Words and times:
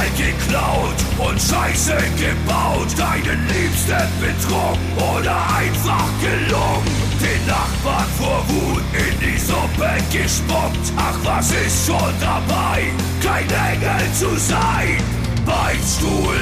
mal 0.00 0.08
geklaut 0.16 0.96
und 1.18 1.40
Scheiße 1.40 1.96
gebaut. 2.16 2.88
Deinen 2.96 3.46
Liebsten 3.48 4.08
betrogen 4.20 4.80
oder 4.96 5.36
einfach 5.54 6.08
gelungen. 6.20 6.86
Den 7.20 7.46
Nachbarn 7.46 8.06
vor 8.18 8.42
Wut 8.48 8.82
in 8.94 9.20
die 9.20 9.38
Suppe 9.38 9.90
gespuckt. 10.10 10.92
Ach, 10.96 11.18
was 11.22 11.52
ist 11.52 11.86
schon 11.86 12.14
dabei, 12.20 12.84
kein 13.22 13.48
Engel 13.50 14.12
zu 14.14 14.36
sein? 14.38 14.96
Beichtstuhl. 15.44 16.40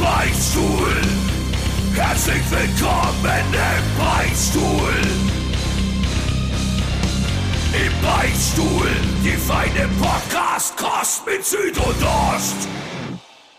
Beichtstuhl. 0.00 1.00
Herzlich 1.94 2.42
willkommen 2.50 3.54
im 3.54 4.04
Beichtstuhl. 4.04 5.33
Im 7.74 7.92
Beichtstuhl, 8.02 8.88
die 9.24 9.30
feine 9.32 9.88
Podcast-Kost 10.00 11.26
mit 11.26 11.44
Süd 11.44 11.76
und 11.78 12.04
Ost. 12.04 12.68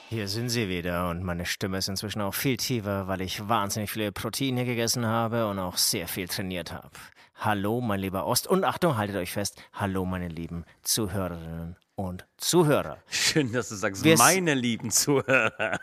Hier 0.09 0.27
sind 0.29 0.49
sie 0.49 0.69
wieder 0.69 1.09
und 1.09 1.23
meine 1.23 1.45
Stimme 1.45 1.79
ist 1.79 1.89
inzwischen 1.89 2.21
auch 2.21 2.33
viel 2.33 2.55
tiefer, 2.57 3.07
weil 3.07 3.21
ich 3.21 3.49
wahnsinnig 3.49 3.91
viele 3.91 4.11
Proteine 4.13 4.63
gegessen 4.63 5.05
habe 5.05 5.47
und 5.47 5.59
auch 5.59 5.75
sehr 5.77 6.07
viel 6.07 6.27
trainiert 6.29 6.71
habe. 6.71 6.89
Hallo, 7.37 7.81
mein 7.81 7.99
lieber 7.99 8.25
Ost 8.25 8.47
und 8.47 8.63
Achtung, 8.63 8.95
haltet 8.95 9.17
euch 9.17 9.33
fest. 9.33 9.61
Hallo, 9.73 10.05
meine 10.05 10.29
lieben 10.29 10.63
Zuhörerinnen 10.84 11.75
und 11.95 12.25
Zuhörer. 12.37 12.97
Schön, 13.09 13.51
dass 13.51 13.67
du 13.70 13.75
sagst, 13.75 14.03
Wir- 14.05 14.17
meine 14.17 14.53
lieben 14.53 14.91
Zuhörer. 14.91 15.79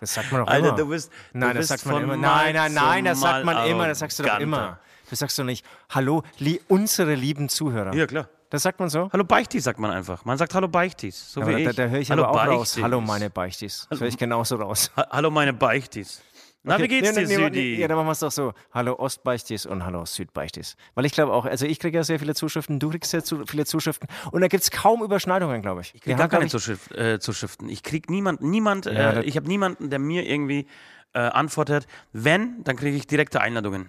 Das 0.00 0.14
sagt 0.14 0.32
man 0.32 0.40
doch 0.40 0.48
Alter, 0.48 0.68
immer. 0.68 0.76
du 0.76 0.88
bist- 0.88 1.12
du 1.32 1.38
nein, 1.38 1.54
das 1.54 1.68
sagt 1.68 1.86
man 1.86 2.02
immer. 2.02 2.16
Nein, 2.16 2.54
nein, 2.56 2.74
nein, 2.74 3.04
das 3.04 3.20
sagt 3.20 3.44
man 3.44 3.68
immer. 3.68 3.86
Das 3.86 4.00
sagst 4.00 4.18
du 4.18 4.24
doch 4.24 4.40
immer. 4.40 4.80
Das 5.10 5.18
sagst 5.20 5.38
du 5.38 5.44
nicht. 5.44 5.64
Hallo, 5.90 6.22
li 6.38 6.60
unsere 6.68 7.14
lieben 7.14 7.48
Zuhörer. 7.48 7.94
Ja, 7.94 8.06
klar. 8.06 8.28
Das 8.50 8.62
sagt 8.62 8.78
man 8.78 8.88
so? 8.88 9.10
Hallo 9.12 9.24
Beichtis 9.24 9.64
sagt 9.64 9.78
man 9.80 9.90
einfach. 9.90 10.24
Man 10.24 10.38
sagt 10.38 10.54
Hallo 10.54 10.68
Beichtis, 10.68 11.32
so 11.32 11.42
Aber 11.42 11.56
wie 11.56 11.64
da, 11.64 11.70
ich. 11.70 11.76
da 11.76 11.86
höre 11.86 11.98
ich 12.00 12.10
Hallo 12.10 12.24
aber 12.24 12.42
auch 12.42 12.46
raus. 12.46 12.58
Beichtis. 12.70 12.82
Hallo, 12.82 13.00
meine 13.00 13.28
Beichtis. 13.30 13.86
Das 13.90 14.00
höre 14.00 14.08
ich 14.08 14.16
genauso 14.16 14.56
raus. 14.56 14.90
Ha 14.96 15.08
Hallo 15.10 15.30
meine 15.30 15.52
Beichtis. 15.52 16.22
Na, 16.62 16.78
wie 16.80 16.88
geht's 16.88 17.10
Nee, 17.14 17.22
dir, 17.24 17.28
nee, 17.28 17.36
nee, 17.36 17.44
Südi? 17.44 17.76
Ja, 17.80 17.86
dann 17.86 17.96
machen 17.96 18.08
wir 18.08 18.12
es 18.12 18.18
doch 18.20 18.30
so. 18.32 18.52
Hallo 18.72 18.94
Ostbeichtis 18.98 19.66
und 19.66 19.84
hallo 19.84 20.04
Südbeichtis. 20.04 20.76
Weil 20.94 21.06
ich 21.06 21.12
glaube 21.12 21.32
auch, 21.32 21.44
also 21.44 21.64
ich 21.64 21.78
kriege 21.78 21.96
ja 21.98 22.02
sehr 22.04 22.18
viele 22.18 22.34
Zuschriften, 22.34 22.80
du 22.80 22.90
kriegst 22.90 23.12
sehr 23.12 23.22
zu, 23.22 23.46
viele 23.46 23.66
Zuschriften 23.66 24.08
und 24.32 24.40
da 24.40 24.48
gibt 24.48 24.64
es 24.64 24.70
kaum 24.72 25.02
Überschneidungen, 25.02 25.62
glaube 25.62 25.82
ich. 25.82 25.94
Ich 25.94 26.00
krieg 26.00 26.16
gar 26.16 26.28
keine 26.28 26.48
Zuschrift, 26.48 26.90
äh, 26.92 27.20
Zuschriften. 27.20 27.68
Ich 27.68 27.82
krieg 27.84 28.10
niemanden, 28.10 28.50
niemand, 28.50 28.86
Ja, 28.86 29.12
äh, 29.12 29.22
ich 29.24 29.36
habe 29.36 29.46
niemanden, 29.46 29.90
der 29.90 30.00
mir 30.00 30.26
irgendwie 30.28 30.66
äh, 31.14 31.20
antwortet. 31.20 31.86
Wenn, 32.12 32.64
dann 32.64 32.74
kriege 32.76 32.96
ich 32.96 33.06
direkte 33.06 33.40
Einladungen 33.40 33.88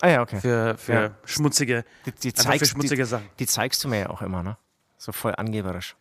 Ah 0.00 0.08
ja, 0.08 0.22
okay. 0.22 0.40
für, 0.40 0.76
für 0.78 0.92
Ja. 0.92 1.10
schmutzige, 1.24 1.84
Die, 2.06 2.12
die, 2.12 2.30
für 2.30 2.66
schmutzige 2.66 3.02
die, 3.02 3.08
Sachen. 3.08 3.28
die 3.38 3.46
zeigst 3.46 3.82
du 3.82 3.88
mir 3.88 4.00
ja 4.00 4.10
auch 4.10 4.22
immer, 4.22 4.42
ne? 4.42 4.56
So 5.00 5.12
voll 5.12 5.32
angeberisch. 5.36 5.94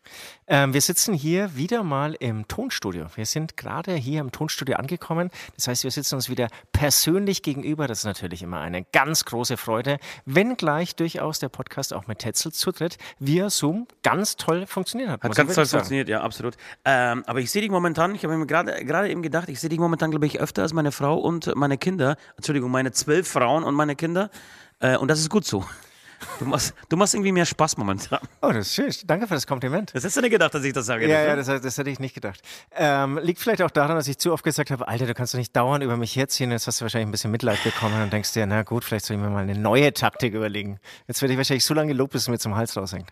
Ähm, 0.48 0.74
wir 0.74 0.82
sitzen 0.82 1.14
hier 1.14 1.56
wieder 1.56 1.84
mal 1.84 2.16
im 2.20 2.48
Tonstudio. 2.48 3.06
Wir 3.14 3.28
sind 3.28 3.56
gerade 3.56 3.94
hier 3.94 4.20
im 4.22 4.32
Tonstudio 4.32 4.76
angekommen. 4.78 5.30
Das 5.56 5.68
heißt, 5.68 5.84
wir 5.84 5.92
sitzen 5.92 6.16
uns 6.16 6.30
wieder 6.30 6.48
persönlich 6.72 7.44
gegenüber. 7.44 7.86
Das 7.86 8.00
ist 8.00 8.06
natürlich 8.06 8.42
immer 8.42 8.60
eine 8.60 8.86
ganz 8.86 9.26
große 9.26 9.56
Freude, 9.56 10.00
wenngleich 10.26 10.96
durchaus 10.96 11.38
der 11.38 11.50
Podcast 11.50 11.94
auch 11.94 12.08
mit 12.08 12.18
Tetzel 12.18 12.52
zutritt, 12.52 12.98
via 13.20 13.52
Zoom 13.52 13.88
ganz 14.02 14.36
toll 14.36 14.66
funktioniert 14.66 15.12
hat. 15.12 15.22
Hat 15.22 15.36
ganz 15.36 15.54
toll 15.54 15.66
sagen. 15.66 15.82
funktioniert, 15.82 16.10
ja, 16.10 16.22
absolut. 16.22 16.58
Ähm, 16.84 17.24
aber 17.28 17.40
ich 17.40 17.52
sehe 17.52 17.62
dich 17.62 17.70
momentan, 17.70 18.16
ich 18.16 18.24
habe 18.24 18.36
mir 18.36 18.48
gerade 18.48 18.84
gerade 18.84 19.12
eben 19.12 19.22
gedacht, 19.22 19.48
ich 19.50 19.60
sehe 19.60 19.70
dich 19.70 19.80
momentan, 19.80 20.10
glaube 20.10 20.26
ich, 20.26 20.40
öfter 20.40 20.64
als 20.64 20.74
meine 20.74 20.92
Frau 20.92 21.20
und 21.20 21.56
meine 21.56 21.78
Kinder. 21.78 22.18
Entschuldigung, 22.36 22.72
meine 22.72 22.92
zwölf 22.94 23.28
Frauen 23.28 23.64
und 23.64 23.76
meine 23.76 23.96
Kinder. 23.96 24.32
Äh, 24.80 24.98
und 24.98 25.08
das 25.08 25.20
ist 25.20 25.30
gut 25.30 25.46
so. 25.46 25.64
Du 26.40 26.46
machst, 26.46 26.74
du 26.90 26.98
machst 26.98 27.14
irgendwie 27.14 27.32
mehr 27.32 27.46
Spaß 27.46 27.78
momentan. 27.78 28.20
Oh, 28.42 28.52
das 28.52 28.68
ist 28.68 28.76
schön. 28.76 28.92
Danke 29.06 29.28
für 29.28 29.34
das 29.34 29.46
Kompliment. 29.46 29.92
Das 29.94 30.04
hast 30.04 30.18
du 30.18 30.22
nicht 30.22 30.32
gedacht, 30.32 30.54
dass 30.54 30.64
ich 30.64 30.74
das 30.74 30.86
sage. 30.86 31.08
Ja, 31.08 31.20
ne? 31.20 31.28
ja, 31.28 31.36
das, 31.36 31.48
das 31.48 31.78
hätte 31.78 31.90
ich 31.90 32.00
nicht 32.00 32.16
gedacht. 32.16 32.42
Ähm, 32.76 33.20
liegt 33.22 33.40
vielleicht 33.40 33.62
auch 33.62 33.72
daran, 33.72 33.96
dass 33.96 34.08
ich 34.08 34.18
zu 34.18 34.34
oft 34.34 34.44
gesagt 34.44 34.72
habe, 34.72 34.88
Alter, 34.88 35.06
du 35.06 35.14
kannst 35.14 35.34
doch 35.34 35.38
nicht 35.38 35.56
dauernd 35.56 35.84
über 35.84 35.98
mich 35.98 36.16
herziehen. 36.16 36.52
Jetzt 36.52 36.68
hast 36.68 36.82
du 36.82 36.86
wahrscheinlich 36.86 37.08
ein 37.08 37.12
bisschen 37.12 37.32
Mitleid 37.32 37.64
bekommen 37.64 38.02
und 38.02 38.12
denkst 38.12 38.34
dir, 38.34 38.46
na 38.46 38.64
gut, 38.64 38.84
vielleicht 38.84 39.06
soll 39.06 39.18
ich 39.18 39.22
mir 39.22 39.30
mal 39.30 39.44
eine 39.44 39.58
neue 39.58 39.94
Taktik 39.94 40.34
überlegen. 40.34 40.80
Jetzt 41.08 41.22
werde 41.22 41.34
ich 41.34 41.38
wahrscheinlich 41.38 41.66
so 41.66 41.74
lange 41.74 41.90
gelobt, 41.90 42.14
bis 42.14 42.24
es 42.24 42.28
mir 42.30 42.40
zum 42.40 42.56
Hals 42.56 42.76
raushängt. 42.76 43.12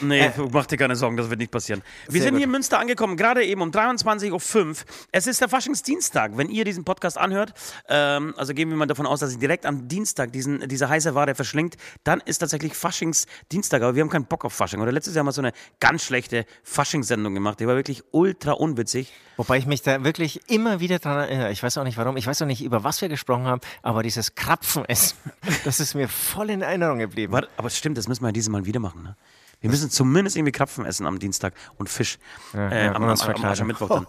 Nee, 0.00 0.30
mach 0.52 0.66
dir 0.66 0.76
keine 0.76 0.96
Sorgen, 0.96 1.16
das 1.16 1.28
wird 1.30 1.40
nicht 1.40 1.50
passieren. 1.50 1.82
Wir 2.08 2.20
Äh. 2.20 2.24
Sind 2.24 2.30
gut. 2.32 2.38
hier 2.38 2.44
in 2.46 2.50
Münster 2.50 2.78
angekommen, 2.78 3.16
gerade 3.16 3.44
eben 3.44 3.60
um 3.60 3.70
23.05 3.70 4.66
Uhr. 4.68 4.74
Es 5.12 5.26
ist 5.26 5.40
der 5.40 5.48
Faschingsdienstag. 5.48 6.36
Wenn 6.36 6.48
ihr 6.48 6.64
diesen 6.64 6.84
Podcast 6.84 7.18
anhört, 7.18 7.52
ähm, 7.88 8.34
also 8.36 8.54
gehen 8.54 8.68
wir 8.70 8.76
mal 8.76 8.86
davon 8.86 9.06
aus, 9.06 9.20
dass 9.20 9.32
ihr 9.32 9.38
direkt 9.38 9.66
am 9.66 9.88
Dienstag 9.88 10.32
diesen, 10.32 10.68
diese 10.68 10.88
heiße 10.88 11.14
Ware 11.14 11.34
verschlingt, 11.34 11.76
dann 12.04 12.20
ist 12.24 12.38
tatsächlich 12.38 12.74
Faschingsdienstag. 12.74 13.82
Aber 13.82 13.94
wir 13.94 14.02
haben 14.02 14.10
keinen 14.10 14.26
Bock 14.26 14.44
auf 14.44 14.52
Fasching. 14.52 14.80
Oder 14.80 14.92
letztes 14.92 15.14
Jahr 15.14 15.20
haben 15.20 15.28
wir 15.28 15.32
so 15.32 15.42
eine 15.42 15.52
ganz 15.80 16.02
schlechte 16.04 16.46
Faschingssendung 16.62 17.34
gemacht. 17.34 17.60
Die 17.60 17.66
war 17.66 17.74
wirklich 17.76 18.02
ultra 18.12 18.52
unwitzig. 18.52 19.12
Wobei 19.36 19.58
ich 19.58 19.66
mich 19.66 19.82
da 19.82 20.04
wirklich 20.04 20.40
immer 20.50 20.80
wieder 20.80 20.98
dran 20.98 21.18
erinnere. 21.18 21.50
Ich 21.52 21.62
weiß 21.62 21.78
auch 21.78 21.84
nicht 21.84 21.96
warum, 21.96 22.16
ich 22.16 22.26
weiß 22.26 22.42
auch 22.42 22.46
nicht, 22.46 22.62
über 22.62 22.84
was 22.84 23.00
wir 23.00 23.08
gesprochen 23.08 23.44
haben, 23.44 23.60
aber 23.82 24.02
dieses 24.02 24.34
Krapfenessen, 24.34 25.16
das 25.64 25.80
ist 25.80 25.94
mir 25.94 26.08
voll 26.08 26.50
in 26.50 26.60
Erinnerung 26.62 26.98
geblieben. 26.98 27.32
Warte, 27.32 27.48
aber 27.56 27.70
stimmt, 27.70 27.96
das 27.96 28.06
müssen 28.06 28.22
wir 28.22 28.28
ja 28.28 28.32
dieses 28.32 28.50
Mal 28.50 28.66
wieder 28.66 28.80
machen. 28.80 29.02
Ne? 29.02 29.16
Wir 29.60 29.68
müssen 29.70 29.90
zumindest 29.90 30.36
irgendwie 30.36 30.52
Krapfen 30.52 30.86
essen 30.86 31.06
am 31.06 31.18
Dienstag 31.18 31.52
und 31.76 31.88
Fisch 31.88 32.18
äh, 32.54 32.86
ja, 32.86 32.94
am, 32.94 33.02
am, 33.04 33.10
am. 33.10 33.44
Aschermittwoch 33.44 33.88
dann. 33.88 34.06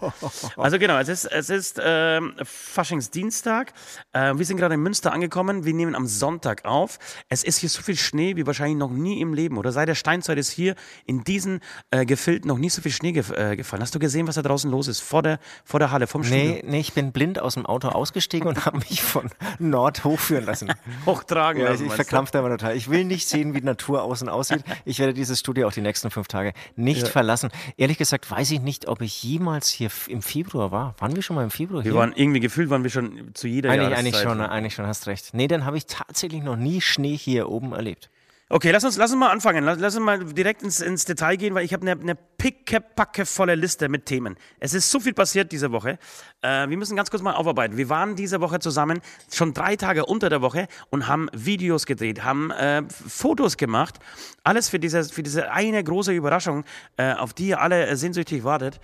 Also 0.56 0.78
genau, 0.78 0.98
es 0.98 1.08
ist, 1.08 1.24
es 1.26 1.50
ist 1.50 1.80
ähm, 1.82 2.34
Faschingsdienstag. 2.42 3.72
Äh, 4.12 4.34
wir 4.36 4.44
sind 4.46 4.56
gerade 4.56 4.74
in 4.74 4.80
Münster 4.82 5.12
angekommen. 5.12 5.64
Wir 5.64 5.74
nehmen 5.74 5.94
am 5.94 6.06
Sonntag 6.06 6.64
auf. 6.64 6.98
Es 7.28 7.44
ist 7.44 7.58
hier 7.58 7.68
so 7.68 7.82
viel 7.82 7.96
Schnee 7.96 8.36
wie 8.36 8.46
wahrscheinlich 8.46 8.78
noch 8.78 8.90
nie 8.90 9.20
im 9.20 9.34
Leben. 9.34 9.58
Oder 9.58 9.72
seit 9.72 9.88
der 9.88 9.94
Steinzeit 9.94 10.38
ist 10.38 10.50
hier 10.50 10.74
in 11.04 11.24
diesen 11.24 11.60
äh, 11.90 12.04
Gefilden 12.06 12.48
noch 12.48 12.58
nie 12.58 12.70
so 12.70 12.80
viel 12.82 12.92
Schnee 12.92 13.12
gef 13.12 13.30
äh, 13.30 13.56
gefallen. 13.56 13.82
Hast 13.82 13.94
du 13.94 13.98
gesehen, 13.98 14.26
was 14.26 14.36
da 14.36 14.42
draußen 14.42 14.70
los 14.70 14.88
ist? 14.88 15.00
Vor 15.00 15.22
der, 15.22 15.38
vor 15.64 15.80
der 15.80 15.90
Halle, 15.90 16.06
vom 16.06 16.24
Studio. 16.24 16.44
Nee, 16.44 16.62
nee, 16.66 16.80
ich 16.80 16.92
bin 16.94 17.12
blind 17.12 17.38
aus 17.38 17.54
dem 17.54 17.66
Auto 17.66 17.88
ausgestiegen 17.88 18.48
und 18.48 18.64
habe 18.64 18.78
mich 18.78 19.02
von 19.02 19.28
Nord 19.58 20.04
hochführen 20.04 20.44
lassen. 20.44 20.72
Hochtragen 21.06 21.60
Ja, 21.60 21.66
ich, 21.66 21.72
lassen, 21.72 21.82
ich 21.84 21.88
meinst 21.88 22.00
du? 22.00 22.04
verkrampfe 22.04 22.32
da 22.32 22.38
immer 22.40 22.50
total. 22.50 22.76
Ich 22.76 22.88
will 22.90 23.04
nicht 23.04 23.28
sehen, 23.28 23.54
wie 23.54 23.60
die 23.60 23.66
Natur 23.66 24.02
außen 24.02 24.28
aussieht. 24.28 24.64
Ich 24.84 24.98
werde 24.98 25.14
dieses 25.14 25.41
Studio 25.42 25.68
auch 25.68 25.72
die 25.72 25.80
nächsten 25.80 26.10
fünf 26.10 26.28
Tage 26.28 26.52
nicht 26.76 27.08
verlassen. 27.08 27.50
Ehrlich 27.76 27.98
gesagt 27.98 28.30
weiß 28.30 28.50
ich 28.52 28.60
nicht, 28.60 28.88
ob 28.88 29.02
ich 29.02 29.22
jemals 29.22 29.68
hier 29.68 29.90
im 30.08 30.22
Februar 30.22 30.70
war. 30.70 30.94
Waren 30.98 31.14
wir 31.14 31.22
schon 31.22 31.36
mal 31.36 31.42
im 31.44 31.50
Februar 31.50 31.84
Wir 31.84 31.90
hier? 31.90 31.98
waren 32.00 32.12
irgendwie 32.14 32.40
gefühlt, 32.40 32.70
waren 32.70 32.84
wir 32.84 32.90
schon 32.90 33.34
zu 33.34 33.48
jeder 33.48 33.70
eigentlich, 33.70 33.82
Jahreszeit. 33.90 33.98
eigentlich 33.98 34.22
schon, 34.22 34.40
eigentlich 34.40 34.74
schon, 34.74 34.86
hast 34.86 35.06
recht. 35.06 35.34
Nee, 35.34 35.48
dann 35.48 35.64
habe 35.64 35.76
ich 35.76 35.86
tatsächlich 35.86 36.42
noch 36.42 36.56
nie 36.56 36.80
Schnee 36.80 37.16
hier 37.16 37.48
oben 37.48 37.72
erlebt. 37.72 38.08
Okay, 38.54 38.70
lass 38.70 38.84
uns, 38.84 38.98
lass 38.98 39.10
uns 39.10 39.18
mal 39.18 39.30
anfangen. 39.30 39.64
Lass, 39.64 39.78
lass 39.78 39.96
uns 39.96 40.04
mal 40.04 40.22
direkt 40.22 40.62
ins, 40.62 40.80
ins 40.80 41.06
Detail 41.06 41.36
gehen, 41.36 41.54
weil 41.54 41.64
ich 41.64 41.72
habe 41.72 41.90
eine, 41.90 41.98
eine 41.98 42.14
pickepackevolle 42.14 43.54
Liste 43.54 43.88
mit 43.88 44.04
Themen. 44.04 44.36
Es 44.60 44.74
ist 44.74 44.90
so 44.90 45.00
viel 45.00 45.14
passiert 45.14 45.52
diese 45.52 45.72
Woche. 45.72 45.98
Äh, 46.42 46.68
wir 46.68 46.76
müssen 46.76 46.94
ganz 46.94 47.10
kurz 47.10 47.22
mal 47.22 47.32
aufarbeiten. 47.32 47.78
Wir 47.78 47.88
waren 47.88 48.14
diese 48.14 48.42
Woche 48.42 48.58
zusammen, 48.58 49.00
schon 49.32 49.54
drei 49.54 49.76
Tage 49.76 50.04
unter 50.04 50.28
der 50.28 50.42
Woche 50.42 50.68
und 50.90 51.08
haben 51.08 51.30
Videos 51.32 51.86
gedreht, 51.86 52.24
haben 52.24 52.50
äh, 52.50 52.82
Fotos 52.90 53.56
gemacht. 53.56 54.00
Alles 54.44 54.68
für 54.68 54.78
diese, 54.78 55.02
für 55.04 55.22
diese 55.22 55.50
eine 55.50 55.82
große 55.82 56.12
Überraschung, 56.12 56.64
äh, 56.98 57.14
auf 57.14 57.32
die 57.32 57.48
ihr 57.48 57.60
alle 57.62 57.96
sehnsüchtig 57.96 58.44
wartet. 58.44 58.80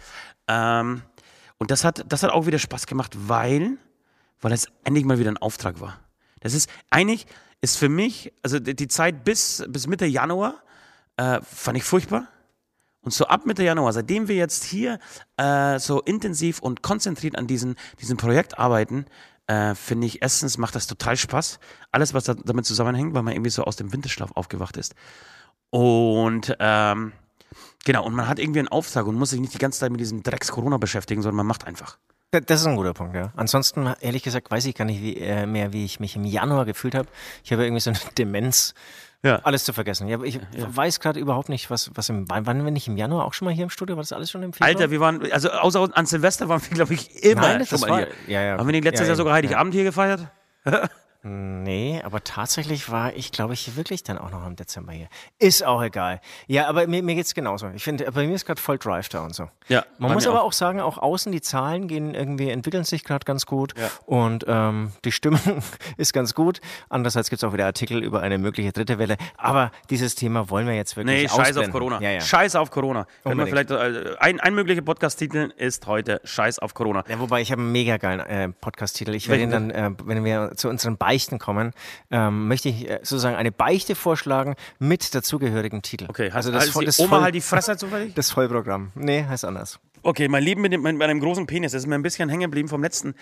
Ähm, 0.46 1.02
und 1.58 1.70
das 1.70 1.84
hat, 1.84 2.06
das 2.08 2.22
hat 2.22 2.30
auch 2.30 2.46
wieder 2.46 2.58
Spaß 2.58 2.86
gemacht, 2.86 3.14
weil, 3.18 3.76
weil 4.40 4.52
es 4.52 4.68
endlich 4.84 5.04
mal 5.04 5.18
wieder 5.18 5.30
ein 5.30 5.36
Auftrag 5.36 5.78
war. 5.78 6.00
Das 6.40 6.54
ist 6.54 6.70
eigentlich 6.88 7.26
ist 7.60 7.76
für 7.76 7.88
mich, 7.88 8.32
also 8.42 8.58
die, 8.58 8.88
Zeit 8.88 9.24
bis, 9.24 9.64
bis 9.68 9.86
Mitte 9.86 10.06
Januar 10.06 10.54
äh, 11.16 11.40
fand 11.42 11.78
ich 11.78 11.84
furchtbar. 11.84 12.28
Und 13.02 13.12
so 13.12 13.26
ab 13.26 13.46
Mitte 13.46 13.64
Januar, 13.64 13.92
seitdem 13.92 14.28
wir 14.28 14.36
jetzt 14.36 14.64
hier 14.64 14.98
äh, 15.36 15.78
so 15.78 16.00
intensiv 16.02 16.60
und 16.60 16.82
konzentriert 16.82 17.36
an 17.36 17.46
diesem 17.46 17.76
diesem 18.00 18.16
Projekt 18.16 18.58
arbeiten, 18.58 19.06
äh, 19.46 19.74
finde 19.74 20.06
ich, 20.06 20.20
erstens 20.22 20.58
macht 20.58 20.74
das 20.74 20.86
total 20.86 21.16
Spaß. 21.16 21.58
Alles, 21.90 22.14
was 22.14 22.24
da, 22.24 22.34
damit 22.34 22.66
zusammenhängt, 22.66 23.14
weil 23.14 23.22
man 23.22 23.32
irgendwie 23.32 23.50
so 23.50 23.64
aus 23.64 23.76
dem 23.76 23.92
Winterschlaf 23.92 24.32
aufgewacht 24.34 24.76
ist. 24.76 24.94
Und 25.70 26.54
ähm, 26.60 27.12
genau, 27.84 28.04
und 28.04 28.14
man 28.14 28.28
hat 28.28 28.38
irgendwie 28.38 28.60
einen 28.60 28.68
Auftrag 28.68 29.06
und 29.06 29.16
muss 29.16 29.30
sich 29.30 29.40
nicht 29.40 29.54
die 29.54 29.58
ganze 29.58 29.80
Zeit 29.80 29.90
mit 29.90 30.00
diesem 30.00 30.22
Drecks-Corona 30.22 30.76
beschäftigen, 30.76 31.22
sondern 31.22 31.36
man 31.36 31.46
macht 31.46 31.66
einfach. 31.66 31.98
Da- 32.30 32.40
Das 32.40 32.60
ist 32.60 32.66
ein 32.66 32.76
guter 32.76 32.92
Punkt, 32.92 33.14
ja. 33.16 33.32
Ansonsten, 33.36 33.92
ehrlich 34.00 34.22
gesagt, 34.22 34.50
weiß 34.50 34.66
ich 34.66 34.74
gar 34.74 34.84
nicht 34.84 35.00
wie, 35.00 35.16
äh, 35.16 35.46
mehr, 35.46 35.72
wie 35.72 35.84
ich 35.84 35.98
mich 35.98 36.14
im 36.16 36.24
Januar 36.24 36.64
gefühlt 36.66 36.94
habe. 36.94 37.08
Ich 37.42 37.52
habe 37.52 37.64
irgendwie 37.64 37.80
so 37.80 37.90
eine 37.90 37.98
Demenz, 38.18 38.74
Ja. 39.22 39.36
alles 39.44 39.64
zu 39.64 39.72
vergessen. 39.72 40.08
Ich, 40.24 40.36
ich 40.36 40.40
weiß 40.56 41.00
gerade 41.00 41.18
überhaupt 41.20 41.48
nicht, 41.48 41.70
was, 41.70 41.90
was 41.94 42.08
im, 42.10 42.28
wann, 42.28 42.44
wann 42.46 42.62
bin 42.64 42.76
ich 42.76 42.86
im 42.86 42.96
Januar 42.98 43.24
auch 43.24 43.32
schon 43.32 43.46
mal 43.46 43.54
hier 43.54 43.64
im 43.64 43.70
Studio? 43.70 43.96
War 43.96 44.02
das 44.02 44.12
alles 44.12 44.30
schon 44.30 44.42
im 44.42 44.52
Februar? 44.52 44.68
Alter, 44.68 44.90
wir 44.90 45.00
waren, 45.00 45.32
also 45.32 45.50
außer 45.50 45.88
an 45.96 46.04
Silvester 46.06 46.48
waren 46.50 46.60
wir, 46.62 46.68
glaube 46.74 46.92
ich, 46.94 47.24
immer 47.24 47.40
Nein, 47.40 47.66
schon 47.66 47.80
mal 47.80 47.88
war- 47.90 47.98
hier. 47.98 48.08
ja, 48.26 48.42
ja. 48.42 48.58
Haben 48.58 48.66
wir 48.68 48.72
nicht 48.72 48.84
letztes 48.84 49.06
Ja, 49.06 49.12
Jahr 49.12 49.16
sogar 49.16 49.32
Heiligabend 49.34 49.72
hier 49.74 49.84
gefeiert? 49.84 50.26
Nee, 51.28 52.00
aber 52.04 52.24
tatsächlich 52.24 52.90
war 52.90 53.12
ich, 53.14 53.32
glaube 53.32 53.52
ich, 53.54 53.76
wirklich 53.76 54.02
dann 54.02 54.16
auch 54.18 54.30
noch 54.30 54.46
im 54.46 54.56
Dezember 54.56 54.92
hier. 54.92 55.08
Ist 55.38 55.64
auch 55.64 55.82
egal. 55.82 56.20
Ja, 56.46 56.66
aber 56.68 56.86
mir, 56.86 57.02
mir 57.02 57.14
geht 57.14 57.26
es 57.26 57.34
genauso. 57.34 57.68
Ich 57.74 57.82
finde, 57.84 58.10
bei 58.10 58.26
mir 58.26 58.34
ist 58.34 58.46
gerade 58.46 58.60
voll 58.60 58.78
Drive 58.78 59.08
da 59.10 59.20
und 59.24 59.34
so. 59.34 59.48
Ja, 59.68 59.84
Man 59.98 60.12
muss 60.12 60.26
aber 60.26 60.42
auch. 60.42 60.46
auch 60.48 60.52
sagen, 60.52 60.80
auch 60.80 60.96
außen 60.98 61.30
die 61.30 61.40
Zahlen 61.42 61.88
gehen 61.88 62.14
irgendwie, 62.14 62.48
entwickeln 62.48 62.84
sich 62.84 63.04
gerade 63.04 63.24
ganz 63.24 63.44
gut 63.44 63.74
Ja. 63.78 63.90
und 64.06 64.44
ähm, 64.48 64.92
die 65.04 65.12
Stimmung 65.12 65.40
ist 65.98 66.12
ganz 66.14 66.34
gut. 66.34 66.60
Andererseits 66.88 67.28
gibt 67.28 67.42
es 67.42 67.48
auch 67.48 67.52
wieder 67.52 67.66
Artikel 67.66 68.02
über 68.02 68.22
eine 68.22 68.38
mögliche 68.38 68.72
dritte 68.72 68.98
Welle. 68.98 69.16
Aber 69.36 69.70
dieses 69.90 70.14
Thema 70.14 70.48
wollen 70.48 70.66
wir 70.66 70.74
jetzt 70.74 70.96
wirklich 70.96 71.22
Nee, 71.22 71.28
scheiß 71.28 71.56
auf. 71.58 71.70
Corona. 71.70 72.00
Ja, 72.00 72.10
ja. 72.12 72.20
Scheiß 72.20 72.56
auf 72.56 72.70
Corona. 72.70 73.06
Können 73.24 73.38
wir 73.38 73.46
vielleicht, 73.46 73.70
äh, 73.70 74.16
ein, 74.20 74.40
ein 74.40 74.54
möglicher 74.54 74.82
Podcast-Titel 74.82 75.52
ist 75.56 75.86
heute 75.86 76.20
Scheiß 76.24 76.58
auf 76.60 76.72
Corona. 76.72 77.04
Ja, 77.08 77.18
wobei 77.20 77.42
ich 77.42 77.52
habe 77.52 77.60
einen 77.60 77.72
mega 77.72 77.98
geilen 77.98 78.20
äh, 78.20 78.48
Podcast-Titel. 78.48 79.14
Ich 79.14 79.28
werde 79.28 79.42
ihn 79.42 79.50
dann, 79.50 79.70
äh, 79.70 79.90
wenn 80.04 80.24
wir 80.24 80.52
zu 80.54 80.68
unseren 80.68 80.96
Beichten 80.96 81.17
kommen, 81.38 81.72
ähm, 82.10 82.48
möchte 82.48 82.68
ich 82.68 82.88
äh, 82.88 83.00
sozusagen 83.02 83.36
eine 83.36 83.52
Beichte 83.52 83.94
vorschlagen 83.94 84.54
mit 84.78 85.14
dazugehörigem 85.14 85.82
Titel. 85.82 86.06
Okay, 86.08 86.30
also 86.30 86.50
das, 86.52 86.64
das, 86.64 86.72
voll- 86.72 86.84
das, 86.84 86.98
Oma 86.98 87.08
voll, 87.08 87.20
halt 87.22 87.34
die 87.34 87.40
Fresse 87.40 87.76
zufällig? 87.76 88.14
das 88.14 88.30
Vollprogramm. 88.30 88.92
Nee, 88.94 89.24
heißt 89.24 89.44
anders. 89.44 89.80
Okay, 90.02 90.28
mein 90.28 90.42
Leben 90.42 90.62
mit, 90.62 90.72
dem, 90.72 90.82
mit 90.82 91.02
einem 91.02 91.20
großen 91.20 91.46
Penis, 91.46 91.72
das 91.72 91.82
ist 91.82 91.86
mir 91.86 91.96
ein 91.96 92.02
bisschen 92.02 92.28
hängen 92.28 92.42
geblieben 92.42 92.68
vom 92.68 92.82
letzten, 92.82 93.14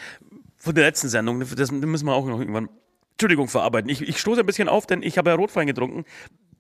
von 0.57 0.75
der 0.75 0.85
letzten 0.85 1.09
Sendung. 1.09 1.41
Das 1.41 1.73
müssen 1.73 2.07
wir 2.07 2.15
auch 2.15 2.27
noch 2.27 2.39
irgendwann, 2.39 2.69
Entschuldigung, 3.13 3.49
verarbeiten. 3.49 3.89
Ich, 3.91 4.03
ich 4.03 4.21
stoße 4.21 4.41
ein 4.41 4.47
bisschen 4.47 4.69
auf, 4.69 4.87
denn 4.87 5.03
ich 5.03 5.17
habe 5.17 5.31
ja 5.31 5.37
Rotwein 5.37 5.67
getrunken, 5.67 6.05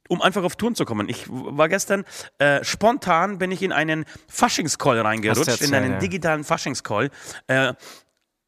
um 0.08 0.22
einfach 0.22 0.42
auf 0.44 0.56
Touren 0.56 0.74
zu 0.74 0.84
kommen. 0.84 1.08
Ich 1.08 1.26
war 1.28 1.68
gestern, 1.68 2.04
äh, 2.38 2.64
spontan 2.64 3.38
bin 3.38 3.50
ich 3.50 3.62
in 3.62 3.72
einen 3.72 4.04
Faschingscall 4.28 5.00
reingerutscht, 5.00 5.60
in 5.60 5.74
einen 5.74 5.98
digitalen 5.98 6.44
Faschingscall. 6.44 7.10
Äh, 7.46 7.74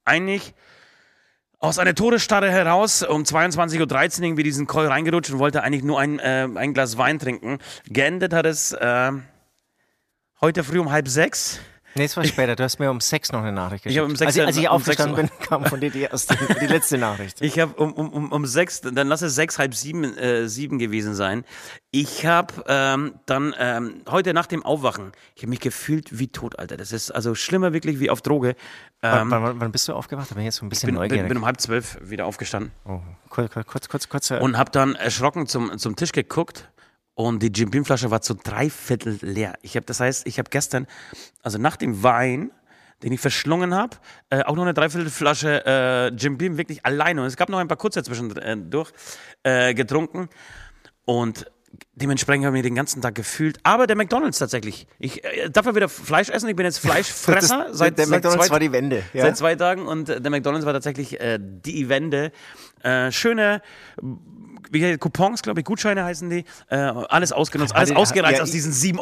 eigentlich 0.05 0.55
aus 1.61 1.79
einer 1.79 1.95
Todesstarre 1.95 2.51
heraus 2.51 3.03
um 3.03 3.23
22.13 3.23 3.81
Uhr 4.21 4.25
irgendwie 4.27 4.43
diesen 4.45 4.67
Call 4.67 4.87
reingerutscht 4.87 5.33
und 5.33 5.39
wollte 5.39 5.63
eigentlich 5.63 5.83
nur 5.83 5.99
ein, 5.99 6.19
äh, 6.19 6.49
ein 6.55 6.73
Glas 6.73 6.99
Wein 6.99 7.19
trinken. 7.19 7.59
Geendet 7.87 8.33
hat 8.33 8.47
es 8.47 8.73
äh, 8.73 9.13
heute 10.41 10.63
früh 10.63 10.79
um 10.79 10.93
halb 10.93 11.09
sechs. 11.09 11.61
Nee, 11.95 12.05
es 12.05 12.17
war 12.17 12.25
später. 12.25 12.55
Du 12.55 12.63
hast 12.63 12.79
mir 12.79 12.91
um 12.91 13.01
sechs 13.01 13.33
noch 13.33 13.41
eine 13.41 13.51
Nachricht 13.51 13.85
geschickt. 13.85 13.99
habe 14.01 14.11
um 14.11 14.15
sechs- 14.17 14.29
als, 14.29 14.37
ich- 14.37 14.47
als 14.47 14.57
ich 14.57 14.67
um 14.69 14.75
aufgestanden 14.75 15.17
bin, 15.17 15.31
kam 15.49 15.65
von 15.65 15.81
dir 15.81 15.91
die, 15.91 16.03
erste, 16.03 16.37
die 16.61 16.67
letzte 16.67 16.97
Nachricht. 16.99 17.41
Ich 17.41 17.59
habe 17.59 17.75
um, 17.75 17.93
um, 17.93 18.31
um, 18.31 18.47
sechs, 18.47 18.81
dann 18.83 19.09
lass 19.09 19.23
es 19.23 19.35
sechs, 19.35 19.59
halb 19.59 19.75
sieben, 19.75 20.17
äh, 20.17 20.49
sieben 20.49 20.79
gewesen 20.79 21.15
sein. 21.15 21.45
Ich 21.91 22.25
habe 22.27 22.53
ähm, 22.69 23.15
dann 23.27 23.55
ähm, 23.59 24.03
heute 24.09 24.33
nach 24.35 24.47
dem 24.47 24.63
Aufwachen, 24.65 25.13
ich 25.35 25.43
habe 25.43 25.51
mich 25.51 25.61
gefühlt 25.61 26.19
wie 26.19 26.29
tot, 26.29 26.59
Alter. 26.59 26.77
Das 26.77 26.93
ist 26.93 27.11
also 27.11 27.35
schlimmer 27.35 27.73
wirklich 27.73 27.99
wie 27.99 28.11
auf 28.11 28.21
Droge. 28.23 28.55
wann, 29.01 29.23
Ähm, 29.23 29.31
wann, 29.31 29.61
wann 29.61 29.73
bist 29.73 29.89
du 29.89 29.95
aufgewacht? 29.95 30.31
Da 30.31 30.35
bin 30.35 30.43
ich 30.43 30.47
jetzt 30.49 30.57
so 30.57 30.67
ein 30.67 30.69
bisschen 30.69 30.89
bin, 30.89 30.95
neugierig. 30.97 31.23
bin, 31.23 31.29
bin 31.29 31.39
um 31.39 31.47
halb 31.47 31.61
zwölf 31.61 31.99
wieder 32.03 32.27
aufgestanden 32.27 32.71
oh, 32.85 33.01
kurz, 33.31 33.53
kurz, 33.67 33.89
kurz, 33.89 34.09
kurz. 34.09 34.31
und 34.31 34.57
habe 34.59 34.71
dann 34.71 34.95
erschrocken 34.95 35.47
zum, 35.47 35.77
zum 35.79 35.97
Tisch 35.97 36.13
geguckt 36.13 36.69
und 37.19 37.43
die 37.43 37.49
Jim 37.49 37.69
Beam 37.69 37.85
Flasche 37.85 38.13
war 38.13 38.21
zu 38.21 38.35
drei 38.35 38.71
Viertel 38.71 39.19
leer. 39.23 39.55
Ich 39.63 39.75
habe, 39.75 39.85
das 39.85 39.99
heißt, 39.99 40.25
ich 40.29 40.39
habe 40.39 40.51
gestern, 40.51 40.87
also 41.43 41.59
nach 41.59 41.75
dem 41.77 42.05
Wein, 42.05 42.53
den 43.03 43.11
ich 43.11 43.19
verschlungen 43.19 43.75
habe, 43.75 43.97
äh, 44.31 44.45
auch 44.45 44.55
noch 44.55 44.63
eine 44.63 44.73
Dreiviertelflasche 44.73 45.67
äh, 45.67 46.09
Jim 46.15 46.39
Beam 46.39 46.59
wirklich 46.59 46.87
alleine. 46.87 47.23
Und 47.23 47.27
es 47.27 47.37
gab 47.37 47.49
noch 47.49 47.59
ein 47.59 47.67
paar 47.67 47.77
kurze 47.77 48.05
zwischendurch 48.05 48.93
äh, 49.43 49.75
getrunken. 49.75 50.29
Und 51.07 51.51
dementsprechend 51.97 52.47
habe 52.47 52.57
ich 52.57 52.63
mich 52.63 52.71
den 52.71 52.77
ganzen 52.77 53.03
Tag 53.03 53.17
gefühlt. 53.17 53.59
Aber 53.65 53.89
der 53.89 53.97
McDonalds 53.97 54.39
tatsächlich. 54.39 54.87
Ich 55.01 55.25
äh, 55.25 55.51
darf 55.51 55.67
ja 55.67 55.75
wieder 55.75 55.89
Fleisch 55.89 56.29
essen. 56.29 56.49
Ich 56.49 56.55
bin 56.55 56.67
jetzt 56.67 56.79
Fleischfresser 56.79 57.65
das, 57.71 57.79
seit, 57.79 57.99
der 57.99 58.07
seit 58.07 58.19
McDonalds 58.19 58.47
zwei, 58.47 58.53
war 58.53 58.61
die 58.61 58.71
Wende. 58.71 59.03
Ja? 59.13 59.23
seit 59.23 59.37
zwei 59.37 59.57
Tagen. 59.57 59.89
Und 59.89 60.09
äh, 60.09 60.21
der 60.21 60.31
McDonalds 60.31 60.67
war 60.67 60.73
tatsächlich 60.73 61.19
äh, 61.21 61.41
die 61.41 61.89
Wende. 61.89 62.31
Äh, 62.85 63.11
schöne 63.11 63.61
wie 64.71 64.97
Coupons, 64.99 65.43
glaube 65.43 65.61
ich, 65.61 65.67
Gutscheine 65.67 66.05
heißen 66.05 66.29
die. 66.31 66.45
Äh, 66.69 66.77
alles 66.77 67.33
ausgenutzt, 67.33 67.75
alles 67.75 67.91
Hatte- 67.91 67.99
ausgereizt 67.99 68.39
ja, 68.39 68.43
aus 68.43 68.51
diesen 68.51 68.73
7,99 68.73 68.99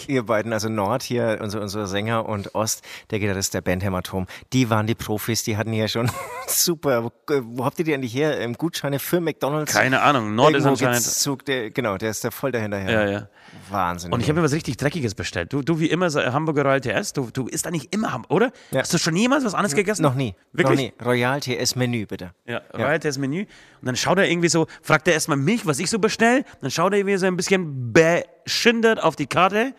Euro. 0.00 0.12
Ihr 0.12 0.22
beiden, 0.24 0.52
also 0.52 0.68
Nord 0.68 1.02
hier, 1.02 1.38
unser, 1.40 1.60
unser 1.60 1.86
Sänger 1.86 2.26
und 2.28 2.54
Ost, 2.54 2.82
der 3.10 3.18
Gitarrist 3.20 3.54
der 3.54 3.60
Band 3.60 3.82
Hämatom, 3.84 4.26
die 4.52 4.70
waren 4.70 4.86
die 4.86 4.94
Profis, 4.94 5.42
die 5.44 5.56
hatten 5.56 5.72
ja 5.72 5.88
schon 5.88 6.10
super. 6.46 7.10
Wo, 7.26 7.64
habt 7.64 7.78
ihr 7.78 7.84
die 7.84 7.94
eigentlich 7.94 8.14
her? 8.14 8.38
Ähm, 8.40 8.54
Gutscheine 8.54 8.98
für 8.98 9.20
McDonalds? 9.20 9.72
Keine 9.72 10.02
Ahnung, 10.02 10.34
Nord 10.34 10.50
ist 10.54 10.64
Irgendwo 10.64 10.70
anscheinend. 10.70 10.96
gibt's 11.04 11.18
Zug, 11.20 11.44
der, 11.44 11.70
genau, 11.70 11.96
der 11.96 12.10
ist 12.10 12.24
da 12.24 12.30
voll 12.30 12.52
dahinterher. 12.52 12.90
Ja, 13.04 13.10
ja. 13.10 13.28
Wahnsinn. 13.68 14.12
Und 14.12 14.20
ich 14.20 14.28
habe 14.28 14.38
mir 14.40 14.44
was 14.44 14.52
richtig 14.52 14.76
Dreckiges 14.76 15.14
bestellt. 15.14 15.52
Du, 15.52 15.62
du 15.62 15.80
wie 15.80 15.86
immer, 15.86 16.08
Hamburger 16.10 16.62
Royal 16.64 16.80
TS, 16.80 17.12
du, 17.12 17.30
du 17.32 17.46
isst 17.46 17.66
eigentlich 17.66 17.92
immer 17.92 18.12
Hamburger, 18.12 18.34
oder? 18.34 18.52
Ja. 18.70 18.80
Hast 18.80 18.92
du 18.94 18.98
schon 18.98 19.16
jemals 19.16 19.44
was 19.44 19.54
anderes 19.54 19.74
gegessen? 19.74 20.02
noch 20.02 20.14
nie. 20.14 20.34
Wirklich? 20.52 20.78
Noch 20.78 21.04
nie. 21.04 21.04
Royal 21.04 21.40
TS 21.40 21.76
Menü, 21.76 22.06
bitte. 22.06 22.32
Ja, 22.46 22.60
Royal 22.74 22.98
TS 22.98 23.18
Menü. 23.18 23.40
Und 23.42 23.86
dann 23.86 23.96
schaut 23.96 24.18
er 24.18 24.28
irgendwie 24.28 24.48
so, 24.48 24.66
fragt 24.82 25.08
er 25.08 25.14
erstmal 25.14 25.36
mich, 25.36 25.66
was 25.66 25.78
ich 25.78 25.90
so 25.90 25.98
bestelle. 25.98 26.44
Dann 26.60 26.70
schaut 26.70 26.92
er 26.92 26.98
irgendwie 26.98 27.16
so 27.16 27.26
ein 27.26 27.36
bisschen 27.36 27.92
beschindert 27.92 29.02
auf 29.02 29.16
die 29.16 29.26
Karte 29.26 29.74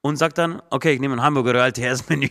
und 0.00 0.16
sagt 0.16 0.38
dann, 0.38 0.62
okay, 0.70 0.92
ich 0.92 1.00
nehme 1.00 1.16
ein 1.16 1.22
Hamburger 1.22 1.52
Royal 1.52 1.72
TS 1.72 2.08
Menü. 2.08 2.28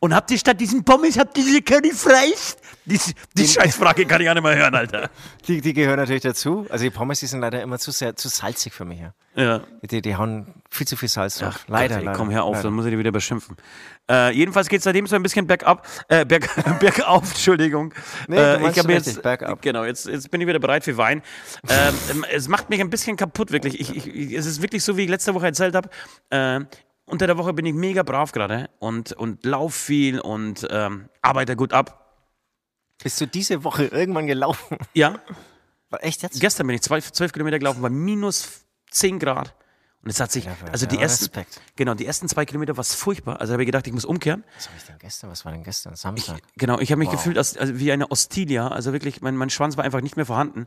Und 0.00 0.14
habt 0.14 0.30
ihr 0.30 0.38
statt 0.38 0.60
diesen 0.60 0.84
Pommes, 0.84 1.18
habt 1.18 1.36
ihr 1.38 1.44
diese 1.44 1.62
Curry 1.62 1.90
Fleisch? 1.92 2.54
Die, 2.84 3.00
die 3.36 3.48
Scheißfrage 3.48 4.06
kann 4.06 4.20
ich 4.20 4.28
auch 4.28 4.34
nicht 4.34 4.42
mehr 4.42 4.54
hören, 4.56 4.74
Alter. 4.74 5.10
Die, 5.48 5.60
die 5.60 5.72
gehören 5.72 5.96
natürlich 5.96 6.22
dazu. 6.22 6.66
Also 6.68 6.84
die 6.84 6.90
Pommes, 6.90 7.18
die 7.20 7.26
sind 7.26 7.40
leider 7.40 7.62
immer 7.62 7.78
zu 7.78 7.90
sehr, 7.90 8.14
zu 8.14 8.28
salzig 8.28 8.72
für 8.72 8.84
mich. 8.84 9.00
Ja. 9.00 9.14
Ja. 9.34 9.60
Die, 9.82 10.00
die 10.02 10.16
hauen 10.16 10.54
viel 10.70 10.86
zu 10.86 10.96
viel 10.96 11.08
Salz 11.08 11.38
drauf. 11.38 11.60
Ach, 11.62 11.68
leider, 11.68 11.96
Gott, 11.96 12.04
leider. 12.04 12.18
Komm, 12.18 12.30
hör 12.30 12.44
auf, 12.44 12.52
leider. 12.54 12.64
dann 12.64 12.74
muss 12.74 12.84
ich 12.86 12.92
dir 12.92 12.98
wieder 12.98 13.12
beschimpfen. 13.12 13.56
Äh, 14.08 14.30
jedenfalls 14.32 14.68
geht 14.68 14.78
es 14.78 14.84
seitdem 14.84 15.06
so 15.06 15.16
ein 15.16 15.22
bisschen 15.22 15.46
bergab, 15.46 15.86
äh, 16.08 16.24
berg, 16.24 16.48
bergauf, 16.80 17.28
Entschuldigung. 17.30 17.92
Nee, 18.28 18.36
äh, 18.36 18.70
ich 18.70 18.78
habe 18.78 18.92
jetzt, 18.92 19.20
bergab. 19.22 19.60
genau, 19.60 19.84
jetzt, 19.84 20.06
jetzt 20.06 20.30
bin 20.30 20.40
ich 20.40 20.46
wieder 20.46 20.58
bereit 20.58 20.84
für 20.84 20.96
Wein. 20.96 21.22
ähm, 21.68 22.24
es 22.32 22.48
macht 22.48 22.70
mich 22.70 22.80
ein 22.80 22.88
bisschen 22.88 23.16
kaputt, 23.16 23.50
wirklich. 23.50 23.80
Ich, 23.80 23.94
ich, 23.94 24.06
ich, 24.06 24.32
es 24.32 24.46
ist 24.46 24.62
wirklich 24.62 24.84
so, 24.84 24.96
wie 24.96 25.02
ich 25.02 25.10
letzte 25.10 25.34
Woche 25.34 25.46
erzählt 25.46 25.74
habe. 25.74 25.88
Äh, 26.30 26.60
unter 27.06 27.26
der 27.26 27.38
Woche 27.38 27.52
bin 27.52 27.64
ich 27.66 27.74
mega 27.74 28.02
brav 28.02 28.32
gerade 28.32 28.68
und, 28.78 29.12
und 29.12 29.44
lauf 29.44 29.74
viel 29.74 30.20
und 30.20 30.66
ähm, 30.70 31.08
arbeite 31.22 31.56
gut 31.56 31.72
ab. 31.72 32.02
Bist 33.02 33.20
du 33.20 33.26
diese 33.26 33.64
Woche 33.64 33.84
irgendwann 33.86 34.26
gelaufen? 34.26 34.78
Ja, 34.94 35.20
War 35.90 36.02
Echt 36.02 36.22
jetzt? 36.22 36.40
gestern 36.40 36.66
bin 36.66 36.74
ich 36.76 36.82
zwei, 36.82 37.00
zwölf 37.00 37.32
Kilometer 37.32 37.58
gelaufen, 37.58 37.80
bei 37.82 37.90
minus 37.90 38.64
10 38.90 39.18
Grad. 39.18 39.54
Und 40.02 40.10
es 40.10 40.20
hat 40.20 40.30
sich, 40.30 40.48
also 40.70 40.86
die 40.86 40.94
ja, 40.96 41.02
ersten, 41.02 41.24
Respekt. 41.24 41.60
genau, 41.74 41.94
die 41.94 42.06
ersten 42.06 42.28
zwei 42.28 42.44
Kilometer 42.46 42.76
war 42.76 42.82
es 42.82 42.94
furchtbar. 42.94 43.40
Also 43.40 43.52
habe 43.54 43.62
ich 43.64 43.66
gedacht, 43.66 43.86
ich 43.88 43.92
muss 43.92 44.04
umkehren. 44.04 44.44
Was 44.56 44.68
habe 44.68 44.76
ich 44.78 44.84
denn 44.84 44.98
gestern? 44.98 45.30
Was 45.30 45.44
war 45.44 45.50
denn 45.52 45.64
gestern? 45.64 45.96
Samstag. 45.96 46.40
Genau, 46.56 46.78
ich 46.78 46.92
habe 46.92 47.00
mich 47.00 47.08
Wow. 47.08 47.16
gefühlt 47.16 47.36
als, 47.38 47.56
also 47.56 47.78
wie 47.80 47.90
eine 47.90 48.08
Ostilia, 48.10 48.68
also 48.68 48.92
wirklich, 48.92 49.20
mein, 49.20 49.36
mein 49.36 49.50
Schwanz 49.50 49.76
war 49.76 49.84
einfach 49.84 50.00
nicht 50.00 50.14
mehr 50.16 50.24
vorhanden. 50.26 50.66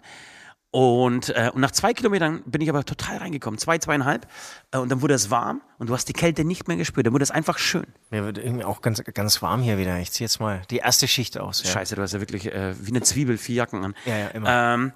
Und, 0.72 1.30
äh, 1.30 1.50
und 1.52 1.62
nach 1.62 1.72
zwei 1.72 1.94
Kilometern 1.94 2.44
bin 2.46 2.62
ich 2.62 2.70
aber 2.70 2.84
total 2.84 3.18
reingekommen, 3.18 3.58
zwei, 3.58 3.80
zweieinhalb. 3.80 4.28
Äh, 4.72 4.78
und 4.78 4.90
dann 4.90 5.02
wurde 5.02 5.16
es 5.16 5.32
warm 5.32 5.62
und 5.80 5.90
du 5.90 5.94
hast 5.96 6.06
die 6.06 6.14
Kälte 6.14 6.46
nicht 6.46 6.68
mehr 6.68 6.78
gespürt. 6.78 7.08
Dann 7.08 7.14
wurde 7.14 7.24
es 7.24 7.32
einfach 7.32 7.58
schön. 7.58 7.88
Mir 8.12 8.24
wird 8.24 8.38
irgendwie 8.38 8.66
auch 8.66 8.82
ganz, 8.82 9.04
ganz 9.14 9.42
warm 9.42 9.62
hier 9.62 9.80
wieder. 9.80 9.98
Ich 10.00 10.12
ziehe 10.12 10.26
jetzt 10.26 10.40
mal 10.40 10.62
die 10.70 10.78
erste 10.78 11.08
Schicht 11.08 11.40
aus. 11.40 11.64
Ja. 11.64 11.72
Scheiße, 11.72 11.96
du 11.96 12.04
hast 12.04 12.14
ja 12.14 12.20
wirklich 12.20 12.54
äh, 12.54 12.76
wie 12.86 12.92
eine 12.92 13.02
Zwiebel 13.02 13.40
vier 13.40 13.56
Jacken 13.56 13.84
an. 13.84 13.96
Ja, 14.06 14.18
ja, 14.18 14.28
immer. 14.28 14.74
Ähm, 14.76 14.92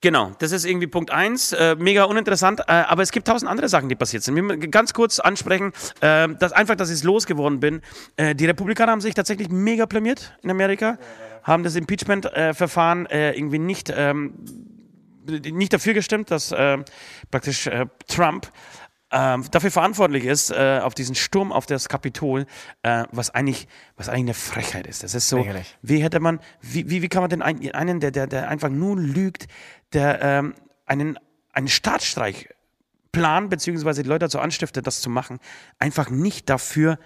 genau, 0.00 0.32
das 0.38 0.52
ist 0.52 0.64
irgendwie 0.64 0.86
Punkt 0.86 1.10
eins. 1.10 1.52
Äh, 1.52 1.76
mega 1.78 2.04
uninteressant, 2.04 2.60
äh, 2.60 2.72
aber 2.72 3.02
es 3.02 3.10
gibt 3.10 3.28
tausend 3.28 3.50
andere 3.50 3.68
Sachen, 3.68 3.90
die 3.90 3.94
passiert 3.94 4.22
sind. 4.22 4.36
Wir 4.36 4.56
ganz 4.56 4.94
kurz 4.94 5.18
ansprechen, 5.18 5.74
äh, 6.00 6.28
dass 6.28 6.52
einfach, 6.52 6.76
dass 6.76 6.88
ich 6.88 7.02
losgeworden 7.02 7.60
bin. 7.60 7.82
Äh, 8.16 8.34
die 8.34 8.46
Republikaner 8.46 8.92
haben 8.92 9.02
sich 9.02 9.12
tatsächlich 9.12 9.50
mega 9.50 9.84
blamiert 9.84 10.34
in 10.40 10.50
Amerika, 10.50 10.96
haben 11.42 11.62
das 11.62 11.76
Impeachment-Verfahren 11.76 13.04
äh, 13.04 13.32
irgendwie 13.32 13.58
nicht, 13.58 13.92
ähm, 13.94 14.32
nicht 15.28 15.72
dafür 15.72 15.94
gestimmt, 15.94 16.30
dass 16.30 16.52
äh, 16.52 16.78
praktisch 17.30 17.66
äh, 17.66 17.86
Trump 18.06 18.50
ähm, 19.10 19.44
dafür 19.50 19.70
verantwortlich 19.70 20.24
ist, 20.24 20.50
äh, 20.50 20.80
auf 20.82 20.94
diesen 20.94 21.14
Sturm 21.14 21.50
auf 21.52 21.66
das 21.66 21.88
Kapitol, 21.88 22.46
äh, 22.82 23.04
was, 23.10 23.30
eigentlich, 23.30 23.66
was 23.96 24.08
eigentlich 24.08 24.20
eine 24.20 24.34
Frechheit 24.34 24.86
ist. 24.86 25.02
Das 25.02 25.14
ist 25.14 25.28
so, 25.28 25.38
Lächerlich. 25.38 25.78
wie 25.82 26.02
hätte 26.02 26.20
man, 26.20 26.40
wie, 26.60 26.90
wie, 26.90 27.02
wie 27.02 27.08
kann 27.08 27.22
man 27.22 27.30
denn 27.30 27.42
einen, 27.42 27.70
einen 27.72 28.00
der, 28.00 28.10
der, 28.10 28.26
der 28.26 28.48
einfach 28.48 28.68
nur 28.68 28.98
lügt, 28.98 29.46
der 29.92 30.20
ähm, 30.22 30.54
einen, 30.84 31.18
einen 31.52 31.68
Staatsstreich 31.68 32.48
plant, 33.12 33.48
beziehungsweise 33.48 34.02
die 34.02 34.08
Leute 34.08 34.26
dazu 34.26 34.40
anstiftet, 34.40 34.86
das 34.86 35.00
zu 35.00 35.08
machen, 35.08 35.38
einfach 35.78 36.10
nicht 36.10 36.50
dafür 36.50 36.98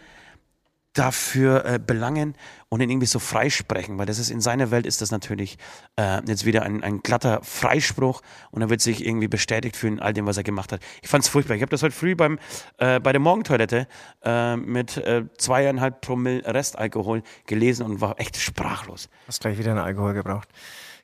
dafür 0.93 1.65
äh, 1.65 1.79
belangen 1.79 2.35
und 2.69 2.81
ihn 2.81 2.91
irgendwie 2.91 3.07
so 3.07 3.19
freisprechen, 3.19 3.99
weil 3.99 4.07
das 4.07 4.19
ist 4.19 4.31
in 4.31 4.41
seiner 4.41 4.71
Welt 4.71 4.87
ist 4.87 5.01
das 5.01 5.11
natürlich 5.11 5.57
äh, 5.97 6.21
jetzt 6.27 6.45
wieder 6.45 6.63
ein, 6.63 6.83
ein 6.83 7.03
glatter 7.03 7.41
Freispruch 7.43 8.21
und 8.51 8.63
er 8.63 8.71
wird 8.71 8.81
sich 8.81 9.07
irgendwie 9.07 9.29
bestätigt 9.29 9.77
fühlen 9.77 10.01
all 10.01 10.13
dem, 10.13 10.27
was 10.27 10.37
er 10.37 10.43
gemacht 10.43 10.73
hat. 10.73 10.81
Ich 11.03 11.09
fand 11.09 11.25
es 11.25 11.31
furchtbar. 11.31 11.55
Ich 11.55 11.63
habe 11.63 11.71
das 11.71 11.83
heute 11.83 11.95
früh 11.95 12.15
beim 12.15 12.39
äh, 12.79 13.01
bei 13.01 13.13
der 13.13 13.21
Morgentoilette 13.21 13.87
äh, 14.23 14.57
mit 14.57 14.99
äh, 14.99 15.25
zweieinhalb 15.39 16.01
Promille 16.03 16.43
Restalkohol 16.45 17.23
gelesen 17.47 17.87
und 17.87 18.01
war 18.01 18.21
echt 18.21 18.37
sprachlos. 18.37 19.09
Hast 19.27 19.41
gleich 19.41 19.59
wieder 19.59 19.71
einen 19.71 19.81
Alkohol 19.81 20.13
gebraucht. 20.15 20.49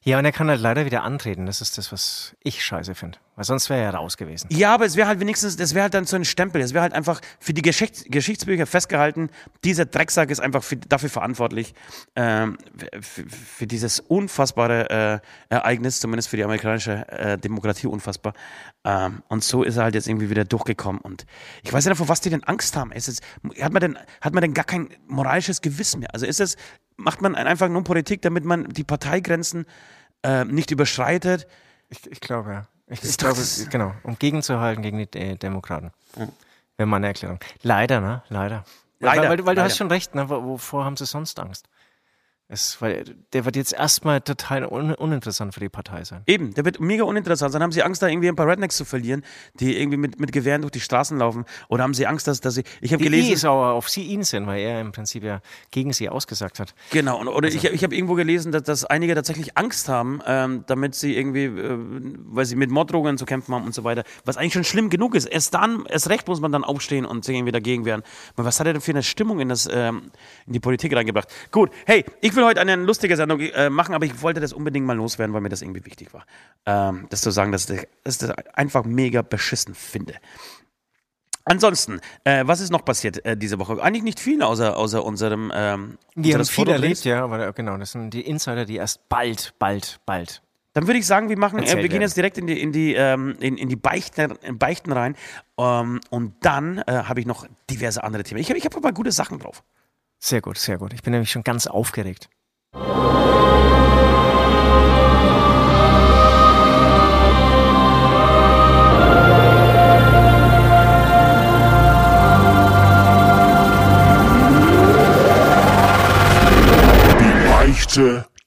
Ja, 0.09 0.19
und 0.19 0.25
er 0.25 0.33
kann 0.33 0.49
halt 0.49 0.63
leider 0.63 0.87
wieder 0.87 1.03
antreten. 1.03 1.45
Das 1.45 1.61
ist 1.61 1.77
das, 1.77 1.93
was 1.93 2.35
ich 2.43 2.65
scheiße 2.65 2.95
finde. 2.95 3.19
Weil 3.37 3.45
sonst 3.45 3.69
wäre 3.69 3.83
er 3.83 3.93
raus 3.93 4.17
gewesen. 4.17 4.49
Ja, 4.51 4.73
aber 4.73 4.87
es 4.87 4.97
wäre 4.97 5.07
halt 5.07 5.21
wenigstens, 5.21 5.57
das 5.57 5.75
wäre 5.75 5.83
halt 5.83 5.93
dann 5.93 6.07
so 6.07 6.17
ein 6.17 6.25
Stempel. 6.25 6.63
Es 6.63 6.73
wäre 6.73 6.81
halt 6.81 6.95
einfach 6.95 7.21
für 7.39 7.53
die 7.53 7.61
Geschichts 7.61 8.07
Geschichtsbücher 8.09 8.65
festgehalten, 8.65 9.29
dieser 9.65 9.85
Drecksack 9.85 10.31
ist 10.31 10.41
einfach 10.41 10.65
für, 10.65 10.79
dafür 10.79 11.11
verantwortlich, 11.11 11.75
ähm, 12.17 12.57
für, 12.99 13.29
für, 13.29 13.67
dieses 13.67 14.01
unfassbare 14.01 15.21
äh, 15.51 15.55
Ereignis, 15.55 16.01
zumindest 16.01 16.31
für 16.31 16.39
die 16.39 16.45
amerikanische 16.45 17.07
äh, 17.09 17.37
Demokratie 17.37 17.87
unfassbar. 17.87 18.33
Ähm, 18.85 19.23
und 19.29 19.45
so 19.45 19.63
ist 19.63 19.77
er 19.77 19.85
halt 19.85 19.95
jetzt 19.95 20.09
irgendwie 20.09 20.31
wieder 20.31 20.47
durchgekommen. 20.47 21.03
Und 21.03 21.27
ich 21.63 21.71
weiß 21.71 21.85
nicht, 21.85 21.99
vor 21.99 22.09
was 22.09 22.23
die 22.23 22.31
denn 22.31 22.45
Angst 22.45 22.77
haben. 22.77 22.93
Ist 22.93 23.09
es, 23.09 23.21
hat, 23.61 23.75
man 23.75 23.81
denn, 23.81 23.99
hat 24.23 24.33
man 24.33 24.41
denn 24.41 24.55
gar 24.55 24.65
kein 24.65 24.89
moralisches 25.07 25.61
Gewissen 25.61 26.01
mehr? 26.01 26.15
Also 26.15 26.25
ist 26.25 26.41
es, 26.41 26.57
macht 26.97 27.21
man 27.21 27.35
einfach 27.35 27.69
nur 27.69 27.85
Politik, 27.85 28.23
damit 28.23 28.47
man 28.47 28.71
die 28.71 28.85
Parteigrenzen 28.85 29.67
äh, 30.23 30.45
nicht 30.45 30.71
überschreitet? 30.71 31.47
Ich, 31.89 32.07
ich 32.11 32.21
glaube, 32.21 32.51
ja. 32.51 32.67
Ich, 32.87 33.03
ich 33.05 33.19
glaube, 33.19 33.41
genau, 33.71 33.93
um 34.03 34.19
gegenzuhalten 34.19 34.83
gegen 34.83 34.99
die 34.99 35.19
äh, 35.19 35.37
Demokraten. 35.37 35.93
Mhm. 36.17 36.33
Wäre 36.79 36.87
meine 36.87 37.09
Erklärung. 37.09 37.39
Leider, 37.63 38.01
ne? 38.01 38.23
Leider. 38.29 38.65
Leider. 39.01 39.23
Weil, 39.23 39.29
weil, 39.31 39.47
weil 39.47 39.55
du 39.55 39.63
hast 39.63 39.77
schon 39.77 39.89
recht, 39.89 40.15
ne? 40.15 40.29
Wovor 40.29 40.85
haben 40.85 40.97
sie 40.97 41.07
sonst 41.07 41.39
Angst? 41.39 41.69
Es, 42.51 42.81
weil 42.81 43.05
der 43.35 43.45
wird 43.45 43.57
jetzt 43.57 43.75
erstmal 43.75 44.23
total 44.23 44.65
un 44.65 44.95
uninteressant 44.95 45.53
für 45.53 45.61
die 45.61 45.69
Partei 45.69 46.05
sein. 46.05 46.23
Eben, 46.27 46.55
der 46.55 46.65
wird 46.65 46.81
mega 46.81 47.05
uninteressant 47.05 47.53
sein. 47.53 47.63
Haben 47.63 47.73
sie 47.73 47.83
Angst, 47.83 48.01
da 48.01 48.09
irgendwie 48.09 48.29
ein 48.29 48.37
paar 48.37 48.49
Rednecks 48.49 48.75
zu 48.79 48.87
verlieren, 48.87 49.23
die 49.61 49.79
irgendwie 49.79 49.99
mit, 49.99 50.19
mit 50.19 50.33
Gewehren 50.33 50.63
durch 50.63 50.73
die 50.73 50.81
Straßen 50.81 51.19
laufen? 51.19 51.45
Oder 51.69 51.83
haben 51.83 51.93
sie 51.93 52.07
Angst, 52.07 52.27
dass, 52.27 52.41
dass 52.41 52.55
sie. 52.55 52.65
Ich 52.81 52.95
habe 52.95 53.05
gelesen. 53.05 53.29
Die 53.29 53.37
sauer 53.37 53.73
auf 53.73 53.91
sie 53.91 54.05
ihn 54.05 54.23
sind, 54.23 54.47
weil 54.47 54.61
er 54.61 54.81
im 54.81 54.93
Prinzip 54.93 55.25
ja 55.25 55.43
gegen 55.73 55.93
sie 55.93 56.09
ausgesagt 56.09 56.59
hat. 56.59 56.75
Genau, 56.91 57.21
oder 57.21 57.49
also. 57.49 57.59
ich, 57.59 57.65
ich 57.65 57.85
habe 57.85 57.95
irgendwo 57.95 58.15
gelesen, 58.15 58.51
dass, 58.51 58.63
dass 58.63 58.85
einige 58.87 59.15
tatsächlich 59.15 59.59
Angst 59.59 59.91
haben, 59.91 60.23
ähm, 60.27 60.65
damit 60.67 60.95
sie 60.95 61.19
irgendwie, 61.19 61.45
äh, 61.45 61.79
weil 62.31 62.47
sie 62.47 62.57
mit 62.57 62.71
Morddrohungen 62.71 63.19
zu 63.19 63.27
kämpfen 63.27 63.55
haben 63.55 63.67
und 63.67 63.75
so 63.75 63.85
weiter. 63.85 64.05
Was 64.25 64.39
eigentlich 64.39 64.55
schon 64.55 64.65
schlimm 64.65 64.89
genug 64.89 65.15
ist. 65.15 65.27
Erst 65.27 65.53
dann, 65.53 65.85
erst 65.85 66.09
recht 66.09 66.27
muss 66.27 66.41
man 66.41 66.51
dann 66.51 66.65
aufstehen 66.65 67.05
und 67.05 67.27
sich 67.27 67.37
irgendwie 67.37 67.53
dagegen 67.53 67.85
wehren. 67.85 68.03
Aber 68.37 68.47
was 68.47 68.59
hat 68.59 68.67
er 68.67 68.73
denn 68.73 68.81
für 68.81 68.93
eine 68.93 69.03
Stimmung 69.03 69.39
in, 69.41 69.51
das, 69.51 69.69
ähm, 69.71 70.11
in 70.47 70.55
die 70.55 70.61
Politik 70.61 70.97
reingebracht? 70.97 71.29
Gut, 71.51 71.71
hey, 71.85 72.07
ich 72.23 72.38
will 72.39 72.47
heute 72.47 72.61
eine 72.61 72.77
lustige 72.77 73.17
Sendung 73.17 73.41
äh, 73.41 73.69
machen, 73.69 73.95
aber 73.95 74.07
ich 74.07 74.23
wollte 74.23 74.41
das 74.41 74.53
unbedingt 74.53 74.87
mal 74.87 74.97
loswerden, 74.97 75.35
weil 75.35 75.43
mir 75.43 75.51
das 75.51 75.61
irgendwie 75.61 75.85
wichtig 75.85 76.15
war. 76.15 76.25
Ähm, 76.65 77.07
das 77.11 77.21
zu 77.21 77.31
sagen, 77.31 77.53
dass 77.53 77.69
ich 77.69 77.87
das 78.05 78.31
einfach 78.55 78.85
mega 78.85 79.23
beschissen 79.23 79.75
finde. 79.75 80.15
Ansonsten, 81.45 82.01
äh, 82.25 82.45
was 82.47 82.61
ist 82.61 82.71
noch 82.71 82.85
passiert 82.85 83.25
äh, 83.25 83.37
diese 83.37 83.59
Woche? 83.59 83.83
Eigentlich 83.83 84.03
nicht 84.03 84.21
viel, 84.21 84.43
außer, 84.43 84.77
außer 84.77 85.03
unserem. 85.03 85.51
Ähm, 85.55 85.99
Wir 86.15 86.35
haben 86.35 86.45
viel 86.45 86.69
erlebt, 86.69 87.05
ja, 87.05 87.25
aber 87.25 87.53
genau, 87.53 87.77
das 87.79 87.93
sind 87.93 88.11
die 88.11 88.21
Insider, 88.21 88.67
die 88.67 88.77
erst 88.77 89.09
bald, 89.09 89.55
bald, 89.59 89.99
bald. 90.05 90.43
Dann 90.75 90.87
würde 90.87 90.99
ich 90.99 91.07
sagen, 91.07 91.31
wir 91.31 91.39
machen, 91.39 91.61
äh, 91.61 91.77
wir 91.77 91.89
gehen 91.89 92.03
jetzt 92.03 92.17
direkt 92.17 92.37
in 92.37 92.47
die, 92.47 92.61
in 92.61 92.71
die, 92.71 92.95
ähm, 92.95 93.35
in, 93.41 93.57
in 93.57 93.69
die 93.71 93.77
Beichten, 93.77 94.37
in 94.43 94.59
Beichten 94.59 94.93
rein. 94.93 95.17
Ähm, 95.59 96.01
und 96.11 96.35
dann 96.43 96.79
äh, 96.87 96.93
habe 97.05 97.21
ich 97.21 97.27
noch 97.27 97.47
diverse 97.71 98.05
andere 98.05 98.23
Themen. 98.23 98.41
Ich 98.41 98.49
habe 98.51 98.59
ich 98.59 98.65
hab 98.67 98.77
aber 98.77 98.93
gute 98.93 99.11
Sachen 99.11 99.39
drauf. 99.39 99.65
Sehr 100.21 100.41
gut, 100.41 100.59
sehr 100.59 100.79
gut. 100.79 100.93
Ich 100.93 101.03
bin 101.03 101.13
nämlich 101.13 101.31
schon 101.31 101.45
ganz 101.45 101.67
aufgeregt. 101.67 102.29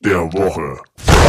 Der 0.03 0.21
Woche. 0.33 1.20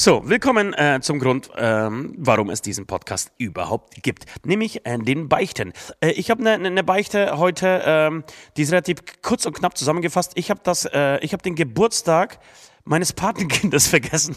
So, 0.00 0.22
willkommen 0.24 0.74
äh, 0.74 1.00
zum 1.02 1.18
Grund, 1.18 1.50
ähm, 1.56 2.14
warum 2.16 2.50
es 2.50 2.62
diesen 2.62 2.86
Podcast 2.86 3.32
überhaupt 3.36 4.00
gibt, 4.00 4.26
nämlich 4.46 4.86
äh, 4.86 4.96
den 4.96 5.28
Beichten. 5.28 5.72
Äh, 6.00 6.10
ich 6.12 6.30
habe 6.30 6.48
eine 6.48 6.70
ne 6.70 6.84
Beichte 6.84 7.36
heute, 7.36 7.82
ähm, 7.84 8.22
die 8.56 8.62
ist 8.62 8.70
relativ 8.70 8.98
kurz 9.22 9.44
und 9.44 9.54
knapp 9.54 9.76
zusammengefasst. 9.76 10.34
Ich 10.36 10.50
habe 10.50 10.60
das, 10.62 10.84
äh, 10.84 11.18
ich 11.18 11.32
habe 11.32 11.42
den 11.42 11.56
Geburtstag 11.56 12.38
meines 12.84 13.12
Patenkindes 13.12 13.86
vergessen. 13.88 14.36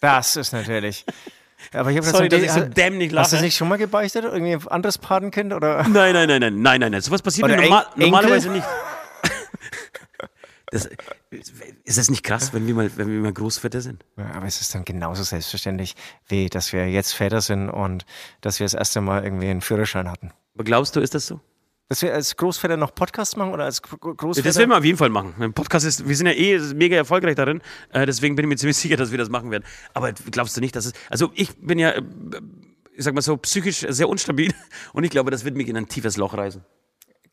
Das 0.00 0.36
ist 0.36 0.54
natürlich. 0.54 1.04
Aber 1.74 1.90
ich 1.90 1.98
habe 1.98 2.06
Sorry, 2.06 2.30
dass 2.30 2.40
ich 2.40 2.50
so 2.50 2.62
dämlich 2.62 3.12
lache. 3.12 3.24
Hast 3.24 3.34
du 3.34 3.42
nicht 3.42 3.58
schon 3.58 3.68
mal 3.68 3.76
gebeichtet? 3.76 4.24
Irgendwie 4.24 4.54
ein 4.54 4.68
anderes 4.68 4.96
Patenkind? 4.96 5.52
Oder? 5.52 5.82
Nein, 5.86 6.14
nein, 6.14 6.28
nein, 6.28 6.40
nein, 6.40 6.62
nein, 6.62 6.80
nein, 6.80 6.92
nein. 6.92 7.00
Sowas 7.02 7.20
passiert 7.20 7.46
mir 7.46 7.58
normal, 7.58 7.88
normalerweise 7.94 8.48
nicht. 8.48 8.64
Das, 10.74 10.88
ist 11.84 11.98
das 11.98 12.10
nicht 12.10 12.24
krass, 12.24 12.52
wenn 12.52 12.66
wir 12.66 12.74
mal, 12.74 12.90
wenn 12.96 13.08
wir 13.08 13.20
mal 13.20 13.32
Großväter 13.32 13.80
sind? 13.80 14.04
Ja, 14.16 14.32
aber 14.32 14.46
es 14.46 14.60
ist 14.60 14.74
dann 14.74 14.84
genauso 14.84 15.22
selbstverständlich, 15.22 15.94
wie 16.26 16.48
dass 16.48 16.72
wir 16.72 16.90
jetzt 16.90 17.12
Väter 17.12 17.40
sind 17.40 17.70
und 17.70 18.04
dass 18.40 18.58
wir 18.58 18.64
das 18.64 18.74
erste 18.74 19.00
Mal 19.00 19.22
irgendwie 19.22 19.46
einen 19.46 19.60
Führerschein 19.60 20.10
hatten. 20.10 20.32
Aber 20.54 20.64
glaubst 20.64 20.96
du, 20.96 21.00
ist 21.00 21.14
das 21.14 21.28
so? 21.28 21.40
Dass 21.88 22.02
wir 22.02 22.12
als 22.12 22.36
Großväter 22.36 22.76
noch 22.76 22.92
Podcasts 22.92 23.36
machen 23.36 23.52
oder 23.52 23.66
als 23.66 23.82
Großväter? 23.82 24.48
Das 24.48 24.56
werden 24.56 24.70
wir 24.70 24.78
auf 24.78 24.84
jeden 24.84 24.98
Fall 24.98 25.10
machen. 25.10 25.34
Ein 25.38 25.52
Podcast 25.52 25.86
ist, 25.86 26.08
wir 26.08 26.16
sind 26.16 26.26
ja 26.26 26.32
eh 26.32 26.58
mega 26.74 26.96
erfolgreich 26.96 27.36
darin, 27.36 27.60
äh, 27.92 28.04
deswegen 28.04 28.34
bin 28.34 28.46
ich 28.46 28.48
mir 28.48 28.56
ziemlich 28.56 28.76
sicher, 28.78 28.96
dass 28.96 29.12
wir 29.12 29.18
das 29.18 29.28
machen 29.28 29.52
werden. 29.52 29.64
Aber 29.92 30.12
glaubst 30.12 30.56
du 30.56 30.60
nicht, 30.60 30.74
dass 30.74 30.86
es, 30.86 30.92
also 31.08 31.30
ich 31.34 31.56
bin 31.58 31.78
ja, 31.78 31.94
ich 32.96 33.04
sag 33.04 33.14
mal 33.14 33.22
so, 33.22 33.36
psychisch 33.36 33.86
sehr 33.88 34.08
unstabil 34.08 34.52
und 34.92 35.04
ich 35.04 35.10
glaube, 35.10 35.30
das 35.30 35.44
wird 35.44 35.54
mich 35.54 35.68
in 35.68 35.76
ein 35.76 35.86
tiefes 35.86 36.16
Loch 36.16 36.34
reißen. 36.34 36.64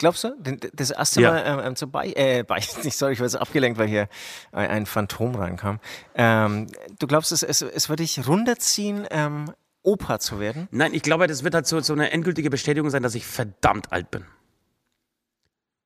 Glaubst 0.02 0.24
du? 0.24 0.36
Das 0.74 0.90
erste 0.90 1.22
ja. 1.22 1.30
Mal 1.32 1.44
ähm, 1.46 1.60
ähm, 1.64 1.76
zu 1.76 1.86
bei, 1.86 2.08
äh, 2.08 2.42
bei, 2.48 2.56
nicht, 2.84 2.98
sorry, 2.98 3.14
ich 3.14 3.20
war 3.20 3.28
jetzt 3.28 3.36
abgelenkt, 3.36 3.78
weil 3.78 3.88
hier 3.88 4.10
ein, 4.52 4.68
ein 4.68 4.86
Phantom 4.88 5.36
reinkam. 5.36 5.80
Ähm, 6.16 6.66
du 6.98 7.06
glaubst, 7.06 7.32
es, 7.32 7.44
es, 7.44 7.62
es 7.62 7.88
würde 7.88 8.02
dich 8.02 8.28
runterziehen, 8.28 9.06
ähm, 9.12 9.54
Opa 9.84 10.18
zu 10.18 10.40
werden? 10.40 10.68
Nein, 10.72 10.96
ich 10.96 11.04
glaube, 11.04 11.28
das 11.28 11.44
wird 11.44 11.54
halt 11.54 11.68
so, 11.68 11.80
so 11.82 11.94
eine 11.94 12.10
endgültige 12.10 12.50
Bestätigung 12.50 12.90
sein, 12.90 13.04
dass 13.04 13.14
ich 13.14 13.28
verdammt 13.28 13.92
alt 13.92 14.10
bin. 14.10 14.26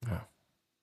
Ja. 0.10 0.26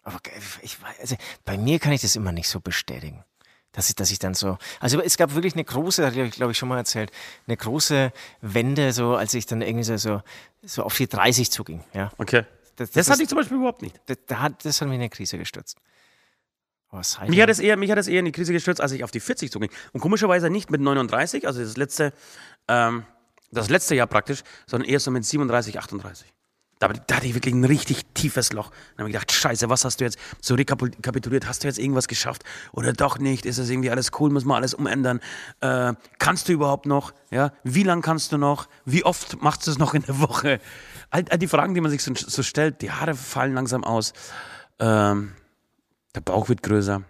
Aber 0.02 0.18
ich, 0.60 0.76
also, 1.00 1.16
bei 1.46 1.56
mir 1.56 1.78
kann 1.78 1.92
ich 1.92 2.02
das 2.02 2.14
immer 2.14 2.32
nicht 2.32 2.48
so 2.48 2.60
bestätigen. 2.60 3.24
Dass 3.72 3.88
ich, 3.88 3.94
dass 3.94 4.10
ich 4.10 4.18
dann 4.18 4.34
so. 4.34 4.58
Also 4.78 5.00
es 5.00 5.16
gab 5.16 5.34
wirklich 5.34 5.54
eine 5.54 5.64
große, 5.64 6.04
habe 6.04 6.20
ich 6.20 6.32
glaube 6.32 6.52
ich 6.52 6.58
schon 6.58 6.68
mal 6.68 6.76
erzählt, 6.76 7.10
eine 7.46 7.56
große 7.56 8.12
Wende, 8.42 8.92
so 8.92 9.16
als 9.16 9.32
ich 9.32 9.46
dann 9.46 9.62
irgendwie 9.62 9.84
so, 9.84 9.96
so, 9.96 10.20
so 10.62 10.82
auf 10.82 10.94
die 10.98 11.08
30 11.08 11.50
zuging. 11.50 11.82
Ja. 11.94 12.10
Okay. 12.18 12.44
Das, 12.76 12.90
das, 12.90 13.06
das 13.06 13.10
hatte 13.10 13.22
ich 13.22 13.28
zum 13.28 13.38
Beispiel 13.38 13.56
überhaupt 13.56 13.82
nicht. 13.82 14.00
Das, 14.06 14.16
das, 14.26 14.38
hat, 14.38 14.64
das 14.64 14.80
hat 14.80 14.88
mich 14.88 14.96
in 14.96 15.02
eine 15.02 15.10
Krise 15.10 15.38
gestürzt. 15.38 15.78
Mich 17.26 17.40
hat, 17.40 17.48
es 17.48 17.58
eher, 17.58 17.78
mich 17.78 17.90
hat 17.90 17.98
es 17.98 18.06
eher 18.06 18.18
in 18.18 18.26
die 18.26 18.32
Krise 18.32 18.52
gestürzt, 18.52 18.80
als 18.80 18.92
ich 18.92 19.02
auf 19.02 19.10
die 19.10 19.20
40 19.20 19.50
zuging. 19.50 19.70
Und 19.92 20.00
komischerweise 20.00 20.50
nicht 20.50 20.70
mit 20.70 20.82
39, 20.82 21.46
also 21.46 21.62
das 21.62 21.78
letzte, 21.78 22.12
ähm, 22.68 23.04
das 23.50 23.70
letzte 23.70 23.94
Jahr 23.94 24.06
praktisch, 24.06 24.42
sondern 24.66 24.88
eher 24.90 25.00
so 25.00 25.10
mit 25.10 25.24
37, 25.24 25.78
38. 25.78 26.32
Da, 26.78 26.88
da 26.88 27.16
hatte 27.16 27.26
ich 27.26 27.34
wirklich 27.34 27.54
ein 27.54 27.64
richtig 27.64 28.04
tiefes 28.12 28.52
Loch. 28.52 28.70
Dann 28.70 29.04
habe 29.04 29.08
ich 29.08 29.14
gedacht, 29.14 29.32
scheiße, 29.32 29.70
was 29.70 29.84
hast 29.84 30.00
du 30.00 30.04
jetzt 30.04 30.18
so 30.40 30.54
rekapituliert? 30.54 31.46
Hast 31.46 31.62
du 31.62 31.68
jetzt 31.68 31.78
irgendwas 31.78 32.08
geschafft? 32.08 32.42
Oder 32.72 32.92
doch 32.92 33.18
nicht? 33.18 33.46
Ist 33.46 33.58
das 33.58 33.70
irgendwie 33.70 33.90
alles 33.90 34.10
cool? 34.18 34.30
Muss 34.30 34.44
man 34.44 34.56
alles 34.56 34.74
umändern? 34.74 35.20
Äh, 35.60 35.94
kannst 36.18 36.48
du 36.48 36.52
überhaupt 36.52 36.84
noch? 36.84 37.14
Ja? 37.30 37.52
Wie 37.62 37.84
lange 37.84 38.02
kannst 38.02 38.32
du 38.32 38.36
noch? 38.36 38.68
Wie 38.84 39.04
oft 39.04 39.40
machst 39.40 39.66
du 39.66 39.70
es 39.70 39.78
noch 39.78 39.94
in 39.94 40.02
der 40.02 40.18
Woche? 40.18 40.60
All, 41.12 41.24
all 41.30 41.38
die 41.38 41.46
Fragen, 41.46 41.74
die 41.74 41.80
man 41.80 41.90
sich 41.90 42.02
so, 42.02 42.12
so, 42.14 42.42
stellt, 42.42 42.82
die 42.82 42.90
Haare 42.90 43.14
fallen 43.14 43.54
langsam 43.54 43.84
aus. 43.84 44.12
Ähm, 44.80 45.32
der 46.14 46.20
Bauch 46.20 46.48
wird 46.48 46.62
größer. 46.62 47.02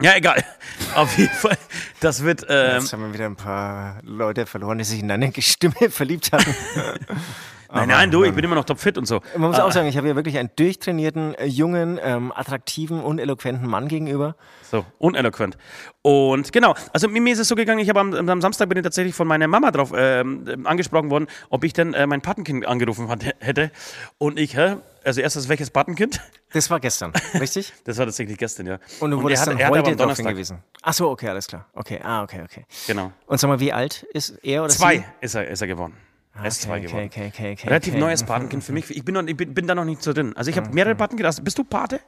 Ja, 0.00 0.14
egal. 0.14 0.44
Auf 0.94 1.18
jeden 1.18 1.34
Fall. 1.34 1.58
Das 2.00 2.22
wird. 2.22 2.46
Ähm, 2.48 2.80
Jetzt 2.80 2.92
haben 2.92 3.02
wir 3.02 3.12
wieder 3.12 3.26
ein 3.26 3.36
paar 3.36 4.00
Leute 4.02 4.46
verloren, 4.46 4.78
die 4.78 4.84
sich 4.84 5.00
in 5.00 5.10
eine 5.10 5.32
Stimme 5.40 5.74
verliebt 5.90 6.30
hatten. 6.30 6.54
Nein, 7.72 7.88
nein, 7.88 8.10
du, 8.10 8.24
ich 8.24 8.34
bin 8.34 8.44
immer 8.44 8.54
noch 8.54 8.64
topfit 8.64 8.96
und 8.96 9.06
so. 9.06 9.20
Man 9.36 9.50
muss 9.50 9.60
auch 9.60 9.68
ah. 9.68 9.72
sagen, 9.72 9.88
ich 9.88 9.96
habe 9.98 10.08
ja 10.08 10.16
wirklich 10.16 10.38
einen 10.38 10.50
durchtrainierten, 10.56 11.34
äh, 11.34 11.44
jungen, 11.44 12.00
ähm, 12.02 12.32
attraktiven, 12.34 13.00
uneloquenten 13.00 13.68
Mann 13.68 13.88
gegenüber. 13.88 14.36
So, 14.62 14.86
uneloquent. 14.98 15.58
Und 16.00 16.50
genau, 16.52 16.74
also 16.94 17.08
mir 17.08 17.32
ist 17.32 17.38
es 17.38 17.48
so 17.48 17.54
gegangen, 17.54 17.80
ich 17.80 17.90
habe 17.90 18.00
am, 18.00 18.14
am, 18.14 18.40
Samstag 18.40 18.70
bin 18.70 18.78
ich 18.78 18.84
tatsächlich 18.84 19.14
von 19.14 19.28
meiner 19.28 19.48
Mama 19.48 19.70
drauf 19.70 19.92
äh, 19.92 20.24
angesprochen 20.64 21.10
worden, 21.10 21.26
ob 21.50 21.62
ich 21.64 21.74
denn 21.74 21.92
äh, 21.92 22.06
mein 22.06 22.22
Patenkind 22.22 22.66
angerufen 22.66 23.08
hat, 23.08 23.24
hätte. 23.40 23.70
Und 24.16 24.38
ich, 24.38 24.56
hä? 24.56 24.76
Also 25.04 25.20
erstes, 25.20 25.48
welches 25.48 25.70
Patenkind? 25.70 26.20
Das 26.52 26.70
war 26.70 26.80
gestern, 26.80 27.12
richtig? 27.40 27.72
das 27.84 27.98
war 27.98 28.06
tatsächlich 28.06 28.38
gestern, 28.38 28.66
ja. 28.66 28.78
Und 29.00 29.10
du 29.10 29.22
wurdest 29.22 29.46
und 29.46 29.58
er 29.58 29.66
hat, 29.66 29.74
dann 29.74 29.84
heute 29.84 29.96
darauf 29.96 30.16
hingewiesen. 30.16 30.62
Ach 30.82 30.94
so, 30.94 31.10
okay, 31.10 31.28
alles 31.28 31.46
klar. 31.46 31.66
Okay, 31.74 32.00
ah, 32.02 32.22
okay, 32.22 32.42
okay. 32.42 32.64
Genau. 32.86 33.12
Und 33.26 33.38
sag 33.38 33.48
mal, 33.48 33.60
wie 33.60 33.72
alt 33.72 34.04
ist 34.14 34.38
er 34.42 34.64
oder 34.64 34.72
Zwei 34.72 34.96
sie? 34.96 35.04
ist 35.20 35.34
er, 35.34 35.48
ist 35.48 35.60
er 35.60 35.66
geworden. 35.66 35.94
Okay, 36.36 36.46
S2 36.48 36.80
geworden. 36.80 37.06
Okay, 37.06 37.26
okay, 37.28 37.52
okay, 37.52 37.66
Relativ 37.68 37.94
neues 37.94 38.22
Patenkind 38.22 38.62
für 38.62 38.72
mich. 38.72 38.90
Ich 38.90 39.04
bin, 39.04 39.14
noch, 39.14 39.24
ich 39.24 39.36
bin, 39.36 39.54
bin 39.54 39.66
da 39.66 39.74
noch 39.74 39.84
nicht 39.84 40.02
so 40.02 40.12
drin. 40.12 40.36
Also 40.36 40.50
ich 40.50 40.56
habe 40.56 40.70
mehrere 40.70 40.94
Patenkinder. 40.94 41.32
Bist 41.42 41.58
du 41.58 41.64
Pate? 41.64 42.00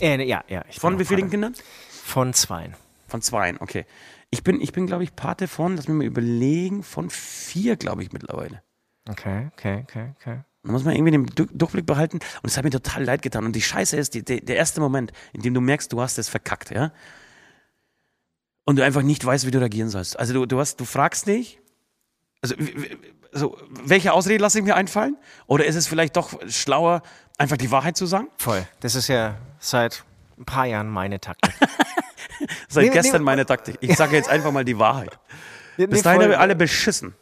Äh, 0.00 0.22
ja, 0.24 0.42
ja. 0.48 0.64
von 0.78 0.98
wie 0.98 1.04
vielen 1.04 1.28
Kindern? 1.28 1.54
Von 1.90 2.32
zweien. 2.32 2.74
Von 3.08 3.20
zweien, 3.22 3.58
okay. 3.60 3.84
Ich 4.30 4.42
bin, 4.42 4.60
ich 4.60 4.72
bin 4.72 4.86
glaube 4.86 5.02
ich, 5.04 5.16
Pate 5.16 5.48
von, 5.48 5.76
lass 5.76 5.88
mich 5.88 5.96
mal 5.96 6.04
überlegen, 6.04 6.82
von 6.82 7.10
vier, 7.10 7.76
glaube 7.76 8.02
ich, 8.02 8.12
mittlerweile. 8.12 8.62
Okay, 9.08 9.48
okay, 9.52 9.84
okay, 9.84 10.10
okay. 10.20 10.40
Da 10.62 10.72
muss 10.72 10.84
man 10.84 10.94
irgendwie 10.94 11.12
den 11.12 11.26
Du- 11.26 11.46
Durchblick 11.46 11.86
behalten. 11.86 12.18
Und 12.42 12.50
es 12.50 12.56
hat 12.56 12.64
mir 12.64 12.70
total 12.70 13.04
leid 13.04 13.22
getan. 13.22 13.44
Und 13.46 13.56
die 13.56 13.62
Scheiße 13.62 13.96
ist, 13.96 14.14
die, 14.14 14.24
die, 14.24 14.44
der 14.44 14.56
erste 14.56 14.80
Moment, 14.80 15.12
in 15.32 15.42
dem 15.42 15.54
du 15.54 15.60
merkst, 15.60 15.92
du 15.92 16.00
hast 16.00 16.18
es 16.18 16.28
verkackt, 16.28 16.70
ja. 16.70 16.92
Und 18.64 18.76
du 18.76 18.84
einfach 18.84 19.02
nicht 19.02 19.24
weißt, 19.24 19.46
wie 19.46 19.50
du 19.50 19.58
reagieren 19.60 19.88
sollst. 19.88 20.18
Also 20.18 20.34
du, 20.34 20.44
du 20.46 20.58
hast, 20.58 20.78
du 20.78 20.84
fragst 20.84 21.26
nicht, 21.26 21.58
also, 22.42 22.54
so, 23.32 23.56
welche 23.84 24.12
Ausrede 24.12 24.40
lasse 24.42 24.58
ich 24.58 24.64
mir 24.64 24.74
einfallen? 24.76 25.16
Oder 25.46 25.66
ist 25.66 25.76
es 25.76 25.86
vielleicht 25.86 26.16
doch 26.16 26.32
schlauer, 26.48 27.02
einfach 27.36 27.56
die 27.56 27.70
Wahrheit 27.70 27.96
zu 27.96 28.06
sagen? 28.06 28.28
Voll. 28.38 28.66
Das 28.80 28.94
ist 28.94 29.08
ja 29.08 29.36
seit 29.58 30.04
ein 30.38 30.44
paar 30.44 30.66
Jahren 30.66 30.88
meine 30.88 31.20
Taktik. 31.20 31.54
Seit 32.68 32.84
Nee, 32.84 32.90
gestern 32.90 33.22
nee. 33.22 33.24
meine 33.24 33.46
Taktik. 33.46 33.78
Ich 33.80 33.96
sage 33.96 34.14
jetzt 34.14 34.28
einfach 34.28 34.52
mal 34.52 34.64
die 34.64 34.78
Wahrheit. 34.78 35.18
Nee, 35.76 35.86
Bis 35.86 36.02
dahin 36.02 36.22
haben 36.22 36.30
wir 36.30 36.40
alle 36.40 36.54
beschissen. 36.54 37.14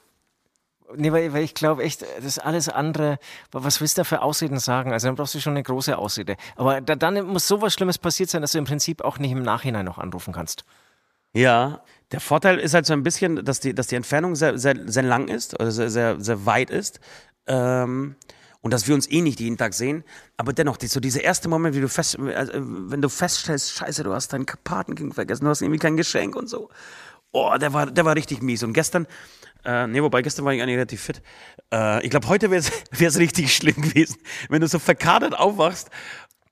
Nee, 0.95 1.11
weil, 1.11 1.33
weil 1.33 1.43
ich 1.43 1.55
glaube 1.55 1.83
echt, 1.83 2.05
das 2.23 2.39
alles 2.39 2.69
andere, 2.69 3.19
was 3.51 3.81
willst 3.81 3.97
du 3.97 4.01
da 4.01 4.05
für 4.05 4.23
Ausreden 4.23 4.59
sagen? 4.59 4.93
Also 4.93 5.09
dann 5.09 5.17
brauchst 5.17 5.35
du 5.35 5.41
schon 5.41 5.55
eine 5.55 5.63
große 5.63 5.97
Ausrede. 5.97 6.37
Aber 6.57 6.81
da, 6.81 6.97
dann 6.97 7.27
muss 7.27 7.49
sowas 7.49 7.75
Schlimmes 7.75 7.99
passiert 7.99 8.31
sein, 8.31 8.43
dass 8.43 8.53
du 8.53 8.59
im 8.59 8.65
Prinzip 8.65 9.03
auch 9.03 9.19
nicht 9.19 9.33
im 9.33 9.43
Nachhinein 9.43 9.85
noch 9.85 9.99
anrufen 9.99 10.33
kannst. 10.33 10.65
Ja, 11.33 11.83
der 12.13 12.21
Vorteil 12.21 12.59
ist 12.59 12.75
halt 12.75 12.87
so 12.87 12.93
ein 12.93 13.03
bisschen, 13.03 13.45
dass 13.45 13.61
die, 13.61 13.75
dass 13.75 13.89
die 13.89 13.97
Entfernung 13.97 14.37
sehr, 14.37 14.59
sehr, 14.59 14.77
sehr 14.87 15.03
lang 15.03 15.29
ist 15.29 15.55
oder 15.55 15.71
sehr, 15.71 15.91
sehr, 15.91 16.21
sehr 16.21 16.47
weit 16.47 16.71
ist. 16.71 17.01
Ähm, 17.47 18.17
und 18.61 18.73
dass 18.73 18.89
wir 18.89 18.95
uns 18.97 19.09
eh 19.11 19.21
nicht 19.21 19.39
jeden 19.39 19.57
Tag 19.57 19.75
sehen. 19.75 20.03
Aber 20.37 20.53
dennoch, 20.53 20.77
die, 20.77 20.89
so 20.89 20.99
dieser 20.99 21.23
erste 21.23 21.49
Moment, 21.49 21.77
wie 21.77 21.81
du 21.81 21.89
fest, 21.89 22.19
also, 22.19 22.53
wenn 22.55 23.01
du 23.01 23.09
feststellst, 23.09 23.73
scheiße, 23.75 24.03
du 24.03 24.13
hast 24.13 24.33
dein 24.33 24.45
Patenkind 24.45 25.15
vergessen, 25.15 25.45
du 25.45 25.51
hast 25.51 25.63
irgendwie 25.63 25.79
kein 25.79 25.97
Geschenk 25.97 26.35
und 26.35 26.49
so. 26.49 26.69
Oh, 27.33 27.55
der 27.61 27.73
war, 27.73 27.87
der 27.87 28.05
war 28.05 28.17
richtig 28.17 28.43
mies. 28.43 28.63
Und 28.65 28.73
gestern, 28.73 29.07
äh, 29.65 29.87
nee, 29.87 30.03
wobei 30.03 30.23
gestern 30.23 30.45
war 30.45 30.53
ich 30.53 30.63
eigentlich 30.63 30.77
relativ 30.77 31.03
fit. 31.03 31.23
Äh, 31.73 32.05
ich 32.05 32.11
glaube, 32.11 32.29
heute 32.29 32.51
wäre 32.51 32.61
es 32.61 33.19
richtig 33.19 33.55
schlimm 33.55 33.81
gewesen, 33.81 34.19
wenn 34.49 34.61
du 34.61 34.69
so 34.69 34.79
verkadert 34.79 35.39
aufwachst 35.39 35.91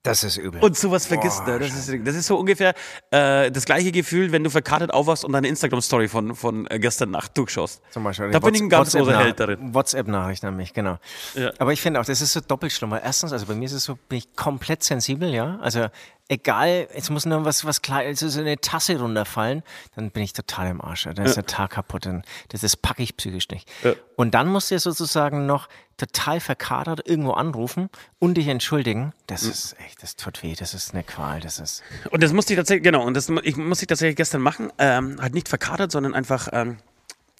Das 0.04 0.22
ist 0.22 0.36
übel. 0.36 0.60
und 0.60 0.76
sowas 0.76 1.06
vergisst. 1.06 1.46
Ne? 1.46 1.58
Das, 1.58 1.72
ist, 1.74 2.06
das 2.06 2.14
ist 2.14 2.26
so 2.26 2.36
ungefähr 2.36 2.74
äh, 3.10 3.50
das 3.50 3.64
gleiche 3.64 3.90
Gefühl, 3.90 4.32
wenn 4.32 4.44
du 4.44 4.50
verkartet 4.50 4.92
aufwachst 4.92 5.24
und 5.24 5.32
deine 5.32 5.48
Instagram-Story 5.48 6.08
von, 6.08 6.34
von 6.34 6.66
äh, 6.66 6.78
gestern 6.78 7.10
Nacht 7.10 7.38
durchschaust. 7.38 7.80
Zum 7.90 8.04
Beispiel. 8.04 8.30
Da 8.30 8.38
bin 8.38 8.54
ich 8.54 8.60
ein 8.60 8.68
ganz 8.68 8.92
großer 8.92 9.18
Held 9.18 9.40
darin. 9.40 9.72
WhatsApp-Nachricht 9.74 10.44
an 10.44 10.56
mich, 10.56 10.74
genau. 10.74 10.98
Ja. 11.34 11.52
Aber 11.58 11.72
ich 11.72 11.80
finde 11.80 12.00
auch, 12.00 12.04
das 12.04 12.20
ist 12.20 12.34
so 12.34 12.40
doppelt 12.40 12.70
schlimm. 12.72 12.90
weil 12.90 13.00
Erstens, 13.02 13.32
also 13.32 13.46
bei 13.46 13.54
mir 13.54 13.64
ist 13.64 13.72
es 13.72 13.84
so, 13.84 13.96
bin 14.10 14.18
ich 14.18 14.36
komplett 14.36 14.82
sensibel, 14.82 15.32
ja. 15.32 15.58
Also 15.62 15.86
egal, 16.28 16.88
jetzt 16.94 17.10
muss 17.10 17.26
nur 17.26 17.44
was, 17.44 17.64
was 17.64 17.82
klar, 17.82 18.00
also 18.00 18.28
so 18.28 18.40
eine 18.40 18.56
Tasse 18.58 18.98
runterfallen, 18.98 19.62
dann 19.94 20.10
bin 20.10 20.22
ich 20.22 20.32
total 20.32 20.68
im 20.68 20.80
Arsch. 20.80 21.04
Dann 21.04 21.24
ist 21.24 21.36
der 21.36 21.46
Tag 21.46 21.70
kaputt. 21.72 22.06
Dann, 22.06 22.22
das, 22.48 22.62
das 22.62 22.76
packe 22.76 23.02
ich 23.02 23.16
psychisch 23.16 23.48
nicht. 23.48 23.70
Ja. 23.82 23.92
Und 24.16 24.34
dann 24.34 24.48
musst 24.48 24.70
du 24.70 24.74
ja 24.74 24.78
sozusagen 24.78 25.46
noch 25.46 25.68
total 25.96 26.40
verkadert 26.40 27.06
irgendwo 27.06 27.32
anrufen 27.32 27.88
und 28.18 28.34
dich 28.34 28.48
entschuldigen. 28.48 29.12
Das 29.26 29.42
Hm. 29.42 29.50
ist 29.50 29.76
echt, 29.86 30.02
das 30.02 30.16
tut 30.16 30.42
weh, 30.42 30.54
das 30.54 30.74
ist 30.74 30.92
eine 30.92 31.04
Qual, 31.04 31.40
das 31.40 31.58
ist. 31.58 31.82
Und 32.10 32.22
das 32.22 32.32
musste 32.32 32.52
ich 32.52 32.58
tatsächlich, 32.58 32.84
genau, 32.84 33.04
und 33.04 33.14
das 33.14 33.28
ich 33.42 33.56
musste 33.56 33.84
ich 33.84 33.88
tatsächlich 33.88 34.16
gestern 34.16 34.40
machen. 34.40 34.72
Ähm, 34.78 35.18
halt 35.20 35.34
nicht 35.34 35.48
verkatert, 35.48 35.92
sondern 35.92 36.14
einfach 36.14 36.48
ähm, 36.52 36.78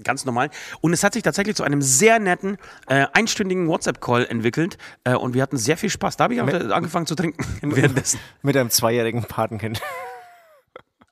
ganz 0.05 0.25
normal. 0.25 0.51
Und 0.81 0.93
es 0.93 1.03
hat 1.03 1.15
sich 1.15 1.23
tatsächlich 1.23 1.57
zu 1.57 1.65
einem 1.65 1.83
sehr 1.83 2.19
netten, 2.19 2.59
äh, 2.87 3.07
einstündigen 3.13 3.67
WhatsApp-Call 3.69 4.27
entwickelt. 4.27 4.79
Äh, 5.05 5.15
und 5.15 5.35
wir 5.35 5.43
hatten 5.43 5.57
sehr 5.57 5.77
viel 5.77 5.91
Spaß. 5.91 6.17
Da 6.17 6.25
habe 6.25 6.35
ich 6.35 6.41
auch 6.41 6.49
äh, 6.49 6.73
angefangen 6.73 7.07
zu 7.07 7.15
trinken 7.15 7.45
währenddessen. 7.77 8.19
Mit 8.43 8.57
einem 8.57 8.71
zweijährigen 8.71 9.25
Patenkind. 9.25 9.81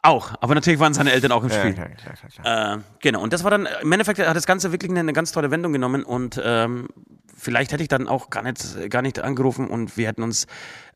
Auch, 0.04 0.32
aber 0.40 0.56
natürlich 0.56 0.80
waren 0.80 0.94
seine 0.94 1.12
Eltern 1.12 1.30
auch 1.30 1.44
im 1.44 1.50
Ja, 1.50 1.60
Spiel. 1.60 1.74
klar, 1.74 1.88
klar, 1.90 2.14
klar, 2.14 2.30
klar. 2.42 2.74
Äh, 2.74 2.78
genau, 3.00 3.22
und 3.22 3.32
das 3.32 3.44
war 3.44 3.52
dann, 3.52 3.68
im 3.82 3.92
Endeffekt 3.92 4.18
hat 4.18 4.36
das 4.36 4.46
Ganze 4.46 4.72
wirklich 4.72 4.90
eine, 4.90 4.98
eine 4.98 5.12
ganz 5.12 5.30
tolle 5.30 5.52
Wendung 5.52 5.72
genommen 5.72 6.02
und 6.02 6.40
ähm, 6.44 6.88
vielleicht 7.36 7.70
hätte 7.70 7.84
ich 7.84 7.88
dann 7.88 8.08
auch 8.08 8.28
gar 8.28 8.42
nicht, 8.42 8.90
gar 8.90 9.00
nicht 9.02 9.20
angerufen 9.20 9.68
und 9.68 9.96
wir 9.96 10.08
hätten 10.08 10.24
uns, 10.24 10.48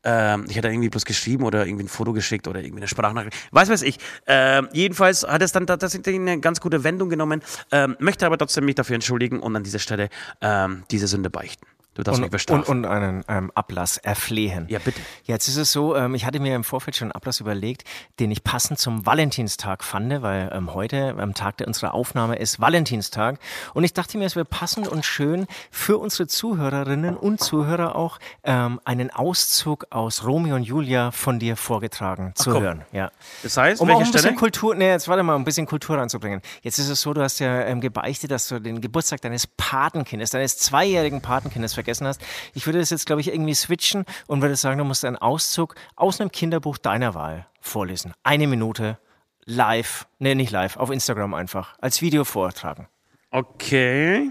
ähm, 0.06 0.46
ich 0.48 0.56
hätte 0.56 0.68
irgendwie 0.68 0.88
bloß 0.88 1.04
geschrieben 1.04 1.44
oder 1.44 1.66
irgendwie 1.66 1.84
ein 1.84 1.88
Foto 1.88 2.12
geschickt 2.12 2.48
oder 2.48 2.60
irgendwie 2.60 2.80
eine 2.80 2.88
Sprachnachricht, 2.88 3.36
weiß 3.50 3.68
weiß 3.68 3.82
ich. 3.82 3.98
Ähm, 4.26 4.68
jedenfalls 4.72 5.26
hat 5.26 5.42
es 5.42 5.52
dann 5.52 5.66
tatsächlich 5.66 6.14
eine 6.14 6.40
ganz 6.40 6.60
gute 6.60 6.84
Wendung 6.84 7.10
genommen, 7.10 7.42
ähm, 7.72 7.96
möchte 7.98 8.24
aber 8.24 8.38
trotzdem 8.38 8.64
mich 8.64 8.76
dafür 8.76 8.94
entschuldigen 8.94 9.40
und 9.40 9.54
an 9.56 9.64
dieser 9.64 9.80
Stelle 9.80 10.08
ähm, 10.40 10.84
diese 10.90 11.08
Sünde 11.08 11.28
beichten. 11.28 11.66
Du 11.96 12.02
darfst 12.02 12.20
mich 12.20 12.26
Und, 12.26 12.30
bestrafen. 12.30 12.64
und, 12.64 12.84
und 12.84 12.90
einen 12.90 13.24
ähm, 13.26 13.50
Ablass 13.54 13.96
erflehen. 13.96 14.66
Ja, 14.68 14.78
bitte. 14.78 15.00
Jetzt 15.24 15.48
ist 15.48 15.56
es 15.56 15.72
so, 15.72 15.96
ähm, 15.96 16.14
ich 16.14 16.26
hatte 16.26 16.40
mir 16.40 16.54
im 16.54 16.62
Vorfeld 16.62 16.94
schon 16.94 17.06
einen 17.06 17.12
Ablass 17.12 17.40
überlegt, 17.40 17.84
den 18.20 18.30
ich 18.30 18.44
passend 18.44 18.78
zum 18.78 19.06
Valentinstag 19.06 19.82
fand, 19.82 20.20
weil 20.20 20.50
ähm, 20.52 20.74
heute, 20.74 21.16
am 21.18 21.32
Tag 21.32 21.56
der 21.56 21.66
unserer 21.66 21.94
Aufnahme, 21.94 22.36
ist 22.36 22.60
Valentinstag. 22.60 23.38
Und 23.72 23.82
ich 23.84 23.94
dachte 23.94 24.18
mir, 24.18 24.26
es 24.26 24.36
wäre 24.36 24.44
passend 24.44 24.88
und 24.88 25.06
schön 25.06 25.46
für 25.70 25.96
unsere 25.96 26.26
Zuhörerinnen 26.26 27.16
und 27.16 27.40
Zuhörer 27.40 27.96
auch 27.96 28.18
ähm, 28.44 28.78
einen 28.84 29.10
Auszug 29.10 29.86
aus 29.88 30.22
Romeo 30.26 30.54
und 30.56 30.64
Julia 30.64 31.12
von 31.12 31.38
dir 31.38 31.56
vorgetragen 31.56 32.32
zu 32.34 32.50
komm. 32.50 32.62
hören. 32.62 32.82
Ja. 32.92 33.10
das 33.42 33.56
heißt, 33.56 33.80
Um 33.80 33.88
auch 33.90 33.94
ein 33.94 34.00
bisschen 34.00 34.18
Stelle? 34.18 34.36
Kultur, 34.36 34.74
nee, 34.74 34.88
jetzt 34.90 35.08
warte 35.08 35.22
mal, 35.22 35.34
um 35.34 35.40
ein 35.40 35.44
bisschen 35.46 35.64
Kultur 35.66 35.96
reinzubringen. 35.96 36.42
Jetzt 36.60 36.78
ist 36.78 36.90
es 36.90 37.00
so, 37.00 37.14
du 37.14 37.22
hast 37.22 37.38
ja 37.38 37.62
ähm, 37.62 37.80
gebeichtet, 37.80 38.30
dass 38.30 38.48
du 38.48 38.60
den 38.60 38.82
Geburtstag 38.82 39.22
deines 39.22 39.46
Patenkindes, 39.46 40.28
deines 40.30 40.58
zweijährigen 40.58 41.22
Patenkindes 41.22 41.72
vergessen 41.72 41.85
hast. 42.06 42.20
Ich 42.54 42.66
würde 42.66 42.78
das 42.78 42.90
jetzt, 42.90 43.06
glaube 43.06 43.20
ich, 43.20 43.28
irgendwie 43.28 43.54
switchen 43.54 44.04
und 44.26 44.42
würde 44.42 44.56
sagen, 44.56 44.78
du 44.78 44.84
musst 44.84 45.04
einen 45.04 45.16
Auszug 45.16 45.74
aus 45.94 46.20
einem 46.20 46.30
Kinderbuch 46.32 46.78
deiner 46.78 47.14
Wahl 47.14 47.46
vorlesen. 47.60 48.12
Eine 48.22 48.46
Minute 48.46 48.98
live, 49.44 50.06
nee, 50.18 50.34
nicht 50.34 50.50
live, 50.50 50.76
auf 50.76 50.90
Instagram 50.90 51.34
einfach, 51.34 51.76
als 51.80 52.02
Video 52.02 52.24
vortragen. 52.24 52.88
Okay. 53.30 54.30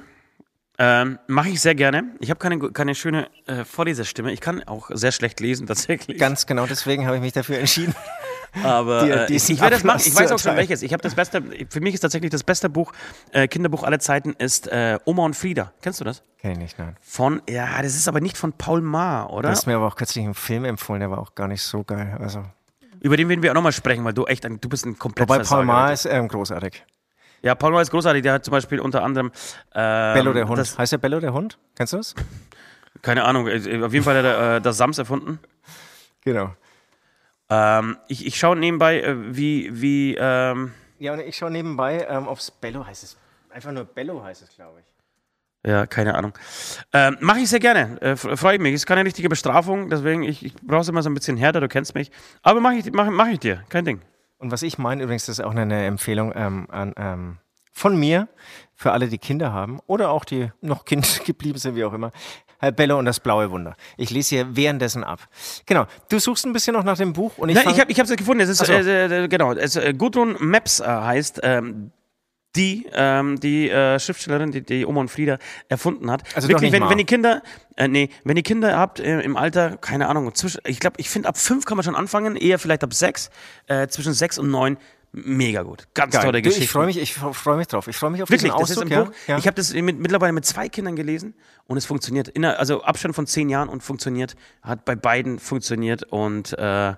Ähm, 0.78 1.20
Mache 1.28 1.50
ich 1.50 1.62
sehr 1.62 1.76
gerne. 1.76 2.16
Ich 2.20 2.30
habe 2.30 2.40
keine, 2.40 2.60
keine 2.72 2.96
schöne 2.96 3.30
äh, 3.48 3.64
Vorleserstimme. 3.64 4.34
Ich 4.34 4.42
kann 4.42 4.64
auch 4.64 4.90
sehr 4.94 5.12
schlecht 5.12 5.40
lesen, 5.40 5.68
tatsächlich. 5.68 6.18
Ganz 6.18 6.46
genau 6.46 6.66
deswegen 6.66 7.06
habe 7.06 7.16
ich 7.16 7.22
mich 7.22 7.34
dafür 7.34 7.58
entschieden. 7.58 7.96
Aber 8.64 9.04
dir 9.04 9.16
äh, 9.16 9.22
ich, 9.24 9.28
diesen 9.28 9.56
ich 9.56 9.62
werde 9.62 9.76
das 9.76 9.84
machen. 9.84 10.02
Ich 10.06 10.16
weiß 10.16 10.32
auch 10.32 10.40
schon 10.40 10.56
welches. 10.56 10.82
Ich 10.82 10.94
habe 10.94 11.02
das 11.02 11.16
beste. 11.16 11.44
Für 11.70 11.82
mich 11.82 11.94
ist 11.94 12.02
tatsächlich 12.02 12.32
das 12.32 12.44
beste 12.44 12.70
Buch, 12.70 12.92
äh, 13.32 13.48
Kinderbuch 13.48 13.84
aller 13.84 14.00
Zeiten, 14.00 14.34
ist 14.38 14.68
äh, 14.68 14.98
Oma 15.06 15.24
und 15.26 15.36
Frieda. 15.36 15.74
Kennst 15.82 16.00
du 16.00 16.04
das? 16.06 16.24
Kenn 16.40 16.52
ich 16.52 16.58
nicht, 16.58 16.80
nein. 16.80 16.96
Von, 17.02 17.42
ja, 17.50 17.82
das 17.82 17.96
ist 17.96 18.08
aber 18.08 18.22
nicht 18.22 18.38
von 18.38 18.54
Paul 18.54 18.82
Maar, 18.82 19.28
Du 19.28 19.34
oder? 19.34 19.50
hast 19.50 19.66
mir 19.66 19.76
aber 19.76 19.88
auch 19.88 19.96
kürzlich 19.96 20.24
einen 20.24 20.34
Film 20.36 20.64
empfohlen, 20.66 21.00
der 21.00 21.12
war 21.12 21.20
auch 21.20 21.36
gar 21.36 21.48
nicht 21.48 21.62
so 21.64 21.84
geil. 21.84 22.18
Also, 22.20 22.44
Über 23.02 23.18
den 23.18 23.30
werden 23.30 23.42
wir 23.44 23.52
auch 23.52 23.56
nochmal 23.56 23.72
sprechen, 23.72 24.06
weil 24.06 24.14
du 24.14 24.26
echt, 24.26 24.46
ein, 24.46 24.62
du 24.62 24.70
bist 24.70 24.86
ein 24.86 24.98
komplett 24.98 25.28
wobei 25.28 25.40
Paul 25.44 25.66
Maar 25.66 25.92
ist 25.94 26.06
ähm, 26.06 26.28
großartig. 26.28 26.84
Ja, 27.42 27.56
Paul 27.56 27.72
Maar 27.74 27.82
ist 27.82 27.92
großartig. 27.92 28.24
Der 28.24 28.34
hat 28.34 28.46
zum 28.46 28.52
Beispiel 28.52 28.80
unter 28.80 29.04
anderem. 29.04 29.32
Ähm, 29.74 30.14
Bello 30.14 30.34
der 30.34 30.48
Hund. 30.48 30.58
Das, 30.58 30.78
heißt 30.78 30.92
der 30.94 30.98
Bello 30.98 31.20
der 31.20 31.34
Hund? 31.34 31.58
Kennst 31.76 31.94
du 31.94 31.98
das? 31.98 32.16
keine 33.02 33.24
Ahnung. 33.26 33.48
äh, 33.48 33.84
Auf 33.84 33.94
jeden 33.94 34.04
Fall 34.04 34.18
hat 34.18 34.26
er 34.26 34.56
äh, 34.56 34.62
das 34.62 34.78
Sams 34.78 34.98
erfunden. 34.98 35.40
Genau. 36.22 36.54
Ähm, 37.50 37.98
ich, 38.08 38.26
ich 38.26 38.38
schaue 38.38 38.56
nebenbei, 38.56 39.02
äh, 39.02 39.36
wie, 39.36 39.70
wie, 39.82 40.16
ähm, 40.20 40.74
Ja, 41.00 41.14
und 41.14 41.20
ich 41.20 41.38
schaue 41.38 41.52
nebenbei, 41.52 42.06
ähm, 42.10 42.28
es 42.32 42.52
Bello 42.52 42.86
heißt. 42.86 43.04
Es. 43.04 43.18
Einfach 43.50 43.72
nur 43.72 43.86
Bello 43.86 44.24
heißt 44.24 44.42
es, 44.42 44.50
glaube 44.56 44.80
ich. 44.80 44.86
Ja, 45.70 45.88
keine 45.88 46.14
Ahnung. 46.16 46.34
Ähm, 46.94 47.18
Mache 47.22 47.40
ich 47.40 47.50
sehr 47.50 47.60
gerne. 47.60 48.00
Äh, 48.02 48.16
Freue 48.16 48.56
ich 48.56 48.62
mich. 48.62 48.74
Ist 48.74 48.86
keine 48.86 49.04
richtige 49.04 49.30
Bestrafung, 49.30 49.90
deswegen 49.90 50.24
ich, 50.24 50.46
ich 50.46 50.54
brauche 50.56 50.82
es 50.82 50.90
immer 50.90 51.02
so 51.02 51.10
ein 51.10 51.16
bisschen 51.16 51.38
härter, 51.38 51.60
du 51.60 51.68
kennst 51.68 51.96
mich. 51.96 52.12
Aber 52.44 52.62
mache 52.62 52.76
ich, 52.76 52.92
mach, 52.92 53.10
mach 53.10 53.28
ich 53.28 53.40
dir, 53.40 53.64
kein 53.70 53.86
Ding. 53.86 54.02
Und 54.38 54.52
was 54.52 54.62
ich 54.62 54.78
meine, 54.78 55.04
übrigens, 55.04 55.26
das 55.26 55.40
ist 55.40 55.46
auch 55.46 55.56
eine 55.56 55.86
Empfehlung 55.86 56.34
ähm, 56.36 56.68
an, 56.70 56.94
ähm, 56.98 57.38
von 57.72 57.98
mir 57.98 58.28
für 58.76 58.92
alle, 58.92 59.08
die 59.08 59.18
Kinder 59.18 59.54
haben 59.54 59.80
oder 59.88 60.10
auch 60.12 60.24
die 60.24 60.52
noch 60.62 60.86
Kind 60.86 61.24
geblieben 61.26 61.58
sind, 61.58 61.76
wie 61.76 61.84
auch 61.84 61.94
immer. 61.94 62.12
Herr 62.66 62.72
Bello 62.72 62.98
und 62.98 63.06
das 63.06 63.20
blaue 63.20 63.52
Wunder. 63.52 63.76
Ich 63.96 64.10
lese 64.10 64.36
hier 64.36 64.56
währenddessen 64.56 65.04
ab. 65.04 65.20
Genau. 65.66 65.86
Du 66.10 66.20
suchst 66.20 66.46
ein 66.46 66.54
bisschen 66.54 66.74
noch 66.74 66.84
nach 66.84 66.98
dem 66.98 67.14
Buch 67.14 67.38
und 67.38 67.50
ich, 67.50 67.56
Nein, 67.56 67.70
ich 67.70 67.80
habe 67.80 67.92
ich 67.92 68.00
es 68.00 68.10
gefunden. 68.16 68.42
Es 68.42 68.50
ist, 68.50 68.66
so. 68.66 68.72
äh, 68.72 69.24
äh, 69.24 69.28
genau, 69.28 69.54
es, 69.54 69.76
äh, 69.76 69.94
Gudrun 69.94 70.36
Maps 70.40 70.80
äh, 70.80 70.86
heißt, 70.86 71.42
ähm, 71.44 71.92
die 72.56 72.88
ähm, 72.94 73.40
die 73.40 73.70
äh, 73.70 74.00
Schriftstellerin, 74.00 74.52
die, 74.52 74.62
die 74.62 74.86
Oma 74.86 75.02
und 75.02 75.10
Frieda 75.10 75.38
erfunden 75.70 76.10
hat. 76.10 76.24
Also 76.36 76.48
Wirklich, 76.48 76.72
wenn, 76.72 76.90
wenn 76.90 76.98
die 76.98 77.06
Kinder, 77.06 77.44
äh, 77.76 77.88
nee, 77.88 78.10
wenn 78.24 78.36
die 78.36 78.44
Kinder 78.44 78.78
habt 78.78 79.00
äh, 79.00 79.22
im 79.22 79.38
Alter, 79.38 79.78
keine 79.78 80.08
Ahnung, 80.08 80.34
zwischen, 80.34 80.62
ich 80.66 80.80
glaube, 80.80 80.96
ich 81.00 81.10
finde 81.10 81.30
ab 81.30 81.38
fünf 81.38 81.66
kann 81.66 81.78
man 81.78 81.84
schon 81.84 81.96
anfangen, 81.96 82.36
eher 82.36 82.58
vielleicht 82.58 82.84
ab 82.84 82.94
sechs, 82.94 83.30
äh, 83.68 83.88
zwischen 83.88 84.14
sechs 84.14 84.40
und 84.40 84.50
neun, 84.50 84.78
mega 85.16 85.64
gut. 85.64 85.88
Ganz 85.94 86.14
Geil. 86.14 86.24
tolle 86.24 86.42
Geschichte. 86.42 86.66
ich 86.66 86.70
freue 86.70 86.86
mich, 86.86 86.98
ich 86.98 87.14
freue 87.14 87.58
mich 87.58 87.68
drauf. 87.68 87.88
Ich 87.88 87.96
freue 87.96 88.12
mich 88.12 88.22
auf 88.22 88.30
Wirklich, 88.30 88.52
diesen 88.52 88.60
das 88.60 88.70
ist 88.72 88.82
ein? 88.82 88.90
Buch. 88.90 89.12
Ja. 89.28 89.38
Ich 89.38 89.48
habe 89.48 89.56
das 89.56 89.74
mit, 89.74 90.00
mittlerweile 90.00 90.34
mit 90.34 90.46
zwei 90.46 90.70
Kindern 90.70 90.96
gelesen 90.96 91.36
und 91.66 91.78
es 91.78 91.86
funktioniert. 91.86 92.28
In 92.28 92.46
also 92.46 92.84
Abstand 92.84 93.16
von 93.16 93.26
zehn 93.26 93.50
Jahren 93.50 93.70
und 93.70 93.82
funktioniert. 93.82 94.36
Hat 94.62 94.86
bei 94.86 94.96
beiden 94.96 95.40
funktioniert 95.40 96.04
und 96.04 96.58
äh, 96.58 96.94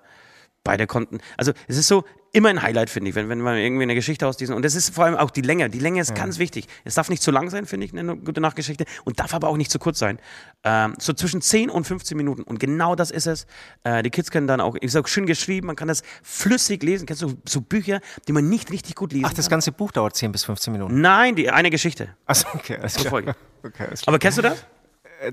beide 0.64 0.88
konnten. 0.88 1.20
Also 1.38 1.54
es 1.68 1.78
ist 1.78 1.88
so 1.88 2.04
immer 2.38 2.50
ein 2.50 2.62
Highlight, 2.62 2.90
finde 2.90 3.10
ich, 3.10 3.16
wenn, 3.16 3.28
wenn 3.30 3.42
man 3.42 3.58
irgendwie 3.58 3.84
eine 3.84 3.96
Geschichte 3.96 4.28
aus 4.28 4.38
diesen. 4.38 4.56
Und 4.56 4.64
das 4.64 4.76
ist 4.76 4.94
vor 4.96 5.06
allem 5.06 5.16
auch 5.16 5.32
die 5.32 5.42
Länge. 5.42 5.70
Die 5.70 5.80
Länge 5.80 6.00
ist 6.00 6.16
ganz 6.16 6.40
wichtig. 6.40 6.68
Es 6.86 6.96
darf 6.96 7.10
nicht 7.10 7.22
zu 7.22 7.32
lang 7.32 7.50
sein, 7.50 7.66
finde 7.66 7.86
ich, 7.86 7.94
eine 7.98 8.16
gute 8.16 8.40
Nachtgeschichte. 8.42 8.86
Und 9.04 9.20
darf 9.20 9.34
aber 9.34 9.48
auch 9.50 9.58
nicht 9.58 9.72
zu 9.72 9.80
kurz 9.80 10.00
sein. 10.00 10.20
Ähm, 10.64 10.94
so 11.00 11.14
zwischen 11.14 11.42
10 11.42 11.70
und 11.70 11.86
15 11.86 12.16
Minuten. 12.16 12.44
Und 12.44 12.60
genau 12.60 12.96
das 12.96 13.12
ist 13.12 13.28
es. 13.28 13.48
Äh, 13.84 14.04
die 14.04 14.10
Kids 14.10 14.32
können 14.32 14.48
dann 14.48 14.62
auch, 14.62 14.76
ist 14.76 14.96
auch 14.96 15.08
schön 15.08 15.26
geschrieben, 15.26 15.68
man 15.68 15.76
kann 15.76 15.88
das 15.88 16.04
flüssig 16.24 16.84
lesen. 16.84 17.06
Kennst 17.06 17.22
du 17.24 17.34
so 17.46 17.62
Bücher, 17.62 18.00
die 18.28 18.32
man 18.34 18.48
nicht 18.48 18.72
richtig 18.72 18.96
gut 18.96 19.12
lesen 19.14 19.26
Ach, 19.26 19.34
das 19.34 19.46
kann? 19.46 19.52
ganze 19.58 19.72
Buch 19.72 19.92
dauert 19.92 20.16
10 20.16 20.32
bis 20.32 20.44
15 20.46 20.72
Minuten. 20.74 21.02
Nein, 21.02 21.36
die 21.36 21.50
eine 21.50 21.70
Geschichte. 21.70 22.10
Achso, 22.26 22.48
okay, 22.54 22.78
alles 22.78 22.94
Pro 22.94 23.02
klar. 23.02 23.10
Folge. 23.12 23.36
Okay, 23.64 23.84
alles 23.88 24.02
klar. 24.02 24.10
Aber 24.14 24.20
kennst 24.20 24.38
du 24.38 24.44
das? 24.44 24.64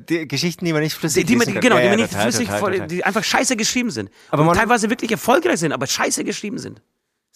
die 0.08 0.26
Geschichten, 0.26 0.64
die 0.64 0.72
man 0.72 0.80
nicht 0.82 0.94
flüssig 0.94 1.26
Die, 1.26 1.34
die 1.34 1.38
lesen 1.38 1.52
kann. 1.52 1.60
genau, 1.62 1.76
Ja, 1.76 1.82
die 1.82 1.88
man 1.90 1.98
ja, 1.98 2.04
nicht 2.04 2.12
total, 2.12 2.22
flüssig, 2.32 2.46
total, 2.46 2.60
voll- 2.60 2.72
total. 2.72 2.86
die 2.88 3.04
einfach 3.04 3.22
scheiße 3.22 3.54
geschrieben 3.54 3.90
sind. 3.90 4.10
Aber 4.30 4.50
teilweise 4.54 4.88
wirklich 4.88 5.10
erfolgreich 5.10 5.60
sind, 5.60 5.72
aber 5.72 5.86
scheiße 5.86 6.24
geschrieben 6.24 6.56
sind. 6.58 6.80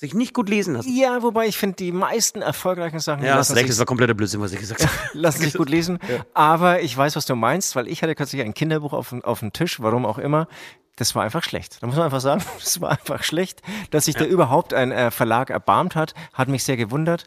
Sich 0.00 0.14
nicht 0.14 0.32
gut 0.32 0.48
lesen 0.48 0.74
lassen. 0.74 0.96
Ja, 0.96 1.22
wobei 1.24 1.48
ich 1.48 1.58
finde, 1.58 1.74
die 1.74 1.90
meisten 1.90 2.40
erfolgreichen 2.40 3.00
Sachen 3.00 3.24
Ja, 3.24 3.30
hast 3.32 3.48
lassen, 3.48 3.52
recht, 3.54 3.62
sich, 3.66 3.70
das 3.72 3.78
war 3.80 3.86
kompletter 3.86 4.14
Blödsinn, 4.14 4.40
was 4.40 4.52
ich 4.52 4.60
gesagt 4.60 4.80
habe. 4.86 4.92
lassen 5.12 5.42
sich 5.42 5.54
gut 5.54 5.68
lesen. 5.68 5.98
Aber 6.34 6.80
ich 6.82 6.96
weiß, 6.96 7.16
was 7.16 7.26
du 7.26 7.34
meinst, 7.34 7.74
weil 7.74 7.88
ich 7.88 8.00
hatte 8.02 8.14
kürzlich 8.14 8.42
ein 8.42 8.54
Kinderbuch 8.54 8.92
auf, 8.92 9.08
dem- 9.08 9.24
auf 9.24 9.40
dem 9.40 9.52
Tisch, 9.52 9.80
warum 9.80 10.06
auch 10.06 10.18
immer. 10.18 10.46
Das 10.94 11.16
war 11.16 11.24
einfach 11.24 11.42
schlecht. 11.42 11.78
Da 11.82 11.88
muss 11.88 11.96
man 11.96 12.04
einfach 12.04 12.20
sagen, 12.20 12.44
das 12.60 12.80
war 12.80 12.90
einfach 12.92 13.24
schlecht. 13.24 13.60
Dass 13.90 14.04
sich 14.04 14.14
da 14.14 14.24
überhaupt 14.24 14.72
ein 14.72 14.92
äh, 14.92 15.10
Verlag 15.10 15.50
erbarmt 15.50 15.96
hat, 15.96 16.14
hat 16.32 16.46
mich 16.46 16.62
sehr 16.62 16.76
gewundert. 16.76 17.24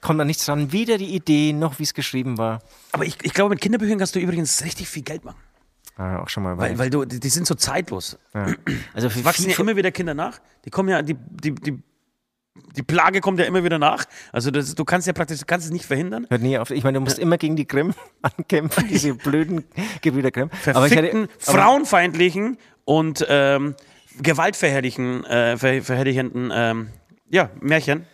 Kommt 0.00 0.18
da 0.18 0.24
nichts 0.24 0.46
dran, 0.46 0.72
weder 0.72 0.96
die 0.96 1.14
Idee 1.14 1.52
noch 1.52 1.78
wie 1.78 1.82
es 1.82 1.92
geschrieben 1.92 2.38
war. 2.38 2.60
Aber 2.92 3.04
ich, 3.04 3.18
ich 3.22 3.34
glaube, 3.34 3.50
mit 3.50 3.60
Kinderbüchern 3.60 3.98
kannst 3.98 4.14
du 4.14 4.18
übrigens 4.18 4.64
richtig 4.64 4.88
viel 4.88 5.02
Geld 5.02 5.24
machen. 5.26 5.36
Ah, 5.96 6.20
auch 6.20 6.28
schon 6.28 6.42
mal 6.42 6.56
Weil, 6.56 6.78
weil 6.78 6.90
du, 6.90 7.04
die, 7.04 7.28
sind 7.28 7.46
so 7.46 7.54
zeitlos. 7.54 8.18
ja. 8.34 8.46
Also 8.94 9.10
für 9.10 9.24
Wachsen 9.24 9.50
ja 9.50 9.58
immer 9.58 9.76
wieder 9.76 9.90
Kinder 9.90 10.14
nach. 10.14 10.40
Die 10.64 10.70
kommen 10.70 10.88
ja, 10.88 11.02
die, 11.02 11.14
die, 11.14 11.54
die, 11.54 11.82
die 12.76 12.82
Plage 12.82 13.20
kommt 13.20 13.38
ja 13.38 13.44
immer 13.44 13.62
wieder 13.64 13.78
nach. 13.78 14.04
Also 14.32 14.50
das, 14.50 14.74
du 14.74 14.84
kannst 14.84 15.06
ja 15.06 15.12
praktisch, 15.12 15.40
du 15.40 15.46
kannst 15.46 15.66
es 15.66 15.72
nicht 15.72 15.84
verhindern. 15.84 16.26
hört 16.30 16.42
nie 16.42 16.58
auf. 16.58 16.70
Ich 16.70 16.84
meine, 16.84 16.98
du 16.98 17.04
musst 17.04 17.18
immer 17.18 17.36
gegen 17.38 17.56
die 17.56 17.66
Grimm 17.66 17.94
ankämpfen, 18.22 18.88
diese 18.88 19.14
blöden 19.14 19.64
Gebrüder 20.00 20.30
Grimm. 20.30 20.50
Aber 20.72 20.86
ich 20.86 20.92
Verfickten, 20.92 21.22
hatte, 21.22 21.32
frauenfeindlichen 21.38 22.58
und 22.84 23.24
ähm, 23.28 23.74
gewaltverherrlichen, 24.20 25.24
äh, 25.24 25.56
ver, 25.58 25.82
verherrlichenden 25.82 26.50
ähm, 26.54 26.88
ja, 27.28 27.50
Märchen. 27.60 28.06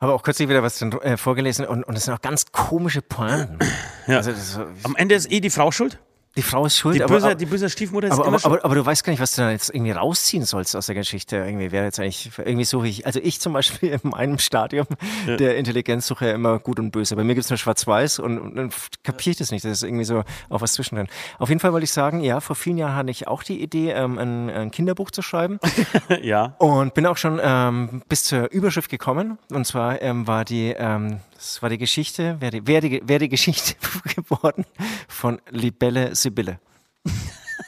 habe 0.00 0.12
auch 0.12 0.22
kürzlich 0.22 0.48
wieder 0.48 0.62
was 0.62 0.78
drin, 0.78 0.92
äh, 1.02 1.16
vorgelesen 1.16 1.66
und, 1.66 1.84
es 1.96 2.04
sind 2.04 2.14
auch 2.14 2.20
ganz 2.20 2.52
komische 2.52 3.02
Pointen. 3.02 3.58
Ja. 4.06 4.18
Also 4.18 4.32
das, 4.32 4.58
Am 4.82 4.96
Ende 4.96 5.14
ist 5.14 5.30
eh 5.30 5.40
die 5.40 5.50
Frau 5.50 5.70
schuld. 5.70 5.98
Die 6.36 6.42
Frau 6.42 6.64
ist 6.64 6.78
schuld, 6.78 6.96
Die 6.96 7.02
aber, 7.02 7.14
böse, 7.14 7.36
die 7.36 7.44
böse 7.44 7.68
Stiefmutter 7.68 8.06
ist 8.06 8.14
aber, 8.14 8.22
immer 8.22 8.28
aber, 8.28 8.40
schuld. 8.40 8.54
aber, 8.54 8.64
aber 8.64 8.74
du 8.76 8.86
weißt 8.86 9.04
gar 9.04 9.12
nicht, 9.12 9.20
was 9.20 9.32
du 9.32 9.42
da 9.42 9.50
jetzt 9.50 9.68
irgendwie 9.74 9.92
rausziehen 9.92 10.44
sollst 10.44 10.74
aus 10.74 10.86
der 10.86 10.94
Geschichte. 10.94 11.36
Irgendwie 11.36 11.72
wäre 11.72 11.84
jetzt 11.84 12.00
eigentlich 12.00 12.30
irgendwie 12.38 12.82
wie 12.82 12.88
ich. 12.88 13.06
Also 13.06 13.20
ich 13.22 13.40
zum 13.40 13.52
Beispiel 13.52 13.90
in 13.90 14.00
meinem 14.10 14.38
Stadium 14.38 14.86
der 15.26 15.56
Intelligenzsuche 15.56 16.28
ja 16.28 16.32
immer 16.32 16.58
gut 16.58 16.78
und 16.78 16.90
böse. 16.90 17.16
Bei 17.16 17.24
mir 17.24 17.34
gibt 17.34 17.44
es 17.44 17.50
nur 17.50 17.58
Schwarz-Weiß 17.58 18.18
und, 18.18 18.38
und 18.38 18.56
dann 18.56 18.70
kapiere 19.02 19.32
ich 19.32 19.36
das 19.36 19.50
nicht. 19.50 19.64
Das 19.64 19.72
ist 19.72 19.82
irgendwie 19.82 20.04
so 20.04 20.24
auch 20.48 20.60
was 20.62 20.72
zwischendrin. 20.72 21.08
Auf 21.38 21.50
jeden 21.50 21.60
Fall 21.60 21.72
wollte 21.72 21.84
ich 21.84 21.92
sagen, 21.92 22.20
ja, 22.20 22.40
vor 22.40 22.56
vielen 22.56 22.78
Jahren 22.78 22.94
hatte 22.94 23.10
ich 23.10 23.28
auch 23.28 23.42
die 23.42 23.62
Idee, 23.62 23.90
ähm, 23.90 24.18
ein, 24.18 24.48
ein 24.48 24.70
Kinderbuch 24.70 25.10
zu 25.10 25.20
schreiben. 25.20 25.58
ja. 26.22 26.54
Und 26.58 26.94
bin 26.94 27.04
auch 27.06 27.18
schon 27.18 27.40
ähm, 27.42 28.02
bis 28.08 28.24
zur 28.24 28.50
Überschrift 28.50 28.90
gekommen. 28.90 29.38
Und 29.50 29.66
zwar 29.66 30.00
ähm, 30.00 30.26
war 30.26 30.44
die, 30.46 30.74
ähm, 30.76 31.20
das 31.42 31.60
war 31.60 31.70
die 31.70 31.78
Geschichte, 31.78 32.40
wäre 32.40 32.52
die, 32.52 32.66
wär 32.68 32.80
die, 32.80 33.02
wär 33.04 33.18
die 33.18 33.28
Geschichte 33.28 33.74
geworden 34.14 34.64
von 35.08 35.40
Libelle 35.50 36.14
Sibylle. 36.14 36.60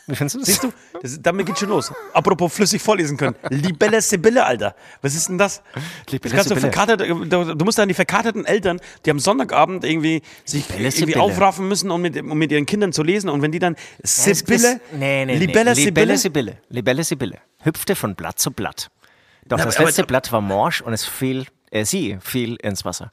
Wie 0.07 0.15
findest 0.15 0.37
du 0.37 0.39
das? 0.39 0.47
Siehst 0.47 0.63
du, 0.63 0.73
das, 1.03 1.21
damit 1.21 1.47
geht 1.47 1.59
schon 1.59 1.71
los. 1.71 1.93
Apropos 2.13 2.55
flüssig 2.55 2.81
vorlesen 2.81 3.17
können. 3.17 3.35
Libelle 3.51 4.01
Sibylle, 4.01 4.45
Alter. 4.45 4.77
Was 5.03 5.17
ist 5.17 5.29
denn 5.29 5.39
das? 5.39 5.61
Libelle 6.09 6.37
das 6.37 6.47
du, 6.47 7.55
du, 7.55 7.65
musst 7.65 7.81
an 7.81 7.89
die 7.89 7.95
verkaterten 7.95 8.45
Eltern, 8.45 8.81
die 9.05 9.11
am 9.11 9.19
Sonntagabend 9.19 9.85
irgendwie 9.85 10.23
sich 10.45 10.71
irgendwie 10.71 10.91
Sibylle. 10.93 11.21
aufraffen 11.21 11.67
müssen, 11.67 11.91
um 11.91 12.01
mit, 12.01 12.17
um 12.17 12.39
mit 12.39 12.53
ihren 12.53 12.67
Kindern 12.67 12.93
zu 12.93 13.03
lesen. 13.03 13.29
Und 13.29 13.43
wenn 13.43 13.51
die 13.51 13.59
dann 13.59 13.75
Sibylle, 14.05 14.81
nee, 14.93 15.25
nee, 15.25 15.37
Libelle 15.37 15.71
nee. 15.71 15.75
Sibylle, 15.75 16.15
Libelle 16.15 16.19
Sibylle. 16.19 16.59
Libelle 16.69 17.03
Sibylle. 17.03 17.39
Hüpfte 17.65 17.97
von 17.97 18.15
Blatt 18.15 18.39
zu 18.39 18.53
Blatt. 18.53 18.91
Doch 19.47 19.59
Na, 19.59 19.65
das 19.65 19.79
letzte 19.81 20.03
aber- 20.03 20.07
Blatt 20.07 20.31
war 20.31 20.41
morsch 20.41 20.81
und 20.81 20.93
es 20.93 21.05
fiel, 21.05 21.47
äh, 21.73 21.85
sie 21.85 22.19
fiel 22.21 22.55
ins 22.63 22.85
Wasser. 22.85 23.11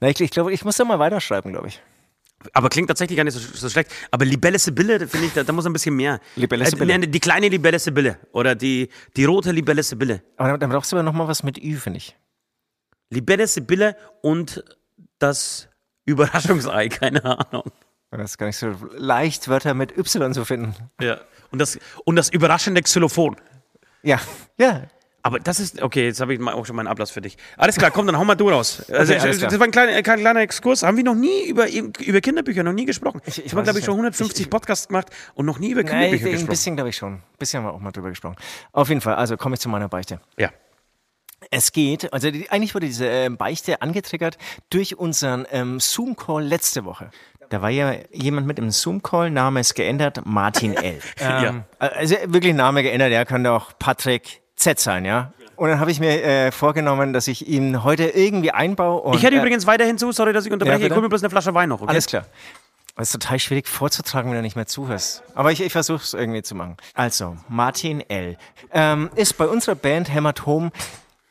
Na, 0.00 0.08
ich, 0.08 0.20
ich 0.20 0.30
glaube, 0.30 0.52
ich 0.52 0.64
muss 0.64 0.76
da 0.76 0.84
mal 0.84 0.98
weiterschreiben, 0.98 1.52
glaube 1.52 1.68
ich. 1.68 1.82
aber 2.52 2.68
klingt 2.68 2.88
tatsächlich 2.88 3.16
gar 3.16 3.24
nicht 3.24 3.34
so, 3.34 3.40
so 3.40 3.68
schlecht. 3.68 3.90
Aber 4.10 4.24
Libelle 4.24 4.58
Sibylle, 4.58 5.08
finde 5.08 5.26
ich, 5.26 5.32
da, 5.32 5.42
da 5.42 5.52
muss 5.52 5.66
ein 5.66 5.72
bisschen 5.72 5.96
mehr. 5.96 6.20
Libelle 6.36 6.66
Sibylle. 6.66 6.94
Äh, 6.94 7.08
die 7.08 7.20
kleine 7.20 7.48
Libelle 7.48 7.78
Sibylle 7.78 8.18
oder 8.32 8.54
die, 8.54 8.88
die 9.16 9.24
rote 9.24 9.50
Libelle 9.52 9.82
Sibylle. 9.82 10.22
Aber 10.36 10.50
dann, 10.50 10.60
dann 10.60 10.70
brauchst 10.70 10.92
du 10.92 10.96
aber 10.96 11.02
noch 11.02 11.12
mal 11.12 11.26
was 11.28 11.42
mit 11.42 11.58
Ü, 11.58 11.76
finde 11.76 11.98
ich. 11.98 12.16
Libelle 13.10 13.46
Sibylle 13.46 13.96
und 14.22 14.62
das 15.18 15.68
Überraschungsei, 16.04 16.88
keine 16.90 17.24
Ahnung. 17.24 17.64
Das 18.10 18.30
ist 18.30 18.38
gar 18.38 18.46
nicht 18.46 18.56
so 18.56 18.74
leicht, 18.96 19.48
Wörter 19.48 19.74
mit 19.74 19.96
Y 19.98 20.32
zu 20.32 20.44
finden. 20.44 20.74
Ja. 21.00 21.20
Und 21.50 21.58
das, 21.58 21.78
und 22.04 22.16
das 22.16 22.30
überraschende 22.30 22.82
Xylophon. 22.82 23.36
Ja, 24.02 24.20
ja, 24.58 24.84
Aber 25.22 25.40
das 25.40 25.58
ist, 25.60 25.82
okay, 25.82 26.06
jetzt 26.06 26.20
habe 26.20 26.32
ich 26.32 26.40
auch 26.40 26.64
schon 26.64 26.76
meinen 26.76 26.86
Ablass 26.86 27.10
für 27.10 27.20
dich. 27.20 27.36
Alles 27.56 27.76
klar, 27.76 27.90
komm, 27.90 28.06
dann 28.06 28.16
hau 28.16 28.24
mal 28.24 28.34
du 28.36 28.48
raus. 28.50 28.82
Also, 28.92 29.12
Okay, 29.14 29.36
das 29.38 29.58
war 29.58 29.66
ein 29.66 29.70
kleiner, 29.72 29.92
ein 29.92 30.02
kleiner 30.02 30.40
Exkurs. 30.40 30.82
Haben 30.84 30.96
wir 30.96 31.04
noch 31.04 31.14
nie 31.16 31.48
über, 31.48 31.68
über 31.70 32.20
Kinderbücher 32.20 32.62
noch 32.62 32.72
nie 32.72 32.84
gesprochen? 32.86 33.20
Ich- 33.26 33.38
ich 33.38 33.46
Ich, 33.46 33.52
habe, 33.52 33.64
glaube 33.64 33.78
ich, 33.80 33.84
schon 33.84 33.94
nicht. 33.96 34.04
150 34.14 34.48
Podcasts 34.48 34.88
gemacht 34.88 35.08
und 35.34 35.44
noch 35.46 35.58
nie 35.58 35.70
über 35.72 35.82
Nein, 35.82 35.90
Kinderbücher 36.10 36.26
ein 36.26 36.30
gesprochen. 36.32 36.48
bisschen 36.48 36.76
glaube 36.76 36.90
ich 36.90 36.96
schon. 36.96 37.12
Ein 37.14 37.22
bisschen 37.38 37.58
haben 37.58 37.66
wir 37.68 37.74
auch 37.74 37.80
mal 37.80 37.90
drüber 37.90 38.10
gesprochen. 38.10 38.36
Auf 38.72 38.88
jeden 38.88 39.00
Fall, 39.00 39.16
also 39.16 39.36
komme 39.36 39.54
ich 39.56 39.60
zu 39.60 39.68
meiner 39.68 39.88
Beichte. 39.88 40.20
Ja. 40.38 40.50
Es 41.50 41.72
geht, 41.72 42.12
also 42.12 42.30
die, 42.30 42.50
eigentlich 42.50 42.74
wurde 42.74 42.86
diese 42.86 43.06
ähm, 43.06 43.36
Beichte 43.36 43.80
angetriggert 43.82 44.38
durch 44.70 44.98
unseren 44.98 45.46
ähm, 45.52 45.78
Zoom-Call 45.80 46.44
letzte 46.44 46.84
Woche. 46.84 47.10
Da 47.48 47.62
war 47.62 47.70
ja 47.70 47.94
jemand 48.12 48.46
mit 48.46 48.58
im 48.58 48.70
Zoom-Call, 48.70 49.30
Name 49.30 49.60
ist 49.60 49.74
geändert, 49.74 50.20
Martin 50.24 50.74
L. 50.76 51.00
ähm, 51.20 51.64
Also 51.78 52.16
wirklich 52.26 52.54
Name 52.54 52.82
geändert, 52.82 53.10
er 53.12 53.24
könnte 53.24 53.52
auch 53.52 53.72
Patrick 53.78 54.42
Z 54.58 54.78
sein, 54.80 55.04
ja. 55.04 55.32
Und 55.56 55.70
dann 55.70 55.80
habe 55.80 55.90
ich 55.90 55.98
mir 55.98 56.22
äh, 56.22 56.52
vorgenommen, 56.52 57.12
dass 57.12 57.26
ich 57.26 57.48
ihn 57.48 57.82
heute 57.82 58.04
irgendwie 58.04 58.52
einbaue. 58.52 59.00
Und, 59.00 59.14
Ich 59.16 59.22
hätte 59.22 59.34
äh, 59.36 59.38
übrigens 59.38 59.66
weiterhin 59.66 59.98
zu, 59.98 60.12
sorry, 60.12 60.32
dass 60.32 60.46
ich 60.46 60.52
unterbreche. 60.52 60.80
Ja, 60.82 60.86
ich 60.86 60.92
hole 60.92 61.02
mir 61.02 61.08
bloß 61.08 61.22
eine 61.22 61.30
Flasche 61.30 61.52
Wein 61.54 61.68
noch, 61.68 61.80
okay? 61.80 61.90
Alles 61.90 62.06
klar. 62.06 62.26
Es 62.96 63.08
ist 63.08 63.12
total 63.20 63.38
schwierig 63.38 63.68
vorzutragen, 63.68 64.30
wenn 64.30 64.36
du 64.38 64.42
nicht 64.42 64.56
mehr 64.56 64.66
zuhörst. 64.66 65.22
Aber 65.34 65.52
ich, 65.52 65.60
ich 65.60 65.72
versuche 65.72 66.02
es 66.02 66.14
irgendwie 66.14 66.42
zu 66.42 66.54
machen. 66.56 66.76
Also, 66.94 67.36
Martin 67.48 68.00
L. 68.08 68.36
Ähm, 68.72 69.10
ist 69.14 69.38
bei 69.38 69.46
unserer 69.46 69.76
Band 69.76 70.12
Hämatom 70.12 70.72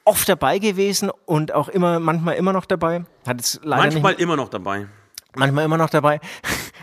oft 0.06 0.28
dabei 0.30 0.60
gewesen 0.60 1.12
und 1.26 1.54
auch 1.54 1.68
immer, 1.68 2.00
manchmal 2.00 2.36
immer 2.36 2.54
noch 2.54 2.66
dabei. 2.66 3.04
Hat 3.26 3.38
jetzt 3.38 3.60
leider 3.64 3.84
Manchmal 3.84 4.14
nicht, 4.14 4.22
immer 4.22 4.38
noch 4.38 4.48
dabei. 4.50 4.88
manchmal 5.36 5.66
immer 5.66 5.78
noch 5.78 5.90
dabei. 5.90 6.22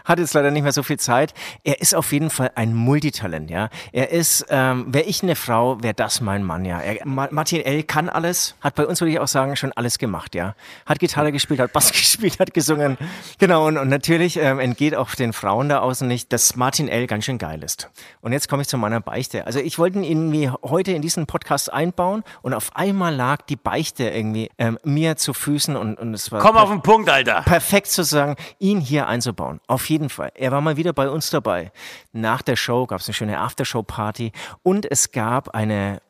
Hat 0.05 0.19
jetzt 0.19 0.35
leider 0.35 0.51
nicht 0.51 0.63
mehr 0.63 0.73
so 0.73 0.83
viel 0.83 0.99
Zeit. 0.99 1.35
Er 1.63 1.81
ist 1.81 1.95
auf 1.95 2.13
jeden 2.13 2.31
Fall 2.31 2.51
ein 2.55 2.75
Multitalent, 2.75 3.51
ja. 3.51 3.69
Er 3.93 4.11
ist, 4.11 4.47
ähm, 4.51 4.87
wäre 4.89 5.05
ich 5.05 5.23
eine 5.23 5.37
Frau, 5.37 5.83
wäre 5.83 5.95
das 5.95 6.21
mein 6.21 6.43
Mann, 6.43 6.65
ja. 6.65 6.81
Er, 6.81 7.07
Ma 7.07 7.29
Martin 7.31 7.63
L. 7.63 7.83
kann 7.85 8.09
alles, 8.09 8.55
hat 8.61 8.75
bei 8.75 8.87
uns, 8.87 9.01
würde 9.01 9.13
ich 9.13 9.19
auch 9.21 9.29
sagen, 9.29 9.57
schon 9.57 9.73
alles 9.73 9.99
gemacht, 9.99 10.35
ja. 10.35 10.55
Hat 10.87 10.99
Gitarre 10.99 11.33
gespielt, 11.33 11.61
hat 11.61 11.73
Bass 11.73 11.93
gespielt, 11.93 12.39
hat 12.39 12.53
gesungen. 12.53 12.99
Genau, 13.39 13.67
und, 13.67 13.79
und 13.79 13.89
natürlich 13.89 14.37
ähm, 14.37 14.59
entgeht 14.61 14.95
auch 14.95 15.15
den 15.15 15.33
Frauen 15.33 15.69
da 15.69 15.79
außen 15.79 16.07
nicht, 16.07 16.33
dass 16.33 16.57
Martin 16.57 16.89
L. 16.89 17.07
ganz 17.07 17.25
schön 17.25 17.39
geil 17.39 17.63
ist. 17.63 17.91
Und 18.21 18.33
jetzt 18.33 18.49
komme 18.49 18.63
ich 18.63 18.69
zu 18.69 18.77
meiner 18.77 19.01
Beichte. 19.01 19.47
Also 19.47 19.59
ich 19.61 19.79
wollte 19.79 19.99
ihn 19.99 20.05
irgendwie 20.05 20.51
heute 20.63 20.93
in 20.93 21.01
diesen 21.03 21.27
Podcast 21.27 21.73
einbauen 21.73 22.25
und 22.43 22.53
auf 22.55 22.77
einmal 22.77 23.15
lag 23.15 23.43
die 23.43 23.57
Beichte 23.57 24.09
irgendwie 24.11 24.51
ähm, 24.59 24.79
mir 24.85 25.17
zu 25.17 25.33
Füßen 25.33 25.77
und, 25.77 25.99
und 25.99 26.13
es 26.15 26.31
war 26.31 26.41
Komm 26.41 26.57
auf 26.57 26.69
den 26.69 26.83
Punkt, 26.83 27.09
Alter. 27.09 27.43
perfekt 27.43 27.87
sozusagen, 27.87 28.37
ihn 28.59 28.81
hier 28.81 29.07
einzubauen. 29.07 29.61
Auf 29.67 29.89
jeden 29.89 29.94
Fall. 30.11 30.31
Er 30.35 30.53
war 30.53 30.61
mal 30.61 30.77
wieder 30.77 30.93
bei 30.93 31.09
uns 31.09 31.31
dabei. 31.31 31.73
Nach 32.13 32.43
der 32.43 32.57
Show 32.57 32.87
gab 32.87 33.01
es 33.01 33.09
eine 33.09 33.15
schöne 33.15 33.39
Aftershow-Party 33.39 34.33
und 34.63 34.91
es 34.91 35.13
gab 35.13 35.55
eine 35.55 36.01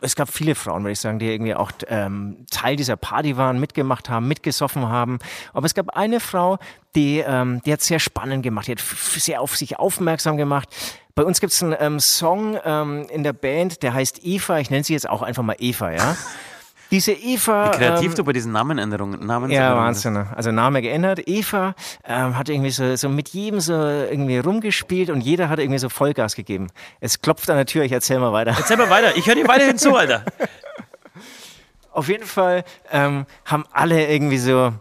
es 0.00 0.16
gab 0.16 0.28
viele 0.28 0.54
Frauen, 0.54 0.82
würde 0.82 0.92
ich 0.92 1.00
sagen, 1.00 1.18
die 1.18 1.32
irgendwie 1.32 1.54
auch 1.54 1.72
ähm, 1.88 2.44
Teil 2.50 2.76
dieser 2.76 2.96
Party 2.96 3.36
waren, 3.38 3.58
mitgemacht 3.58 4.10
haben, 4.10 4.28
mitgesoffen 4.28 4.88
haben. 4.88 5.18
Aber 5.54 5.64
es 5.64 5.72
gab 5.72 5.96
eine 5.96 6.20
Frau, 6.20 6.58
die, 6.94 7.20
ähm, 7.20 7.62
die 7.64 7.72
hat 7.72 7.80
sehr 7.80 8.00
spannend 8.00 8.42
gemacht, 8.42 8.66
die 8.66 8.72
hat 8.72 8.80
sehr 8.80 9.40
auf 9.40 9.56
sich 9.56 9.78
aufmerksam 9.78 10.36
gemacht. 10.36 10.68
Bei 11.14 11.24
uns 11.24 11.40
gibt 11.40 11.52
es 11.52 11.62
einen 11.62 11.76
ähm, 11.78 12.00
Song 12.00 12.58
ähm, 12.64 13.06
in 13.08 13.22
der 13.22 13.32
Band, 13.32 13.82
der 13.82 13.94
heißt 13.94 14.20
Eva. 14.24 14.58
Ich 14.58 14.68
nenne 14.68 14.84
sie 14.84 14.92
jetzt 14.92 15.08
auch 15.08 15.22
einfach 15.22 15.42
mal 15.42 15.56
Eva, 15.58 15.92
ja. 15.92 16.16
Diese 16.90 17.12
Eva. 17.12 17.70
Kreativ 17.70 18.10
ähm, 18.10 18.14
du 18.14 18.24
bei 18.24 18.32
diesen 18.32 18.52
Namenänderungen. 18.52 19.24
Namensänderungen 19.26 19.52
ja. 19.52 19.76
Wahnsinn. 19.76 20.16
Also 20.16 20.52
Name 20.52 20.82
geändert. 20.82 21.20
Eva 21.26 21.74
ähm, 22.04 22.36
hat 22.36 22.48
irgendwie 22.48 22.70
so, 22.70 22.96
so 22.96 23.08
mit 23.08 23.30
jedem 23.30 23.60
so 23.60 23.72
irgendwie 23.72 24.38
rumgespielt 24.38 25.10
und 25.10 25.20
jeder 25.20 25.48
hat 25.48 25.58
irgendwie 25.58 25.78
so 25.78 25.88
Vollgas 25.88 26.34
gegeben. 26.34 26.68
Es 27.00 27.20
klopft 27.20 27.50
an 27.50 27.56
der 27.56 27.66
Tür, 27.66 27.84
ich 27.84 27.92
erzähl 27.92 28.18
mal 28.18 28.32
weiter. 28.32 28.54
Erzähl 28.56 28.76
mal 28.76 28.90
weiter. 28.90 29.16
Ich 29.16 29.26
höre 29.26 29.34
dir 29.34 29.48
weiterhin 29.48 29.78
zu, 29.78 29.94
Alter. 29.94 30.24
Auf 31.92 32.08
jeden 32.08 32.26
Fall 32.26 32.64
ähm, 32.90 33.26
haben 33.44 33.64
alle 33.70 34.08
irgendwie 34.08 34.38
so 34.38 34.72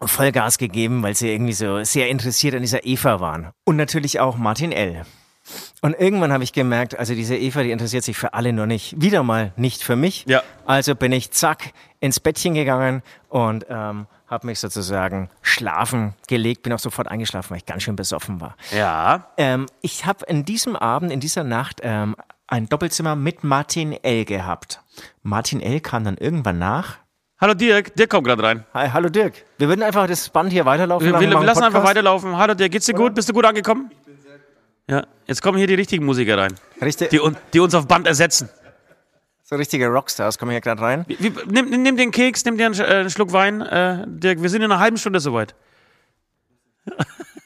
Vollgas 0.00 0.58
gegeben, 0.58 1.02
weil 1.02 1.14
sie 1.14 1.30
irgendwie 1.30 1.52
so 1.52 1.82
sehr 1.84 2.08
interessiert 2.08 2.54
an 2.54 2.62
dieser 2.62 2.86
Eva 2.86 3.20
waren. 3.20 3.50
Und 3.64 3.76
natürlich 3.76 4.20
auch 4.20 4.36
Martin 4.36 4.72
L. 4.72 5.04
Und 5.82 5.98
irgendwann 5.98 6.32
habe 6.32 6.44
ich 6.44 6.52
gemerkt, 6.52 6.98
also 6.98 7.14
diese 7.14 7.36
Eva, 7.36 7.62
die 7.62 7.70
interessiert 7.70 8.04
sich 8.04 8.16
für 8.16 8.34
alle 8.34 8.52
nur 8.52 8.66
nicht. 8.66 9.00
Wieder 9.00 9.22
mal 9.22 9.52
nicht 9.56 9.82
für 9.82 9.96
mich. 9.96 10.24
Ja. 10.28 10.42
Also 10.66 10.94
bin 10.94 11.10
ich 11.12 11.30
zack 11.30 11.72
ins 12.00 12.20
Bettchen 12.20 12.54
gegangen 12.54 13.02
und 13.28 13.66
ähm, 13.70 14.06
habe 14.26 14.46
mich 14.46 14.60
sozusagen 14.60 15.30
schlafen 15.40 16.14
gelegt, 16.28 16.62
bin 16.62 16.72
auch 16.72 16.78
sofort 16.78 17.08
eingeschlafen, 17.08 17.50
weil 17.50 17.58
ich 17.58 17.66
ganz 17.66 17.82
schön 17.82 17.96
besoffen 17.96 18.40
war. 18.40 18.56
Ja. 18.70 19.30
Ähm, 19.38 19.66
ich 19.80 20.04
habe 20.04 20.24
in 20.26 20.44
diesem 20.44 20.76
Abend, 20.76 21.12
in 21.12 21.20
dieser 21.20 21.44
Nacht 21.44 21.80
ähm, 21.82 22.14
ein 22.46 22.68
Doppelzimmer 22.68 23.16
mit 23.16 23.42
Martin 23.42 23.92
L. 23.92 24.24
gehabt. 24.24 24.80
Martin 25.22 25.60
L. 25.60 25.80
kam 25.80 26.04
dann 26.04 26.16
irgendwann 26.16 26.58
nach. 26.58 26.98
Hallo 27.40 27.54
Dirk, 27.54 27.94
Dirk 27.96 28.10
kommt 28.10 28.26
gerade 28.26 28.42
rein. 28.42 28.64
Hi, 28.74 28.90
hallo 28.90 29.08
Dirk. 29.08 29.46
Wir 29.56 29.66
würden 29.68 29.82
einfach 29.82 30.06
das 30.06 30.28
Band 30.28 30.52
hier 30.52 30.66
weiterlaufen. 30.66 31.06
Wir, 31.06 31.12
lassen, 31.12 31.30
wir, 31.30 31.40
lassen 31.40 31.62
einfach 31.62 31.78
Podcast. 31.78 31.88
weiterlaufen. 31.88 32.36
Hallo 32.36 32.52
Dirk, 32.52 32.70
geht's 32.70 32.84
dir 32.84 32.92
gut? 32.92 33.14
Bist 33.14 33.30
du 33.30 33.32
gut 33.32 33.46
angekommen? 33.46 33.90
Ich 33.90 34.04
bin. 34.04 34.09
Ja, 34.90 35.06
jetzt 35.26 35.40
kommen 35.40 35.56
hier 35.56 35.68
die 35.68 35.74
richtigen 35.74 36.04
Musiker 36.04 36.36
rein, 36.36 36.52
Richtig, 36.82 37.10
die, 37.10 37.20
die 37.52 37.60
uns 37.60 37.74
auf 37.76 37.86
Band 37.86 38.08
ersetzen. 38.08 38.48
so 39.44 39.54
richtige 39.54 39.86
Rockstars 39.86 40.36
kommen 40.36 40.50
hier 40.50 40.60
gerade 40.60 40.82
rein. 40.82 41.04
Wie, 41.06 41.16
wie, 41.20 41.32
nimm, 41.46 41.82
nimm 41.82 41.96
den 41.96 42.10
Keks, 42.10 42.44
nimm 42.44 42.58
dir 42.58 42.66
einen, 42.66 42.74
äh, 42.80 42.84
einen 42.84 43.10
Schluck 43.10 43.32
Wein. 43.32 43.60
Äh, 43.60 44.04
Dirk, 44.08 44.42
wir 44.42 44.48
sind 44.50 44.62
in 44.62 44.72
einer 44.72 44.80
halben 44.80 44.98
Stunde 44.98 45.20
soweit. 45.20 45.54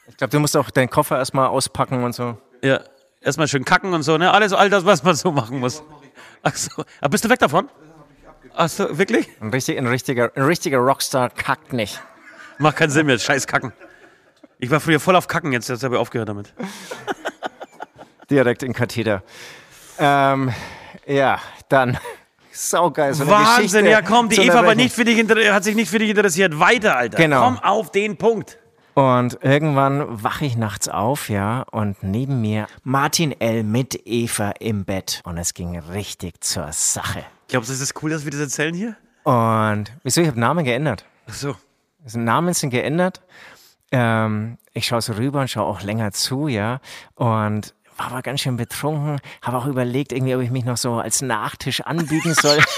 Ich 0.06 0.18
glaube, 0.18 0.30
du 0.30 0.38
musst 0.38 0.56
auch 0.56 0.70
deinen 0.70 0.90
Koffer 0.90 1.18
erstmal 1.18 1.48
auspacken 1.48 2.04
und 2.04 2.14
so. 2.14 2.38
Ja, 2.62 2.78
erstmal 3.20 3.48
schön 3.48 3.64
kacken 3.64 3.92
und 3.94 4.04
so, 4.04 4.16
ne? 4.16 4.30
Alles, 4.30 4.52
all 4.52 4.70
das, 4.70 4.84
was 4.84 5.02
man 5.02 5.16
so 5.16 5.32
machen 5.32 5.58
muss. 5.58 5.82
Ach 6.44 6.54
so. 6.54 6.84
Aber 7.00 7.10
bist 7.10 7.24
du 7.24 7.30
weg 7.30 7.40
davon? 7.40 7.68
Ach 8.54 8.68
so, 8.68 8.96
wirklich? 8.96 9.28
Ein, 9.40 9.50
richtig, 9.50 9.76
ein, 9.76 9.88
richtiger, 9.88 10.30
ein 10.36 10.44
richtiger 10.44 10.78
Rockstar 10.78 11.30
kackt 11.30 11.72
nicht. 11.72 12.00
Macht 12.58 12.76
keinen 12.76 12.90
Sinn 12.90 13.06
mehr, 13.06 13.18
scheiß 13.18 13.48
Kacken. 13.48 13.72
Ich 14.60 14.70
war 14.70 14.78
früher 14.78 15.00
voll 15.00 15.16
auf 15.16 15.26
Kacken, 15.26 15.50
jetzt, 15.50 15.68
jetzt 15.68 15.82
habe 15.82 15.96
ich 15.96 16.00
aufgehört 16.00 16.28
damit. 16.28 16.54
Direkt 18.30 18.62
in 18.62 18.72
Katheter. 18.72 19.22
Ähm, 19.98 20.52
ja, 21.06 21.38
dann. 21.68 21.98
Saugeil. 22.52 23.14
So 23.14 23.26
Wahnsinn, 23.26 23.84
Geschichte 23.84 23.90
ja 23.90 24.02
komm, 24.02 24.28
die 24.28 24.40
Eva 24.40 24.64
war 24.64 24.76
nicht 24.76 24.94
für 24.94 25.04
dich, 25.04 25.18
hat 25.50 25.64
sich 25.64 25.74
nicht 25.74 25.90
für 25.90 25.98
dich 25.98 26.10
interessiert. 26.10 26.58
Weiter, 26.60 26.96
Alter. 26.96 27.16
Genau. 27.16 27.42
Komm 27.44 27.58
auf 27.58 27.90
den 27.90 28.16
Punkt. 28.16 28.58
Und 28.94 29.38
irgendwann 29.42 30.22
wache 30.22 30.44
ich 30.44 30.56
nachts 30.56 30.88
auf, 30.88 31.28
ja, 31.28 31.62
und 31.72 32.04
neben 32.04 32.40
mir 32.40 32.68
Martin 32.84 33.32
L. 33.40 33.64
mit 33.64 34.00
Eva 34.06 34.52
im 34.60 34.84
Bett. 34.84 35.20
Und 35.24 35.36
es 35.36 35.52
ging 35.52 35.76
richtig 35.76 36.44
zur 36.44 36.70
Sache. 36.70 37.24
Glaubst 37.48 37.70
du, 37.70 37.72
ist 37.72 37.82
das 37.82 38.02
cool, 38.02 38.10
dass 38.10 38.24
wir 38.24 38.30
das 38.30 38.40
erzählen 38.40 38.72
hier? 38.72 38.96
Und 39.24 39.92
wieso? 40.04 40.20
Ich 40.20 40.28
habe 40.28 40.38
Namen 40.38 40.64
geändert. 40.64 41.04
Ach 41.28 41.34
so. 41.34 41.56
Also 42.04 42.20
Namen 42.20 42.54
sind 42.54 42.70
geändert. 42.70 43.20
Ähm, 43.90 44.58
ich 44.74 44.86
schaue 44.86 45.02
so 45.02 45.14
rüber 45.14 45.40
und 45.40 45.50
schaue 45.50 45.66
auch 45.66 45.82
länger 45.82 46.12
zu, 46.12 46.46
ja. 46.46 46.80
Und 47.16 47.74
war 47.96 48.06
aber 48.06 48.22
ganz 48.22 48.40
schön 48.40 48.56
betrunken. 48.56 49.20
Habe 49.42 49.58
auch 49.58 49.66
überlegt, 49.66 50.12
irgendwie, 50.12 50.34
ob 50.34 50.42
ich 50.42 50.50
mich 50.50 50.64
noch 50.64 50.76
so 50.76 50.94
als 50.94 51.22
Nachtisch 51.22 51.80
anbieten 51.80 52.34
soll. 52.34 52.58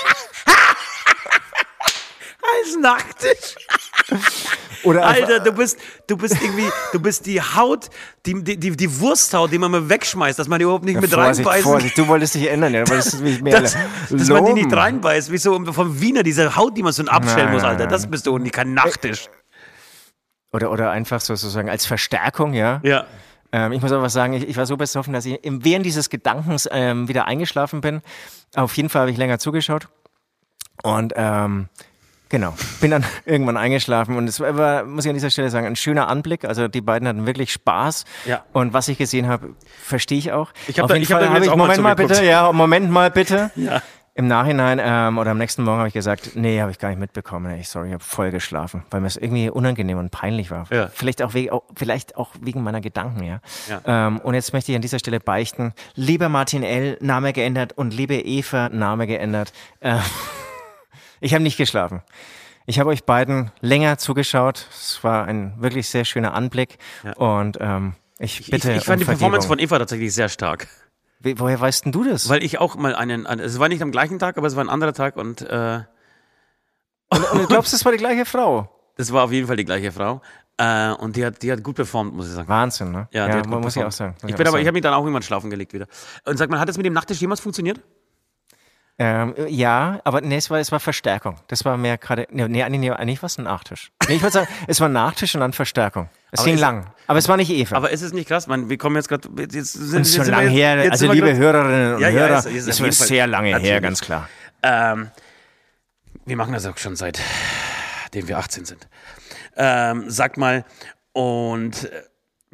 Als 2.58 2.76
Nachttisch. 2.80 3.56
Oder 4.84 5.04
Alter, 5.04 5.40
du 5.40 5.52
bist, 5.52 5.78
du 6.06 6.16
bist 6.16 6.40
irgendwie, 6.40 6.70
du 6.92 7.00
bist 7.00 7.26
die 7.26 7.40
Haut, 7.40 7.90
die, 8.24 8.42
die, 8.42 8.56
die, 8.56 9.00
Wursthaut, 9.00 9.50
die 9.50 9.58
man 9.58 9.72
mal 9.72 9.88
wegschmeißt, 9.88 10.38
dass 10.38 10.46
man 10.46 10.60
die 10.60 10.62
überhaupt 10.62 10.84
nicht 10.84 11.00
mit 11.00 11.12
Vorsicht, 11.12 11.46
reinbeißen 11.46 11.70
Vorsicht, 11.70 11.98
du 11.98 12.06
wolltest 12.06 12.36
dich 12.36 12.48
ändern, 12.48 12.72
ja. 12.72 12.84
Du 12.84 12.90
wolltest 12.92 13.20
mich 13.20 13.42
mehr 13.42 13.60
Dass, 13.60 13.76
dass 14.10 14.28
man 14.28 14.44
die 14.44 14.52
nicht 14.52 14.72
reinbeißt, 14.72 15.32
wie 15.32 15.38
so 15.38 15.60
vom 15.72 16.00
Wiener, 16.00 16.22
diese 16.22 16.54
Haut, 16.54 16.76
die 16.76 16.84
man 16.84 16.92
so 16.92 17.04
abstellen 17.04 17.46
Nein, 17.46 17.54
muss, 17.54 17.64
Alter. 17.64 17.80
nein. 17.80 17.88
Das 17.88 18.06
bist 18.06 18.26
du 18.26 18.34
und 18.34 18.50
kein 18.52 18.74
Nachttisch. 18.74 19.28
Oder, 20.52 20.70
oder 20.70 20.90
einfach 20.90 21.20
so, 21.20 21.34
sozusagen 21.34 21.68
als 21.68 21.84
Verstärkung, 21.84 22.54
ja. 22.54 22.80
Ja. 22.84 23.06
Ähm, 23.56 23.72
ich 23.72 23.80
muss 23.80 23.90
aber 23.90 24.10
sagen, 24.10 24.34
ich, 24.34 24.46
ich 24.46 24.56
war 24.58 24.66
so 24.66 24.76
besoffen, 24.76 25.14
dass 25.14 25.24
ich 25.24 25.42
im, 25.42 25.64
während 25.64 25.86
dieses 25.86 26.10
Gedankens 26.10 26.68
ähm, 26.70 27.08
wieder 27.08 27.24
eingeschlafen 27.26 27.80
bin. 27.80 28.02
Auf 28.54 28.76
jeden 28.76 28.90
Fall 28.90 29.00
habe 29.02 29.10
ich 29.10 29.16
länger 29.16 29.38
zugeschaut. 29.38 29.88
Und 30.82 31.14
ähm, 31.16 31.68
genau, 32.28 32.52
bin 32.82 32.90
dann 32.90 33.02
irgendwann 33.24 33.56
eingeschlafen. 33.56 34.14
Und 34.18 34.28
es 34.28 34.40
war, 34.40 34.84
muss 34.84 35.06
ich 35.06 35.08
an 35.08 35.14
dieser 35.14 35.30
Stelle 35.30 35.48
sagen, 35.48 35.66
ein 35.66 35.74
schöner 35.76 36.08
Anblick. 36.08 36.44
Also 36.44 36.68
die 36.68 36.82
beiden 36.82 37.08
hatten 37.08 37.24
wirklich 37.24 37.50
Spaß. 37.50 38.04
Ja. 38.26 38.44
Und 38.52 38.74
was 38.74 38.88
ich 38.88 38.98
gesehen 38.98 39.26
habe, 39.26 39.54
verstehe 39.82 40.18
ich 40.18 40.32
auch. 40.32 40.50
Ich 40.68 40.78
hab 40.78 40.84
Auf 40.84 40.90
da- 40.90 40.96
ich 40.96 41.10
hab 41.10 41.20
Fall 41.20 41.22
da 41.22 41.28
habe 41.28 41.38
jetzt 41.38 41.46
ich, 41.46 41.50
auch 41.50 41.56
mal 41.56 41.62
Moment 41.64 41.82
mal 41.82 41.96
zugeguckt. 41.96 42.18
bitte, 42.18 42.28
ja, 42.30 42.52
Moment 42.52 42.90
mal 42.90 43.10
bitte. 43.10 43.50
Ja. 43.56 43.80
Im 44.18 44.28
Nachhinein 44.28 44.80
ähm, 44.82 45.18
oder 45.18 45.32
am 45.32 45.38
nächsten 45.38 45.62
Morgen 45.62 45.76
habe 45.76 45.88
ich 45.88 45.94
gesagt, 45.94 46.36
nee, 46.36 46.62
habe 46.62 46.70
ich 46.70 46.78
gar 46.78 46.88
nicht 46.88 46.98
mitbekommen. 46.98 47.54
Ich 47.60 47.68
sorry, 47.68 47.88
ich 47.88 47.92
habe 47.92 48.02
voll 48.02 48.30
geschlafen, 48.30 48.82
weil 48.90 49.02
mir 49.02 49.08
es 49.08 49.18
irgendwie 49.18 49.50
unangenehm 49.50 49.98
und 49.98 50.10
peinlich 50.10 50.50
war. 50.50 50.64
Ja. 50.70 50.88
Vielleicht 50.88 51.20
auch 51.20 51.34
wegen, 51.34 51.54
vielleicht 51.74 52.16
auch 52.16 52.30
wegen 52.40 52.62
meiner 52.62 52.80
Gedanken, 52.80 53.24
ja. 53.24 53.40
Ja. 53.68 54.06
Ähm, 54.06 54.18
und 54.20 54.32
jetzt 54.32 54.54
möchte 54.54 54.72
ich 54.72 54.76
an 54.76 54.80
dieser 54.80 55.00
Stelle 55.00 55.20
beichten: 55.20 55.74
Lieber 55.96 56.30
Martin 56.30 56.62
L. 56.62 56.96
Name 57.02 57.34
geändert 57.34 57.74
und 57.74 57.92
liebe 57.92 58.14
Eva 58.14 58.70
Name 58.70 59.06
geändert. 59.06 59.52
Äh, 59.80 59.98
ich 61.20 61.34
habe 61.34 61.42
nicht 61.42 61.58
geschlafen. 61.58 62.00
Ich 62.64 62.80
habe 62.80 62.88
euch 62.88 63.04
beiden 63.04 63.50
länger 63.60 63.98
zugeschaut. 63.98 64.66
Es 64.70 65.04
war 65.04 65.26
ein 65.26 65.60
wirklich 65.60 65.88
sehr 65.88 66.06
schöner 66.06 66.32
Anblick 66.32 66.78
und 67.16 67.58
ähm, 67.60 67.92
ich 68.18 68.50
bitte 68.50 68.70
ich, 68.72 68.78
ich 68.78 68.84
fand 68.84 68.96
um 68.96 68.98
die 69.00 69.04
Performance 69.04 69.46
von 69.46 69.58
Eva 69.58 69.78
tatsächlich 69.78 70.14
sehr 70.14 70.30
stark. 70.30 70.68
Woher 71.20 71.60
weißt 71.60 71.86
denn 71.86 71.92
du 71.92 72.04
das? 72.04 72.28
Weil 72.28 72.42
ich 72.42 72.58
auch 72.58 72.76
mal 72.76 72.94
einen, 72.94 73.26
es 73.26 73.58
war 73.58 73.68
nicht 73.68 73.82
am 73.82 73.90
gleichen 73.90 74.18
Tag, 74.18 74.36
aber 74.38 74.46
es 74.46 74.54
war 74.56 74.64
ein 74.64 74.68
anderer 74.68 74.92
Tag 74.92 75.16
und 75.16 75.42
äh, 75.42 75.80
und 77.08 77.22
du 77.34 77.46
glaubst, 77.46 77.72
es 77.72 77.84
war 77.84 77.92
die 77.92 77.98
gleiche 77.98 78.24
Frau? 78.24 78.68
das 78.96 79.12
war 79.12 79.24
auf 79.24 79.32
jeden 79.32 79.46
Fall 79.46 79.56
die 79.56 79.64
gleiche 79.64 79.92
Frau. 79.92 80.22
Äh, 80.58 80.90
und 80.92 81.16
die 81.16 81.24
hat, 81.24 81.42
die 81.42 81.52
hat 81.52 81.62
gut 81.62 81.76
performt, 81.76 82.14
muss 82.14 82.28
ich 82.28 82.32
sagen. 82.32 82.48
Wahnsinn, 82.48 82.90
ne? 82.90 83.08
Ja, 83.12 83.26
gut 83.42 83.46
muss 83.48 83.76
ich 83.76 83.82
performt. 83.82 83.86
auch 83.86 83.92
sagen. 83.92 84.14
Muss 84.22 84.30
Ich 84.30 84.36
bin 84.36 84.46
aber, 84.46 84.56
ich 84.56 84.60
sagen. 84.60 84.66
habe 84.68 84.72
mich 84.72 84.82
dann 84.82 84.94
auch 84.94 85.02
irgendwann 85.02 85.22
schlafen 85.22 85.50
gelegt 85.50 85.74
wieder. 85.74 85.86
Und 86.24 86.38
sag 86.38 86.48
mal, 86.48 86.58
hat 86.58 86.68
das 86.68 86.78
mit 86.78 86.86
dem 86.86 86.94
Nachttisch 86.94 87.20
jemals 87.20 87.40
funktioniert? 87.40 87.80
Ähm, 88.98 89.34
ja, 89.48 90.00
aber 90.04 90.22
nee, 90.22 90.36
es 90.36 90.48
war, 90.48 90.58
es 90.58 90.72
war 90.72 90.80
Verstärkung. 90.80 91.36
Das 91.48 91.66
war 91.66 91.76
mehr 91.76 91.98
gerade. 91.98 92.26
Nee, 92.30 92.48
nee, 92.48 92.68
nee, 92.78 92.90
eigentlich 92.90 93.22
war 93.22 93.26
es 93.26 93.36
ein 93.36 93.44
Nachtisch. 93.44 93.92
Nee, 94.08 94.14
ich 94.14 94.22
würde 94.22 94.32
sagen, 94.32 94.48
es 94.68 94.80
war 94.80 94.88
Nachtisch 94.88 95.34
und 95.34 95.42
dann 95.42 95.52
Verstärkung. 95.52 96.08
Es 96.30 96.40
Aber 96.40 96.46
ging 96.46 96.54
ist- 96.54 96.60
lang. 96.62 96.86
Aber 97.06 97.18
es 97.18 97.28
war 97.28 97.36
nicht 97.36 97.50
Eva. 97.50 97.76
Aber 97.76 97.90
ist 97.90 98.00
es 98.00 98.14
nicht 98.14 98.26
krass? 98.26 98.46
Man, 98.46 98.70
wir 98.70 98.78
kommen 98.78 98.96
jetzt 98.96 99.08
gerade. 99.08 99.28
Jetzt, 99.38 99.54
jetzt, 99.54 99.72
sind- 99.74 99.98
jetzt 99.98 100.14
schon 100.16 100.24
sind 100.24 100.34
lang 100.34 100.48
her. 100.48 100.76
jetzt 100.82 100.92
Also, 100.92 101.12
liebe 101.12 101.36
Hörerinnen 101.36 101.94
und 101.96 102.00
Ja, 102.00 102.08
ja, 102.08 102.20
Hörer, 102.20 102.38
ist- 102.38 102.46
ist 102.46 102.80
auf 102.80 102.86
es 102.88 103.00
war 103.00 103.06
sehr 103.06 103.26
lange 103.26 103.48
her, 103.48 103.58
natürlich. 103.58 103.82
ganz 103.82 104.00
klar. 104.00 104.28
Ähm, 104.62 105.10
wir 106.24 106.36
machen 106.36 106.54
das 106.54 106.64
auch 106.64 106.78
schon 106.78 106.96
seit, 106.96 107.20
dem 108.14 108.28
wir 108.28 108.38
18 108.38 108.64
sind. 108.64 108.88
Ähm, 109.58 110.04
sag 110.08 110.38
mal, 110.38 110.64
und 111.12 111.84
äh, 111.84 112.02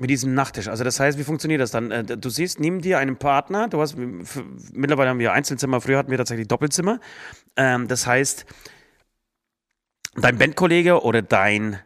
mit 0.02 0.10
diesem 0.10 0.34
Nachttisch, 0.34 0.66
also 0.68 0.82
das 0.84 0.98
heißt, 1.00 1.16
wie 1.16 1.22
funktioniert 1.24 1.60
das 1.60 1.70
dann? 1.70 1.90
Äh, 1.92 2.02
Du 2.04 2.28
siehst 2.28 2.58
neben 2.60 2.80
dir 2.82 2.98
einen 2.98 3.16
Partner, 3.16 3.68
du 3.68 3.80
hast, 3.80 3.96
mittlerweile 3.96 5.08
haben 5.10 5.20
wir 5.20 5.32
Einzelzimmer, 5.32 5.80
früher 5.80 5.96
hatten 5.96 6.10
wir 6.10 6.18
tatsächlich 6.18 6.48
Doppelzimmer. 6.48 6.98
Ähm, 7.56 7.86
das 7.88 8.06
heißt, 8.06 8.44
dein 10.16 10.38
Bandkollege 10.38 11.02
oder 11.02 11.22
dein 11.22 11.78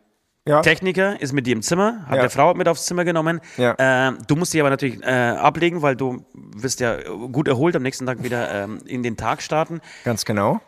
Ja. 0.48 0.62
Techniker 0.62 1.20
ist 1.20 1.32
mit 1.32 1.46
dir 1.46 1.52
im 1.54 1.62
Zimmer, 1.62 2.06
hat 2.06 2.16
Ja. 2.16 2.20
der 2.22 2.30
Frau 2.30 2.54
mit 2.54 2.68
aufs 2.68 2.86
Zimmer 2.86 3.04
genommen. 3.04 3.40
Ja. 3.56 3.74
Ähm, 3.78 4.18
du 4.28 4.36
musst 4.36 4.54
dich 4.54 4.60
aber 4.60 4.70
natürlich 4.70 5.02
äh, 5.02 5.10
ablegen, 5.10 5.82
weil 5.82 5.96
du 5.96 6.24
wirst 6.34 6.80
ja 6.80 6.96
gut 7.02 7.48
erholt 7.48 7.76
am 7.76 7.82
nächsten 7.82 8.06
Tag 8.06 8.22
wieder 8.22 8.50
ähm, 8.64 8.78
in 8.86 9.02
den 9.02 9.16
Tag 9.16 9.42
starten. 9.42 9.80
Ganz 10.04 10.24
genau. 10.24 10.60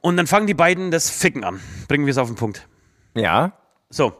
Und 0.00 0.16
dann 0.16 0.26
fangen 0.26 0.46
die 0.46 0.54
beiden 0.54 0.90
das 0.90 1.10
Ficken 1.10 1.44
an. 1.44 1.60
Bringen 1.88 2.06
wir 2.06 2.12
es 2.12 2.18
auf 2.18 2.28
den 2.28 2.36
Punkt. 2.36 2.66
Ja. 3.14 3.52
So. 3.90 4.14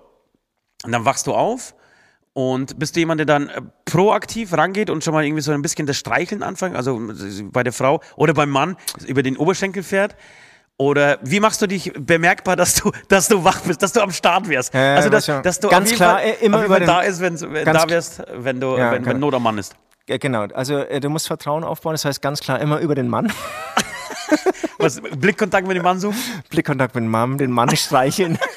Und 0.84 0.92
dann 0.92 1.04
wachst 1.04 1.26
du 1.26 1.32
auf 1.32 1.74
und 2.34 2.78
bist 2.78 2.94
du 2.96 3.00
jemand, 3.00 3.20
der 3.20 3.26
dann 3.26 3.48
äh, 3.48 3.62
proaktiv 3.86 4.52
rangeht 4.52 4.90
und 4.90 5.02
schon 5.02 5.14
mal 5.14 5.24
irgendwie 5.24 5.40
so 5.40 5.52
ein 5.52 5.62
bisschen 5.62 5.86
das 5.86 5.96
Streicheln 5.96 6.42
anfängt, 6.42 6.76
also 6.76 7.00
äh, 7.00 7.42
bei 7.44 7.62
der 7.62 7.72
Frau 7.72 8.00
oder 8.16 8.34
beim 8.34 8.50
Mann 8.50 8.76
über 9.06 9.22
den 9.22 9.36
Oberschenkel 9.38 9.82
fährt? 9.82 10.16
Oder 10.76 11.18
wie 11.22 11.38
machst 11.38 11.62
du 11.62 11.68
dich 11.68 11.92
bemerkbar, 11.96 12.56
dass 12.56 12.74
du, 12.74 12.90
dass 13.08 13.28
du 13.28 13.44
wach 13.44 13.60
bist, 13.60 13.80
dass 13.82 13.92
du 13.92 14.00
am 14.02 14.10
Start 14.10 14.48
wärst? 14.48 14.74
Ja, 14.74 14.96
also, 14.96 15.08
dass, 15.08 15.26
dass 15.26 15.60
du 15.60 15.68
Ganz 15.68 15.92
klar, 15.92 16.18
Fall, 16.18 16.26
äh, 16.26 16.44
immer 16.44 16.64
über 16.64 16.80
den- 16.80 16.88
da, 16.88 17.00
ist, 17.02 17.20
wenn, 17.20 17.36
da 17.64 17.88
wärst, 17.88 18.22
wenn, 18.34 18.60
du, 18.60 18.76
Ja, 18.76 18.90
wenn, 18.90 19.06
wenn. 19.06 19.20
Not 19.20 19.34
am 19.34 19.44
Mann 19.44 19.56
ist. 19.56 19.76
Ja, 20.08 20.18
genau. 20.18 20.42
Also 20.52 20.82
du 20.84 21.08
musst 21.08 21.28
Vertrauen 21.28 21.62
aufbauen. 21.64 21.94
Das 21.94 22.04
heißt 22.04 22.20
ganz 22.20 22.40
klar 22.40 22.60
immer 22.60 22.80
über 22.80 22.94
den 22.96 23.08
Mann. 23.08 23.32
Was, 24.78 25.00
Blickkontakt 25.00 25.66
mit 25.66 25.76
dem 25.76 25.84
Mann 25.84 26.00
suchen, 26.00 26.18
Blickkontakt 26.50 26.94
mit 26.96 27.04
dem 27.04 27.10
Mann, 27.10 27.38
den 27.38 27.52
Mann 27.52 27.74
streicheln. 27.76 28.38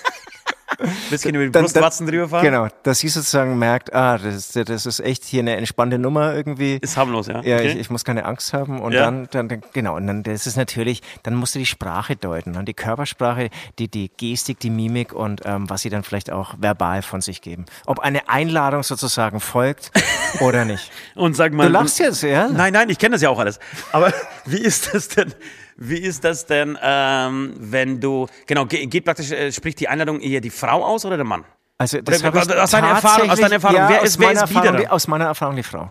bisschen 1.09 1.33
über 1.35 1.45
die 1.45 1.51
Dann- 1.51 1.63
Brustwarzen 1.63 2.05
drüber 2.07 2.29
fahren. 2.29 2.43
Genau, 2.43 2.67
dass 2.83 2.99
sie 2.99 3.07
sozusagen 3.09 3.57
merkt, 3.57 3.93
ah, 3.93 4.17
das, 4.17 4.55
ist- 4.55 4.69
das 4.69 4.85
ist 4.85 4.99
echt 4.99 5.23
hier 5.23 5.41
eine 5.41 5.55
entspannte 5.55 5.97
Nummer 5.97 6.33
irgendwie. 6.35 6.77
Ist 6.81 6.97
harmlos, 6.97 7.27
ja. 7.27 7.41
Ja, 7.41 7.57
Okay. 7.57 7.69
ich, 7.71 7.79
ich 7.79 7.89
muss 7.89 8.03
keine 8.05 8.25
Angst 8.25 8.53
haben 8.53 8.79
und 8.81 8.91
Ja. 8.93 9.05
dann, 9.05 9.27
dann, 9.31 9.47
dann, 9.49 9.61
genau, 9.73 9.95
und 9.95 10.07
dann, 10.07 10.23
das 10.23 10.47
ist 10.47 10.55
natürlich, 10.57 11.01
dann 11.23 11.35
musst 11.35 11.55
du 11.55 11.59
die 11.59 11.65
Sprache 11.65 12.15
deuten, 12.15 12.51
ne? 12.51 12.63
die 12.63 12.73
Körpersprache, 12.73 13.49
die, 13.79 13.87
die 13.87 14.09
Gestik, 14.17 14.59
die 14.59 14.69
Mimik 14.69 15.13
und 15.13 15.41
ähm, 15.45 15.69
was 15.69 15.81
sie 15.81 15.89
dann 15.89 16.03
vielleicht 16.03 16.31
auch 16.31 16.55
verbal 16.59 17.01
von 17.01 17.21
sich 17.21 17.41
geben. 17.41 17.65
Ob 17.85 17.99
eine 17.99 18.29
Einladung 18.29 18.83
sozusagen 18.83 19.39
folgt 19.39 19.91
oder 20.41 20.65
nicht. 20.65 20.91
Und 21.15 21.35
sag 21.35 21.53
mal. 21.53 21.67
Du 21.67 21.73
lachst 21.73 21.99
jetzt, 21.99 22.23
ja? 22.23 22.47
Nein, 22.49 22.73
nein, 22.73 22.89
ich 22.89 22.99
kenne 22.99 23.13
das 23.13 23.21
ja 23.21 23.29
auch 23.29 23.39
alles. 23.39 23.59
Aber 23.91 24.13
wie 24.45 24.59
ist 24.61 24.93
das 24.93 25.07
denn? 25.09 25.33
Wie 25.77 25.97
ist 25.99 26.23
das 26.23 26.45
denn, 26.45 26.77
ähm, 26.81 27.53
wenn 27.57 27.99
du, 27.99 28.27
genau, 28.47 28.65
ge- 28.65 28.85
geht 28.87 29.05
praktisch, 29.05 29.31
äh, 29.31 29.51
spricht 29.51 29.79
die 29.79 29.87
Einladung 29.87 30.19
eher 30.19 30.41
die 30.41 30.49
Frau 30.49 30.83
aus 30.83 31.05
oder 31.05 31.17
der 31.17 31.25
Mann? 31.25 31.43
Also 31.77 32.01
das 32.01 32.19
Oder 32.23 32.27
hab 32.29 32.35
ich 32.35 32.57
aus 32.59 32.71
deiner 32.71 32.87
Erfahrung- 32.87 33.29
aus 33.29 33.39
deiner 33.39 33.53
Erfahrung, 33.53 33.77
ja, 33.77 33.89
wer 33.89 34.01
aus 34.01 34.07
ist- 34.07 34.19
wer 34.19 34.27
meiner 34.27 34.43
ist 34.43 34.49
Erfahrung, 34.55 34.77
die, 34.77 34.87
aus 34.87 35.07
meiner 35.07 35.25
Erfahrung 35.25 35.55
die 35.55 35.63
Frau. 35.63 35.89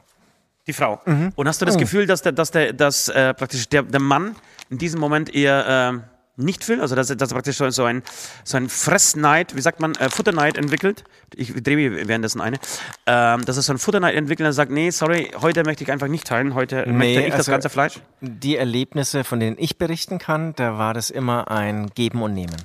Die 0.67 0.73
Frau. 0.73 1.01
Mhm. 1.05 1.33
Und 1.37 1.47
hast 1.47 1.61
du 1.61 1.65
das 1.65 1.79
Gefühl, 1.79 2.07
dass 2.07 2.23
der, 2.23 2.33
dass 2.33 2.51
der, 2.51 2.73
dass 2.73 3.09
äh, 3.09 3.33
praktisch 3.35 3.69
der, 3.69 3.83
der 3.85 4.01
Mann 4.01 4.35
in 4.69 4.79
diesem 4.79 4.99
Moment 4.99 5.33
eher 5.33 5.65
ähm, 5.69 6.03
nicht 6.37 6.69
will, 6.69 6.81
also 6.81 6.95
dass 6.95 7.11
er 7.11 7.17
praktisch 7.29 7.57
so, 7.57 7.85
ein, 7.85 8.03
so 8.45 8.57
ein 8.57 8.69
Fressneid, 8.69 9.57
wie 9.57 9.61
sagt 9.61 9.81
man, 9.81 9.95
äh, 9.95 10.11
Futterneid 10.11 10.57
entwickelt. 10.57 11.05
Ich 11.35 11.53
drehe 11.55 11.77
mir 11.77 12.09
währenddessen 12.09 12.41
eine. 12.41 12.59
Ähm, 13.07 13.45
dass 13.45 13.57
er 13.57 13.63
so 13.63 13.73
ein 13.73 13.79
Futterneid 13.79 14.15
entwickelt 14.15 14.47
und 14.47 14.53
sagt, 14.53 14.71
nee, 14.71 14.91
sorry, 14.91 15.31
heute 15.41 15.65
möchte 15.65 15.85
ich 15.85 15.91
einfach 15.91 16.09
nicht 16.09 16.27
teilen, 16.27 16.55
heute 16.55 16.87
möchte 16.87 17.21
ich 17.23 17.31
das 17.31 17.41
also 17.41 17.53
ganze 17.53 17.71
Fleisch. 17.71 18.01
Die 18.21 18.57
Erlebnisse, 18.57 19.25
von 19.25 19.41
denen 19.41 19.57
ich 19.59 19.79
berichten 19.79 20.19
kann, 20.19 20.55
da 20.57 20.79
war 20.79 20.95
das 20.95 21.11
immer 21.11 21.51
ein 21.51 21.89
Geben 21.95 22.23
und 22.23 22.35
Nehmen. 22.35 22.57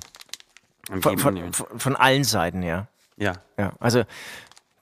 Ein 0.90 1.00
Von, 1.00 1.12
Geben 1.12 1.12
und 1.12 1.20
von, 1.20 1.34
Nehmen. 1.34 1.52
von, 1.52 1.78
von 1.78 1.96
allen 1.96 2.24
Seiten, 2.24 2.62
ja. 2.62 2.88
Ja. 3.16 3.34
Ja, 3.56 3.72
also 3.78 4.04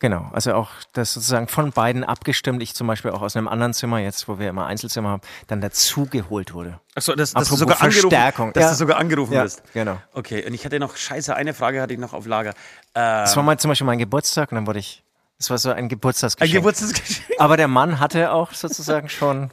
genau, 0.01 0.29
also 0.33 0.55
auch 0.55 0.71
das 0.93 1.13
sozusagen 1.15 1.47
von 1.47 1.71
beiden 1.71 2.03
abgestimmt. 2.03 2.61
Ich 2.63 2.75
zum 2.75 2.87
Beispiel 2.89 3.13
auch 3.13 3.23
aus 3.23 3.37
einem 3.37 3.47
anderen 3.47 3.73
Zimmer, 3.73 3.99
jetzt 4.01 4.27
wo 4.27 4.39
wir 4.41 4.49
immer 4.49 4.67
Einzelzimmer 4.67 5.11
haben, 5.11 5.23
dann 5.47 5.61
dazugeholt 5.61 6.53
wurde. 6.53 6.81
Achso, 6.97 7.15
dass, 7.15 7.33
dass 7.33 7.49
du 7.49 7.57
sogar 7.57 7.77
Verstärkung. 7.77 8.53
dass 8.53 8.65
Ja. 8.65 8.71
du 8.71 8.77
sogar 8.77 8.99
angerufen 8.99 9.33
Ja, 9.35 9.45
bist. 9.45 9.63
genau. 9.73 9.99
Okay, 10.13 10.45
und 10.45 10.53
ich 10.55 10.65
hatte 10.65 10.81
noch, 10.81 10.97
scheiße, 10.97 11.37
eine 11.37 11.55
Frage 11.55 11.81
hatte 11.81 11.93
ich 11.95 12.01
noch 12.01 12.13
auf 12.15 12.27
Lager. 12.27 12.51
Äh, 12.51 12.55
Das 12.95 13.37
war 13.37 13.43
mal 13.45 13.59
zum 13.59 13.69
Beispiel 13.71 13.87
mein 13.87 13.99
Geburtstag 13.99 14.51
und 14.51 14.57
dann 14.57 14.67
wurde 14.67 14.81
ich, 14.81 15.05
das 15.39 15.49
war 15.51 15.59
so 15.59 15.71
ein 15.71 15.77
ein 15.77 15.89
Geburtstagsgeschenk. 15.89 16.53
Geburtstagsgeschenk. 16.55 17.39
Aber 17.39 17.57
der 17.57 17.69
Mann 17.69 18.01
hatte 18.01 18.33
auch 18.33 18.53
sozusagen 18.53 19.09
schon, 19.09 19.51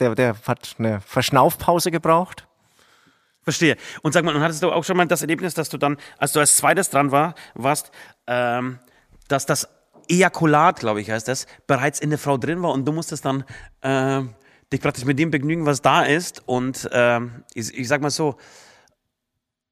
der, 0.00 0.14
der 0.14 0.34
hat 0.46 0.74
eine 0.78 1.00
Verschnaufpause 1.00 1.90
gebraucht. 1.90 2.46
Verstehe. 3.44 3.76
Und 4.02 4.12
sag 4.12 4.24
mal, 4.24 4.34
und 4.36 4.42
hattest 4.42 4.62
du 4.62 4.70
auch 4.70 4.84
schon 4.84 4.96
mal 4.96 5.06
das 5.06 5.20
Erlebnis, 5.22 5.54
dass 5.54 5.68
du 5.68 5.76
dann, 5.76 5.96
als 6.18 6.32
du 6.32 6.38
als 6.40 6.56
zweites 6.56 6.90
dran 6.90 7.10
war, 7.10 7.34
warst, 7.54 7.90
ähm, 8.28 8.78
dass 9.26 9.46
das 9.46 9.68
Ejakulat, 10.08 10.80
glaube 10.80 11.00
ich, 11.00 11.10
heißt 11.10 11.28
das, 11.28 11.46
bereits 11.66 12.00
in 12.00 12.10
der 12.10 12.18
Frau 12.18 12.36
drin 12.36 12.62
war 12.62 12.72
und 12.72 12.84
du 12.86 12.92
musstest 12.92 13.24
dann 13.24 13.44
ähm, 13.82 14.34
dich 14.72 14.80
praktisch 14.80 15.04
mit 15.04 15.18
dem 15.18 15.30
begnügen, 15.30 15.66
was 15.66 15.82
da 15.82 16.02
ist 16.02 16.42
und 16.46 16.88
ähm, 16.92 17.44
ich, 17.54 17.72
ich 17.76 17.88
sag 17.88 18.00
mal 18.00 18.10
so, 18.10 18.36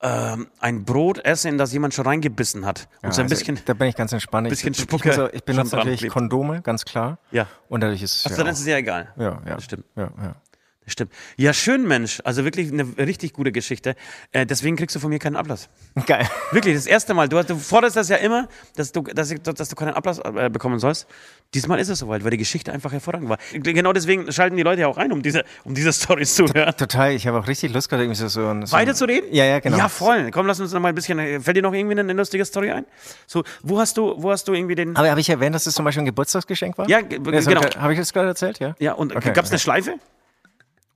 ähm, 0.02 0.48
ein 0.60 0.84
Brot 0.84 1.18
essen, 1.24 1.48
in 1.48 1.58
das 1.58 1.72
jemand 1.72 1.92
schon 1.92 2.06
reingebissen 2.06 2.64
hat. 2.64 2.88
Und 3.02 3.12
so 3.12 3.20
ein 3.20 3.26
also 3.26 3.36
bisschen. 3.36 3.60
Da 3.66 3.74
bin 3.74 3.88
ich 3.88 3.96
ganz 3.96 4.12
entspannt. 4.12 4.46
Ich- 4.46 4.50
bisschen 4.52 4.72
ich, 4.72 4.80
Spucke 4.80 5.10
ich, 5.10 5.18
auch- 5.18 5.28
ich 5.32 5.44
benutze 5.44 5.76
natürlich. 5.76 6.08
Kondome, 6.08 6.62
ganz 6.62 6.84
klar. 6.84 7.18
Ja. 7.30 7.46
Und 7.68 7.82
dadurch 7.82 8.02
ist 8.02 8.16
es. 8.16 8.26
Also 8.26 8.38
ja, 8.38 8.44
dann 8.44 8.52
ist 8.54 8.60
es 8.60 8.66
ja 8.66 8.76
egal. 8.78 9.12
auch- 9.14 9.20
ja, 9.20 9.42
ja. 9.46 9.54
Das 9.56 9.64
stimmt. 9.64 9.84
Ja, 9.96 10.10
ja. 10.22 10.36
Das 10.84 10.94
stimmt. 10.94 11.12
Ja, 11.36 11.52
schön, 11.52 11.86
Mensch. 11.86 12.20
Also 12.24 12.42
wirklich 12.44 12.72
eine 12.72 12.86
richtig 12.96 13.34
gute 13.34 13.52
Geschichte. 13.52 13.94
Äh, 14.32 14.46
deswegen 14.46 14.76
kriegst 14.76 14.96
du 14.96 15.00
von 15.00 15.10
mir 15.10 15.18
keinen 15.18 15.36
Ablass. 15.36 15.68
Geil. 16.06 16.26
Wirklich, 16.52 16.74
das 16.74 16.86
erste 16.86 17.12
Mal. 17.12 17.28
Du, 17.28 17.36
hast- 17.36 17.50
du 17.50 17.56
forderst 17.56 17.96
das 17.96 18.08
ja 18.08 18.16
immer, 18.16 18.48
dass 18.76 18.90
du, 18.90 19.02
dass, 19.02 19.30
ich, 19.30 19.40
dass 19.42 19.68
du 19.68 19.76
keinen 19.76 19.92
Applaus 19.92 20.18
äh, 20.20 20.48
bekommen 20.48 20.78
sollst. 20.78 21.06
Diesmal 21.52 21.80
ist 21.80 21.90
es 21.90 21.98
soweit, 21.98 22.24
weil 22.24 22.30
die 22.30 22.38
Geschichte 22.38 22.72
einfach 22.72 22.92
hervorragend 22.92 23.28
war. 23.28 23.36
Genau 23.52 23.92
deswegen 23.92 24.32
schalten 24.32 24.56
die 24.56 24.62
Leute 24.62 24.80
ja 24.82 24.86
auch 24.88 24.96
ein, 24.96 25.12
um 25.12 25.20
diese, 25.20 25.44
um 25.64 25.74
diese 25.74 25.92
Storys 25.92 26.34
zu 26.34 26.46
hören. 26.46 26.74
Total, 26.76 27.12
ich 27.12 27.26
habe 27.26 27.38
auch 27.38 27.46
richtig 27.46 27.72
Lust 27.74 27.90
gerade 27.90 28.04
irgendwie 28.04 28.18
so, 28.18 28.28
so 28.28 28.46
ein. 28.48 28.64
So 28.64 28.72
Weiter 28.72 28.94
zu 28.94 29.04
reden? 29.04 29.26
Ja, 29.32 29.44
ja, 29.44 29.58
genau. 29.60 29.76
Ja, 29.76 29.88
voll. 29.88 30.30
Komm, 30.30 30.46
lass 30.46 30.60
uns 30.60 30.72
noch 30.72 30.80
mal 30.80 30.88
ein 30.88 30.94
bisschen. 30.94 31.42
Fällt 31.42 31.56
dir 31.58 31.62
noch 31.62 31.74
irgendwie 31.74 31.92
eine, 31.92 32.00
eine 32.02 32.14
lustige 32.14 32.44
Story 32.46 32.70
ein? 32.70 32.86
So, 33.26 33.44
wo 33.62 33.78
hast 33.78 33.98
du, 33.98 34.14
wo 34.16 34.30
hast 34.30 34.48
du 34.48 34.54
irgendwie 34.54 34.76
den. 34.76 34.96
Aber 34.96 35.10
habe 35.10 35.20
ich 35.20 35.28
erwähnt, 35.28 35.54
dass 35.54 35.66
es 35.66 35.74
zum 35.74 35.84
Beispiel 35.84 36.02
ein 36.02 36.06
Geburtstagsgeschenk 36.06 36.78
war? 36.78 36.88
Ja, 36.88 37.02
Das 37.02 37.44
genau. 37.44 37.60
Habe 37.60 37.68
ich, 37.68 37.76
hab 37.76 37.90
ich 37.90 37.98
das 37.98 38.12
gerade 38.14 38.28
erzählt? 38.28 38.60
Ja. 38.60 38.74
Ja, 38.78 38.92
und 38.94 39.14
Okay, 39.14 39.32
gab 39.32 39.44
es 39.44 39.50
eine 39.50 39.56
okay. 39.56 39.62
Schleife? 39.62 39.94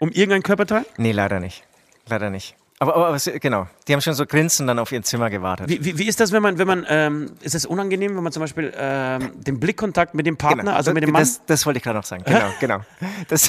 Um 0.04 0.10
irgendein 0.10 0.42
Körperteil? 0.42 0.84
Nee, 0.98 1.12
leider 1.12 1.40
nicht. 1.40 1.64
Leider 2.10 2.28
nicht. 2.28 2.54
Aber, 2.78 2.94
aber, 2.94 3.06
aber 3.08 3.18
genau, 3.40 3.66
die 3.88 3.94
haben 3.94 4.02
schon 4.02 4.12
so 4.12 4.26
grinsend 4.26 4.68
dann 4.68 4.78
auf 4.78 4.92
ihr 4.92 5.02
Zimmer 5.02 5.30
gewartet. 5.30 5.70
Wie, 5.70 5.82
wie, 5.82 5.96
wie 5.96 6.06
ist 6.06 6.20
das, 6.20 6.30
wenn 6.30 6.42
man, 6.42 6.58
wenn 6.58 6.66
man, 6.66 6.84
ähm, 6.90 7.30
ist 7.40 7.54
es 7.54 7.64
unangenehm, 7.64 8.14
wenn 8.14 8.22
man 8.22 8.30
zum 8.30 8.42
Beispiel 8.42 8.70
ähm, 8.76 9.30
den 9.42 9.58
Blickkontakt 9.58 10.12
mit 10.14 10.26
dem 10.26 10.36
Partner, 10.36 10.76
also 10.76 10.90
das, 10.90 10.94
mit 10.94 11.04
dem 11.04 11.10
Mann? 11.12 11.22
Das, 11.22 11.40
das 11.46 11.64
wollte 11.64 11.78
ich 11.78 11.82
gerade 11.84 11.96
noch 11.96 12.04
sagen. 12.04 12.22
Genau, 12.26 12.50
genau. 12.60 12.80
Das, 13.28 13.48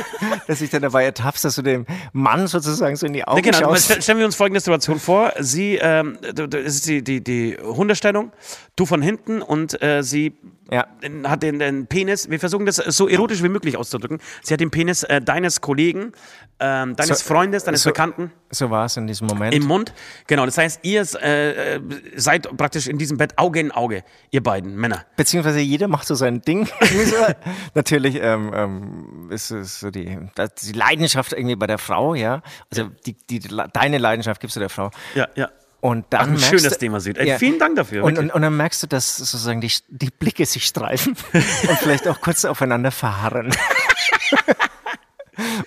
dass 0.46 0.60
ich 0.60 0.70
dann 0.70 0.82
dabei 0.82 1.06
ertappst, 1.06 1.44
dass 1.44 1.56
du 1.56 1.62
dem 1.62 1.86
Mann 2.12 2.46
sozusagen 2.46 2.94
so 2.94 3.06
in 3.06 3.14
die 3.14 3.24
Augen 3.26 3.38
Ja, 3.44 3.50
genau, 3.50 3.58
schaust. 3.70 3.86
stell- 3.86 4.00
stellen 4.02 4.18
wir 4.18 4.26
uns 4.26 4.36
folgende 4.36 4.60
Situation 4.60 5.00
vor. 5.00 5.32
Sie, 5.40 5.74
ähm, 5.82 6.18
es 6.22 6.76
ist 6.76 6.86
die, 6.86 7.02
die, 7.02 7.24
die 7.24 7.56
Hundestellung, 7.60 8.30
du 8.76 8.86
von 8.86 9.02
hinten 9.02 9.42
und 9.42 9.82
äh, 9.82 10.04
sie 10.04 10.34
Ja. 10.70 10.86
hat 11.24 11.42
den, 11.42 11.58
den 11.60 11.86
Penis, 11.86 12.28
wir 12.28 12.40
versuchen 12.40 12.66
das 12.66 12.76
so 12.76 13.08
erotisch 13.08 13.42
wie 13.42 13.48
möglich 13.48 13.76
auszudrücken, 13.76 14.18
sie 14.42 14.52
hat 14.52 14.60
den 14.60 14.70
Penis 14.70 15.04
äh, 15.04 15.20
deines 15.20 15.60
Kollegen, 15.60 16.12
ähm, 16.58 16.96
deines 16.96 17.20
So- 17.20 17.26
Freundes, 17.34 17.64
deines 17.64 17.82
so- 17.82 17.90
Bekannten 17.90 18.32
So 18.50 18.70
war 18.70 18.86
es 18.86 18.96
in 18.96 19.06
diesem 19.06 19.26
Moment. 19.28 19.54
im 19.54 19.64
Mund. 19.64 19.92
Genau, 20.26 20.44
das 20.44 20.58
heißt, 20.58 20.80
ihr 20.82 21.06
äh, 21.22 21.74
äh, 21.76 21.80
seid 22.16 22.48
praktisch 22.56 22.86
in 22.88 22.98
diesem 22.98 23.16
Bett 23.16 23.38
Auge 23.38 23.60
in 23.60 23.70
Auge, 23.70 24.02
ihr 24.30 24.42
beiden 24.42 24.74
Männer. 24.74 25.04
Beziehungsweise 25.16 25.60
jeder 25.60 25.86
macht 25.88 26.06
so 26.06 26.14
sein 26.14 26.40
Ding. 26.42 26.68
Natürlich 27.74 28.16
ähm, 28.20 28.50
ähm, 28.54 29.28
ist 29.30 29.50
es 29.50 29.80
so 29.80 29.90
die, 29.90 30.18
die 30.62 30.72
Leidenschaft 30.72 31.32
irgendwie 31.32 31.56
bei 31.56 31.66
der 31.66 31.78
Frau, 31.78 32.14
ja. 32.14 32.42
Also 32.70 32.90
die, 33.06 33.14
die, 33.28 33.40
deine 33.72 33.98
Leidenschaft 33.98 34.40
gibst 34.40 34.56
du 34.56 34.60
der 34.60 34.70
Frau. 34.70 34.90
Ja, 35.14 35.28
ja. 35.36 35.48
Und 35.86 36.06
dann 36.10 36.20
Ach, 36.20 36.26
ein 36.32 36.38
schönes 36.38 36.72
du, 36.72 36.78
Thema, 36.78 36.98
Süd. 36.98 37.16
Ey, 37.16 37.38
vielen 37.38 37.58
Dank 37.60 37.76
dafür, 37.76 38.02
Und, 38.02 38.18
und, 38.18 38.32
und 38.32 38.42
dann 38.42 38.56
merkst 38.56 38.82
du, 38.82 38.86
dass 38.88 39.16
sozusagen 39.18 39.60
die, 39.60 39.70
die 39.88 40.10
Blicke 40.10 40.44
sich 40.44 40.64
streifen 40.66 41.16
und 41.32 41.78
vielleicht 41.78 42.08
auch 42.08 42.20
kurz 42.20 42.44
aufeinander 42.44 42.90
verharren. 42.90 43.54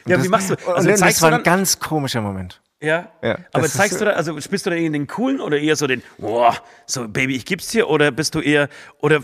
Ja, 0.08 0.23
wie 0.23 0.27
machst 0.29 0.49
du? 0.49 0.55
Also 0.73 0.89
das 0.89 1.21
war 1.21 1.29
du 1.29 1.38
ein 1.38 1.43
ganz 1.43 1.79
komischer 1.79 2.21
Moment. 2.21 2.60
ja? 2.82 3.12
Ja, 3.21 3.38
Aber 3.53 3.62
das 3.63 3.71
ist 3.71 3.77
zeigst 3.77 3.93
so- 3.99 4.05
du 4.05 4.05
da, 4.05 4.17
also 4.17 4.39
spielst 4.41 4.65
du 4.65 4.71
da 4.71 4.75
irgendwie 4.75 4.93
den 4.93 5.05
coolen 5.08 5.39
oder 5.41 5.60
eher 5.60 5.75
so 5.75 5.86
den, 5.86 6.01
boah, 6.17 6.55
so 6.88 7.08
Baby, 7.08 7.36
ich 7.36 7.45
gib's 7.45 7.67
dir 7.67 7.88
oder 7.88 8.10
bist 8.12 8.34
du 8.34 8.39
eher, 8.39 8.67
oder, 8.99 9.21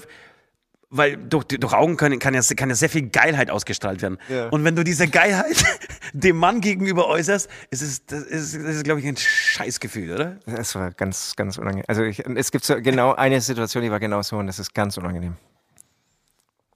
weil 0.98 1.18
durch, 1.18 1.46
durch 1.46 1.74
Augen 1.74 1.98
kann, 1.98 2.18
kann, 2.20 2.34
ja, 2.34 2.42
kann 2.56 2.70
ja 2.70 2.76
sehr 2.76 2.90
viel 2.90 3.10
Geilheit 3.10 3.50
ausgestrahlt 3.50 4.02
werden. 4.02 4.18
Ja. 4.30 4.50
Und 4.50 4.64
wenn 4.64 4.76
du 4.76 4.84
diese 4.84 5.08
Geilheit 5.08 5.64
dem 6.14 6.38
Mann 6.38 6.62
gegenüber 6.62 7.08
äußerst, 7.08 7.50
ist 7.72 7.82
es, 7.82 8.06
das 8.06 8.24
ist, 8.24 8.56
das 8.56 8.76
ist 8.76 8.84
glaube 8.84 9.00
ich, 9.02 9.06
ein 9.08 9.18
Scheißgefühl, 9.18 10.14
oder? 10.14 10.38
Das 10.46 10.76
war 10.76 10.92
ganz, 10.92 11.36
ganz 11.36 11.58
unangenehm. 11.58 11.86
Also 11.88 12.04
ich, 12.04 12.20
es 12.26 12.52
gibt 12.52 12.66
so 12.66 12.76
genau 12.82 13.14
eine 13.16 13.42
Situation, 13.42 13.84
die 13.84 13.92
war 13.92 14.00
genau 14.00 14.22
so 14.22 14.38
und 14.38 14.48
das 14.48 14.60
ist 14.60 14.74
ganz 14.74 14.98
unangenehm. 14.98 15.36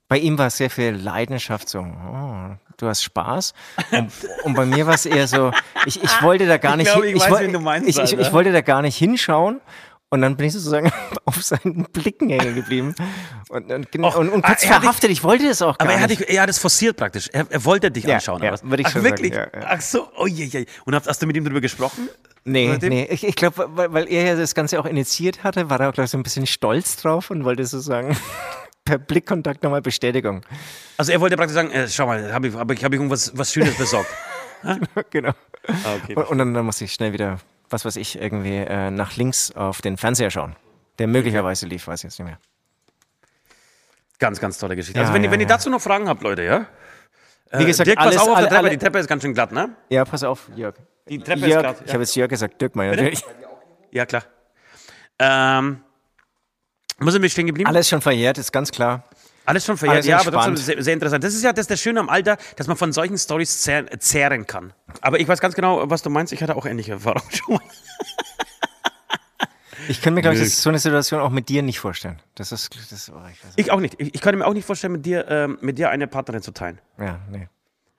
Bei 0.07 0.17
ihm 0.17 0.39
war 0.39 0.47
es 0.47 0.57
sehr 0.57 0.71
viel 0.71 0.89
Leidenschaft, 0.95 1.69
so, 1.69 1.81
oh, 1.81 2.55
du 2.77 2.87
hast 2.87 3.03
Spaß. 3.03 3.53
Und, 3.91 4.11
und 4.43 4.55
bei 4.55 4.65
mir 4.65 4.87
war 4.87 4.95
es 4.95 5.05
eher 5.05 5.27
so, 5.27 5.51
ich, 5.85 6.03
ich 6.03 6.21
wollte 6.23 6.47
da 6.47 6.57
gar 6.57 6.71
Ich 6.71 6.77
nicht 6.77 6.91
glaube, 6.91 7.05
hin- 7.07 7.15
ich 7.17 7.21
weiß, 7.21 7.29
woll- 7.29 7.39
wen 7.41 7.53
du 7.53 7.59
meinst, 7.59 7.87
ich, 7.87 7.95
ich, 7.95 8.01
Alter. 8.01 8.19
ich 8.19 8.33
wollte 8.33 8.51
da 8.51 8.61
gar 8.61 8.81
nicht 8.81 8.97
hinschauen. 8.97 9.61
Und 10.11 10.21
dann 10.21 10.35
bin 10.37 10.47
ich 10.47 10.53
sozusagen 10.53 10.91
auf 11.25 11.41
seinen 11.43 11.83
Blicken 11.93 12.29
hängen 12.29 12.55
geblieben. 12.55 12.95
Und, 13.49 13.71
und, 13.71 13.87
Och, 13.99 14.15
und, 14.17 14.29
und 14.29 14.43
ah, 14.43 14.47
kurz 14.49 14.63
er 14.63 14.79
verhaftet, 14.79 15.11
ich 15.11 15.23
wollte 15.23 15.47
das 15.47 15.61
auch 15.61 15.77
gar 15.77 15.87
Aber 15.87 15.95
er 15.95 16.01
hat, 16.01 16.09
nicht. 16.09 16.21
dich, 16.21 16.29
er 16.29 16.41
hat 16.41 16.49
es 16.49 16.57
forciert 16.57 16.97
praktisch. 16.97 17.29
Er, 17.31 17.45
er 17.49 17.63
wollte 17.65 17.91
dich 17.91 18.05
Ja, 18.05 18.15
anschauen. 18.15 18.41
ja, 18.43 18.55
würde 18.63 18.81
ich 18.81 18.87
Ach, 18.87 18.91
schon 18.93 19.03
wirklich? 19.03 19.33
sagen, 19.33 19.51
ja, 19.53 19.59
ja. 19.61 19.67
Ach 19.71 19.81
so, 19.81 20.07
oh 20.17 20.25
je, 20.25 20.45
je. 20.45 20.65
Und 20.85 20.95
hast, 20.95 21.07
hast 21.07 21.21
du 21.21 21.27
mit 21.27 21.37
ihm 21.37 21.43
darüber 21.43 21.61
gesprochen? 21.61 22.09
Nee, 22.45 22.77
nee. 22.81 23.05
Ich, 23.11 23.23
ich 23.27 23.35
glaube, 23.35 23.69
weil, 23.75 23.93
weil 23.93 24.11
er 24.11 24.23
ja 24.25 24.35
das 24.35 24.55
Ganze 24.55 24.79
auch 24.79 24.85
initiiert 24.85 25.43
hatte, 25.43 25.69
war 25.69 25.79
er 25.79 25.89
auch, 25.89 25.93
glaube 25.93 26.05
ich, 26.05 26.11
so 26.11 26.17
ein 26.17 26.23
bisschen 26.23 26.47
stolz 26.47 26.95
drauf 26.95 27.29
und 27.29 27.43
wollte 27.45 27.63
sozusagen 27.65 28.17
per 28.85 28.97
Blickkontakt 28.97 29.61
nochmal 29.61 29.81
Bestätigung. 29.81 30.41
Also 30.97 31.11
er 31.11 31.21
wollte 31.21 31.35
praktisch 31.37 31.53
sagen, 31.53 31.69
äh, 31.69 31.87
schau 31.87 32.07
mal, 32.07 32.33
habe 32.33 32.47
ich, 32.47 32.55
hab 32.55 32.71
ich, 32.71 32.83
hab 32.83 32.91
ich 32.91 32.97
irgendwas 32.97 33.37
was 33.37 33.53
Schönes 33.53 33.75
besorgt. 33.77 34.09
genau. 35.11 35.33
Ah, 35.67 35.95
okay. 36.01 36.15
Und, 36.15 36.23
und 36.29 36.37
dann, 36.39 36.53
dann 36.55 36.65
musste 36.65 36.85
ich 36.85 36.93
schnell 36.93 37.13
wieder, 37.13 37.39
was 37.69 37.85
weiß 37.85 37.95
ich, 37.95 38.19
irgendwie 38.19 38.57
äh, 38.57 38.91
nach 38.91 39.15
links 39.15 39.51
auf 39.51 39.81
den 39.81 39.97
Fernseher 39.97 40.31
schauen. 40.31 40.55
Der 40.97 41.07
möglicherweise 41.07 41.65
lief, 41.65 41.87
weiß 41.87 42.01
ich 42.01 42.03
jetzt 42.05 42.19
nicht 42.19 42.27
mehr. 42.27 42.39
Ganz, 44.19 44.39
ganz 44.39 44.57
tolle 44.57 44.75
Geschichte. 44.75 44.99
Ja, 44.99 45.05
also 45.05 45.13
wenn, 45.13 45.23
ihr 45.23 45.27
ja, 45.27 45.31
wenn 45.31 45.39
ihr 45.39 45.47
ja. 45.47 45.55
dazu 45.55 45.69
noch 45.69 45.81
Fragen 45.81 46.09
habt, 46.09 46.21
Leute, 46.21 46.43
ja? 46.43 46.67
Wie 47.51 47.65
gesagt, 47.65 47.87
Dirk, 47.87 47.97
pass 47.97 48.07
alles, 48.07 48.17
auf 48.19 48.27
auf 48.27 48.35
alle, 48.35 48.43
der 48.43 48.49
Treppe. 48.49 48.67
alle, 48.67 48.69
Die 48.71 48.77
Treppe 48.77 48.99
ist 48.99 49.07
ganz 49.07 49.23
schön 49.23 49.33
glatt, 49.33 49.51
ne? 49.51 49.75
Ja, 49.89 50.05
pass 50.05 50.23
auf, 50.23 50.49
Jörg. 50.55 50.75
Die 51.07 51.19
Treppe 51.19 51.41
ist 51.41 51.47
Jörg, 51.47 51.61
glatt. 51.61 51.81
ich 51.85 51.93
habe 51.93 52.03
jetzt 52.03 52.15
Jörg 52.15 52.29
gesagt, 52.29 52.61
Dirk 52.61 52.75
mal 52.75 52.89
natürlich. 52.89 53.23
ja 53.91 54.05
klar. 54.05 54.23
Ähm, 55.17 55.81
wo 56.99 57.09
sind 57.09 57.21
wir 57.21 57.29
stehen 57.29 57.47
geblieben? 57.47 57.67
Alles 57.67 57.89
schon 57.89 58.01
verjährt, 58.01 58.37
ist 58.37 58.51
ganz 58.51 58.71
klar. 58.71 59.03
Alles 59.45 59.65
schon 59.65 59.77
verjährt, 59.77 59.97
Alles 59.97 60.05
ja, 60.05 60.19
aber 60.19 60.31
trotzdem 60.31 60.57
sehr, 60.57 60.81
sehr 60.83 60.93
interessant. 60.93 61.23
Das 61.23 61.33
ist 61.33 61.43
ja 61.43 61.53
das, 61.53 61.67
das 61.67 61.81
Schöne 61.81 61.99
am 61.99 62.09
Alter, 62.09 62.37
dass 62.55 62.67
man 62.67 62.77
von 62.77 62.91
solchen 62.91 63.17
Stories 63.17 63.61
zehr, 63.61 63.99
zehren 63.99 64.45
kann. 64.45 64.73
Aber 65.01 65.19
ich 65.19 65.27
weiß 65.27 65.39
ganz 65.39 65.55
genau, 65.55 65.89
was 65.89 66.03
du 66.03 66.09
meinst. 66.09 66.33
Ich 66.33 66.43
hatte 66.43 66.55
auch 66.55 66.65
ähnliche 66.65 66.93
Erfahrungen 66.93 67.31
schon 67.31 67.55
mal. 67.55 67.61
Ich 69.87 70.01
kann 70.03 70.13
mir, 70.13 70.21
glaube 70.21 70.37
ich, 70.37 70.55
so 70.55 70.69
eine 70.69 70.77
Situation 70.77 71.19
auch 71.19 71.31
mit 71.31 71.49
dir 71.49 71.63
nicht 71.63 71.79
vorstellen. 71.79 72.21
Das 72.35 72.51
ist, 72.51 72.69
das, 72.91 73.11
oh, 73.11 73.15
ich 73.31 73.43
nicht. 73.43 73.53
Ich 73.55 73.71
auch 73.71 73.79
nicht. 73.79 73.95
Ich, 73.97 74.13
ich 74.13 74.21
kann 74.21 74.37
mir 74.37 74.45
auch 74.45 74.53
nicht 74.53 74.65
vorstellen, 74.65 74.93
mit 74.93 75.05
dir, 75.05 75.25
ähm, 75.29 75.57
mit 75.61 75.79
dir 75.79 75.89
eine 75.89 76.07
Partnerin 76.07 76.43
zu 76.43 76.51
teilen. 76.51 76.79
Ja, 76.99 77.19
nee. 77.31 77.47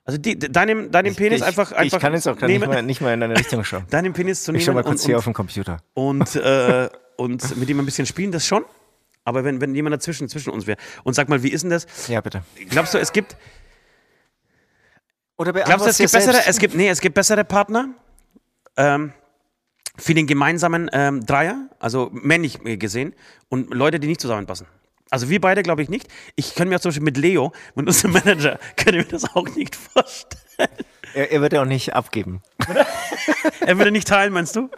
Also 0.05 0.17
die, 0.17 0.39
deinem, 0.39 0.89
deinem 0.91 1.15
Penis 1.15 1.41
ich, 1.41 1.45
einfach, 1.45 1.71
einfach 1.73 1.97
ich 1.97 2.01
kann 2.01 2.13
jetzt 2.13 2.27
auch 2.27 2.37
gar 2.37 2.47
nicht 2.47 2.59
nehmen, 2.59 2.71
mehr, 2.71 2.81
nicht 2.81 3.01
mehr 3.01 3.13
in 3.13 3.19
deine 3.19 3.37
Richtung 3.37 3.63
schauen. 3.63 3.85
deinen 3.89 4.13
Penis 4.13 4.43
zu 4.43 4.53
Ich 4.53 4.63
schau 4.63 4.71
nehmen 4.71 4.83
mal 4.83 4.89
kurz 4.89 5.01
und, 5.01 5.05
hier 5.05 5.15
und, 5.15 5.19
auf 5.19 5.23
dem 5.25 5.33
Computer. 5.33 5.77
und, 5.93 6.35
äh, 6.35 6.89
und 7.17 7.57
mit 7.57 7.69
ihm 7.69 7.79
ein 7.79 7.85
bisschen 7.85 8.05
spielen, 8.05 8.31
das 8.31 8.47
schon. 8.47 8.63
Aber 9.23 9.43
wenn, 9.43 9.61
wenn 9.61 9.75
jemand 9.75 9.93
dazwischen 9.93 10.29
zwischen 10.29 10.51
uns 10.51 10.67
wäre 10.67 10.77
und 11.03 11.13
sag 11.13 11.29
mal, 11.29 11.43
wie 11.43 11.49
ist 11.49 11.61
denn 11.61 11.69
das? 11.69 11.85
Ja, 12.07 12.21
bitte. 12.21 12.43
Glaubst 12.69 12.93
du, 12.93 12.97
es 12.97 13.11
gibt, 13.11 13.37
Oder 15.37 15.53
glaubst 15.53 15.85
du, 15.85 15.89
es 15.89 15.97
gibt 15.97 16.11
bessere, 16.11 16.37
es 16.47 16.57
gibt, 16.57 16.75
nee, 16.75 16.89
es 16.89 17.01
gibt 17.01 17.15
bessere 17.15 17.43
Partner 17.43 17.89
ähm, 18.77 19.13
für 19.97 20.13
den 20.13 20.25
gemeinsamen 20.25 20.89
ähm, 20.93 21.25
Dreier, 21.25 21.69
also 21.79 22.09
männlich 22.13 22.59
gesehen, 22.79 23.13
und 23.49 23.73
Leute, 23.73 23.99
die 23.99 24.07
nicht 24.07 24.21
zusammenpassen. 24.21 24.65
Also 25.11 25.29
wir 25.29 25.41
beide 25.41 25.61
glaube 25.61 25.83
ich 25.83 25.89
nicht. 25.89 26.07
Ich 26.35 26.55
kann 26.55 26.69
mir 26.69 26.79
zum 26.79 26.89
Beispiel 26.89 27.03
mit 27.03 27.17
Leo, 27.17 27.51
mit 27.75 27.85
unserem 27.85 28.13
Manager, 28.13 28.59
ich 28.77 28.85
mir 28.85 29.03
das 29.03 29.35
auch 29.35 29.47
nicht 29.55 29.75
vorstellen. 29.75 30.69
er, 31.13 31.31
er 31.31 31.41
wird 31.41 31.53
ja 31.53 31.61
auch 31.61 31.65
nicht 31.65 31.93
abgeben. 31.93 32.41
Er 33.59 33.77
würde 33.77 33.91
nicht 33.91 34.07
teilen, 34.07 34.33
meinst 34.33 34.55
du? 34.55 34.69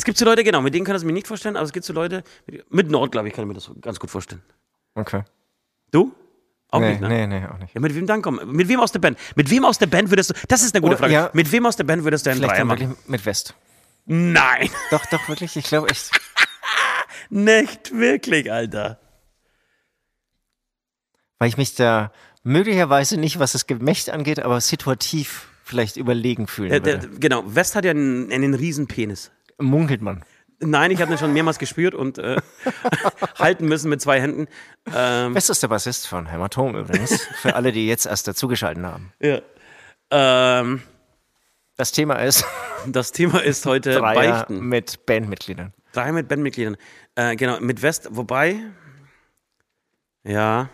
Es 0.00 0.04
gibt 0.06 0.16
so 0.16 0.24
Leute, 0.24 0.42
genau, 0.44 0.62
mit 0.62 0.72
denen 0.72 0.86
kann 0.86 0.96
ich 0.96 1.00
es 1.02 1.04
mir 1.04 1.12
nicht 1.12 1.26
vorstellen, 1.26 1.56
aber 1.56 1.66
es 1.66 1.72
gibt 1.72 1.84
so 1.84 1.92
Leute, 1.92 2.24
mit- 2.70 2.90
Nord, 2.90 3.12
glaube 3.12 3.28
ich, 3.28 3.34
kann 3.34 3.44
ich 3.44 3.48
mir 3.48 3.52
das 3.54 3.70
ganz 3.82 4.00
gut 4.00 4.10
vorstellen. 4.10 4.40
Okay. 4.94 5.24
Du? 5.90 6.14
Auch 6.70 6.80
nee, 6.80 6.92
nicht, 6.92 7.00
ne? 7.02 7.08
nee, 7.08 7.26
nee, 7.26 7.46
auch 7.46 7.58
nicht. 7.58 7.74
Ja, 7.74 7.82
mit 7.82 7.94
wem 7.94 8.06
dann 8.06 8.22
kommen? 8.22 8.50
Mit 8.50 8.66
wem 8.68 8.80
aus 8.80 8.92
der 8.92 9.00
Band? 9.00 9.18
Mit 9.36 9.50
wem 9.50 9.62
aus 9.66 9.76
der 9.76 9.88
Band 9.88 10.08
würdest 10.08 10.30
du, 10.30 10.34
das 10.48 10.62
ist 10.62 10.74
eine 10.74 10.80
gute 10.80 10.94
Oh, 10.94 10.98
Frage, 10.98 11.12
ja. 11.12 11.30
mit 11.34 11.52
wem 11.52 11.66
aus 11.66 11.76
der 11.76 11.84
Band 11.84 12.02
würdest 12.02 12.24
du 12.24 12.30
einen 12.30 12.38
Vielleicht 12.40 12.56
Dreier 12.56 12.64
machen? 12.64 12.96
mit 13.08 13.26
West. 13.26 13.54
Nein, 14.06 14.70
Doch, 14.90 15.04
doch, 15.06 15.28
wirklich. 15.28 15.54
Ich 15.56 15.66
glaube 15.66 15.90
echt. 15.90 16.10
nicht 17.28 17.92
wirklich, 17.94 18.50
Alter. 18.50 18.98
Weil 21.38 21.48
ich 21.50 21.56
mich 21.58 21.74
da 21.74 22.10
möglicherweise 22.42 23.18
nicht, 23.18 23.38
was 23.38 23.52
das 23.52 23.66
Gemächt 23.66 24.08
angeht, 24.10 24.40
aber 24.40 24.60
situativ 24.62 25.48
vielleicht 25.64 25.96
überlegen 25.96 26.46
fühlen 26.46 26.70
der, 26.82 27.02
würde. 27.02 27.18
genau, 27.20 27.42
West 27.54 27.76
hat 27.76 27.84
ja 27.84 27.92
einen, 27.92 28.32
einen 28.32 28.54
riesen 28.54 28.86
Penis. 28.88 29.30
Munkelt 29.60 30.02
man. 30.02 30.24
Nein, 30.62 30.90
ich 30.90 31.00
habe 31.00 31.10
ihn 31.12 31.18
schon 31.18 31.32
mehrmals 31.32 31.58
gespürt 31.58 31.94
und 31.94 32.18
äh, 32.18 32.36
halten 33.38 33.66
müssen 33.66 33.88
mit 33.88 34.00
zwei 34.02 34.20
Händen. 34.20 34.46
Ähm, 34.94 35.34
West 35.34 35.48
ist 35.48 35.62
der 35.62 35.68
Bassist 35.68 36.06
von 36.06 36.26
Hämatom 36.26 36.76
übrigens. 36.76 37.24
Für 37.40 37.54
alle, 37.54 37.72
die 37.72 37.86
jetzt 37.86 38.04
erst 38.06 38.28
dazugeschaltet 38.28 38.84
haben. 38.84 39.12
ja. 39.20 39.40
ähm, 40.10 40.82
Das 41.76 41.92
Thema 41.92 42.16
ist 42.16 42.44
das 42.86 43.12
Thema 43.12 43.42
ist 43.42 43.64
heute 43.66 43.92
Dreier 43.94 44.14
Beichten. 44.44 44.60
mit 44.68 45.06
Bandmitgliedern. 45.06 45.72
Drei 45.92 46.12
mit 46.12 46.28
Bandmitgliedern. 46.28 46.76
Äh, 47.14 47.36
genau, 47.36 47.58
mit 47.60 47.80
West, 47.82 48.08
wobei. 48.10 48.56
Ja. 50.24 50.68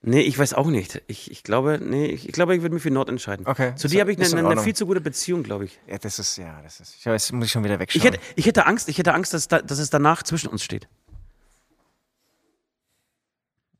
Nee, 0.00 0.20
ich 0.20 0.38
weiß 0.38 0.54
auch 0.54 0.68
nicht. 0.68 1.02
Ich, 1.08 1.30
ich 1.30 1.42
glaube, 1.42 1.80
nee, 1.82 2.06
ich, 2.06 2.28
ich 2.28 2.32
glaube, 2.32 2.54
ich 2.54 2.62
würde 2.62 2.72
mich 2.74 2.82
für 2.82 2.90
Nord 2.90 3.08
entscheiden. 3.08 3.46
Okay, 3.46 3.74
Zu 3.74 3.88
dir 3.88 4.00
habe 4.00 4.12
ich 4.12 4.18
eine, 4.18 4.28
in 4.28 4.46
eine 4.46 4.60
viel 4.62 4.74
zu 4.74 4.86
gute 4.86 5.00
Beziehung, 5.00 5.42
glaube 5.42 5.64
ich. 5.64 5.78
Ja, 5.88 5.98
das 5.98 6.20
ist, 6.20 6.36
ja, 6.36 6.60
das 6.62 6.78
ist. 6.78 6.94
Ich 6.96 7.04
weiß, 7.06 7.32
muss 7.32 7.46
ich 7.46 7.52
schon 7.52 7.64
wieder 7.64 7.80
wegschauen. 7.80 8.00
Ich 8.00 8.04
hätte, 8.06 8.20
ich 8.36 8.46
hätte 8.46 8.66
Angst, 8.66 8.88
ich 8.88 8.98
hätte 8.98 9.12
Angst, 9.12 9.34
dass, 9.34 9.48
da, 9.48 9.60
dass 9.60 9.78
es 9.80 9.90
danach 9.90 10.22
zwischen 10.22 10.48
uns 10.50 10.62
steht. 10.62 10.88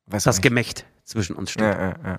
weiß 0.06 0.24
Das. 0.24 0.40
Gemächt 0.40 0.86
zwischen 1.04 1.36
uns 1.36 1.52
steht. 1.52 1.62
ja, 1.62 1.90
ja, 1.90 1.96
ja. 2.04 2.18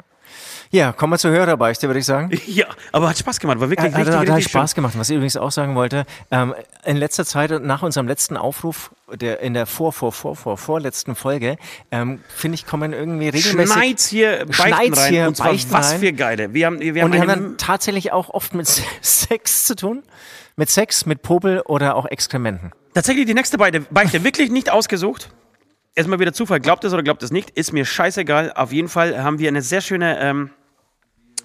Ja, 0.72 0.92
kommen 0.92 1.14
wir 1.14 1.18
zur 1.18 1.32
Hörerbeichte, 1.32 1.88
würde 1.88 2.00
ich 2.00 2.06
sagen. 2.06 2.30
Ja, 2.50 2.66
aber 2.92 3.10
hat 3.10 3.18
Spaß 3.18 3.40
gemacht, 3.40 3.60
war 3.60 3.70
wirklich 3.70 3.92
Ja, 3.92 3.98
richtig, 3.98 4.16
hat, 4.16 4.22
richtig 4.22 4.46
hat 4.46 4.52
Spaß 4.52 4.76
gemacht. 4.76 4.94
Was 4.98 5.10
ich 5.10 5.16
übrigens 5.16 5.38
auch 5.38 5.52
sagen 5.52 5.76
wollte, 5.76 6.06
ähm, 6.32 6.56
in 6.84 6.98
letzter 6.98 7.26
Zeit, 7.26 7.52
nach 7.62 7.84
unserem 7.84 8.08
letzten 8.08 8.38
Aufruf, 8.38 8.92
der 9.14 9.40
in 9.40 9.54
der 9.54 9.66
vor, 9.66 9.94
vor, 9.94 10.12
vor, 10.12 10.36
vor, 10.36 10.58
vorletzten 10.58 11.16
Folge, 11.16 11.58
ähm, 11.92 12.22
finde 12.28 12.56
ich, 12.56 12.66
kommen 12.66 12.94
irgendwie 12.94 13.30
regelmäßig. 13.30 13.74
Schneid's 13.74 14.08
hier 14.08 14.46
Beichten 14.46 14.54
Schneid's 14.54 15.00
rein. 15.00 15.14
hier 15.14 15.28
und 15.28 15.38
zwar 15.38 15.48
Beichten 15.50 15.72
was 15.72 15.92
rein. 15.92 16.00
für 16.00 16.14
geile. 16.14 16.54
Wir 16.54 16.66
haben, 16.66 16.80
wir 16.80 16.90
haben 16.90 17.06
und 17.06 17.12
die 17.14 17.20
haben 17.20 17.28
dann 17.28 17.58
tatsächlich 17.58 18.12
auch 18.12 18.30
oft 18.30 18.54
mit 18.54 18.68
Sex 19.02 19.66
zu 19.66 19.76
tun. 19.76 20.04
Mit 20.56 20.70
Sex, 20.70 21.06
mit 21.06 21.22
Popel 21.22 21.62
oder 21.62 21.96
auch 21.96 22.06
Exkrementen. 22.06 22.72
tatsächlich 22.94 23.26
die 23.26 23.34
nächste 23.34 23.58
Beichte, 23.58 23.82
Beichte 23.82 24.24
wirklich 24.24 24.50
nicht 24.50 24.70
ausgesucht. 24.70 25.30
Erstmal 26.00 26.22
wieder 26.22 26.32
Zufall. 26.32 26.62
Glaubt 26.62 26.86
es 26.86 26.94
oder 26.94 27.04
glaubt 27.04 27.24
es 27.24 27.30
nicht, 27.30 27.50
ist 27.50 27.74
mir 27.74 27.84
scheißegal. 27.84 28.54
Auf 28.54 28.72
jeden 28.72 28.88
Fall 28.88 29.22
haben 29.22 29.38
wir 29.38 29.50
eine 29.50 29.62
sehr 29.62 29.82
schöne 29.82 30.18
ähm, 30.22 30.50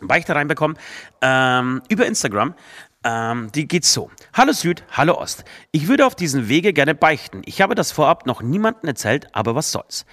Beichte 0.00 0.32
reinbekommen 0.32 0.78
ähm, 1.22 1.82
über 1.88 2.06
Instagram. 2.06 2.54
Ähm, 3.02 3.50
die 3.52 3.66
geht 3.66 3.84
so. 3.84 4.12
Hallo 4.32 4.52
Süd, 4.52 4.84
hallo 4.92 5.18
Ost. 5.18 5.42
Ich 5.72 5.88
würde 5.88 6.06
auf 6.06 6.14
diesem 6.14 6.48
Wege 6.48 6.72
gerne 6.72 6.94
beichten. 6.94 7.42
Ich 7.46 7.62
habe 7.62 7.74
das 7.74 7.90
vorab 7.90 8.26
noch 8.26 8.42
niemandem 8.42 8.86
erzählt, 8.86 9.26
aber 9.32 9.56
was 9.56 9.72
soll's. 9.72 10.06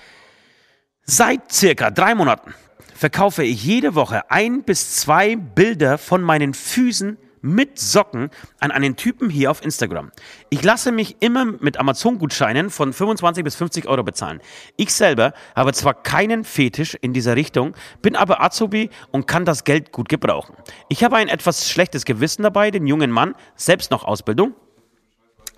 Seit 1.03 1.51
circa 1.51 1.91
drei 1.91 2.15
Monaten 2.15 2.55
verkaufe 2.95 3.43
ich 3.43 3.63
jede 3.63 3.93
Woche 3.93 4.31
ein 4.31 4.63
bis 4.63 4.95
zwei 4.95 5.35
Bilder 5.35 5.99
von 5.99 6.23
meinen 6.23 6.55
Füßen 6.55 7.19
mit 7.41 7.79
Socken 7.79 8.29
an 8.59 8.71
einen 8.71 8.95
Typen 8.95 9.29
hier 9.29 9.51
auf 9.51 9.63
Instagram. 9.63 10.11
Ich 10.49 10.63
lasse 10.63 10.91
mich 10.91 11.17
immer 11.19 11.45
mit 11.45 11.77
Amazon-Gutscheinen 11.77 12.69
von 12.69 12.93
25 12.93 13.43
bis 13.43 13.55
50 13.55 13.87
Euro 13.87 14.03
bezahlen. 14.03 14.41
Ich 14.77 14.93
selber 14.93 15.33
habe 15.55 15.73
zwar 15.73 15.93
keinen 15.93 16.43
Fetisch 16.43 16.95
in 16.95 17.13
dieser 17.13 17.35
Richtung, 17.35 17.75
bin 18.01 18.15
aber 18.15 18.41
Azubi 18.41 18.89
und 19.11 19.27
kann 19.27 19.45
das 19.45 19.63
Geld 19.63 19.91
gut 19.91 20.09
gebrauchen. 20.09 20.55
Ich 20.89 21.03
habe 21.03 21.17
ein 21.17 21.27
etwas 21.27 21.69
schlechtes 21.69 22.05
Gewissen 22.05 22.43
dabei, 22.43 22.71
den 22.71 22.87
jungen 22.87 23.11
Mann, 23.11 23.35
selbst 23.55 23.91
noch 23.91 24.03
Ausbildung, 24.03 24.55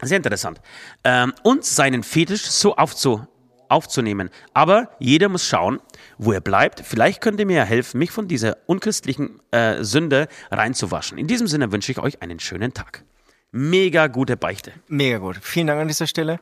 sehr 0.01 0.17
interessant. 0.17 0.61
Ähm, 1.03 1.33
und 1.43 1.63
seinen 1.63 2.03
Fetisch 2.03 2.43
so 2.43 2.75
aufzu, 2.75 3.25
aufzunehmen. 3.73 4.29
Aber 4.53 4.89
jeder 4.99 5.27
muss 5.29 5.45
schauen, 5.47 5.79
wo 6.17 6.31
er 6.31 6.41
bleibt. 6.41 6.81
Vielleicht 6.85 7.19
könnt 7.21 7.39
ihr 7.39 7.45
mir 7.45 7.57
ja 7.57 7.63
helfen, 7.63 7.97
mich 7.97 8.11
von 8.11 8.27
dieser 8.27 8.57
unchristlichen 8.67 9.41
äh, 9.51 9.83
Sünde 9.83 10.27
reinzuwaschen. 10.51 11.17
In 11.17 11.27
diesem 11.27 11.47
Sinne 11.47 11.71
wünsche 11.71 11.91
ich 11.91 11.99
euch 11.99 12.21
einen 12.21 12.39
schönen 12.39 12.73
Tag. 12.73 13.03
Mega 13.51 14.07
gute 14.07 14.37
Beichte. 14.37 14.71
Mega 14.87 15.17
gut. 15.17 15.37
Vielen 15.41 15.67
Dank 15.67 15.81
an 15.81 15.87
dieser 15.87 16.07
Stelle. 16.07 16.39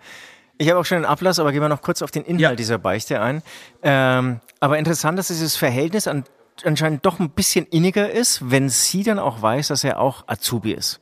Ich 0.57 0.69
habe 0.69 0.79
auch 0.79 0.85
schon 0.85 0.97
einen 0.97 1.05
Ablass, 1.05 1.39
aber 1.39 1.51
gehen 1.51 1.61
wir 1.61 1.69
noch 1.69 1.81
kurz 1.81 2.01
auf 2.01 2.11
den 2.11 2.23
Inhalt 2.23 2.41
Ja. 2.41 2.55
dieser 2.55 2.77
Beichte 2.77 3.19
ein. 3.19 3.41
Ähm, 3.81 4.39
aber 4.59 4.77
interessant, 4.77 5.17
dass 5.17 5.27
dieses 5.27 5.55
Verhältnis 5.55 6.07
an, 6.07 6.23
anscheinend 6.63 7.05
doch 7.05 7.19
ein 7.19 7.31
bisschen 7.31 7.65
inniger 7.65 8.11
ist, 8.11 8.51
wenn 8.51 8.69
sie 8.69 9.03
dann 9.03 9.17
auch 9.19 9.41
weiß, 9.41 9.69
dass 9.69 9.83
er 9.83 9.99
auch 9.99 10.27
Azubi 10.27 10.71
ist. 10.73 10.99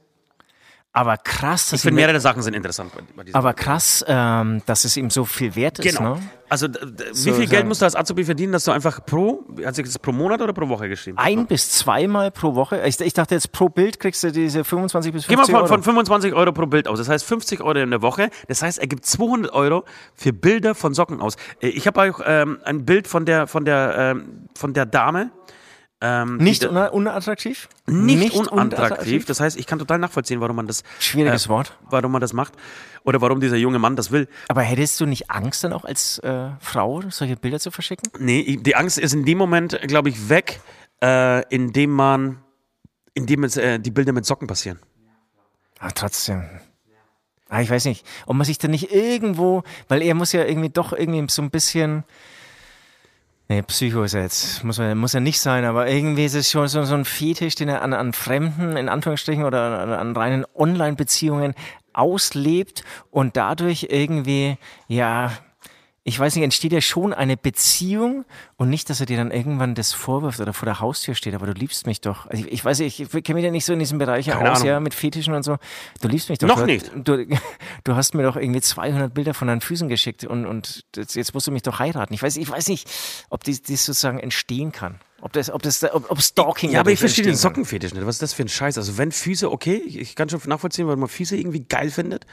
Aber 0.99 1.15
krass, 1.15 1.69
dass 1.69 1.79
Ich 1.79 1.81
finde, 1.83 1.95
mehrere 1.95 2.19
Sachen 2.19 2.41
sind 2.41 2.53
interessant 2.55 2.91
aber 3.31 3.53
krass, 3.53 4.03
ähm, 4.05 4.61
dass 4.65 4.83
es 4.83 4.97
ihm 4.97 5.09
so 5.09 5.23
viel 5.23 5.55
wert 5.55 5.79
ist. 5.79 5.95
Genau. 5.97 6.15
Ne? 6.15 6.21
Also, 6.49 6.67
d- 6.67 6.77
wie 6.81 7.13
So 7.13 7.33
viel 7.33 7.47
Geld 7.47 7.65
musst 7.67 7.79
du 7.81 7.85
als 7.85 7.95
Azubi 7.95 8.25
verdienen, 8.25 8.51
dass 8.51 8.65
du 8.65 8.71
einfach 8.71 9.05
pro, 9.05 9.45
hat 9.63 9.75
sich 9.75 9.85
das 9.85 9.97
pro 9.97 10.11
Monat 10.11 10.41
oder 10.41 10.51
pro 10.51 10.67
Woche 10.67 10.89
geschrieben? 10.89 11.17
Ein 11.17 11.45
bis 11.45 11.71
zweimal 11.71 12.31
pro 12.31 12.53
Woche. 12.55 12.81
Ich, 12.85 12.99
ich 12.99 13.13
dachte 13.13 13.33
jetzt 13.35 13.53
pro 13.53 13.69
Bild 13.69 13.97
kriegst 13.97 14.23
du 14.23 14.31
diese 14.33 14.65
25 14.65 15.13
bis 15.13 15.25
Geh 15.27 15.35
mal 15.37 15.45
50 15.45 15.53
von, 15.53 15.61
Euro. 15.63 15.67
von 15.73 15.83
25 15.83 16.33
Euro 16.33 16.51
pro 16.51 16.65
Bild 16.65 16.89
aus. 16.89 16.99
Das 16.99 17.07
heißt 17.07 17.23
50 17.23 17.61
Euro 17.61 17.79
in 17.79 17.91
der 17.91 18.01
Woche. 18.01 18.29
Das 18.49 18.61
heißt, 18.61 18.79
er 18.79 18.87
gibt 18.87 19.05
200 19.05 19.53
Euro 19.53 19.85
für 20.15 20.33
Bilder 20.33 20.75
von 20.75 20.93
Socken 20.93 21.21
aus. 21.21 21.35
Äh, 21.61 21.67
Ich 21.69 21.87
habe 21.87 22.01
auch 22.01 22.19
ähm, 22.25 22.59
ein 22.65 22.83
Bild 22.83 23.07
von 23.07 23.23
der, 23.25 23.47
von 23.47 23.63
der, 23.63 23.95
ähm, 23.97 24.49
von 24.53 24.73
der 24.73 24.85
Dame. 24.85 25.31
Ähm, 26.01 26.37
die 26.39 26.45
nicht 26.45 26.65
una 26.65 26.87
unattraktiv? 26.87 27.67
nicht, 27.87 28.33
unattraktiv. 28.33 29.25
Das 29.25 29.41
heißt, 29.41 29.59
ich 29.59 29.67
kann 29.67 29.79
total 29.79 29.99
nachvollziehen, 29.99 30.39
warum 30.39 30.55
man 30.55 30.67
das, 30.67 30.83
Schwieriges 30.99 31.47
äh, 31.47 31.49
Wort. 31.49 31.77
warum 31.89 32.13
man 32.13 32.21
das 32.21 32.31
macht 32.31 32.53
oder 33.03 33.19
warum 33.19 33.41
dieser 33.41 33.57
junge 33.57 33.79
Mann 33.79 33.97
das 33.97 34.11
will. 34.11 34.29
Aber 34.47 34.61
hättest 34.61 34.99
du 35.01 35.05
nicht 35.05 35.29
Angst 35.29 35.63
dann 35.63 35.73
auch 35.73 35.83
als 35.83 36.19
äh, 36.19 36.51
Frau, 36.61 37.03
solche 37.09 37.35
Bilder 37.35 37.59
zu 37.59 37.71
verschicken? 37.71 38.11
Nee, 38.17 38.57
die 38.61 38.75
Angst 38.75 38.97
ist 38.97 39.13
in 39.13 39.25
dem 39.25 39.37
Moment, 39.37 39.77
glaube 39.87 40.07
ich, 40.07 40.29
weg, 40.29 40.61
äh, 41.01 41.43
indem 41.53 41.91
man, 41.91 42.37
indem 43.13 43.43
es, 43.43 43.57
äh, 43.57 43.79
die 43.79 43.91
Bilder 43.91 44.13
mit 44.13 44.25
Socken 44.25 44.47
passieren. 44.47 44.79
Aber 45.79 45.93
trotzdem. 45.93 46.43
Ah, 47.49 47.61
ich 47.61 47.69
weiß 47.69 47.85
nicht, 47.85 48.05
ob 48.27 48.35
man 48.35 48.45
sich 48.45 48.59
dann 48.59 48.71
nicht 48.71 48.91
irgendwo, 48.93 49.63
weil 49.87 50.03
er 50.03 50.13
muss 50.13 50.31
ja 50.31 50.45
irgendwie 50.45 50.69
doch 50.69 50.93
irgendwie 50.93 51.25
so 51.29 51.41
ein 51.41 51.49
bisschen. 51.49 52.03
Nee, 53.51 53.63
Psycho 53.63 54.03
ist 54.03 54.13
er 54.13 54.21
jetzt, 54.21 54.63
muss, 54.63 54.77
er, 54.77 54.93
muss 54.93 55.15
er 55.15 55.21
nicht 55.21 55.39
sein, 55.39 55.65
aber 55.65 55.87
irgendwie 55.89 56.23
ist 56.23 56.35
es 56.35 56.51
schon 56.51 56.67
so, 56.67 56.83
so 56.83 56.93
ein 56.93 57.03
Fetisch, 57.03 57.55
den 57.55 57.67
er 57.67 57.81
an, 57.81 57.93
an 57.93 58.13
Fremden, 58.13 58.77
in 58.77 58.89
Anführungsstrichen, 58.89 59.43
oder 59.43 59.79
an, 59.79 59.91
an 59.91 60.15
reinen 60.15 60.45
Online-Beziehungen 60.53 61.55
auslebt 61.91 62.83
und 63.09 63.37
dadurch 63.37 63.87
irgendwie, 63.89 64.57
ja, 64.87 65.31
ich 66.03 66.17
weiß 66.17 66.35
nicht, 66.35 66.43
entsteht 66.43 66.71
ja 66.71 66.81
schon 66.81 67.13
eine 67.13 67.35
Beziehung 67.35 68.25
und 68.55 68.69
nicht, 68.69 68.89
dass 68.89 68.99
er 68.99 69.05
dir 69.05 69.17
dann 69.17 69.31
irgendwann 69.31 69.75
das 69.75 69.93
vorwirft 69.93 70.39
oder 70.39 70.53
vor 70.53 70.65
der 70.65 70.79
Haustür 70.79 71.13
steht, 71.13 71.33
aber 71.33 71.45
du 71.45 71.51
liebst 71.53 71.85
mich 71.85 72.01
doch. 72.01 72.25
Also 72.27 72.45
ich, 72.45 72.51
ich 72.53 72.65
weiß 72.65 72.79
nicht, 72.79 72.99
ich 72.99 73.23
kenne 73.23 73.35
mich 73.35 73.45
ja 73.45 73.51
nicht 73.51 73.65
so 73.65 73.73
in 73.73 73.79
diesem 73.79 73.97
Bereich 73.97 74.27
Keine 74.27 74.51
aus, 74.51 74.59
Ahnung. 74.59 74.67
ja, 74.67 74.79
mit 74.79 74.93
Fetischen 74.93 75.33
und 75.33 75.43
so. 75.43 75.57
Du 76.01 76.07
liebst 76.07 76.29
mich 76.29 76.39
doch. 76.39 76.47
Noch 76.47 76.59
du, 76.61 76.65
nicht. 76.65 76.91
Du, 76.95 77.25
du 77.83 77.95
hast 77.95 78.15
mir 78.15 78.23
doch 78.23 78.37
irgendwie 78.37 78.61
200 78.61 79.13
Bilder 79.13 79.33
von 79.33 79.47
deinen 79.49 79.61
Füßen 79.61 79.89
geschickt 79.89 80.23
und, 80.23 80.45
und 80.45 80.85
das, 80.93 81.15
jetzt 81.15 81.33
musst 81.33 81.47
du 81.47 81.51
mich 81.51 81.63
doch 81.63 81.79
heiraten. 81.79 82.13
Ich 82.13 82.23
weiß, 82.23 82.37
ich 82.37 82.49
weiß 82.49 82.69
nicht, 82.69 82.89
ob 83.29 83.43
dies, 83.43 83.61
dies 83.61 83.85
sozusagen 83.85 84.19
entstehen 84.19 84.71
kann. 84.71 84.99
Ob 85.21 85.33
das, 85.33 85.51
ob 85.51 85.61
das, 85.61 85.83
ob, 85.83 86.09
ob 86.09 86.21
Stalking 86.21 86.71
Ja, 86.71 86.79
aber 86.79 86.91
ich 86.91 86.99
verstehe 86.99 87.25
den. 87.25 87.35
Sockenfetisch 87.35 87.93
nicht. 87.93 88.05
Was 88.05 88.15
ist 88.15 88.21
das 88.21 88.33
für 88.33 88.43
ein 88.43 88.49
Scheiß? 88.49 88.77
Also 88.77 88.97
wenn 88.97 89.11
Füße, 89.11 89.51
okay, 89.51 89.75
ich, 89.85 89.97
ich 89.99 90.15
kann 90.15 90.29
schon 90.29 90.39
nachvollziehen, 90.45 90.87
weil 90.87 90.95
man 90.95 91.09
Füße 91.09 91.35
irgendwie 91.35 91.65
geil 91.65 91.89
findet, 91.91 92.25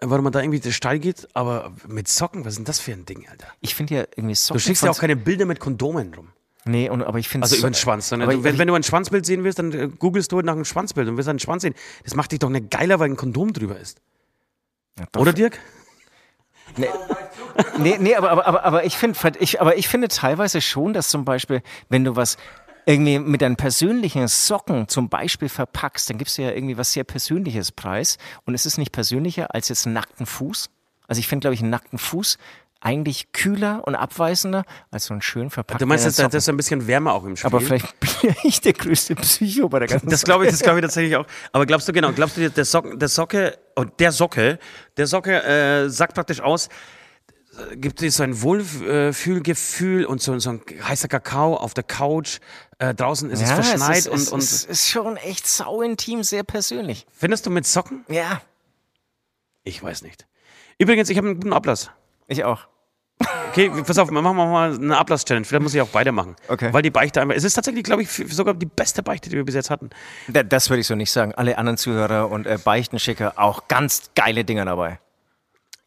weil 0.00 0.22
man 0.22 0.32
da 0.32 0.40
irgendwie 0.40 0.72
Steil 0.72 0.98
geht, 0.98 1.28
aber 1.34 1.72
mit 1.86 2.08
Socken, 2.08 2.44
was 2.44 2.54
ist 2.54 2.58
denn 2.58 2.64
das 2.64 2.80
für 2.80 2.92
ein 2.92 3.04
Ding, 3.04 3.26
Alter? 3.28 3.46
Ich 3.60 3.74
finde 3.74 3.94
ja 3.94 4.04
irgendwie 4.16 4.34
Socken. 4.34 4.58
Du 4.58 4.64
schickst 4.64 4.82
ja 4.82 4.90
auch 4.90 4.98
keine 4.98 5.16
Bilder 5.16 5.46
mit 5.46 5.60
Kondomen 5.60 6.12
rum. 6.14 6.28
Nee, 6.64 6.88
und, 6.88 7.02
aber 7.02 7.18
ich 7.18 7.28
finde 7.28 7.44
Also 7.44 7.56
über 7.56 7.70
den 7.70 7.74
Schwanz. 7.74 8.12
Aber 8.12 8.32
du, 8.32 8.44
wenn, 8.44 8.58
wenn 8.58 8.68
du 8.68 8.74
ein 8.74 8.84
Schwanzbild 8.84 9.26
sehen 9.26 9.42
willst, 9.42 9.58
dann 9.58 9.72
äh, 9.72 9.88
googelst 9.88 10.30
du 10.30 10.40
nach 10.42 10.52
einem 10.52 10.64
Schwanzbild 10.64 11.08
und 11.08 11.16
willst 11.16 11.28
einen 11.28 11.40
Schwanz 11.40 11.62
sehen. 11.62 11.74
Das 12.04 12.14
macht 12.14 12.30
dich 12.30 12.38
doch 12.38 12.50
nicht 12.50 12.70
geiler, 12.70 13.00
weil 13.00 13.10
ein 13.10 13.16
Kondom 13.16 13.52
drüber 13.52 13.78
ist. 13.78 14.00
Ja. 14.98 15.06
Oder 15.20 15.32
Dirk? 15.32 15.58
Nee, 17.78 17.98
nee, 18.00 18.14
aber, 18.14 18.30
aber, 18.30 18.46
aber, 18.46 18.64
aber, 18.64 18.84
ich 18.86 18.96
find, 18.96 19.16
ich, 19.38 19.60
aber 19.60 19.76
ich 19.76 19.86
finde 19.86 20.08
teilweise 20.08 20.62
schon, 20.62 20.94
dass 20.94 21.08
zum 21.08 21.26
Beispiel, 21.26 21.62
wenn 21.90 22.02
du 22.02 22.16
was 22.16 22.38
irgendwie 22.86 23.18
mit 23.18 23.42
deinen 23.42 23.56
persönlichen 23.56 24.26
Socken 24.28 24.88
zum 24.88 25.08
Beispiel 25.08 25.48
verpackst, 25.48 26.10
dann 26.10 26.18
gibst 26.18 26.38
du 26.38 26.42
ja 26.42 26.50
irgendwie 26.50 26.76
was 26.78 26.92
sehr 26.92 27.04
Persönliches 27.04 27.72
preis. 27.72 28.18
Und 28.44 28.54
es 28.54 28.66
ist 28.66 28.78
nicht 28.78 28.92
persönlicher 28.92 29.54
als 29.54 29.68
jetzt 29.68 29.86
einen 29.86 29.94
nackten 29.94 30.26
Fuß. 30.26 30.70
Also 31.06 31.18
ich 31.18 31.28
finde, 31.28 31.44
glaube 31.44 31.54
ich, 31.54 31.60
einen 31.60 31.70
nackten 31.70 31.98
Fuß 31.98 32.38
eigentlich 32.84 33.30
kühler 33.32 33.82
und 33.86 33.94
abweisender 33.94 34.64
als 34.90 35.04
so 35.04 35.14
einen 35.14 35.22
schön 35.22 35.50
verpackten 35.50 35.78
Du 35.84 35.86
meinst, 35.86 36.04
da- 36.18 36.26
ist 36.26 36.48
ein 36.48 36.56
bisschen 36.56 36.86
wärmer 36.88 37.12
auch 37.12 37.24
im 37.24 37.36
Spiel? 37.36 37.46
Aber 37.46 37.60
vielleicht 37.60 37.98
bin 38.22 38.34
ich 38.42 38.60
der 38.60 38.72
größte 38.72 39.14
Psycho 39.14 39.68
bei 39.68 39.78
der 39.78 39.88
ganzen 39.88 40.08
Das 40.08 40.24
glaube 40.24 40.44
ich, 40.46 40.50
das 40.50 40.60
glaube 40.60 40.80
ich 40.80 40.82
tatsächlich 40.82 41.14
auch. 41.16 41.26
Aber 41.52 41.64
glaubst 41.64 41.86
du 41.88 41.92
genau, 41.92 42.10
glaubst 42.12 42.36
du, 42.36 42.50
der 42.50 42.64
Socke, 42.64 42.96
der 42.98 43.08
Socke, 43.08 43.56
oh, 43.76 43.84
der 43.84 44.10
Socke, 44.10 44.58
der 44.96 45.06
Socke 45.06 45.42
äh, 45.44 45.88
sagt 45.88 46.14
praktisch 46.14 46.40
aus, 46.40 46.68
gibt 47.76 48.00
dir 48.00 48.10
so 48.10 48.22
ein 48.22 48.40
Wohlfühlgefühl 48.42 50.04
und 50.06 50.22
so, 50.22 50.38
so 50.38 50.50
ein 50.50 50.62
heißer 50.82 51.08
Kakao 51.08 51.56
auf 51.56 51.74
der 51.74 51.84
Couch. 51.84 52.38
Äh, 52.78 52.94
draußen 52.94 53.30
ist 53.30 53.42
es 53.42 53.48
ja, 53.50 53.56
verschneit 53.56 53.98
es 53.98 54.06
ist, 54.06 54.08
und, 54.08 54.18
es, 54.20 54.28
und 54.32 54.38
es 54.42 54.64
ist 54.64 54.88
schon 54.88 55.16
echt 55.18 55.46
sau 55.46 55.82
intim, 55.82 56.22
sehr 56.22 56.42
persönlich. 56.44 57.06
findest 57.12 57.46
du 57.46 57.50
mit 57.50 57.66
Socken? 57.66 58.04
Ja. 58.08 58.40
Ich 59.64 59.82
weiß 59.82 60.02
nicht. 60.02 60.26
Übrigens, 60.78 61.08
ich 61.10 61.16
habe 61.18 61.28
einen 61.28 61.36
guten 61.40 61.52
Ablass. 61.52 61.90
Ich 62.26 62.44
auch. 62.44 62.66
Okay, 63.50 63.70
pass 63.86 63.98
auf, 63.98 64.10
machen 64.10 64.24
wir 64.36 64.46
mal 64.46 64.74
eine 64.74 64.96
Ablass-Challenge. 64.96 65.44
Vielleicht 65.44 65.62
muss 65.62 65.74
ich 65.74 65.80
auch 65.80 65.88
beide 65.88 66.10
machen. 66.10 66.34
Okay. 66.48 66.72
Weil 66.72 66.82
die 66.82 66.90
Beichte 66.90 67.20
einfach. 67.20 67.36
Es 67.36 67.44
ist 67.44 67.54
tatsächlich, 67.54 67.84
glaube 67.84 68.02
ich, 68.02 68.10
sogar 68.10 68.54
die 68.54 68.66
beste 68.66 69.02
Beichte, 69.02 69.28
die 69.30 69.36
wir 69.36 69.44
bis 69.44 69.54
jetzt 69.54 69.70
hatten. 69.70 69.90
Da- 70.26 70.42
Das 70.42 70.70
würde 70.70 70.80
ich 70.80 70.86
so 70.86 70.94
nicht 70.96 71.12
sagen. 71.12 71.32
Alle 71.34 71.58
anderen 71.58 71.76
Zuhörer 71.76 72.30
und 72.30 72.46
äh, 72.46 72.58
Beichtenschicker 72.64 73.34
auch 73.36 73.68
ganz 73.68 74.10
geile 74.16 74.44
Dinger 74.44 74.64
dabei. 74.64 74.98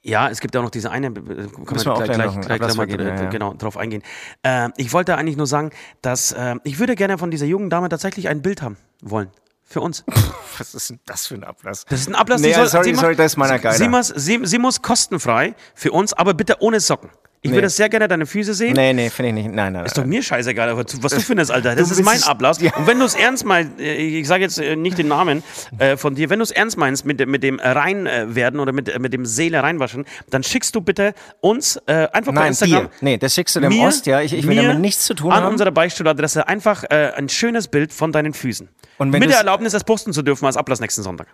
Ja, 0.05 0.29
es 0.29 0.39
gibt 0.39 0.55
auch 0.55 0.61
noch 0.61 0.69
diese 0.69 0.91
eine, 0.91 1.07
äh, 1.07 1.11
kann 1.11 1.23
man 1.25 1.83
wir 1.83 1.93
auch 1.93 2.03
gleich, 2.03 2.15
gleich 2.15 2.41
gleich, 2.41 2.59
gleich, 2.59 2.75
mal 2.75 2.87
äh, 2.87 3.03
ja, 3.03 3.23
ja. 3.23 3.29
genau 3.29 3.55
drauf 3.55 3.75
eingehen. 3.75 4.03
Äh, 4.43 4.69
ich 4.77 4.93
wollte 4.93 5.17
eigentlich 5.17 5.35
nur 5.35 5.47
sagen, 5.47 5.71
dass 6.03 6.31
äh, 6.31 6.55
ich 6.63 6.77
würde 6.77 6.95
gerne 6.95 7.17
von 7.17 7.31
dieser 7.31 7.47
jungen 7.47 7.71
Dame 7.71 7.89
tatsächlich 7.89 8.27
ein 8.27 8.43
Bild 8.43 8.61
haben 8.61 8.77
wollen. 9.01 9.31
Für 9.63 9.81
uns. 9.81 10.03
Was 10.59 10.75
ist 10.75 10.91
denn 10.91 10.99
das 11.07 11.25
für 11.25 11.33
ein 11.33 11.43
Ablass? 11.43 11.85
Das 11.89 12.01
ist 12.01 12.07
ein 12.07 12.13
Ablass, 12.13 12.39
Nee, 12.39 12.53
soll, 12.53 12.67
sorry, 12.67 12.93
sie, 12.93 12.93
sorry, 12.93 13.15
das 13.15 13.31
ist 13.31 13.37
meiner 13.37 13.57
geiler. 13.57 13.75
sie, 13.75 13.89
muss, 13.89 14.09
sie, 14.09 14.39
sie 14.43 14.59
muss 14.59 14.83
kostenfrei 14.83 15.55
für 15.73 15.91
uns, 15.91 16.13
aber 16.13 16.35
bitte 16.35 16.57
ohne 16.61 16.79
Socken. 16.79 17.09
Ich 17.45 17.51
Nee. 17.51 17.57
würde 17.57 17.69
sehr 17.69 17.89
gerne 17.89 18.07
deine 18.07 18.25
Füße 18.25 18.55
sehen. 18.55 18.73
Nee, 18.73 18.91
nee, 18.91 19.09
finde 19.11 19.29
ich 19.29 19.45
nicht. 19.45 19.53
Nein, 19.55 19.73
nein. 19.73 19.85
Ist 19.85 19.95
doch 19.97 20.03
mir 20.05 20.23
scheißegal, 20.23 20.75
was 20.75 21.11
du 21.11 21.19
findest, 21.19 21.51
Alter. 21.51 21.75
Das 21.75 21.89
Du 21.89 21.93
ist 21.93 22.03
mein 22.03 22.23
Ablass. 22.23 22.59
Ja. 22.59 22.75
Und 22.75 22.87
wenn 22.87 22.97
du 22.97 23.05
es 23.05 23.13
ernst 23.13 23.45
meinst, 23.45 23.79
äh, 23.79 23.93
ich 23.93 24.27
sage 24.27 24.41
jetzt 24.43 24.57
äh, 24.57 24.75
nicht 24.75 24.97
den 24.97 25.07
Namen 25.09 25.43
äh, 25.77 25.95
von 25.95 26.15
dir, 26.15 26.31
wenn 26.31 26.39
du 26.39 26.43
es 26.43 26.49
ernst 26.49 26.75
meinst 26.77 27.05
mit, 27.05 27.19
dem- 27.19 27.29
mit 27.29 27.43
dem 27.43 27.59
Reinwerden 27.59 28.59
oder 28.59 28.71
mit, 28.71 28.99
mit 28.99 29.13
dem 29.13 29.25
Seele 29.27 29.61
reinwaschen, 29.61 30.05
dann 30.31 30.41
schickst 30.41 30.73
du 30.75 30.81
bitte 30.81 31.13
uns 31.39 31.75
äh, 31.85 32.07
einfach 32.11 32.33
bei 32.33 32.39
Nein, 32.41 32.47
Instagram. 32.47 32.85
dir. 32.85 32.89
Nee, 33.01 33.17
das 33.19 33.35
schickst 33.35 33.55
du 33.55 33.59
dem 33.59 33.69
mir, 33.73 33.87
Ost, 33.87 34.07
ja. 34.07 34.21
Ich, 34.21 34.33
ich 34.33 34.47
will 34.47 34.55
damit 34.55 34.79
nichts 34.79 35.05
zu 35.05 35.13
tun 35.13 35.31
an 35.31 35.43
haben. 35.43 35.51
unserer 35.51 35.71
Beichtstuhladresse 35.71 36.47
einfach 36.47 36.83
äh, 36.85 37.11
ein 37.15 37.29
schönes 37.29 37.67
Bild 37.67 37.93
von 37.93 38.11
deinen 38.11 38.33
Füßen. 38.33 38.69
Und 38.97 39.11
mit 39.11 39.29
der 39.29 39.37
Erlaubnis, 39.37 39.71
das 39.73 39.83
posten 39.83 40.13
zu 40.13 40.23
dürfen 40.23 40.45
als 40.47 40.57
Ablass 40.57 40.79
nächsten 40.79 41.03
Sonntag. 41.03 41.27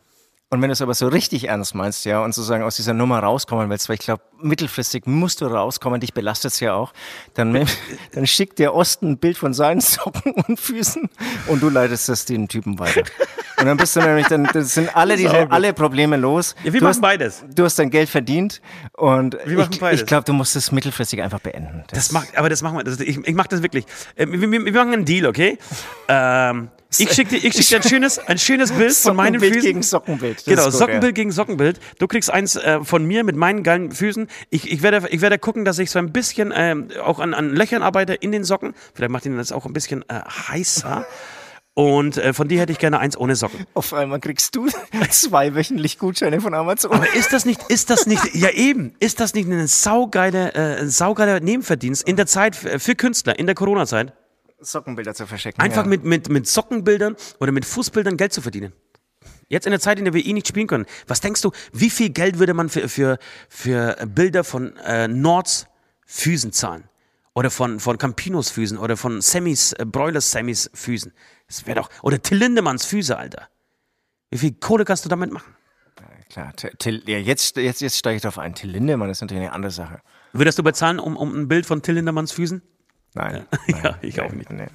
Und 0.54 0.62
wenn 0.62 0.68
du 0.68 0.74
es 0.74 0.82
aber 0.82 0.94
so 0.94 1.08
richtig 1.08 1.48
ernst 1.48 1.76
meinst, 1.76 2.04
ja, 2.04 2.22
und 2.22 2.36
sozusagen 2.36 2.62
aus 2.62 2.76
dieser 2.76 2.94
Nummer 2.94 3.20
rauskommen 3.20 3.70
willst, 3.70 3.88
weil 3.88 3.94
ich 3.94 4.02
glaube, 4.02 4.22
mittelfristig 4.42 5.08
musst 5.08 5.40
du 5.40 5.46
rauskommen, 5.46 6.02
dich 6.02 6.14
belastet 6.14 6.52
es 6.52 6.60
ja 6.60 6.74
auch, 6.74 6.92
dann, 7.36 7.66
dann 8.12 8.28
schickt 8.28 8.60
der 8.60 8.76
Osten 8.76 9.12
ein 9.12 9.18
Bild 9.18 9.38
von 9.38 9.54
seinen 9.54 9.80
Socken 9.82 10.34
und 10.34 10.60
Füßen 10.60 11.10
und 11.48 11.64
du 11.64 11.70
leitest 11.70 12.10
das 12.10 12.26
den 12.26 12.50
Typen 12.50 12.80
weiter. 12.80 13.04
Und 13.60 13.66
dann 13.68 13.78
bist 13.78 13.96
du 13.96 14.02
nämlich, 14.02 14.28
dann 14.28 14.44
das 14.52 14.74
sind 14.74 14.94
alle, 14.94 15.16
Das 15.16 15.32
gut. 15.32 15.52
alle 15.52 15.72
Probleme 15.72 16.18
los. 16.18 16.54
Ja, 16.64 16.74
wir 16.74 16.80
du 16.82 16.86
machen 16.86 16.88
hast, 16.96 17.02
beides. 17.02 17.46
Du 17.56 17.64
hast 17.64 17.80
dein 17.80 17.90
Geld 17.90 18.10
verdient 18.10 18.60
und 18.98 19.38
Wir 19.46 19.58
machen 19.58 19.70
ich, 19.72 19.80
beides. 19.80 20.02
ich 20.02 20.06
glaube, 20.08 20.26
du 20.26 20.34
musst 20.34 20.58
es 20.58 20.74
mittelfristig 20.74 21.22
einfach 21.22 21.40
beenden. 21.40 21.86
Das 21.92 22.12
macht, 22.12 22.36
aber 22.38 22.50
das 22.50 22.62
machen 22.62 22.76
wir. 22.78 22.84
Das, 22.84 23.00
ich 23.00 23.26
ich 23.26 23.36
mache 23.36 23.48
das 23.50 23.62
wirklich. 23.62 23.86
Äh, 24.16 24.28
Wir, 24.28 24.42
wir, 24.52 24.66
wir 24.66 24.74
machen 24.74 24.92
einen 24.94 25.06
Deal, 25.06 25.28
okay? 25.28 25.58
Ähm, 26.10 26.70
ich 26.98 27.14
schicke 27.14 27.40
dir, 27.40 27.46
ich 27.46 27.54
schick 27.54 27.68
dir 27.68 27.78
ein, 27.78 27.84
schönes, 27.90 28.20
ein 28.20 28.38
schönes 28.38 28.72
Bild 28.72 28.94
von 28.94 29.16
meinen 29.16 29.34
Sockenbild 29.34 29.54
Füßen. 29.54 29.68
gegen 29.68 29.84
Sockenbild. 29.84 30.38
Das 30.38 30.46
Genau, 30.46 30.64
gut, 30.66 30.74
Sockenbild 30.74 31.16
gegen 31.16 31.32
Sockenbild. 31.32 31.80
Du 32.00 32.08
kriegst 32.08 32.30
eins 32.32 32.56
äh, 32.56 32.84
von 32.84 33.06
mir 33.06 33.24
mit 33.24 33.36
meinen 33.36 33.64
geilen 33.64 33.92
Füßen. 33.92 34.28
Ich, 34.50 34.72
ich, 34.72 34.82
werde, 34.82 35.08
ich 35.10 35.22
werde 35.22 35.40
gucken, 35.40 35.66
dass 35.66 35.80
ich 35.80 35.92
so 35.92 36.00
ein 36.00 36.12
bisschen 36.12 36.54
ähm, 36.56 36.90
auch 37.04 37.20
an, 37.20 37.34
an 37.34 37.50
Löchern 37.56 37.82
arbeite 37.82 38.14
in 38.14 38.32
den 38.32 38.44
Socken. 38.44 38.74
Vielleicht 38.94 39.12
macht 39.12 39.26
ihn 39.26 39.38
das 39.38 39.52
auch 39.52 39.66
ein 39.66 39.74
bisschen 39.74 40.04
äh, 40.10 40.22
heißer. 40.50 41.06
Und 41.74 42.18
äh, 42.18 42.34
von 42.34 42.50
dir 42.50 42.60
hätte 42.60 42.74
ich 42.74 42.80
gerne 42.80 43.00
eins 43.00 43.16
ohne 43.16 43.36
Socken. 43.36 43.66
Auf 43.74 43.94
einmal 43.94 44.20
kriegst 44.20 44.56
du 44.56 44.68
zwei 45.10 45.56
wöchentlich 45.56 45.98
Gutscheine 45.98 46.42
von 46.42 46.54
Amazon. 46.54 46.92
Aber 46.92 47.14
ist 47.14 47.32
das 47.32 47.46
nicht, 47.46 47.64
ist 47.70 47.90
das 47.90 48.08
nicht, 48.08 48.36
ja 48.36 48.50
eben, 48.50 48.94
ist 49.00 49.22
das 49.22 49.34
nicht 49.34 49.50
ein 49.50 49.68
saugeile, 49.68 50.54
äh, 50.54 50.82
ein 50.82 50.90
saugeiler 50.90 51.40
Nebenverdienst 51.40 52.06
in 52.06 52.18
der 52.18 52.28
Zeit 52.28 52.56
für 52.56 52.96
Künstler, 52.96 53.40
in 53.40 53.46
der 53.46 53.56
Corona-Zeit? 53.56 54.14
Sockenbilder 54.62 55.14
zu 55.14 55.28
verschicken. 55.28 55.62
Einfach 55.62 55.84
ja. 55.84 55.90
mit, 55.90 56.04
mit, 56.04 56.30
mit 56.30 56.48
Sockenbildern 56.48 57.16
oder 57.40 57.52
mit 57.52 57.66
Fußbildern 57.66 58.18
Geld 58.18 58.34
zu 58.34 58.42
verdienen. 58.42 58.74
Jetzt 59.50 59.66
in 59.66 59.72
der 59.72 59.80
Zeit, 59.80 60.00
in 60.00 60.06
der 60.06 60.14
wir 60.14 60.26
eh 60.26 60.34
nicht 60.34 60.48
spielen 60.48 60.68
können. 60.68 60.86
Was 61.08 61.20
denkst 61.20 61.42
du, 61.42 61.52
wie 61.74 61.90
viel 61.90 62.10
Geld 62.10 62.40
würde 62.40 62.54
man 62.54 62.70
für, 62.70 62.88
für, 62.88 63.20
für 63.50 63.98
Bilder 64.08 64.44
von 64.44 64.78
äh, 64.78 65.08
Nords 65.08 65.68
Füßen 66.06 66.52
zahlen? 66.54 66.86
Oder 67.34 67.50
von, 67.50 67.80
von 67.80 67.98
Campinos 67.98 68.50
Füßen 68.50 68.78
oder 68.78 68.98
von 68.98 69.22
Sammys, 69.22 69.74
äh, 69.74 69.86
Broilers 69.86 70.32
Sammys 70.32 70.70
Füßen? 70.74 71.14
Das 71.48 71.66
wäre 71.66 71.82
doch, 71.82 71.90
oder 72.02 72.22
Till 72.22 72.38
Lindemanns 72.38 72.86
Füße, 72.86 73.18
Alter. 73.18 73.48
Wie 74.30 74.38
viel 74.38 74.54
Kohle 74.54 74.86
kannst 74.86 75.06
du 75.06 75.10
damit 75.10 75.32
machen? 75.32 75.54
Klar, 76.30 76.54
Till- 76.56 76.72
Till, 76.78 77.04
ja, 77.08 77.18
jetzt, 77.18 77.58
jetzt, 77.58 77.82
jetzt 77.82 77.98
steige 77.98 78.16
ich 78.16 78.22
drauf 78.22 78.38
ein. 78.40 78.56
Till 78.56 78.70
Lindemann 78.70 79.10
ist 79.10 79.20
natürlich 79.20 79.44
eine 79.44 79.52
andere 79.52 79.72
Sache. 79.72 80.02
Würdest 80.32 80.58
du 80.60 80.64
bezahlen 80.64 80.98
um, 80.98 81.18
um 81.18 81.36
ein 81.36 81.48
Bild 81.50 81.66
von 81.66 81.82
Till 81.82 81.96
Lindemanns 81.96 82.32
Füßen? 82.32 82.62
Nein. 83.14 83.46
Ja, 83.84 83.96
ich 84.02 84.20
auch 84.22 84.32
nicht. 84.32 84.50
Nee. 84.52 84.66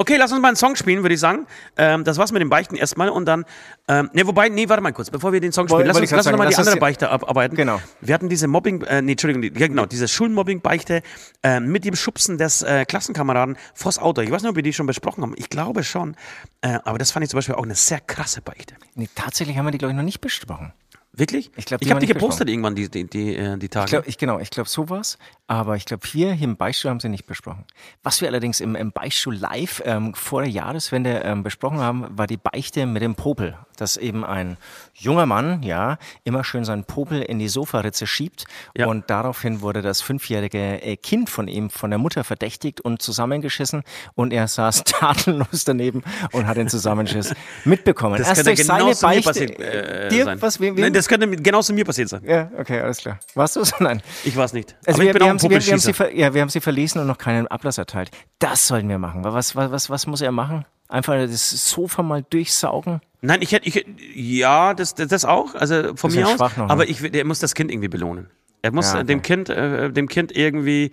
Okay, 0.00 0.14
lass 0.16 0.30
uns 0.30 0.40
mal 0.40 0.46
einen 0.48 0.56
Song 0.56 0.76
spielen, 0.76 1.02
würde 1.02 1.14
ich 1.14 1.20
sagen. 1.20 1.46
Ähm, 1.76 2.04
das 2.04 2.18
war's 2.18 2.30
mit 2.30 2.40
dem 2.40 2.48
Beichten 2.48 2.76
erstmal 2.76 3.08
und 3.08 3.24
dann. 3.26 3.44
Ähm, 3.88 4.08
ne, 4.12 4.24
wobei, 4.28 4.48
nee, 4.48 4.68
warte 4.68 4.80
mal 4.80 4.92
kurz, 4.92 5.10
bevor 5.10 5.32
wir 5.32 5.40
den 5.40 5.50
Song 5.50 5.66
spielen. 5.66 5.80
Woll- 5.80 5.86
Lass 5.88 5.98
uns, 5.98 6.10
lass 6.12 6.24
uns 6.26 6.30
noch 6.30 6.38
mal 6.38 6.44
sagen, 6.44 6.50
die 6.54 6.58
andere 6.60 6.74
die- 6.74 6.80
Beichte 6.80 7.10
abarbeiten. 7.10 7.56
Genau. 7.56 7.80
Wir 8.00 8.14
hatten 8.14 8.28
diese 8.28 8.46
Mobbing, 8.46 8.82
äh, 8.82 9.02
nee, 9.02 9.12
Entschuldigung, 9.12 9.42
die, 9.42 9.58
ja, 9.58 9.66
genau, 9.66 9.86
diese 9.86 10.06
Schulmobbing-Beichte 10.06 11.02
äh, 11.42 11.58
mit 11.58 11.84
dem 11.84 11.96
Schubsen 11.96 12.38
des 12.38 12.62
äh, 12.62 12.84
Klassenkameraden 12.84 13.56
vors 13.74 13.98
Auto. 13.98 14.20
Ich 14.20 14.30
weiß 14.30 14.42
nicht, 14.42 14.50
ob 14.50 14.54
wir 14.56 14.62
die 14.62 14.72
schon 14.72 14.86
besprochen 14.86 15.22
haben. 15.22 15.34
Ich 15.36 15.50
glaube 15.50 15.82
schon. 15.82 16.14
Äh, 16.60 16.78
aber 16.84 16.98
das 16.98 17.10
fand 17.10 17.24
ich 17.24 17.30
zum 17.30 17.38
Beispiel 17.38 17.56
auch 17.56 17.64
eine 17.64 17.74
sehr 17.74 17.98
krasse 17.98 18.40
Beichte. 18.40 18.74
nee, 18.94 19.08
tatsächlich 19.16 19.58
haben 19.58 19.64
wir 19.64 19.72
die, 19.72 19.78
glaube 19.78 19.90
ich, 19.92 19.96
noch 19.96 20.04
nicht 20.04 20.20
besprochen. 20.20 20.72
Wirklich? 21.18 21.50
Ich 21.56 21.64
glaub, 21.64 21.80
die 21.80 21.86
ich 21.86 21.90
habe 21.90 22.00
die 22.00 22.06
gepostet 22.06 22.48
irgendwann, 22.48 22.76
die, 22.76 22.88
die, 22.88 23.04
die, 23.04 23.34
äh, 23.34 23.58
die 23.58 23.68
Tage. 23.68 23.86
Ich 23.86 23.90
glaub, 23.90 24.06
ich, 24.06 24.18
genau, 24.18 24.38
ich 24.38 24.50
glaube 24.50 24.68
sowas. 24.68 25.18
Aber 25.48 25.74
ich 25.74 25.84
glaube, 25.84 26.06
hier, 26.06 26.32
hier 26.32 26.46
im 26.46 26.56
Beistuhl 26.56 26.90
haben 26.90 27.00
sie 27.00 27.08
nicht 27.08 27.26
besprochen. 27.26 27.64
Was 28.02 28.20
wir 28.20 28.28
allerdings 28.28 28.60
im, 28.60 28.76
im 28.76 28.92
Beistuhl 28.92 29.34
live 29.34 29.82
ähm, 29.84 30.14
vor 30.14 30.42
der 30.42 30.50
Jahreswende 30.50 31.22
ähm, 31.24 31.42
besprochen 31.42 31.80
haben, 31.80 32.06
war 32.16 32.28
die 32.28 32.36
Beichte 32.36 32.86
mit 32.86 33.02
dem 33.02 33.16
Popel. 33.16 33.56
Dass 33.78 33.96
eben 33.96 34.24
ein 34.24 34.56
junger 34.94 35.26
Mann, 35.26 35.62
ja, 35.62 35.98
immer 36.24 36.44
schön 36.44 36.64
seinen 36.64 36.84
Popel 36.84 37.22
in 37.22 37.38
die 37.38 37.48
Sofaritze 37.48 38.06
schiebt. 38.06 38.44
Ja. 38.76 38.86
Und 38.86 39.08
daraufhin 39.10 39.60
wurde 39.60 39.82
das 39.82 40.00
fünfjährige 40.00 40.82
äh, 40.82 40.96
Kind 40.96 41.30
von 41.30 41.48
ihm, 41.48 41.70
von 41.70 41.90
der 41.90 41.98
Mutter 41.98 42.24
verdächtigt 42.24 42.80
und 42.80 43.00
zusammengeschissen. 43.00 43.82
Und 44.14 44.32
er 44.32 44.48
saß 44.48 44.84
tatenlos 44.84 45.64
daneben 45.64 46.02
und 46.32 46.46
hat 46.46 46.56
den 46.56 46.68
Zusammenschiss 46.68 47.34
mitbekommen. 47.64 48.18
das 48.18 48.28
Erst 48.28 48.44
könnte 48.44 48.62
genauso 48.62 49.08
mir 49.08 49.22
passiert 49.22 49.58
äh, 49.60 50.08
dir, 50.08 50.24
sein. 50.24 50.42
was, 50.42 50.60
wem, 50.60 50.76
wem? 50.76 50.82
Nein, 50.82 50.92
das 50.92 51.08
könnte 51.08 51.28
genauso 51.28 51.72
mir 51.72 51.84
passiert 51.84 52.08
sein. 52.08 52.22
ja, 52.26 52.50
okay, 52.58 52.80
alles 52.80 52.98
klar. 52.98 53.18
Warst 53.34 53.56
du 53.56 53.60
es? 53.60 53.72
Nein. 53.80 54.02
Ich 54.24 54.36
weiß 54.36 54.52
nicht. 54.52 54.76
Also 54.86 54.98
Aber 54.98 55.02
wir, 55.02 55.06
ich 55.06 55.12
bin 55.12 55.20
wir, 55.20 55.26
auch 55.26 55.28
haben 55.30 55.50
wir, 55.50 55.60
haben 55.60 55.78
sie 55.78 55.92
ja, 56.14 56.34
wir 56.34 56.40
haben 56.42 56.48
sie 56.48 56.60
verlesen 56.60 57.00
und 57.00 57.06
noch 57.06 57.18
keinen 57.18 57.46
Ablass 57.46 57.78
erteilt. 57.78 58.10
Das 58.38 58.66
sollten 58.66 58.88
wir 58.88 58.98
machen. 58.98 59.24
Was, 59.24 59.54
was, 59.56 59.70
was, 59.70 59.90
was 59.90 60.06
muss 60.06 60.20
er 60.20 60.32
machen? 60.32 60.64
Einfach 60.88 61.14
das 61.14 61.50
Sofa 61.50 62.02
mal 62.02 62.24
durchsaugen? 62.28 63.00
Nein, 63.20 63.42
ich 63.42 63.52
hätte, 63.52 63.66
ich, 63.66 63.74
hätte- 63.74 63.90
ja, 64.14 64.74
das, 64.74 64.94
das 64.94 65.24
auch, 65.24 65.54
also 65.54 65.96
von 65.96 66.12
mir 66.12 66.28
aus. 66.28 66.38
noch, 66.38 66.56
ne? 66.56 66.70
aber 66.70 66.88
ich, 66.88 67.00
der 67.10 67.24
muss 67.24 67.40
das 67.40 67.54
Kind 67.54 67.70
irgendwie 67.70 67.88
belohnen. 67.88 68.30
Er 68.62 68.72
muss 68.72 68.92
Ja, 68.92 69.00
äh, 69.00 69.04
dem 69.04 69.18
okay. 69.18 69.34
Kind, 69.34 69.48
äh, 69.50 69.90
dem 69.92 70.08
Kind 70.08 70.34
irgendwie 70.36 70.90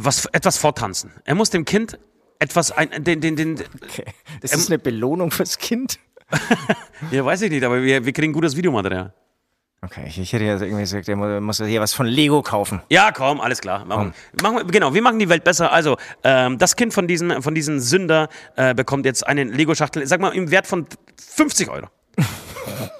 was, 0.00 0.26
etwas 0.26 0.58
vortanzen. 0.58 1.12
Er 1.24 1.34
muss 1.34 1.50
dem 1.50 1.64
Kind 1.64 1.98
etwas, 2.38 2.72
ein, 2.72 3.04
den, 3.04 3.20
den, 3.20 3.36
den, 3.36 3.54
Okay. 3.54 4.04
Das 4.40 4.52
ist 4.52 4.68
eine 4.70 4.78
Belohnung 4.78 5.30
fürs 5.30 5.58
Kind. 5.58 5.98
ja, 7.10 7.24
weiß 7.24 7.42
ich 7.42 7.50
nicht, 7.50 7.64
aber 7.64 7.82
wir, 7.82 8.04
wir 8.04 8.12
kriegen 8.12 8.32
gutes 8.32 8.56
Videomaterial. 8.56 9.14
Okay, 9.84 10.04
ich, 10.06 10.18
ich 10.18 10.32
hätte 10.32 10.44
ja 10.44 10.54
irgendwie 10.54 10.80
gesagt, 10.80 11.08
er 11.08 11.16
mu- 11.16 11.40
muss 11.40 11.58
hier 11.58 11.80
was 11.80 11.92
von 11.92 12.06
Lego 12.06 12.42
kaufen. 12.42 12.80
Ja, 12.88 13.12
komm, 13.12 13.40
alles 13.40 13.60
klar. 13.60 13.84
Machen, 13.84 14.14
machen 14.42 14.56
wir, 14.56 14.64
genau, 14.64 14.94
wir 14.94 15.02
machen 15.02 15.18
die 15.18 15.28
Welt 15.28 15.44
besser. 15.44 15.72
Also, 15.72 15.96
ähm, 16.22 16.56
das 16.58 16.76
Kind 16.76 16.94
von 16.94 17.06
diesem, 17.06 17.42
von 17.42 17.54
diesem 17.54 17.80
Sünder 17.80 18.28
äh, 18.56 18.74
bekommt 18.74 19.04
jetzt 19.04 19.26
eine 19.26 19.44
Lego-Schachtel, 19.44 20.06
sag 20.06 20.20
mal, 20.20 20.30
im 20.34 20.50
Wert 20.50 20.66
von 20.66 20.86
50 21.18 21.68
Euro. 21.68 21.86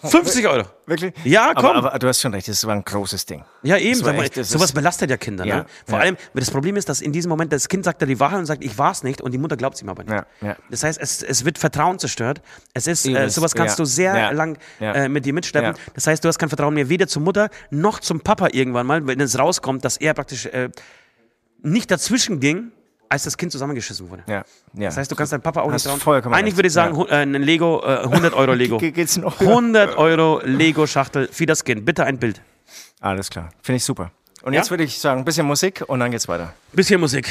50 0.02 0.46
Euro. 0.48 0.64
Wirklich? 0.86 1.14
Ja, 1.24 1.52
komm. 1.54 1.66
Aber, 1.66 1.88
aber 1.88 1.98
du 1.98 2.08
hast 2.08 2.20
schon 2.20 2.34
recht, 2.34 2.48
das 2.48 2.66
war 2.66 2.74
ein 2.74 2.84
großes 2.84 3.26
Ding. 3.26 3.44
Ja, 3.62 3.76
eben. 3.78 4.02
Das 4.02 4.14
echt, 4.14 4.36
das 4.36 4.50
sowas 4.50 4.72
belastet 4.72 5.10
ja 5.10 5.16
Kinder. 5.16 5.44
Ja, 5.44 5.56
ne? 5.56 5.66
Vor 5.86 5.98
ja. 5.98 6.04
allem, 6.04 6.16
weil 6.32 6.40
das 6.40 6.50
Problem 6.50 6.76
ist, 6.76 6.88
dass 6.88 7.00
in 7.00 7.12
diesem 7.12 7.28
Moment 7.30 7.52
das 7.52 7.68
Kind 7.68 7.84
sagt 7.84 8.00
ja 8.00 8.06
die 8.06 8.20
Wahrheit 8.20 8.38
und 8.38 8.46
sagt, 8.46 8.62
ich 8.62 8.76
war 8.76 8.92
es 8.92 9.02
nicht 9.02 9.20
und 9.20 9.32
die 9.32 9.38
Mutter 9.38 9.56
glaubt 9.56 9.76
es 9.76 9.82
ihm 9.82 9.88
aber 9.88 10.04
nicht. 10.04 10.12
Ja, 10.12 10.26
ja. 10.40 10.56
Das 10.70 10.82
heißt, 10.82 11.00
es, 11.00 11.22
es 11.22 11.44
wird 11.44 11.58
Vertrauen 11.58 11.98
zerstört. 11.98 12.42
Es 12.74 12.86
ist, 12.86 13.06
äh, 13.06 13.28
sowas 13.30 13.54
kannst 13.54 13.78
ja, 13.78 13.84
du 13.84 13.88
sehr 13.88 14.16
ja, 14.16 14.30
lang 14.30 14.58
ja. 14.80 14.92
äh, 14.92 15.08
mit 15.08 15.24
dir 15.24 15.32
mitschleppen. 15.32 15.74
Ja. 15.74 15.92
Das 15.94 16.06
heißt, 16.06 16.22
du 16.24 16.28
hast 16.28 16.38
kein 16.38 16.48
Vertrauen 16.48 16.74
mehr 16.74 16.88
weder 16.88 17.08
zur 17.08 17.22
Mutter 17.22 17.48
noch 17.70 18.00
zum 18.00 18.20
Papa 18.20 18.48
irgendwann 18.52 18.86
mal, 18.86 19.06
wenn 19.06 19.20
es 19.20 19.38
rauskommt, 19.38 19.84
dass 19.84 19.96
er 19.96 20.14
praktisch 20.14 20.46
äh, 20.46 20.70
nicht 21.62 21.90
dazwischen 21.90 22.40
ging, 22.40 22.72
als 23.14 23.22
das 23.24 23.36
Kind 23.36 23.52
zusammengeschissen 23.52 24.10
wurde. 24.10 24.24
Ja, 24.26 24.34
ja. 24.74 24.86
Das 24.86 24.96
heißt, 24.96 25.10
du 25.10 25.14
kannst 25.14 25.32
deinem 25.32 25.40
Papa 25.42 25.60
auch 25.62 25.70
Hast 25.72 25.86
nicht 25.86 26.02
trauen. 26.02 26.22
Eigentlich 26.24 26.44
recht. 26.46 26.56
würde 26.56 26.66
ich 26.66 26.72
sagen, 26.72 26.96
Ja. 26.98 27.06
äh, 27.06 27.22
ein 27.22 27.32
Lego, 27.34 27.80
äh, 27.84 28.02
100 28.04 28.34
Euro 28.34 28.52
Lego. 28.52 28.78
Ge- 28.78 28.90
geht's 28.90 29.16
noch? 29.16 29.40
100 29.40 29.96
Euro 29.96 30.40
Lego-Schachtel 30.44 31.28
für 31.30 31.46
das 31.46 31.62
Kind. 31.64 31.84
Bitte 31.86 32.04
ein 32.04 32.18
Bild. 32.18 32.42
Alles 33.00 33.30
klar. 33.30 33.50
Finde 33.62 33.76
ich 33.76 33.84
super. 33.84 34.10
Und 34.42 34.52
Ja? 34.52 34.60
jetzt 34.60 34.70
würde 34.70 34.82
ich 34.84 34.98
sagen, 34.98 35.20
ein 35.20 35.24
bisschen 35.24 35.46
Musik 35.46 35.84
und 35.86 36.00
dann 36.00 36.10
geht's 36.10 36.26
weiter. 36.28 36.52
Bisschen 36.72 37.00
Musik. 37.00 37.30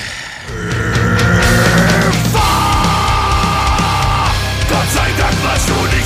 Gott 4.69 4.89
sei 4.93 5.09
Dank 5.19 5.43
warst 5.43 5.69
du 5.69 5.73
nicht 5.95 6.02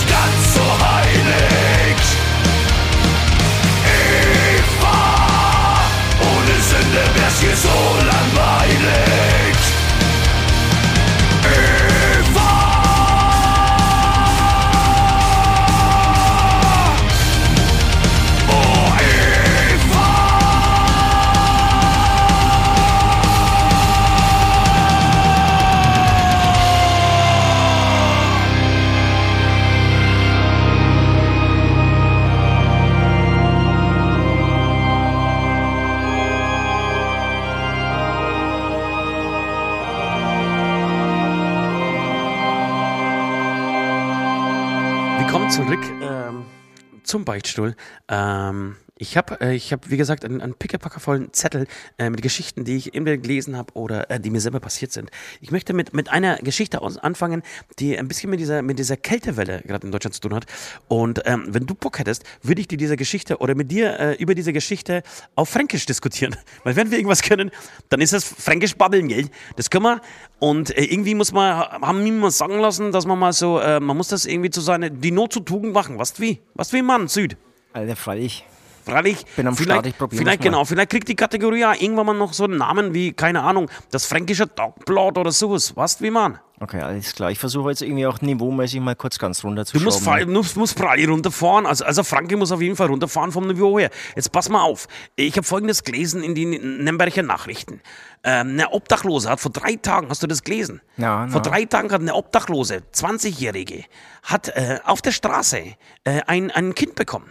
zum 47.07 47.25
Beichtstuhl. 47.25 47.75
Ähm, 48.07 48.75
ich 48.97 49.17
habe, 49.17 49.39
äh, 49.41 49.55
ich 49.55 49.71
hab, 49.71 49.89
wie 49.89 49.97
gesagt, 49.97 50.25
einen, 50.25 50.41
einen 50.41 50.53
pickepackervollen 50.53 51.33
Zettel 51.33 51.67
äh, 51.97 52.09
mit 52.09 52.21
Geschichten, 52.21 52.65
die 52.65 52.77
ich 52.77 52.93
immer 52.93 53.15
gelesen 53.17 53.57
habe 53.57 53.73
oder 53.73 54.09
äh, 54.09 54.19
die 54.19 54.29
mir 54.29 54.41
selber 54.41 54.59
passiert 54.59 54.91
sind. 54.91 55.11
Ich 55.41 55.51
möchte 55.51 55.73
mit, 55.73 55.93
mit 55.93 56.09
einer 56.09 56.37
Geschichte 56.37 56.81
aus, 56.81 56.97
anfangen, 56.97 57.43
die 57.79 57.97
ein 57.97 58.07
bisschen 58.07 58.29
mit 58.29 58.39
dieser, 58.39 58.61
mit 58.61 58.79
dieser 58.79 58.97
Kältewelle 58.97 59.61
gerade 59.65 59.85
in 59.85 59.91
Deutschland 59.91 60.15
zu 60.15 60.21
tun 60.21 60.33
hat. 60.33 60.45
Und 60.87 61.21
ähm, 61.25 61.45
wenn 61.49 61.65
du 61.65 61.75
Bock 61.75 61.99
hättest, 61.99 62.23
würde 62.41 62.61
ich 62.61 62.67
dir 62.67 62.77
diese 62.77 62.97
Geschichte 62.97 63.37
oder 63.37 63.55
mit 63.55 63.71
dir 63.71 63.99
äh, 63.99 64.13
über 64.15 64.35
diese 64.35 64.53
Geschichte 64.53 65.03
auf 65.35 65.49
Fränkisch 65.49 65.85
diskutieren. 65.85 66.35
Weil 66.63 66.75
wenn 66.75 66.91
wir 66.91 66.97
irgendwas 66.97 67.21
können, 67.21 67.51
dann 67.89 68.01
ist 68.01 68.13
das 68.13 68.23
Fränkisch 68.23 68.75
babbeln, 68.75 69.07
gell? 69.07 69.29
Das 69.55 69.69
können 69.69 69.85
wir. 69.85 70.01
Und 70.39 70.75
äh, 70.75 70.83
irgendwie 70.83 71.15
muss 71.15 71.31
man, 71.31 71.59
haben 71.59 72.03
wir 72.03 72.11
mal 72.11 72.31
sagen 72.31 72.59
lassen, 72.59 72.91
dass 72.91 73.05
man 73.05 73.19
mal 73.19 73.33
so, 73.33 73.59
äh, 73.59 73.79
man 73.79 73.95
muss 73.97 74.07
das 74.09 74.25
irgendwie 74.25 74.49
zu 74.49 74.61
seiner, 74.61 74.89
die 74.89 75.11
Not 75.11 75.33
zu 75.33 75.39
Tugend 75.41 75.73
machen. 75.73 75.99
Was 75.99 76.19
wie? 76.19 76.39
Was 76.53 76.73
wie 76.73 76.81
Mann, 76.81 77.07
Süd. 77.07 77.37
Alter, 77.73 77.95
freilich. 77.95 78.45
Freilich, 78.87 79.25
Bin 79.35 79.47
am 79.47 79.55
vielleicht, 79.55 79.71
Start, 79.71 79.85
ich 79.87 79.97
probier's 79.97 80.21
vielleicht 80.21 80.41
genau, 80.41 80.65
vielleicht 80.65 80.89
kriegt 80.89 81.07
die 81.07 81.15
Kategorie 81.15 81.59
ja 81.59 81.73
irgendwann 81.73 82.05
mal 82.05 82.13
noch 82.13 82.33
so 82.33 82.45
einen 82.45 82.57
Namen 82.57 82.93
wie, 82.93 83.13
keine 83.13 83.41
Ahnung, 83.43 83.69
das 83.91 84.05
fränkische 84.05 84.47
Dogblatt 84.47 85.17
oder 85.17 85.31
sowas. 85.31 85.75
Weißt 85.75 86.01
wie 86.01 86.11
man? 86.11 86.39
Okay, 86.59 86.81
alles 86.81 87.13
klar. 87.13 87.29
Ich 87.29 87.37
versuche 87.37 87.69
jetzt 87.69 87.83
irgendwie 87.83 88.07
auch 88.07 88.19
niveaumäßig 88.19 88.79
mal 88.79 88.95
kurz 88.95 89.19
ganz 89.19 89.43
runter 89.43 89.63
zu 89.63 89.77
Du 89.77 89.83
musst, 89.83 90.03
musst, 90.27 90.57
musst 90.57 90.77
frei 90.77 91.05
runterfahren. 91.05 91.67
Also, 91.67 91.85
also 91.85 92.03
Franke 92.03 92.35
muss 92.35 92.51
auf 92.51 92.61
jeden 92.61 92.75
Fall 92.75 92.87
runterfahren 92.87 93.31
vom 93.31 93.45
Niveau 93.45 93.77
her. 93.77 93.91
Jetzt 94.15 94.31
pass 94.31 94.49
mal 94.49 94.63
auf. 94.63 94.87
Ich 95.15 95.37
habe 95.37 95.45
folgendes 95.45 95.83
gelesen 95.83 96.23
in 96.23 96.33
den 96.33 96.83
Nürnberger 96.83 97.21
Nachrichten. 97.21 97.81
Ähm, 98.23 98.49
eine 98.49 98.71
Obdachlose 98.71 99.29
hat 99.29 99.39
vor 99.39 99.51
drei 99.51 99.75
Tagen, 99.75 100.09
hast 100.09 100.23
du 100.23 100.27
das 100.27 100.43
gelesen? 100.43 100.81
Ja, 100.97 101.27
Vor 101.27 101.41
na. 101.43 101.49
drei 101.49 101.65
Tagen 101.65 101.91
hat 101.91 102.01
eine 102.01 102.15
Obdachlose, 102.15 102.81
20-Jährige, 102.91 103.83
hat 104.23 104.49
äh, 104.49 104.79
auf 104.83 105.03
der 105.03 105.11
Straße 105.11 105.75
äh, 106.05 106.21
ein, 106.25 106.49
ein 106.49 106.73
Kind 106.73 106.95
bekommen. 106.95 107.29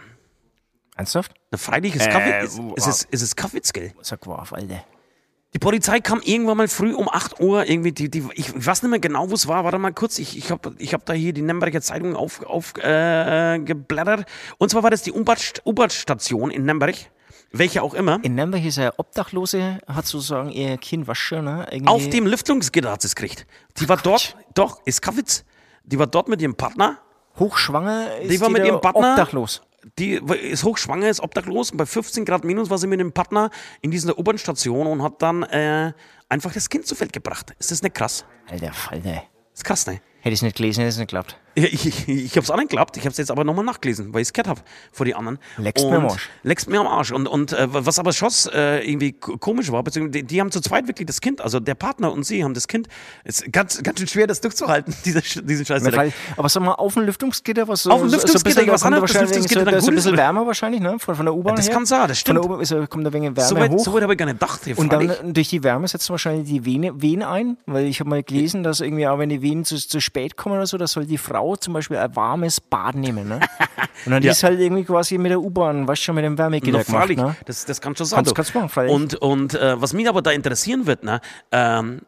Ernsthaft? 0.97 1.33
Na, 1.51 1.57
freilich 1.57 1.95
ist 1.95 2.07
Äh, 2.07 2.09
Kaffee, 2.11 2.43
ist, 2.45 2.59
ist, 2.75 2.87
es, 2.87 3.03
ist 3.03 3.21
es 3.21 3.35
Kaffeetzgell. 3.35 3.93
Sag 4.01 4.25
wow, 4.27 4.51
Alter. 4.53 4.83
Die 5.53 5.59
Polizei 5.59 6.01
kam 6.01 6.19
irgendwann 6.21 6.57
mal 6.57 6.67
früh 6.67 6.93
um 6.93 7.07
8 7.09 7.39
Uhr, 7.39 7.65
irgendwie, 7.67 7.93
die, 7.93 8.09
die, 8.11 8.27
ich 8.33 8.53
weiß 8.53 8.83
nicht 8.83 8.91
mehr 8.91 8.99
genau, 8.99 9.29
wo 9.29 9.33
es 9.33 9.47
war, 9.47 9.63
warte 9.63 9.77
mal 9.79 9.93
kurz, 9.93 10.19
ich, 10.19 10.37
ich 10.37 10.51
habe 10.51 10.75
ich 10.77 10.93
hab 10.93 11.05
da 11.05 11.13
hier 11.13 11.31
die 11.33 11.41
Nürnberger 11.41 11.81
Zeitung 11.81 12.15
aufgeblättert. 12.15 12.53
Auf, 12.53 12.73
äh, 12.83 13.59
geblättert. 13.59 14.25
Und 14.57 14.69
zwar 14.69 14.83
war 14.83 14.89
das 14.91 15.03
die 15.03 15.13
U-Bahn- 15.13 15.37
U-Bahn-Station 15.65 16.51
in 16.51 16.65
Nürnberg, 16.65 16.95
welche 17.53 17.81
auch 17.81 17.93
immer. 17.93 18.19
In 18.23 18.35
Nürnberg 18.35 18.63
ist 18.65 18.77
eine 18.77 18.99
Obdachlose, 18.99 19.79
hat 19.87 20.05
sozusagen 20.05 20.49
ihr 20.49 20.77
Kind 20.77 21.07
waschen, 21.07 21.45
ne? 21.45 21.65
Irgendwie 21.71 21.87
Auf 21.87 22.09
dem 22.09 22.27
Lüftungsgitter 22.27 22.91
hat 22.91 23.01
sie 23.01 23.07
es 23.07 23.15
gekriegt. 23.15 23.47
Die 23.79 23.87
war 23.87 23.97
dort, 23.97 24.35
doch, 24.53 24.81
ist 24.85 25.01
Kaffitz, 25.01 25.45
die 25.85 25.97
war 25.97 26.07
dort 26.07 26.27
mit 26.27 26.41
ihrem 26.41 26.55
Partner, 26.55 26.97
hochschwanger 27.39 28.17
ist 28.17 28.31
Die 28.31 28.41
war 28.41 28.49
mit 28.49 28.63
da 28.63 28.65
ihrem 28.67 28.81
Partner? 28.81 29.11
obdachlos. 29.11 29.61
Die 29.97 30.21
ist 30.41 30.63
hochschwanger, 30.63 31.09
ist 31.09 31.19
obdachlos 31.19 31.71
und 31.71 31.77
bei 31.77 31.85
15 31.85 32.25
Grad 32.25 32.43
minus 32.43 32.69
war 32.69 32.77
sie 32.77 32.87
mit 32.87 32.99
dem 32.99 33.11
Partner 33.11 33.49
in 33.81 33.91
dieser 33.91 34.17
U-Bahn-Station 34.17 34.87
und 34.87 35.03
hat 35.03 35.21
dann 35.21 35.43
äh, 35.43 35.93
einfach 36.29 36.53
das 36.53 36.69
Kind 36.69 36.85
zur 36.85 36.99
Welt 36.99 37.13
gebracht. 37.13 37.53
Ist 37.59 37.71
das 37.71 37.81
nicht 37.81 37.95
krass? 37.95 38.25
Alter 38.49 38.73
Falter. 38.73 39.23
Ist 39.53 39.63
krass, 39.63 39.87
ne? 39.87 40.01
Hätte 40.19 40.33
ich 40.33 40.39
es 40.39 40.41
nicht 40.41 40.57
gelesen, 40.57 40.81
hätte 40.81 40.89
es 40.89 40.97
nicht 40.97 41.07
geklappt. 41.09 41.37
Ja, 41.57 41.63
ich, 41.63 41.87
ich, 41.87 42.07
ich 42.07 42.31
habe 42.33 42.41
es 42.43 42.51
auch 42.51 42.55
nicht 42.57 42.69
geglaubt. 42.69 42.95
Ich 42.97 43.01
habe 43.03 43.09
es 43.11 43.17
jetzt 43.17 43.31
aber 43.31 43.43
nochmal 43.43 43.65
nachgelesen, 43.65 44.13
weil 44.13 44.21
ich 44.21 44.27
es 44.27 44.33
gehört 44.33 44.47
habe 44.47 44.61
vor 44.91 45.05
die 45.07 45.15
anderen. 45.15 45.39
Leckst 45.57 45.85
mir 45.85 45.97
am 45.97 46.05
Arsch. 46.05 46.29
Leckst 46.43 46.69
mir 46.69 46.79
am 46.79 46.85
Arsch. 46.87 47.11
Und, 47.11 47.27
und 47.27 47.51
äh, 47.51 47.67
was 47.69 47.97
aber 47.97 48.13
schon 48.13 48.29
äh, 48.53 48.87
irgendwie 48.87 49.13
ko- 49.13 49.37
komisch 49.37 49.71
war, 49.71 49.81
beziehungsweise 49.81 50.23
die, 50.23 50.27
die 50.27 50.39
haben 50.39 50.51
zu 50.51 50.61
zweit 50.61 50.87
wirklich 50.87 51.07
das 51.07 51.19
Kind, 51.19 51.41
also 51.41 51.59
der 51.59 51.73
Partner 51.73 52.11
und 52.11 52.25
sie 52.25 52.43
haben 52.43 52.53
das 52.53 52.67
Kind. 52.67 52.87
Es 53.23 53.41
ist 53.41 53.51
ganz, 53.51 53.81
ganz 53.81 53.97
schön 53.97 54.07
schwer, 54.07 54.27
das 54.27 54.39
durchzuhalten, 54.41 54.93
dieser, 55.05 55.21
Sch- 55.21 55.41
diesen 55.41 55.65
Scheiß. 55.65 55.83
Aber 56.37 56.49
sag 56.49 56.61
mal, 56.61 56.73
auf 56.73 56.93
dem 56.93 57.03
Lüftungsgitter, 57.03 57.67
was 57.67 57.83
so, 57.83 57.89
Auf 57.91 58.01
dem 58.01 58.09
so- 58.09 58.17
so 58.17 58.23
Lüftungsgitter, 58.23 58.61
ich 58.61 58.67
ob 58.69 58.73
das 58.75 58.83
wahrscheinlich 58.83 59.29
Lüftungsgitter 59.31 59.59
so, 59.61 59.65
dann 59.65 59.73
da 59.73 59.77
ist 59.79 59.87
ein 59.89 59.95
bisschen 59.95 60.17
wärmer 60.17 60.45
wahrscheinlich, 60.45 60.81
ne? 60.81 60.99
Von, 60.99 61.15
von 61.15 61.25
der 61.25 61.33
U-Bahn 61.33 61.55
das 61.55 61.65
her. 61.67 61.73
kann 61.73 61.85
sein, 61.87 62.07
das 62.07 62.19
Von 62.19 62.35
der 62.35 62.41
stimmt. 62.43 62.53
U-Bahn 62.53 62.81
ja- 62.81 62.87
kommt 62.87 63.03
da 63.05 63.09
ein 63.09 63.13
wenig 63.13 63.35
Wärme 63.35 63.49
So 63.49 63.55
weit, 63.55 63.71
hoch. 63.71 63.79
so 63.83 63.93
weit 63.93 64.03
habe 64.03 64.13
ich 64.13 64.19
gar 64.19 64.25
nicht 64.25 64.39
gedacht. 64.39 64.61
Hier, 64.65 64.77
und 64.77 64.91
dann 64.93 65.33
durch 65.33 65.49
die 65.49 65.63
Wärme 65.63 65.87
setzen 65.87 66.09
wahrscheinlich 66.11 66.47
die 66.47 66.65
Vene, 66.65 67.01
Venen 67.01 67.23
ein, 67.23 67.57
weil 67.65 67.85
ich 67.85 67.99
habe 67.99 68.09
mal 68.11 68.21
gelesen, 68.21 68.61
dass 68.61 68.79
irgendwie 68.81 69.07
auch 69.07 69.17
wenn 69.17 69.29
die 69.29 69.41
Venen 69.41 69.65
zu, 69.65 69.75
zu 69.77 69.99
spät 70.01 70.37
kommen 70.37 70.55
oder 70.55 70.67
so, 70.67 70.77
da 70.77 70.85
soll 70.85 71.05
die 71.07 71.17
Frau 71.17 71.46
zum 71.55 71.73
Beispiel 71.73 71.97
ein 71.97 72.15
warmes 72.15 72.59
Bad 72.61 72.95
nehmen. 72.95 73.27
Ne? 73.27 73.39
Und 74.05 74.11
dann 74.11 74.23
Ja. 74.23 74.31
ist 74.31 74.43
halt 74.43 74.59
irgendwie 74.59 74.83
quasi 74.83 75.17
mit 75.17 75.31
der 75.31 75.39
U-Bahn, 75.41 75.87
weißt 75.87 76.01
du 76.01 76.05
schon, 76.05 76.15
mit 76.15 76.25
dem 76.25 76.37
Wärmegitter 76.37 76.83
gemacht. 76.83 77.09
Ne? 77.09 77.35
das, 77.45 77.65
das 77.65 77.79
kann 77.81 77.95
schon 77.95 78.05
sein. 78.05 78.17
Kannst- 78.17 78.31
du. 78.31 78.35
kannst 78.35 78.55
machen, 78.55 78.69
freilich. 78.69 78.93
Und, 78.93 79.15
und 79.15 79.53
äh, 79.55 79.81
was 79.81 79.93
mich 79.93 80.07
aber 80.07 80.21
da 80.21 80.31
interessieren 80.31 80.85
wird, 80.85 81.03
ne, 81.03 81.19
ähm, 81.51 82.01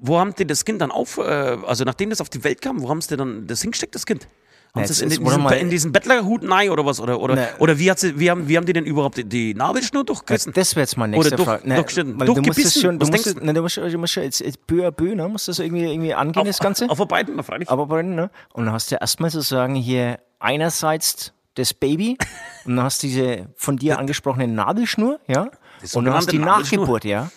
wo 0.00 0.18
haben 0.18 0.34
die 0.34 0.46
das 0.46 0.64
Kind 0.64 0.80
dann 0.82 0.90
auf, 0.90 1.18
äh, 1.18 1.22
also 1.22 1.84
nachdem 1.84 2.10
das 2.10 2.20
auf 2.20 2.28
die 2.28 2.44
Welt 2.44 2.60
kam, 2.60 2.82
wo 2.82 2.88
haben 2.90 3.00
sie 3.00 3.16
dann 3.16 3.46
das 3.46 3.62
hingesteckt, 3.62 3.94
das 3.94 4.04
Kind? 4.06 4.28
Haben 4.76 4.86
sie 4.86 4.92
es 4.92 5.00
in, 5.02 5.10
in, 5.10 5.24
diesen, 5.24 5.46
in 5.52 5.70
diesen 5.70 5.92
Bettlerhut 5.92 6.42
nein 6.42 6.68
oder 6.68 6.84
was? 6.84 6.98
Oder, 6.98 7.20
oder, 7.20 7.36
Na. 7.36 7.46
oder 7.58 7.78
wie, 7.78 7.88
hat 7.88 8.00
sie, 8.00 8.18
wie, 8.18 8.28
haben, 8.28 8.48
wie 8.48 8.56
haben 8.56 8.66
die 8.66 8.72
denn 8.72 8.84
überhaupt 8.84 9.16
die, 9.16 9.24
die 9.24 9.54
Nabelschnur 9.54 10.02
durchgerissen? 10.04 10.52
Das 10.52 10.74
wäre 10.74 10.82
jetzt 10.82 10.96
mal 10.96 11.06
nächste 11.06 11.28
Oder 11.28 11.36
durch- 11.36 11.48
Frage. 11.48 11.68
Ne, 11.68 11.74
durchgeschnitten. 11.76 12.18
weil 12.18 12.26
du 12.26 12.42
musst 12.42 12.80
schon, 12.80 12.98
du 12.98 13.06
Was 13.06 13.10
musst, 13.12 13.40
ne, 13.40 13.52
du 13.54 13.62
musst, 13.62 13.76
du 13.76 13.98
musst 13.98 14.16
jetzt, 14.16 14.40
jetzt 14.40 14.66
Bö, 14.66 14.90
Bö, 14.90 15.14
ne? 15.14 15.28
musst 15.28 15.46
das 15.46 15.60
irgendwie, 15.60 15.84
irgendwie 15.84 16.12
angehen, 16.12 16.44
das 16.44 16.58
Ganze. 16.58 16.90
Auf, 16.90 16.98
auf 16.98 17.06
beiden, 17.06 17.36
na, 17.36 17.44
freilich. 17.44 17.70
Aber 17.70 18.02
ne? 18.02 18.30
Und 18.52 18.64
dann 18.64 18.74
hast 18.74 18.90
du 18.90 18.96
erstmal 18.96 19.30
sozusagen 19.30 19.76
hier 19.76 20.18
einerseits 20.40 21.32
das 21.54 21.72
Baby 21.72 22.18
und 22.64 22.74
dann 22.74 22.84
hast 22.84 23.00
du 23.04 23.06
diese 23.06 23.46
von 23.54 23.76
dir 23.76 24.00
angesprochene 24.00 24.48
Nabelschnur, 24.48 25.20
ja? 25.28 25.50
Und 25.92 26.04
dann 26.04 26.14
hast 26.14 26.26
du 26.26 26.32
die. 26.32 26.38
Nachgeburt, 26.38 27.04
ja? 27.04 27.30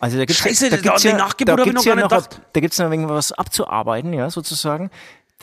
Also 0.00 0.16
da 0.16 0.24
gibt's, 0.26 0.40
Scheiße, 0.40 0.70
da 0.70 0.76
gibt's 0.76 1.02
ja, 1.02 1.16
da 1.16 1.56
gibt's 1.56 1.84
ja 1.84 1.96
noch, 1.96 2.08
da 2.08 2.60
gibt's 2.60 2.78
noch 2.78 2.90
irgendwas 2.90 3.32
abzuarbeiten, 3.32 4.12
ja, 4.12 4.30
sozusagen. 4.30 4.90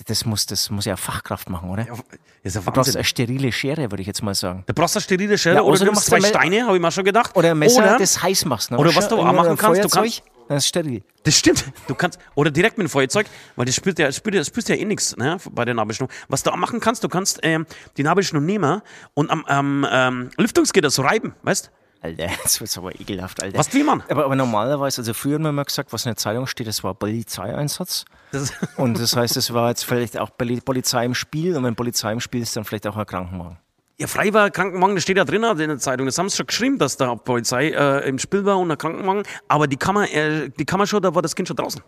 Das 0.08 0.26
muss, 0.26 0.46
das 0.46 0.70
muss 0.70 0.84
ja 0.86 0.98
Fachkraft 0.98 1.50
machen, 1.50 1.70
oder? 1.70 1.86
Das 1.86 2.00
ist 2.44 2.56
ja 2.56 2.62
du 2.62 2.72
brauchst 2.72 2.96
eine 2.96 3.06
sterile 3.06 3.50
Schere, 3.54 3.90
würde 3.92 4.02
ich 4.02 4.08
jetzt 4.08 4.22
mal 4.22 4.36
sagen. 4.36 4.64
Da 4.68 4.74
brauchst 4.74 4.96
du 4.96 4.98
eine 4.98 5.04
sterile 5.04 5.38
Schere 5.38 5.56
Ja, 5.56 5.62
oder 5.62 5.72
außer 5.76 5.86
du 5.86 5.92
du 5.92 5.96
machst 5.96 6.08
zwei 6.08 6.18
ja 6.18 6.22
mal- 6.22 6.28
Steine, 6.28 6.66
habe 6.66 6.76
ich 6.76 6.82
mir 6.82 6.92
schon 6.92 7.06
gedacht. 7.06 7.36
Oder 7.36 7.52
ein 7.52 7.60
Messer, 7.60 7.78
oder, 7.82 7.98
das 7.98 8.22
heiß 8.22 8.44
machst. 8.46 8.72
Ne? 8.72 8.78
oder 8.78 8.90
Weißt 8.90 8.98
was 8.98 9.08
du 9.08 9.18
auch 9.18 9.24
machen 9.32 9.56
kannst, 9.58 9.84
du 9.86 9.90
Feuerzeug, 9.90 10.02
kannst- 10.04 10.24
Das 10.50 10.58
ist 10.64 10.68
steril. 10.68 11.02
Das 11.24 11.38
stimmt. 11.38 11.64
Du 11.88 11.96
kannst, 11.96 12.20
oder 12.36 12.52
direkt 12.52 12.78
mit 12.78 12.88
dem 12.88 12.90
Feuerzeug, 12.90 13.26
weil 13.56 13.66
das 13.66 13.74
spürt 13.76 13.98
ja, 13.98 14.12
spürt 14.12 14.36
ja, 14.36 14.44
spürst 14.44 14.68
ja 14.68 14.76
eh 14.76 14.84
nichts 14.86 15.16
ne, 15.16 15.38
bei 15.52 15.64
der 15.64 15.74
Nabelschnur. 15.74 16.10
Was 16.28 16.44
du 16.44 16.52
auch 16.52 16.58
machen 16.58 16.82
kannst, 16.82 17.02
du 17.04 17.08
kannst 17.10 17.40
ähm, 17.44 17.66
die 17.96 18.04
Nabelschnur 18.04 18.42
nehmen 18.42 18.82
und 19.14 19.32
am, 19.32 19.46
am 19.46 19.88
ähm, 19.90 20.30
Lüftungsgitter 20.38 20.90
so 20.90 21.04
reiben, 21.04 21.34
weißt 21.44 21.72
Alter, 22.06 22.28
das 22.44 22.62
wird 22.62 22.78
aber 22.78 22.94
ekelhaft, 23.00 23.42
Alter. 23.42 23.58
Was 23.58 23.74
will 23.74 23.84
man? 23.84 24.04
Aber, 24.10 24.26
aber 24.26 24.36
normalerweise, 24.36 25.02
also 25.02 25.14
früher 25.14 25.36
haben 25.36 25.44
wir 25.44 25.50
immer 25.50 25.66
gesagt, 25.66 25.92
was 25.92 26.06
in 26.06 26.10
der 26.10 26.18
Zeitung 26.18 26.48
steht, 26.48 26.68
das 26.68 26.84
war 26.84 26.94
Polizeieinsatz. 26.94 28.06
Das, 28.32 28.54
Und 28.78 29.00
das 29.00 29.16
heißt, 29.16 29.38
es 29.38 29.54
war 29.54 29.70
jetzt 29.70 29.86
vielleicht 29.86 30.18
auch 30.18 30.30
Poli- 30.38 30.62
Polizei 30.62 31.06
im 31.06 31.16
Spiel 31.16 31.56
und 31.58 31.64
wenn 31.64 31.76
Polizei 31.76 32.12
im 32.12 32.20
Spiel 32.20 32.42
ist, 32.42 32.56
dann 32.56 32.64
vielleicht 32.66 32.88
auch 32.88 32.98
ein 32.98 33.06
Krankenwagen. 33.06 33.58
ja, 33.98 34.08
frei 34.08 34.34
war 34.34 34.50
Krankenwagen, 34.52 34.96
das 34.96 35.04
steht 35.04 35.18
da 35.18 35.24
drin 35.26 35.44
in 35.44 35.58
der 35.70 35.78
Zeitung. 35.80 36.06
Das 36.06 36.18
haben 36.18 36.30
sie 36.30 36.38
schon 36.38 36.48
geschrieben, 36.48 36.78
dass 36.78 36.98
da 36.98 37.16
Polizei 37.16 37.70
äh, 37.70 38.08
im 38.08 38.20
Spiel 38.20 38.46
war 38.46 38.58
und 38.60 38.72
ein 38.72 38.78
Krankenwagen. 38.78 39.24
Aber 39.48 39.68
die 39.68 39.78
Kammer, 39.78 40.12
äh, 40.14 40.50
die 40.50 40.66
Kammer 40.66 40.86
schon, 40.88 41.02
da 41.02 41.16
war 41.16 41.22
das 41.22 41.36
Kind 41.36 41.48
schon 41.48 41.58
draußen. 41.58 41.82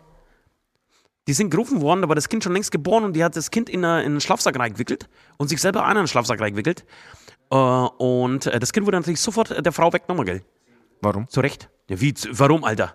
Die 1.26 1.34
sind 1.34 1.50
gerufen 1.50 1.82
worden, 1.82 2.00
da 2.00 2.08
war 2.08 2.14
das 2.14 2.30
Kind 2.30 2.42
schon 2.42 2.54
längst 2.54 2.70
geboren 2.72 3.04
und 3.04 3.12
die 3.12 3.22
hat 3.22 3.36
das 3.36 3.50
Kind 3.50 3.68
in, 3.68 3.84
eine, 3.84 4.00
in 4.02 4.12
einen 4.12 4.20
Schlafsack 4.22 4.58
reingewickelt 4.58 5.08
und 5.36 5.48
sich 5.48 5.60
selber 5.60 5.84
einen 5.84 6.08
Schlafsack 6.08 6.40
reingewickelt. 6.40 6.86
Äh, 7.50 7.56
und 7.56 8.46
äh, 8.46 8.58
das 8.58 8.72
Kind 8.72 8.86
wurde 8.86 8.98
natürlich 8.98 9.20
sofort 9.20 9.50
äh, 9.50 9.62
der 9.62 9.72
Frau 9.72 9.92
weggenommen, 9.92 10.24
gell? 10.26 10.42
Warum? 11.00 11.28
Zu 11.28 11.40
Recht. 11.40 11.68
Ja, 11.88 12.00
wie, 12.00 12.14
warum, 12.32 12.64
Alter? 12.64 12.94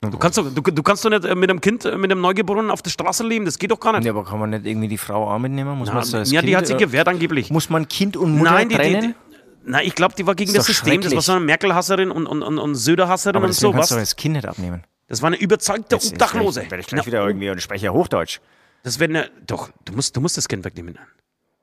Du 0.00 0.18
kannst, 0.18 0.36
doch, 0.38 0.44
du, 0.52 0.60
du 0.60 0.82
kannst 0.82 1.04
doch 1.04 1.10
nicht 1.10 1.22
mit 1.34 1.48
einem 1.50 1.60
Kind, 1.60 1.84
mit 1.84 2.10
einem 2.10 2.20
Neugeborenen 2.20 2.70
auf 2.70 2.82
der 2.82 2.90
Straße 2.90 3.24
leben, 3.24 3.44
das 3.44 3.58
geht 3.58 3.70
doch 3.70 3.80
gar 3.80 3.92
nicht. 3.94 4.04
Ja, 4.04 4.12
aber 4.12 4.24
kann 4.24 4.38
man 4.38 4.50
nicht 4.50 4.66
irgendwie 4.66 4.88
die 4.88 4.98
Frau 4.98 5.28
auch 5.30 5.38
mitnehmen? 5.38 5.76
Muss 5.78 5.92
man 5.92 6.04
so 6.04 6.18
das 6.18 6.30
ja, 6.30 6.42
die 6.42 6.48
kind, 6.48 6.58
hat 6.58 6.66
sich 6.66 6.76
gewehrt 6.76 7.08
angeblich. 7.08 7.50
Muss 7.50 7.70
man 7.70 7.88
Kind 7.88 8.16
und 8.16 8.36
Mutter 8.36 8.50
Nein, 8.52 8.68
die, 8.68 8.74
die, 8.74 8.80
trennen? 8.80 9.14
die, 9.30 9.70
nein, 9.70 9.86
ich 9.86 9.94
glaube, 9.94 10.14
die 10.14 10.26
war 10.26 10.34
gegen 10.34 10.52
das 10.52 10.66
doch 10.66 10.74
System. 10.74 11.00
Das 11.00 11.14
war 11.14 11.22
so 11.22 11.32
eine 11.32 11.40
Merkel-Hasserin 11.44 12.10
und, 12.10 12.26
und, 12.26 12.42
und, 12.42 12.58
und 12.58 12.74
Söder-Hasserin 12.74 13.42
und 13.42 13.48
deswegen 13.48 13.72
kannst 13.72 13.88
sowas. 13.88 14.00
du 14.00 14.02
das 14.02 14.16
Kind 14.16 14.34
nicht 14.34 14.46
abnehmen. 14.46 14.84
Das 15.08 15.22
war 15.22 15.28
eine 15.28 15.36
überzeugte 15.36 15.96
Jetzt- 15.96 16.04
jetzt 16.04 16.12
Obdachlose. 16.12 16.62
Werde 16.62 16.80
ich 16.80 16.86
gleich 16.86 17.00
Na, 17.02 17.06
wieder 17.06 17.26
irgendwie 17.26 17.48
und 17.50 17.62
spreche 17.62 17.86
ja 17.86 17.92
Hochdeutsch. 17.92 18.40
Das 18.82 18.98
wäre 19.00 19.10
eine, 19.10 19.30
doch, 19.46 19.70
du 19.84 19.94
musst, 19.94 20.14
du 20.16 20.20
musst 20.20 20.36
das 20.36 20.46
Kind 20.46 20.64
wegnehmen. 20.64 20.98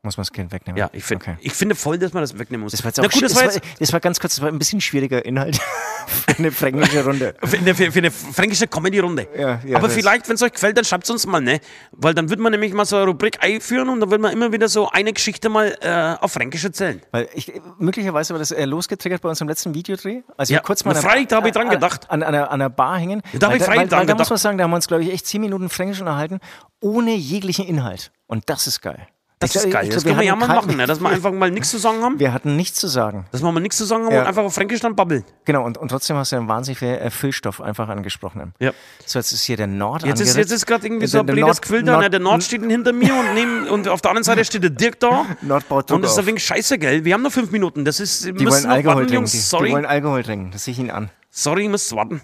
Muss 0.06 0.18
man 0.18 0.24
das 0.24 0.34
Kind 0.34 0.52
wegnehmen? 0.52 0.78
Ja, 0.78 0.90
ich 0.92 1.02
finde 1.06 1.24
Okay. 1.24 1.38
ich 1.40 1.54
finde 1.54 1.76
voll, 1.76 1.98
dass 1.98 2.12
man 2.12 2.22
das 2.24 2.38
wegnehmen 2.38 2.64
muss. 2.64 2.74
Das 2.74 2.84
war, 2.84 2.90
jetzt 2.90 2.98
Na 2.98 3.06
auch 3.06 3.10
gut, 3.10 3.24
das 3.24 3.36
war 3.38 3.44
jetzt 3.46 3.62
das 3.80 3.94
war 3.94 4.02
ganz 4.02 4.20
kurz, 4.20 4.36
das 4.36 4.42
war 4.42 4.50
ein 4.50 4.60
bisschen 4.60 4.82
schwieriger 4.82 5.24
Inhalt 5.24 5.56
für 6.08 6.38
eine 6.38 6.52
fränkische 6.52 7.06
Runde. 7.06 7.34
für 7.44 7.58
eine, 7.58 7.74
für, 7.74 7.90
für 7.90 8.00
eine 8.00 8.12
fränkische 8.12 8.68
Comedy-Runde. 8.68 9.30
Ja, 9.38 9.62
ja, 9.66 9.78
Aber 9.78 9.90
vielleicht, 9.90 10.28
wenn 10.28 10.36
es 10.36 10.42
euch 10.42 10.52
gefällt, 10.52 10.76
dann 10.78 10.84
schreibt 10.84 11.06
es 11.06 11.10
uns 11.10 11.26
mal, 11.26 11.40
ne? 11.40 11.62
Weil 11.94 12.14
dann 12.14 12.30
wird 12.30 12.42
man 12.42 12.52
nämlich 12.52 12.74
mal 12.74 12.84
so 12.84 12.98
eine 12.98 13.06
Rubrik 13.06 13.42
einführen 13.42 13.88
und 13.88 14.02
dann 14.02 14.12
wird 14.12 14.20
man 14.20 14.34
immer 14.34 14.52
wieder 14.52 14.68
so 14.68 14.90
eine 14.90 15.14
Geschichte 15.14 15.48
mal 15.48 15.74
äh, 15.80 16.22
auf 16.22 16.34
Fränkisch 16.34 16.66
erzählen. 16.66 17.02
Weil 17.12 17.30
ich, 17.34 17.54
möglicherweise 17.80 18.34
war 18.34 18.40
das 18.40 18.52
äh, 18.52 18.66
losgetriggert 18.66 19.22
bei 19.22 19.30
unserem 19.30 19.48
letzten 19.48 19.74
Videodreh. 19.74 20.24
Also 20.36 20.54
Ja, 20.54 20.60
kurz 20.60 20.84
mal 20.84 20.92
na, 20.92 20.98
an 21.00 21.02
der- 21.04 21.12
freilich, 21.12 21.28
da 21.30 21.38
hab 21.38 21.46
ich 21.46 21.54
dran 21.54 21.68
an- 21.68 21.74
gedacht. 21.76 22.10
An, 22.12 22.24
an, 22.24 22.36
einer, 22.36 22.48
an 22.52 22.60
einer 22.62 22.70
Bar 22.70 22.98
hängen. 23.00 23.22
da 23.32 23.48
hab 23.48 23.54
Weil 23.54 23.62
ich 23.62 23.68
weil, 23.70 23.88
dran 23.88 24.00
weil, 24.00 24.06
Da 24.08 24.14
muss 24.16 24.18
gedacht. 24.18 24.30
man 24.32 24.38
sagen, 24.38 24.58
da 24.58 24.66
haben 24.66 24.72
wir 24.72 24.76
uns, 24.76 24.88
glaube 24.88 25.04
ich, 25.06 25.14
echt 25.14 25.28
zehn 25.28 25.40
Minuten 25.40 25.70
Fränkisch 25.70 26.02
unterhalten, 26.02 26.42
ohne 26.82 27.16
jeglichen 27.16 27.66
Inhalt. 27.66 28.12
Und 28.28 28.50
das 28.50 28.68
ist 28.68 28.82
geil. 28.82 29.08
Das 29.44 29.50
Ich 29.52 29.56
ist 29.58 29.62
glaub- 29.64 29.74
geil. 29.74 29.88
ich 29.88 29.94
Das 29.94 30.04
glaub, 30.04 30.12
können 30.16 30.20
wir 30.22 30.28
ja 30.28 30.36
mal 30.36 30.48
machen, 30.48 30.78
ne? 30.78 30.86
dass 30.88 31.00
wir 31.00 31.10
einfach 31.10 31.32
mal 31.32 31.52
nichts 31.52 31.70
zu 31.72 31.78
sagen 31.78 32.02
haben. 32.02 32.20
Wir 32.20 32.34
hatten 32.34 32.56
nichts 32.56 32.80
zu 32.80 32.88
sagen. 32.88 33.26
Dass 33.32 33.42
wir 33.44 33.52
mal 33.52 33.60
nichts 33.60 33.78
zu 33.78 33.86
sagen 33.86 34.06
haben 34.06 34.14
Ja. 34.14 34.22
und 34.22 34.28
einfach 34.28 34.44
auf 34.44 34.54
Fränkisch 34.54 34.80
dann 34.80 34.96
babbeln. 34.96 35.24
Genau, 35.46 35.64
und, 35.66 35.78
und 35.78 35.90
trotzdem 35.90 36.16
hast 36.18 36.32
du 36.32 36.38
einen 36.38 36.48
wahnsinnig 36.48 36.80
viel 36.80 36.88
äh, 36.90 37.10
Füllstoff 37.10 37.62
einfach 37.62 37.88
angesprochen. 37.90 38.54
Ja. 38.60 38.72
So, 39.06 39.20
jetzt 39.20 39.32
ist 39.32 39.44
hier 39.44 39.58
der 39.58 39.68
Nord 39.68 40.04
Jetzt 40.06 40.20
ist, 40.22 40.36
jetzt 40.38 40.52
ist 40.52 40.66
gerade 40.66 40.86
irgendwie 40.88 41.08
so 41.08 41.20
ein 41.20 41.26
blödes 41.26 41.62
Quill 41.62 41.84
da. 41.84 42.00
Ne? 42.00 42.10
Der 42.10 42.20
Nord 42.20 42.44
steht 42.44 42.62
hinter 42.64 42.94
mir 42.94 43.14
und, 43.14 43.34
neben, 43.34 43.68
und 43.70 43.88
auf 43.88 44.02
der 44.02 44.12
anderen 44.12 44.24
Seite 44.24 44.44
steht 44.46 44.64
der 44.64 44.70
Dirk 44.72 45.00
da. 45.00 45.26
Nord 45.42 45.68
baut 45.70 45.92
Und 45.92 46.02
das 46.02 46.12
ist 46.14 46.20
ein 46.20 46.26
wenig 46.26 46.44
scheiße, 46.44 46.78
gell? 46.80 47.04
Wir 47.06 47.14
haben 47.14 47.22
noch 47.24 47.32
fünf 47.32 47.52
Minuten. 47.52 47.86
Das 47.86 48.00
ist, 48.00 48.26
Die 48.26 48.32
müssen 48.32 48.48
wollen 48.50 48.64
noch 48.64 48.70
Alkohol 48.70 48.86
warten, 48.96 49.08
trinken. 49.08 49.14
Jungs. 49.16 49.32
Die, 49.32 49.38
die 49.38 49.44
Sorry. 49.44 49.72
wollen 49.72 49.86
Alkohol 49.86 50.24
trinken. 50.24 50.52
Das 50.52 50.64
sehe 50.66 50.72
ich 50.74 50.80
ihnen 50.80 50.92
an. 50.92 51.10
Sorry, 51.32 51.64
ich 51.64 51.70
muss 51.70 51.92
warten. 51.96 52.22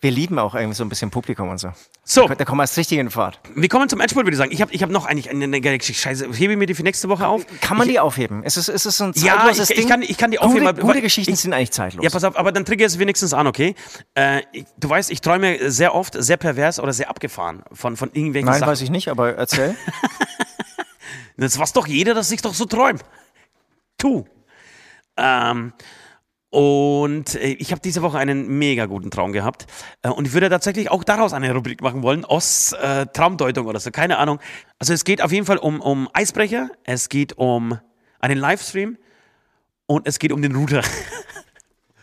Wir 0.00 0.12
lieben 0.12 0.38
auch 0.38 0.54
irgendwie 0.54 0.76
so 0.76 0.84
ein 0.84 0.88
bisschen 0.88 1.10
Publikum 1.10 1.48
und 1.48 1.58
so. 1.58 1.72
So, 2.04 2.28
Da 2.28 2.44
kommen 2.44 2.58
wir 2.58 2.62
erst 2.62 2.76
richtig 2.76 2.98
in 2.98 3.10
Fahrt. 3.10 3.40
wir 3.56 3.68
kommen 3.68 3.88
zum 3.88 4.00
Endspurt, 4.00 4.24
würde 4.26 4.34
ich 4.34 4.38
sagen. 4.38 4.52
Ich 4.52 4.62
habe 4.62 4.72
ich 4.72 4.80
hab 4.84 4.90
noch 4.90 5.06
eigentlich 5.06 5.28
eine, 5.28 5.42
eine 5.44 5.60
geile 5.60 5.76
Geschichte. 5.78 6.00
Scheiße, 6.02 6.28
hebe 6.34 6.52
ich 6.52 6.58
mir 6.58 6.66
die 6.66 6.74
für 6.74 6.84
nächste 6.84 7.08
Woche 7.08 7.26
auf? 7.26 7.44
Kann 7.60 7.76
man 7.76 7.88
die 7.88 7.98
aufheben? 7.98 8.44
Ist 8.44 8.56
es, 8.56 8.68
ist 8.68 8.86
es 8.86 9.00
ein 9.02 9.12
Ja, 9.16 9.38
zeitloses 9.38 9.70
ich- 9.70 9.76
ich 9.76 9.76
Ding? 9.82 9.88
kann- 9.88 10.02
ich 10.02 10.16
kann 10.16 10.30
die 10.30 10.36
gute, 10.36 10.48
aufheben, 10.48 10.68
aber- 10.68 10.80
Gute 10.82 11.02
Geschichten 11.02 11.32
ich- 11.32 11.40
sind 11.40 11.52
eigentlich 11.52 11.72
zeitlos. 11.72 12.04
Ja, 12.04 12.10
pass 12.10 12.22
auf, 12.22 12.36
aber 12.38 12.52
dann 12.52 12.64
trigger 12.64 12.86
es 12.86 12.98
wenigstens 13.00 13.34
an, 13.34 13.48
okay? 13.48 13.74
Äh, 14.14 14.42
ich, 14.52 14.66
du 14.76 14.88
weißt, 14.88 15.10
ich 15.10 15.20
träume 15.20 15.68
sehr 15.70 15.94
oft 15.96 16.14
sehr 16.16 16.36
pervers 16.36 16.78
oder 16.78 16.92
sehr 16.92 17.10
abgefahren 17.10 17.64
von, 17.72 17.96
von 17.96 18.10
irgendwelchen 18.12 18.50
Nein, 18.50 18.60
Sachen. 18.60 18.70
weiß 18.70 18.80
ich 18.82 18.90
nicht, 18.90 19.08
aber 19.08 19.34
erzähl. 19.34 19.74
Das 21.36 21.56
weiß 21.58 21.72
doch 21.72 21.86
jeder, 21.86 22.14
dass 22.14 22.30
ich 22.32 22.42
doch 22.42 22.52
so 22.54 22.64
träume. 22.64 22.98
Tu. 23.96 24.24
Ähm, 25.16 25.72
und 26.50 27.34
äh, 27.34 27.48
ich 27.48 27.72
habe 27.72 27.80
diese 27.80 28.02
Woche 28.02 28.18
einen 28.18 28.58
mega 28.58 28.86
guten 28.86 29.10
Traum 29.10 29.32
gehabt. 29.32 29.66
Äh, 30.02 30.08
und 30.08 30.26
ich 30.26 30.32
würde 30.32 30.48
tatsächlich 30.48 30.90
auch 30.90 31.04
daraus 31.04 31.32
eine 31.32 31.52
Rubrik 31.52 31.82
machen 31.82 32.02
wollen, 32.02 32.24
aus 32.24 32.72
äh, 32.72 33.06
Traumdeutung 33.06 33.66
oder 33.66 33.80
so, 33.80 33.90
keine 33.90 34.18
Ahnung. 34.18 34.38
Also 34.78 34.92
es 34.92 35.04
geht 35.04 35.22
auf 35.22 35.32
jeden 35.32 35.46
Fall 35.46 35.58
um, 35.58 35.80
um 35.80 36.08
Eisbrecher, 36.12 36.70
es 36.84 37.08
geht 37.08 37.36
um 37.36 37.78
einen 38.20 38.38
Livestream 38.38 38.96
und 39.86 40.06
es 40.06 40.18
geht 40.18 40.32
um 40.32 40.42
den 40.42 40.54
Router. 40.54 40.82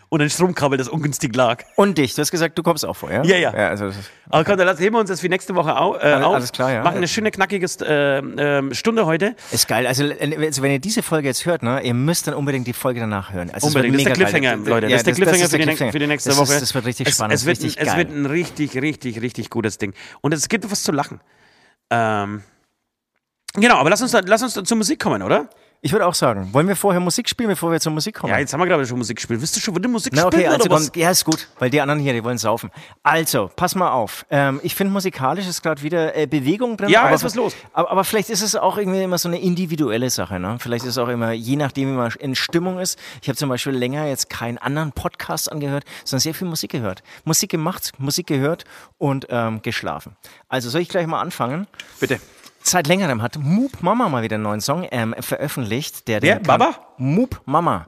und 0.10 0.22
ein 0.22 0.30
Stromkabel, 0.30 0.78
das 0.78 0.88
ungünstig 0.88 1.36
lag. 1.36 1.64
Und 1.76 1.98
dich, 1.98 2.14
du 2.16 2.22
hast 2.22 2.32
gesagt, 2.32 2.58
du 2.58 2.64
kommst 2.64 2.86
auch 2.86 2.96
vor, 2.96 3.12
ja? 3.12 3.24
Ja, 3.24 3.38
ja. 3.38 3.54
ja 3.56 3.70
also, 3.70 3.88
das 3.88 3.98
ist- 3.98 4.12
Aber 4.30 4.44
komm, 4.44 4.58
dann 4.58 4.78
heben 4.78 4.96
wir 4.96 5.00
uns 5.00 5.10
das 5.10 5.22
für 5.22 5.30
nächste 5.30 5.56
Woche 5.56 5.76
au, 5.78 5.96
äh, 5.96 6.00
Alles- 6.00 6.26
auf. 6.26 6.36
alles 6.36 6.52
klar, 6.52 6.72
ja. 6.72 6.84
Machen 6.84 6.98
eine 6.98 7.08
schöne, 7.08 7.32
knackige 7.32 7.66
äh, 7.66 8.74
Stunde 8.76 9.06
heute. 9.06 9.36
ist 9.52 9.68
geil. 9.68 9.88
Also, 9.88 10.04
also, 10.06 10.62
wenn 10.62 10.72
ihr 10.72 10.80
diese 10.80 11.04
Folge 11.04 11.28
jetzt 11.28 11.46
hört, 11.46 11.64
ne, 11.64 11.82
ihr 11.82 11.94
müsst 11.94 12.28
dann 12.28 12.34
unbedingt 12.34 12.68
die 12.68 12.74
Folge 12.74 13.00
danach 13.00 13.34
hören. 13.34 13.50
Also, 13.52 13.68
Unbedingt. 13.68 13.96
Das 13.96 14.00
ist 14.02 14.06
der 14.08 14.14
Cliffhanger, 14.16 14.58
geil. 14.58 14.68
Leute. 14.68 14.86
Ja, 14.88 14.92
das 14.92 14.98
ist 15.02 15.08
der 15.08 15.14
Cliffhanger 15.16 15.44
ist 15.44 15.52
für, 15.52 15.58
der 15.58 15.66
die, 15.66 15.72
nächste- 15.72 15.92
für 15.92 16.00
die 16.00 16.08
nächste 16.08 16.30
das 16.30 16.38
Woche. 16.38 16.54
Ist, 16.54 16.62
das 16.62 16.74
wird 16.76 16.86
richtig 16.86 17.08
es, 17.08 17.16
spannend. 17.16 17.34
Es, 17.34 17.42
das 17.42 17.48
wird, 17.48 17.58
ist 17.58 17.64
richtig 17.66 17.82
ein- 17.82 17.88
es 17.88 17.98
wird 17.98 18.10
ein 18.12 18.26
richtig, 18.26 18.82
richtig, 18.82 19.22
richtig 19.22 19.50
gutes 19.50 19.78
Ding. 19.78 19.94
Und 20.22 20.34
es 20.34 20.48
gibt 20.50 20.70
was 20.70 20.84
zu 20.84 20.92
lachen. 20.92 21.20
Ähm, 21.90 22.42
genau, 23.54 23.76
aber 23.78 23.90
lass 23.90 24.02
uns, 24.02 24.12
da, 24.12 24.22
lass 24.26 24.42
uns 24.44 24.54
zur 24.68 24.78
Musik 24.78 25.00
kommen, 25.00 25.22
oder? 25.22 25.50
Ich 25.82 25.92
würde 25.92 26.06
auch 26.06 26.14
sagen, 26.14 26.50
wollen 26.52 26.68
wir 26.68 26.76
vorher 26.76 27.00
Musik 27.00 27.30
spielen, 27.30 27.50
bevor 27.50 27.72
wir 27.72 27.80
zur 27.80 27.92
Musik 27.92 28.16
kommen? 28.16 28.32
Ja, 28.32 28.40
jetzt 28.40 28.54
haben 28.54 28.60
wir 28.60 28.68
gerade 28.68 28.86
schon 28.86 28.98
Musik 28.98 29.18
gespielt. 29.18 29.40
Willst 29.40 29.56
du 29.56 29.60
schon 29.60 29.76
wieder 29.76 29.88
Musik 29.88 30.14
Na 30.16 30.26
okay, 30.26 30.38
spielen 30.38 30.52
also 30.54 30.70
komm, 30.70 30.90
ja, 30.96 31.12
ist 31.12 31.26
gut, 31.26 31.48
weil 31.60 31.70
die 31.70 31.80
anderen 31.80 32.00
hier, 32.00 32.14
die 32.14 32.24
wollen 32.24 32.38
saufen. 32.38 32.72
Also, 33.04 33.52
pass 33.56 33.76
mal 33.76 33.92
auf. 33.92 34.26
Ähm, 34.30 34.60
ich 34.64 34.74
finde 34.74 34.94
musikalisch 34.94 35.48
ist 35.48 35.62
gerade 35.62 35.82
wieder 35.84 36.16
äh, 36.16 36.28
Bewegung 36.28 36.78
drin. 36.78 36.90
Ja, 36.90 37.04
aber, 37.04 37.16
ist 37.16 37.24
was 37.24 37.36
los. 37.36 37.56
Aber, 37.74 37.92
aber 37.92 38.04
vielleicht 38.04 38.30
ist 38.30 38.42
es 38.42 38.56
auch 38.56 38.78
irgendwie 38.78 39.02
immer 39.02 39.18
so 39.18 39.30
eine 39.30 39.40
individuelle 39.40 40.10
Sache. 40.10 40.40
Ne? 40.40 40.58
Vielleicht 40.60 40.86
ist 40.86 40.92
es 40.92 40.98
auch 40.98 41.10
immer, 41.10 41.32
je 41.34 41.56
nachdem, 41.56 41.90
wie 41.90 41.94
man 41.94 42.12
in 42.20 42.36
Stimmung 42.36 42.80
ist. 42.80 42.98
Ich 43.22 43.28
habe 43.28 43.38
zum 43.38 43.50
Beispiel 43.50 43.74
länger 43.74 44.08
jetzt 44.08 44.30
keinen 44.30 44.58
anderen 44.58 44.92
Podcast 44.92 45.52
angehört, 45.52 45.84
sondern 46.04 46.22
sehr 46.22 46.34
viel 46.34 46.48
Musik 46.48 46.72
gehört. 46.72 47.04
Musik 47.26 47.52
gemacht, 47.52 47.92
Musik 47.98 48.28
gehört 48.28 48.66
und 48.98 49.28
ähm, 49.30 49.62
geschlafen. 49.62 50.16
Also 50.50 50.70
soll 50.70 50.82
ich 50.82 50.90
gleich 50.90 51.08
mal 51.08 51.22
anfangen? 51.22 51.68
Bitte. 52.00 52.20
Seit 52.68 52.88
längerem 52.88 53.22
hat 53.22 53.38
Moop 53.38 53.84
Mama 53.84 54.10
mal 54.10 54.24
wieder 54.24 54.36
einen 54.36 54.44
neuen 54.44 54.60
Song 54.60 54.88
ähm, 54.90 55.14
veröffentlicht. 55.20 56.08
Der 56.08 56.22
Wer? 56.24 56.38
den 56.40 56.44
gran- 56.44 56.60
Baba? 56.60 56.76
Moop 56.98 57.40
Mama, 57.46 57.86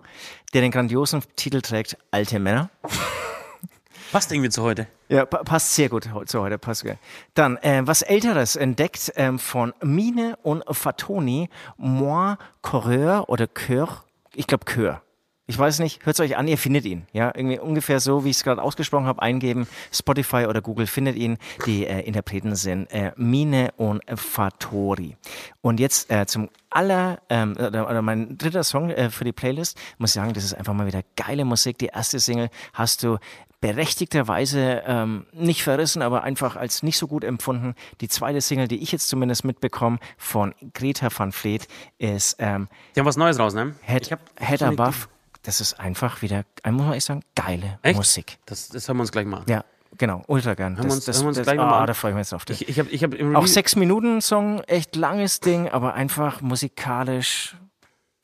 der 0.53 0.61
den 0.61 0.69
grandiosen 0.71 1.23
Titel 1.35 1.61
trägt 1.61 1.97
Alte 2.11 2.37
Männer. 2.37 2.69
Passt 4.11 4.31
irgendwie 4.31 4.49
zu 4.51 4.61
heute. 4.61 4.87
Ja, 5.09 5.25
pa 5.25 5.43
passt 5.43 5.73
sehr 5.75 5.89
gut 5.89 6.07
zu 6.27 6.41
heute. 6.41 6.57
Passt 6.57 6.83
gut. 6.85 6.95
Dann 7.33 7.57
äh, 7.57 7.81
was 7.85 8.01
Älteres 8.03 8.55
entdeckt 8.55 9.11
ähm, 9.15 9.37
von 9.39 9.73
Mine 9.81 10.37
und 10.43 10.63
Fatoni, 10.69 11.49
Moi 11.77 12.35
Coureur 12.61 13.27
oder 13.29 13.47
Coeur. 13.47 14.03
Ich 14.33 14.47
glaube 14.47 14.63
Coeur. 14.65 15.01
Ich 15.49 15.57
weiß 15.57 15.79
nicht, 15.79 16.05
hört 16.05 16.15
es 16.15 16.19
euch 16.19 16.35
an, 16.35 16.45
ihr 16.49 16.57
findet 16.57 16.83
ihn. 16.83 17.07
Ja, 17.13 17.31
irgendwie 17.33 17.57
ungefähr 17.57 18.01
so, 18.01 18.25
wie 18.25 18.29
ich 18.29 18.35
es 18.35 18.43
gerade 18.43 18.61
ausgesprochen 18.61 19.05
habe, 19.05 19.21
eingeben. 19.21 19.65
Spotify 19.93 20.45
oder 20.45 20.61
Google 20.61 20.87
findet 20.87 21.15
ihn. 21.15 21.37
Die 21.65 21.87
äh, 21.87 22.01
Interpreten 22.01 22.53
sind 22.55 22.91
äh, 22.91 23.13
Mine 23.15 23.69
und 23.77 24.03
Fatori. 24.13 25.15
Und 25.61 25.79
jetzt 25.79 26.11
äh, 26.11 26.25
zum 26.25 26.49
aller, 26.69 27.21
ähm, 27.29 27.55
oder, 27.57 27.89
oder 27.89 28.01
mein 28.01 28.37
dritter 28.37 28.65
Song 28.65 28.89
äh, 28.89 29.09
für 29.09 29.23
die 29.23 29.31
Playlist, 29.31 29.79
muss 29.99 30.09
ich 30.09 30.15
sagen, 30.15 30.33
das 30.33 30.43
ist 30.43 30.53
einfach 30.53 30.73
mal 30.73 30.85
wieder 30.85 31.01
geile 31.15 31.45
Musik. 31.45 31.77
Die 31.77 31.87
erste 31.87 32.19
Single 32.19 32.49
hast 32.73 33.03
du 33.03 33.17
berechtigterweise 33.61 34.83
ähm, 34.85 35.27
nicht 35.31 35.63
verrissen, 35.63 36.01
aber 36.01 36.23
einfach 36.23 36.57
als 36.57 36.83
nicht 36.83 36.97
so 36.97 37.07
gut 37.07 37.23
empfunden. 37.23 37.73
Die 38.01 38.09
zweite 38.09 38.41
Single, 38.41 38.67
die 38.67 38.83
ich 38.83 38.91
jetzt 38.91 39.07
zumindest 39.07 39.45
mitbekomme 39.45 39.99
von 40.17 40.53
Greta 40.73 41.07
van 41.15 41.31
Vleet, 41.31 41.69
ist 41.99 42.35
ähm, 42.39 42.67
Die 42.95 42.99
haben 42.99 43.07
was 43.07 43.15
Neues 43.15 43.39
raus, 43.39 43.53
ne? 43.53 43.75
Head, 43.83 44.17
Head 44.39 44.61
Above. 44.61 45.07
Das 45.47 45.61
ist 45.61 45.79
einfach 45.79 46.21
wieder, 46.21 46.43
muss 46.65 46.73
man 46.83 46.91
echt 46.91 47.05
sagen, 47.05 47.21
geile 47.33 47.79
Echt? 47.81 47.95
Musik. 47.95 48.37
Das, 48.45 48.67
das 48.67 48.85
hören 48.89 48.97
wir 48.97 49.01
uns 49.03 49.13
gleich 49.13 49.25
mal 49.25 49.37
an. 49.37 49.43
Ja, 49.47 49.63
genau, 49.97 50.21
ultra 50.27 50.55
gern. 50.55 50.75
Hören 50.75 50.87
wir 50.89 50.93
uns- 50.93 51.05
das, 51.05 51.15
hören 51.15 51.23
wir 51.23 51.27
uns 51.29 51.37
das, 51.37 51.45
gleich 51.45 51.57
ah, 51.57 51.65
mal 51.65 51.79
an. 51.79 51.87
da 51.87 51.93
freue 51.93 52.11
ich 52.11 52.15
mich 52.15 52.25
jetzt 52.25 52.33
auf 52.33 52.43
dich. 52.43 52.67
Ich, 52.67 52.77
ich 52.77 52.91
ich 52.91 53.01
hab 53.01 53.13
Auch 53.33 53.47
sechs 53.47 53.77
Minuten 53.77 54.19
Song, 54.19 54.59
echt 54.67 54.97
langes 54.97 55.39
Ding, 55.39 55.69
aber 55.69 55.93
einfach 55.93 56.41
musikalisch 56.41 57.55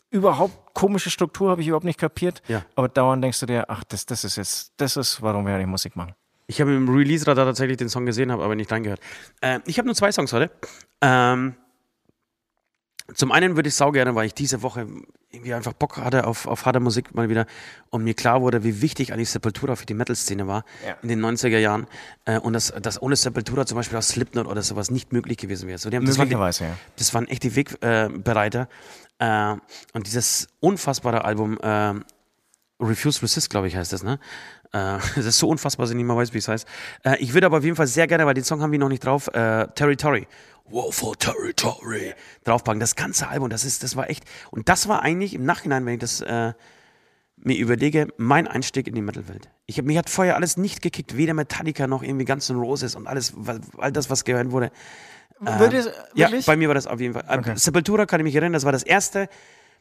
überhaupt 0.10 0.74
komische 0.74 1.10
Struktur 1.10 1.50
habe 1.50 1.62
ich 1.62 1.68
überhaupt 1.68 1.86
nicht 1.86 1.98
kapiert. 1.98 2.42
Ja. 2.50 2.66
Aber 2.76 2.90
dauernd 2.90 3.24
denkst 3.24 3.40
du 3.40 3.46
dir, 3.46 3.70
ach, 3.70 3.86
das, 3.86 4.06
das 4.06 4.26
ist 4.26 4.36
jetzt, 4.36 4.74
das 4.76 4.98
ist, 4.98 5.22
warum 5.22 5.48
wir 5.48 5.54
eigentlich 5.56 5.68
Musik 5.68 5.96
machen. 5.96 6.16
Ich 6.48 6.60
habe 6.60 6.76
im 6.76 6.90
Release-Radar 6.90 7.46
tatsächlich 7.46 7.78
den 7.78 7.88
Song 7.88 8.06
gesehen, 8.06 8.34
habe 8.34 8.44
aber 8.44 8.56
nicht 8.56 8.70
reingehört. 8.70 9.00
Äh, 9.40 9.62
ich 9.66 9.78
habe 9.78 9.86
nur 9.86 9.96
zwei 9.96 10.12
Songs 10.12 10.34
heute. 10.34 10.52
Ähm, 11.02 11.56
zum 13.14 13.32
einen 13.32 13.56
würde 13.56 13.70
ich 13.70 13.76
sau 13.76 13.92
gerne, 13.92 14.16
weil 14.16 14.26
ich 14.28 14.34
diese 14.34 14.62
Woche 14.62 14.88
irgendwie 15.32 15.54
einfach 15.54 15.74
Bock 15.74 15.98
hatte 15.98 16.26
auf, 16.28 16.46
auf 16.48 16.66
harte 16.66 16.80
Musik 16.80 17.14
mal 17.16 17.28
wieder 17.28 17.46
und 17.90 18.04
mir 18.04 18.14
klar 18.14 18.42
wurde, 18.42 18.64
wie 18.64 18.82
wichtig 18.82 19.12
eigentlich 19.12 19.30
Sepultura 19.30 19.76
für 19.76 19.86
die 19.86 19.94
Metal-Szene 19.94 20.48
war 20.48 20.64
Ja. 20.88 20.96
in 21.02 21.10
den 21.10 21.20
90er 21.26 21.58
Jahren 21.58 21.88
äh, 22.26 22.38
und 22.40 22.54
dass, 22.54 22.68
dass 22.82 23.02
ohne 23.02 23.16
Sepultura 23.16 23.66
zum 23.66 23.76
Beispiel 23.78 23.98
auch 23.98 24.04
Slipknot 24.04 24.48
oder 24.48 24.62
sowas 24.62 24.92
nicht 24.92 25.12
möglich 25.12 25.38
gewesen 25.38 25.68
wäre. 25.68 25.80
So, 25.80 25.90
die 25.90 25.98
haben 25.98 26.06
das, 26.06 26.18
wirklich, 26.18 26.32
Möglicherweise, 26.38 26.66
ja. 26.66 26.78
das 26.98 27.14
waren 27.14 27.28
echte 27.28 27.56
Wegbereiter 27.56 28.70
äh, 29.20 29.56
und 29.94 30.06
dieses 30.08 30.48
unfassbare 30.60 31.26
Album 31.26 31.58
äh, 31.62 31.94
Refuse 32.80 33.22
Resist, 33.22 33.50
glaube 33.50 33.68
ich, 33.68 33.76
heißt 33.76 33.92
das, 33.94 34.04
ne? 34.04 34.20
Äh, 34.74 34.98
das 35.16 35.26
ist 35.26 35.40
so 35.40 35.48
unfassbar, 35.48 35.86
dass 35.86 35.92
ich 35.92 35.96
nicht 35.98 36.06
mehr 36.06 36.16
weiß, 36.18 36.34
wie 36.34 36.40
es 36.40 36.48
heißt. 36.48 36.68
Äh, 37.04 37.18
ich 37.20 37.34
würde 37.34 37.46
aber 37.48 37.60
auf 37.60 37.64
jeden 37.64 37.76
Fall 37.78 37.88
sehr 37.88 38.08
gerne, 38.08 38.26
weil 38.26 38.34
den 38.34 38.44
Song 38.44 38.62
haben 38.62 38.72
wir 38.72 38.80
noch 38.80 38.90
nicht 38.90 39.06
drauf, 39.06 39.26
Territory. 39.34 40.28
For 40.92 41.16
Territory. 41.18 42.14
Draufpacken. 42.46 42.80
Das 42.80 42.96
ganze 42.96 43.28
Album, 43.28 43.50
das 43.50 43.66
ist, 43.66 43.84
das 43.84 43.96
war 43.96 44.10
echt. 44.10 44.24
Und 44.50 44.70
das 44.70 44.88
war 44.88 45.02
eigentlich 45.02 45.34
im 45.34 45.46
Nachhinein, 45.46 45.86
wenn 45.86 45.96
ich 45.96 46.00
das 46.00 46.22
äh, 46.22 46.54
mir 47.36 47.58
überlege, 47.58 48.08
mein 48.18 48.48
Einstieg 48.48 48.88
in 48.88 48.96
die 48.96 49.02
Metal-Welt. 49.02 49.50
Ich 49.66 49.78
hab, 49.78 49.86
mich 49.86 49.98
hat 49.98 50.10
vorher 50.10 50.36
alles 50.38 50.56
nicht 50.56 50.82
gekickt, 50.82 51.18
weder 51.18 51.34
Metallica 51.34 51.86
noch 51.88 52.02
irgendwie 52.02 52.24
Guns 52.26 52.50
N' 52.50 52.56
Roses 52.56 52.96
und 52.96 53.08
alles, 53.08 53.34
wa- 53.36 53.60
all 53.78 53.92
das, 53.92 54.10
was 54.10 54.24
gehört 54.24 54.52
wurde. 54.52 54.72
Würde 55.40 55.78
es, 55.78 55.90
Ja, 56.16 56.30
bei 56.46 56.56
mir 56.56 56.70
war 56.70 56.76
das 56.76 56.88
auf 56.88 57.02
jeden 57.02 57.14
Fall. 57.14 57.26
Äh, 57.28 57.38
Okay. 57.40 57.54
Sepultura 57.58 58.06
kann 58.06 58.22
ich 58.22 58.24
mich 58.24 58.36
erinnern, 58.36 58.54
das 58.54 58.64
war 58.64 58.72
das 58.72 58.84
erste 58.84 59.28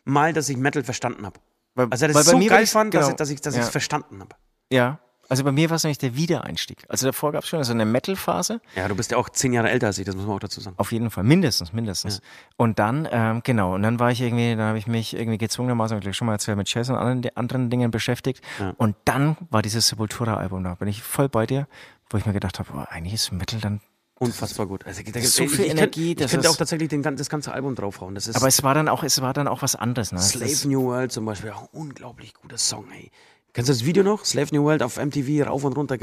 Mal, 0.04 0.32
dass 0.32 0.48
ich 0.48 0.56
Metal 0.56 0.82
verstanden 0.82 1.24
habe. 1.24 1.38
Also, 1.76 1.88
das 1.88 2.00
weil 2.02 2.08
ist 2.08 2.14
bei 2.32 2.40
so 2.40 2.48
geil 2.48 2.66
fand, 2.66 2.92
dass 2.94 3.02
genau. 3.06 3.10
ich 3.12 3.16
dass 3.16 3.30
ich 3.30 3.40
dass 3.40 3.56
Ja. 3.56 3.62
verstanden 3.62 4.18
habe. 4.20 4.34
Ja. 4.72 4.98
Also 5.28 5.44
bei 5.44 5.52
mir 5.52 5.70
war 5.70 5.76
es 5.76 5.84
nämlich 5.84 5.96
der 5.96 6.14
Wiedereinstieg. 6.14 6.84
Also 6.88 7.06
davor 7.06 7.32
gab 7.32 7.44
es 7.44 7.48
schon 7.48 7.64
so 7.64 7.72
eine 7.72 7.86
Metal-Phase. 7.86 8.60
Ja, 8.76 8.86
du 8.88 8.94
bist 8.94 9.12
ja 9.12 9.16
auch 9.16 9.30
zehn 9.30 9.54
Jahre 9.54 9.70
älter 9.70 9.86
als 9.86 9.96
ich, 9.96 10.04
das 10.04 10.14
muss 10.14 10.26
man 10.26 10.36
auch 10.36 10.40
dazu 10.40 10.60
sagen. 10.60 10.76
Auf 10.78 10.92
jeden 10.92 11.10
Fall, 11.10 11.24
mindestens, 11.24 11.72
mindestens. 11.72 12.20
Und 12.58 12.78
dann, 12.78 13.08
ähm, 13.10 13.40
genau, 13.42 13.76
und 13.76 13.82
dann 13.82 13.98
war 13.98 14.10
ich 14.10 14.20
irgendwie, 14.20 14.50
dann 14.50 14.66
habe 14.66 14.78
ich 14.78 14.86
mich 14.86 15.14
irgendwie 15.14 15.38
gezwungenermaßen, 15.38 15.96
ich 15.96 16.02
gleich 16.02 16.16
schon 16.16 16.26
mal 16.26 16.34
erzählt, 16.34 16.58
mit 16.58 16.68
Jazz 16.68 16.90
und 16.90 16.96
anderen, 16.96 17.34
anderen 17.34 17.70
Dingen 17.70 17.90
beschäftigt. 17.90 18.42
Und 18.76 18.94
dann 19.06 19.38
war 19.48 19.62
dieses 19.62 19.88
Sepultura-Album 19.88 20.64
da, 20.64 20.74
bin 20.74 20.88
ich 20.88 21.02
voll 21.02 21.30
bei 21.30 21.46
dir, 21.46 21.66
wo 22.10 22.18
ich 22.18 22.26
mir 22.26 22.34
gedacht 22.34 22.58
habe, 22.58 22.68
oh, 22.74 22.84
eigentlich 22.90 23.14
ist 23.14 23.32
Metal 23.32 23.58
dann. 23.58 23.80
Unfassbar 24.18 24.66
gut. 24.66 24.86
Also, 24.86 25.02
da 25.02 25.20
so 25.20 25.48
viel 25.48 25.64
ich, 25.64 25.70
Energie, 25.70 26.14
Könnte, 26.14 26.24
ich 26.24 26.30
könnte 26.30 26.50
auch 26.50 26.56
tatsächlich 26.56 26.90
den, 26.90 27.02
das 27.02 27.30
ganze 27.30 27.52
Album 27.52 27.74
draufhauen. 27.74 28.16
Aber 28.34 28.46
es 28.48 28.62
war 28.62 28.74
dann 28.74 28.88
auch, 28.88 29.02
es 29.02 29.20
war 29.22 29.32
dann 29.32 29.48
auch 29.48 29.62
was 29.62 29.76
anderes. 29.76 30.12
Ne? 30.12 30.20
Slave 30.20 30.68
New 30.68 30.84
World 30.84 31.10
zum 31.10 31.24
Beispiel, 31.24 31.50
auch 31.50 31.62
ein 31.62 31.68
unglaublich 31.72 32.34
guter 32.34 32.58
Song, 32.58 32.84
ey. 32.92 33.10
Kennst 33.52 33.68
du 33.68 33.72
das 33.72 33.84
Video 33.84 34.02
noch? 34.02 34.24
Slave 34.24 34.48
New 34.52 34.64
World 34.64 34.82
auf 34.82 34.96
MTV 34.96 35.46
rauf 35.46 35.64
und 35.64 35.76
runter, 35.76 35.96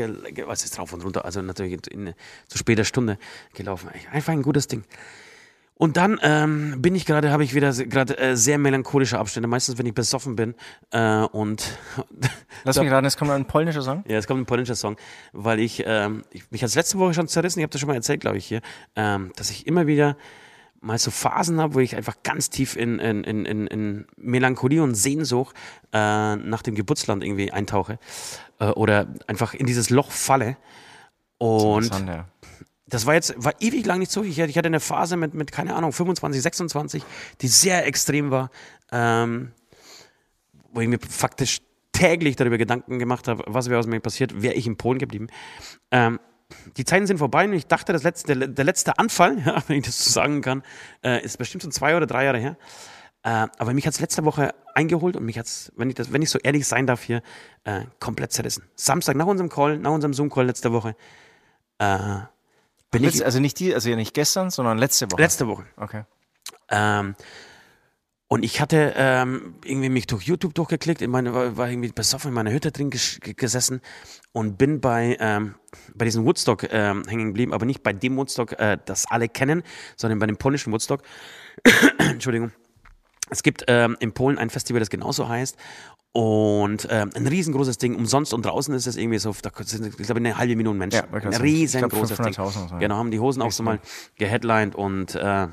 was 0.45 0.64
ist 0.64 0.78
rauf 0.78 0.93
und 0.93 1.04
runter? 1.04 1.26
Also 1.26 1.41
natürlich 1.41 1.80
in, 1.91 2.08
in 2.08 2.14
zu 2.47 2.58
später 2.58 2.84
Stunde 2.84 3.18
gelaufen. 3.54 3.89
Einfach 4.12 4.34
ein 4.34 4.43
gutes 4.43 4.68
Ding. 4.68 4.84
Und 5.82 5.95
dann 5.95 6.20
ähm, 6.24 6.82
bin 6.82 6.93
ich 6.93 7.06
gerade, 7.06 7.32
habe 7.32 7.45
ich 7.45 7.56
wieder 7.56 7.72
gerade 7.72 8.18
äh, 8.18 8.36
sehr 8.36 8.58
melancholische 8.58 9.18
Abstände, 9.18 9.47
meistens 9.47 9.78
wenn 9.78 9.86
ich 9.86 9.93
besoffen 9.93 10.36
bin. 10.36 10.54
Äh, 10.91 11.22
und 11.24 11.80
Lass 12.66 12.78
mich 12.78 12.91
raten, 12.91 13.06
es 13.06 13.16
kommt 13.16 13.32
ein 13.32 13.45
polnischer 13.45 13.82
Song. 13.82 14.04
Ja, 14.06 14.18
es 14.18 14.28
kommt 14.28 14.41
ein 14.41 14.45
polnischer 14.45 14.76
Song, 14.76 14.97
weil 15.32 15.62
ich, 15.62 15.84
ähm, 15.88 16.24
ich 16.32 16.52
mich 16.52 16.62
als 16.64 16.76
letzte 16.76 17.00
Woche 17.00 17.14
schon 17.14 17.30
zerrissen, 17.30 17.60
ich 17.60 17.64
habe 17.64 17.72
das 17.72 17.80
schon 17.80 17.88
mal 17.88 17.95
erzählt, 17.95 18.20
glaube 18.20 18.38
ich, 18.38 18.45
hier, 18.45 18.60
ähm, 18.97 19.32
dass 19.38 19.52
ich 19.52 19.68
immer 19.68 19.88
wieder 19.88 20.18
mal 20.82 20.98
so 20.98 21.12
Phasen 21.12 21.60
habe, 21.60 21.74
wo 21.76 21.80
ich 21.80 21.96
einfach 21.96 22.18
ganz 22.24 22.50
tief 22.50 22.76
in, 22.76 23.00
in, 23.00 23.24
in, 23.24 23.68
in, 23.68 24.06
Melancholie 24.18 24.82
und 24.82 24.96
Sehnsucht 24.96 25.56
äh, 25.92 26.36
nach 26.36 26.62
dem 26.62 26.76
Geburtsland 26.76 27.24
irgendwie 27.24 27.52
eintauche 27.52 28.00
äh, 28.60 28.68
oder 28.68 29.08
einfach 29.28 29.54
in 29.54 29.66
dieses 29.66 29.90
Loch 29.90 30.12
falle. 30.12 30.58
Und 31.38 31.86
Interessant, 31.86 32.10
ja. 32.10 32.26
das 32.88 33.06
war 33.06 33.14
jetzt, 33.14 33.34
war 33.38 33.54
ewig 33.60 33.86
lang 33.86 34.00
nicht 34.00 34.12
so. 34.12 34.24
Ich, 34.24 34.40
hatte- 34.40 34.50
ich 34.50 34.58
hatte 34.58 34.68
eine 34.68 34.80
Phase 34.80 35.18
mit, 35.18 35.34
mit, 35.34 35.52
keine 35.52 35.76
Ahnung, 35.76 35.92
25, 35.92 36.42
26, 36.42 37.04
die 37.42 37.48
sehr 37.48 37.86
extrem 37.86 38.32
war, 38.32 38.50
ähm, 38.92 39.52
wo 40.72 40.82
ich 40.82 40.88
mir 40.88 41.00
faktisch 41.00 41.60
täglich 41.92 42.36
darüber 42.36 42.58
Gedanken 42.58 43.00
gemacht 43.00 43.28
habe, 43.28 43.44
was 43.48 43.70
wäre 43.70 43.80
aus 43.80 43.88
mir 43.88 44.00
passiert, 44.00 44.42
wäre 44.42 44.54
ich 44.54 44.66
in 44.68 44.78
Polen 44.78 45.00
geblieben. 45.00 45.28
Ähm, 45.92 46.20
die 46.78 46.86
Zeiten 46.86 47.06
sind 47.08 47.18
vorbei 47.20 47.45
und 47.45 47.54
ich 47.54 47.68
dachte, 47.68 47.93
das 47.93 48.04
letzte, 48.04 48.36
der, 48.36 48.47
der 48.47 48.66
letzte 48.66 48.97
Anfall, 48.97 49.38
ja, 49.45 49.62
wenn 49.68 49.78
ich 49.78 49.86
das 49.86 50.04
so 50.04 50.10
sagen 50.12 50.41
kann, 50.41 50.64
äh, 51.04 51.24
ist 51.24 51.38
bestimmt 51.38 51.62
schon 51.64 51.72
zwei 51.72 51.95
oder 51.95 52.08
drei 52.08 52.26
Jahre 52.26 52.39
her. 52.39 52.58
Äh, 53.24 53.47
aber 53.58 53.74
mich 53.74 53.86
hat 53.86 53.93
es 53.93 54.00
letzte 54.00 54.24
Woche 54.26 54.56
eingeholt 54.74 55.16
und 55.18 55.26
mich 55.26 55.38
hat 55.38 55.45
es, 55.45 55.72
wenn 55.76 55.89
ich, 55.89 55.95
das- 55.95 56.14
wenn 56.14 56.22
ich 56.22 56.30
so 56.30 56.39
ehrlich 56.39 56.66
sein 56.68 56.88
darf 56.88 57.04
hier, 57.04 57.22
äh, 57.66 57.82
komplett 58.00 58.32
zerrissen. 58.32 58.64
Samstag 58.76 59.16
nach 59.18 59.26
unserem 59.26 59.50
Call, 59.50 59.78
nach 59.78 59.91
unserem 59.91 60.14
Zoom-Call 60.14 60.45
letzte 60.45 60.72
Woche, 60.72 60.95
äh, 61.80 61.97
bin 62.91 63.04
ich 63.04 63.24
also 63.24 63.39
nicht 63.39 63.60
die, 63.60 63.74
also 63.76 63.89
nicht 63.95 64.14
gestern, 64.14 64.50
sondern 64.50 64.78
letzte 64.78 65.12
Woche. 65.12 65.22
letzte 65.22 65.47
Woche. 65.47 65.66
okay. 65.78 66.04
Ähm, 66.70 67.16
und 68.32 68.44
ich 68.44 68.62
hatte 68.62 68.94
ähm, 68.96 69.56
irgendwie 69.66 69.90
mich 69.90 70.06
durch 70.06 70.22
YouTube 70.24 70.54
durchgeklickt, 70.54 71.02
in 71.02 71.10
meine, 71.10 71.34
war, 71.34 71.58
war 71.58 71.68
irgendwie 71.68 71.92
besoffen 71.92 72.30
in 72.30 72.36
meiner 72.36 72.52
Hütte 72.52 72.72
drin 72.72 72.92
ges 72.92 73.20
gesessen 73.22 73.82
und 74.34 74.60
bin 74.60 74.80
bei, 74.82 75.18
ähm, 75.20 75.56
bei 75.96 76.06
diesem 76.06 76.26
Woodstock 76.26 76.72
ähm, 76.72 77.04
hängen 77.08 77.30
geblieben, 77.30 77.54
aber 77.54 77.66
nicht 77.66 77.82
bei 77.82 77.92
dem 77.92 78.18
Woodstock, 78.18 78.54
äh, 78.60 78.78
das 78.86 79.10
alle 79.10 79.30
kennen, 79.30 79.64
sondern 79.98 80.20
bei 80.20 80.28
dem 80.28 80.38
polnischen 80.38 80.72
Woodstock. 80.72 81.02
Entschuldigung. 81.98 82.52
Es 83.32 83.42
gibt 83.42 83.64
ähm, 83.68 83.98
in 84.00 84.12
Polen 84.12 84.38
ein 84.38 84.52
Festival, 84.52 84.80
das 84.80 84.92
genauso 84.92 85.28
heißt. 85.28 85.58
Und 86.12 86.88
ähm, 86.92 87.10
ein 87.16 87.26
riesengroßes 87.26 87.80
Ding, 87.80 87.96
umsonst 87.96 88.36
und 88.36 88.46
draußen 88.46 88.76
ist 88.76 88.86
es 88.86 88.96
irgendwie 88.96 89.18
so, 89.18 89.36
da 89.42 89.50
sind, 89.64 89.88
ich 89.88 90.06
glaube, 90.06 90.20
eine 90.20 90.38
halbe 90.38 90.56
Million 90.56 90.78
Menschen. 90.78 91.04
Ja, 91.12 91.20
ein 91.20 91.34
riesengroßes 91.34 92.18
Ding. 92.18 92.34
500.000 92.34 92.42
oder 92.42 92.52
so, 92.52 92.60
ja. 92.74 92.78
Genau, 92.78 92.96
haben 92.96 93.10
die 93.10 93.20
Hosen 93.20 93.42
auch 93.42 93.52
so 93.52 93.64
mal 93.64 93.80
geheadlined 94.18 94.76
und 94.76 95.16
äh, 95.16 95.48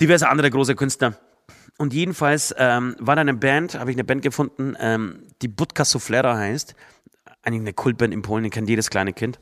diverse 0.00 0.28
andere 0.28 0.50
große 0.50 0.74
Künstler. 0.74 1.16
Und 1.78 1.92
jedenfalls 1.92 2.54
ähm, 2.58 2.96
war 2.98 3.16
da 3.16 3.20
eine 3.20 3.34
Band, 3.34 3.78
habe 3.78 3.90
ich 3.90 3.96
eine 3.96 4.04
Band 4.04 4.22
gefunden, 4.22 4.74
ähm, 4.80 5.26
die 5.42 5.48
Budka 5.48 5.84
Suflera 5.84 6.36
heißt. 6.36 6.74
Eigentlich 7.42 7.60
eine 7.60 7.72
Kultband 7.74 8.14
in 8.14 8.22
Polen, 8.22 8.44
die 8.44 8.50
kennt 8.50 8.68
jedes 8.68 8.90
kleine 8.90 9.12
Kind. 9.12 9.38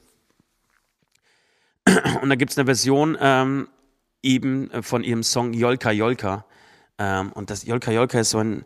Und 2.23 2.29
da 2.29 2.35
gibt 2.35 2.51
es 2.51 2.59
eine 2.59 2.67
Version 2.67 3.17
ähm, 3.21 3.69
eben 4.23 4.71
von 4.83 5.05
ihrem 5.05 5.23
Song 5.23 5.53
Jolka 5.53 5.93
Jolka. 5.93 6.45
Ähm, 6.99 7.33
und 7.33 7.51
das 7.51 7.67
Jolka 7.67 7.91
Jolka 7.91 8.21
ist 8.21 8.31
so 8.31 8.39
ein, 8.39 8.65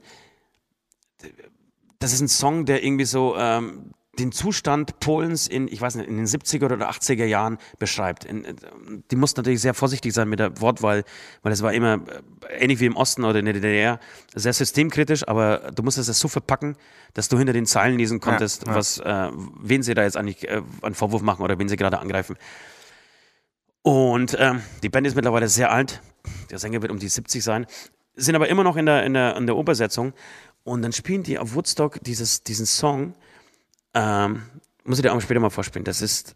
das 1.98 2.12
ist 2.12 2.20
ein 2.20 2.28
Song, 2.28 2.64
der 2.66 2.84
irgendwie 2.84 3.06
so 3.06 3.36
ähm, 3.36 3.92
den 4.18 4.32
Zustand 4.32 5.00
Polens 5.00 5.46
in, 5.46 5.68
ich 5.68 5.80
weiß 5.80 5.94
nicht, 5.96 6.08
in 6.08 6.16
den 6.16 6.26
70er 6.26 6.64
oder 6.64 6.90
80er 6.90 7.24
Jahren 7.24 7.58
beschreibt. 7.78 8.24
In, 8.24 8.44
äh, 8.44 8.54
die 9.10 9.16
mussten 9.16 9.40
natürlich 9.40 9.60
sehr 9.60 9.74
vorsichtig 9.74 10.12
sein 10.12 10.28
mit 10.28 10.38
der 10.38 10.60
Wortwahl, 10.60 11.04
weil 11.42 11.52
es 11.52 11.62
war 11.62 11.72
immer 11.72 12.00
äh, 12.48 12.58
ähnlich 12.58 12.80
wie 12.80 12.86
im 12.86 12.96
Osten 12.96 13.24
oder 13.24 13.38
in 13.38 13.44
der 13.44 13.54
DDR, 13.54 14.00
sehr 14.34 14.52
systemkritisch, 14.52 15.26
aber 15.26 15.70
du 15.74 15.82
musstest 15.82 16.08
es 16.08 16.18
so 16.18 16.28
verpacken, 16.28 16.76
dass 17.14 17.28
du 17.28 17.38
hinter 17.38 17.52
den 17.52 17.66
Zeilen 17.66 17.98
lesen 17.98 18.20
konntest, 18.20 18.66
ja. 18.66 18.74
was, 18.74 18.98
äh, 18.98 19.30
wen 19.60 19.82
sie 19.82 19.94
da 19.94 20.02
jetzt 20.02 20.16
eigentlich 20.16 20.48
äh, 20.48 20.62
einen 20.82 20.94
Vorwurf 20.94 21.22
machen 21.22 21.42
oder 21.42 21.58
wen 21.58 21.68
sie 21.68 21.76
gerade 21.76 21.98
angreifen. 21.98 22.36
Und 23.82 24.36
ähm, 24.38 24.62
die 24.82 24.88
Band 24.88 25.06
ist 25.06 25.14
mittlerweile 25.14 25.48
sehr 25.48 25.72
alt. 25.72 26.02
Der 26.50 26.58
Sänger 26.58 26.82
wird 26.82 26.92
um 26.92 26.98
die 26.98 27.08
70 27.08 27.42
sein. 27.42 27.66
Sind 28.16 28.34
aber 28.34 28.48
immer 28.48 28.64
noch 28.64 28.76
in 28.76 28.86
der, 28.86 29.04
in 29.04 29.14
der, 29.14 29.36
in 29.36 29.46
der 29.46 29.56
Obersetzung. 29.56 30.12
Und 30.64 30.82
dann 30.82 30.92
spielen 30.92 31.22
die 31.22 31.38
auf 31.38 31.54
Woodstock 31.54 32.02
dieses, 32.02 32.42
diesen 32.42 32.66
Song. 32.66 33.14
Ähm, 33.95 34.43
muss 34.84 34.99
ich 34.99 35.03
dir 35.03 35.12
auch 35.12 35.20
später 35.20 35.41
mal 35.41 35.51
vorspielen. 35.51 35.84
Das 35.84 36.03
ist. 36.03 36.34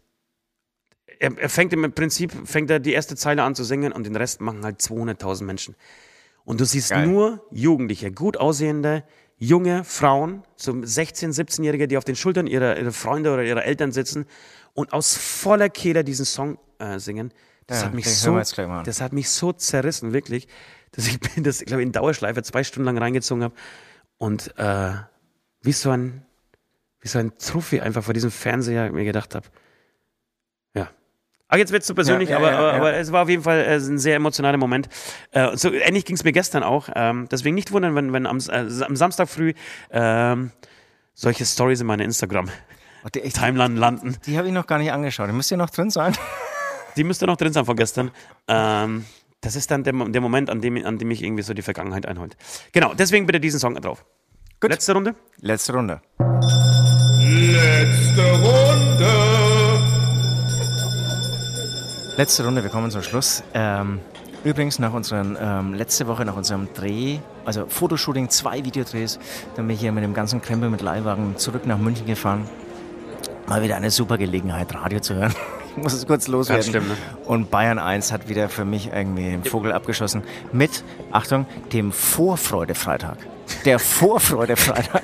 Er, 1.19 1.37
er 1.37 1.49
fängt 1.49 1.73
im 1.73 1.91
Prinzip 1.93 2.31
fängt 2.47 2.69
er 2.69 2.79
die 2.79 2.93
erste 2.93 3.15
Zeile 3.15 3.43
an 3.43 3.55
zu 3.55 3.63
singen 3.63 3.93
und 3.93 4.05
den 4.05 4.15
Rest 4.15 4.41
machen 4.41 4.63
halt 4.63 4.79
200.000 4.79 5.43
Menschen. 5.43 5.75
Und 6.43 6.59
du 6.59 6.65
siehst 6.65 6.89
Geil. 6.89 7.07
nur 7.07 7.45
Jugendliche, 7.51 8.11
gut 8.11 8.35
aussehende, 8.37 9.03
junge 9.37 9.83
Frauen, 9.83 10.43
so 10.55 10.71
16-, 10.71 11.33
17-Jährige, 11.33 11.87
die 11.87 11.97
auf 11.97 12.03
den 12.03 12.15
Schultern 12.15 12.47
ihrer, 12.47 12.77
ihrer 12.77 12.91
Freunde 12.91 13.33
oder 13.33 13.43
ihrer 13.43 13.63
Eltern 13.63 13.91
sitzen 13.91 14.25
und 14.73 14.93
aus 14.93 15.15
voller 15.15 15.69
Kehle 15.69 16.03
diesen 16.03 16.25
Song 16.25 16.57
äh, 16.79 16.99
singen. 16.99 17.33
Das 17.67 17.81
Ja, 17.81 17.87
hat 17.87 17.93
mich 17.93 18.13
so, 18.13 18.37
das 18.37 19.01
hat 19.01 19.13
mich 19.13 19.29
so 19.29 19.53
zerrissen, 19.53 20.11
wirklich, 20.11 20.47
dass 20.91 21.07
ich 21.07 21.19
bin 21.35 21.43
das, 21.43 21.59
glaube 21.59 21.81
ich, 21.81 21.87
in 21.87 21.91
Dauerschleife 21.91 22.43
zwei 22.43 22.63
Stunden 22.63 22.85
lang 22.85 22.97
reingezogen 22.97 23.43
habe 23.43 23.55
und 24.17 24.57
äh, 24.57 24.93
wie 25.61 25.71
so 25.71 25.91
ein, 25.91 26.25
wie 27.03 27.07
so 27.09 27.19
ein 27.19 27.37
Trophy 27.37 27.81
einfach 27.81 28.03
vor 28.03 28.13
diesem 28.13 28.31
Fernseher 28.31 28.91
mir 28.91 29.03
gedacht 29.05 29.35
habe. 29.35 29.45
Ja. 30.73 30.89
Aber 31.49 31.59
jetzt 31.59 31.71
wird 31.71 31.81
es 31.83 31.87
zu 31.87 31.93
persönlich, 31.93 32.29
Ja, 32.29 32.39
ja, 32.39 32.47
aber, 32.47 32.51
ja, 32.51 32.57
aber, 32.57 32.73
aber 32.77 32.93
es 32.95 33.11
war 33.11 33.23
auf 33.23 33.29
jeden 33.29 33.43
Fall 33.43 33.59
äh, 33.59 33.75
ein 33.75 33.99
sehr 33.99 34.15
emotionaler 34.15 34.57
Moment. 34.57 34.89
Äh, 35.31 35.55
so 35.55 35.71
ähnlich 35.71 36.05
ging 36.05 36.15
es 36.15 36.23
mir 36.23 36.31
gestern 36.31 36.63
auch. 36.63 36.89
Ähm, 36.95 37.27
deswegen 37.29 37.53
nicht 37.55 37.71
wundern, 37.71 37.93
wenn, 37.93 38.13
wenn 38.13 38.25
am, 38.25 38.39
äh, 38.49 38.83
am 38.83 38.95
Samstag 38.95 39.29
früh 39.29 39.53
ähm, 39.91 40.51
solche 41.13 41.45
Stories 41.45 41.81
in 41.81 41.87
meiner 41.87 42.03
Instagram-Timeline 42.05 43.73
Oh, 43.73 43.75
die, 43.75 43.79
landen. 43.79 44.17
die 44.25 44.37
habe 44.37 44.47
ich 44.47 44.53
noch 44.53 44.65
gar 44.65 44.79
nicht 44.79 44.91
angeschaut. 44.91 45.27
Die 45.29 45.33
müsste 45.33 45.55
ja 45.55 45.57
noch 45.57 45.69
drin 45.69 45.89
sein. 45.91 46.15
Die 46.95 47.03
müsste 47.03 47.25
noch 47.25 47.37
drin 47.37 47.51
sein 47.51 47.65
von 47.65 47.75
gestern. 47.75 48.11
Ähm, 48.47 49.05
das 49.41 49.55
ist 49.55 49.71
dann 49.71 49.83
der, 49.83 49.93
der 49.93 50.21
Moment, 50.21 50.49
an 50.51 50.61
dem, 50.61 50.77
an 50.85 50.99
dem 50.99 51.07
mich 51.07 51.23
irgendwie 51.23 51.43
so 51.43 51.53
die 51.53 51.63
Vergangenheit 51.63 52.05
einholt. 52.05 52.37
Genau, 52.71 52.93
deswegen 52.93 53.25
bitte 53.25 53.39
diesen 53.39 53.59
Song 53.59 53.73
drauf. 53.75 54.05
Gut. 54.59 54.69
Letzte 54.69 54.93
Runde. 54.93 55.15
Letzte 55.41 55.73
Runde. 55.73 56.01
Letzte 57.63 58.31
Runde. 58.31 59.13
Letzte 62.17 62.43
Runde, 62.43 62.61
wir 62.61 62.69
kommen 62.69 62.91
zum 62.91 63.01
Schluss. 63.01 63.41
Ähm, 63.53 64.01
übrigens, 64.43 64.79
nach 64.79 64.91
unseren, 64.91 65.37
ähm, 65.39 65.73
letzte 65.73 66.07
Woche 66.07 66.25
nach 66.25 66.35
unserem 66.35 66.67
Dreh, 66.73 67.19
also 67.45 67.65
Fotoshooting, 67.65 68.29
zwei 68.29 68.65
Videodrehs, 68.65 69.17
dann 69.55 69.67
bin 69.67 69.75
ich 69.75 69.79
hier 69.79 69.93
mit 69.93 70.03
dem 70.03 70.13
ganzen 70.13 70.41
Krempel 70.41 70.69
mit 70.69 70.81
Leihwagen 70.81 71.37
zurück 71.37 71.65
nach 71.65 71.77
München 71.77 72.05
gefahren. 72.05 72.49
Mal 73.47 73.63
wieder 73.63 73.77
eine 73.77 73.91
super 73.91 74.17
Gelegenheit, 74.17 74.75
Radio 74.75 74.99
zu 74.99 75.15
hören. 75.15 75.33
Ich 75.75 75.81
muss 75.81 75.93
es 75.93 76.05
kurz 76.05 76.27
loswerden. 76.27 76.63
stimmt, 76.63 76.87
ne? 76.87 76.95
Und 77.25 77.49
Bayern 77.49 77.79
1 77.79 78.11
hat 78.11 78.29
wieder 78.29 78.47
für 78.47 78.63
mich 78.63 78.91
irgendwie 78.93 79.23
den 79.23 79.43
Vogel 79.43 79.71
abgeschossen 79.71 80.21
mit, 80.51 80.83
Achtung, 81.11 81.47
dem 81.71 81.91
Vorfreude-Freitag. 81.91 83.17
Der 83.65 83.79
Vorfreude-Freitag. 83.79 85.03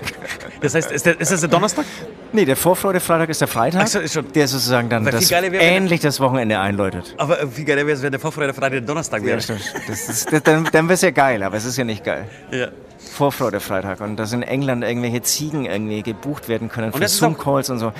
Das 0.61 0.75
heißt, 0.75 0.91
ist, 0.91 1.05
der, 1.05 1.19
ist 1.19 1.31
das 1.31 1.39
der 1.41 1.49
Donnerstag? 1.49 1.85
Nee, 2.31 2.45
der 2.45 2.55
Vorfreude-Freitag 2.55 3.29
ist 3.29 3.41
der 3.41 3.47
Freitag, 3.47 3.87
so, 3.87 3.99
ist 3.99 4.19
der 4.35 4.47
sozusagen 4.47 4.89
dann 4.89 5.05
das, 5.05 5.29
wäre, 5.31 5.47
ähnlich 5.47 6.01
das 6.01 6.19
Wochenende 6.19 6.59
einläutet. 6.59 7.15
Aber 7.17 7.37
wie 7.55 7.63
geil 7.65 7.77
wäre 7.77 7.91
es, 7.91 8.01
wenn 8.01 8.11
der 8.11 8.19
Vorfreude 8.19 8.53
Freitag 8.53 8.71
der 8.71 8.81
Donnerstag 8.81 9.23
wäre. 9.23 9.39
Ja. 9.39 9.55
Das 9.87 10.09
ist, 10.09 10.31
das, 10.31 10.43
dann 10.43 10.67
dann 10.71 10.85
wäre 10.85 10.93
es 10.95 11.01
ja 11.01 11.11
geil, 11.11 11.43
aber 11.43 11.57
es 11.57 11.65
ist 11.65 11.77
ja 11.77 11.83
nicht 11.83 12.03
geil. 12.03 12.25
Ja. 12.51 12.67
Vorfreude-Freitag 13.13 14.01
und 14.01 14.17
dass 14.17 14.33
in 14.33 14.43
England 14.43 14.83
irgendwelche 14.83 15.21
Ziegen 15.21 15.65
irgendwie 15.65 16.03
gebucht 16.03 16.47
werden 16.47 16.69
können 16.69 16.93
für 16.93 17.07
Zoom-Calls 17.07 17.69
und 17.69 17.79
so. 17.79 17.91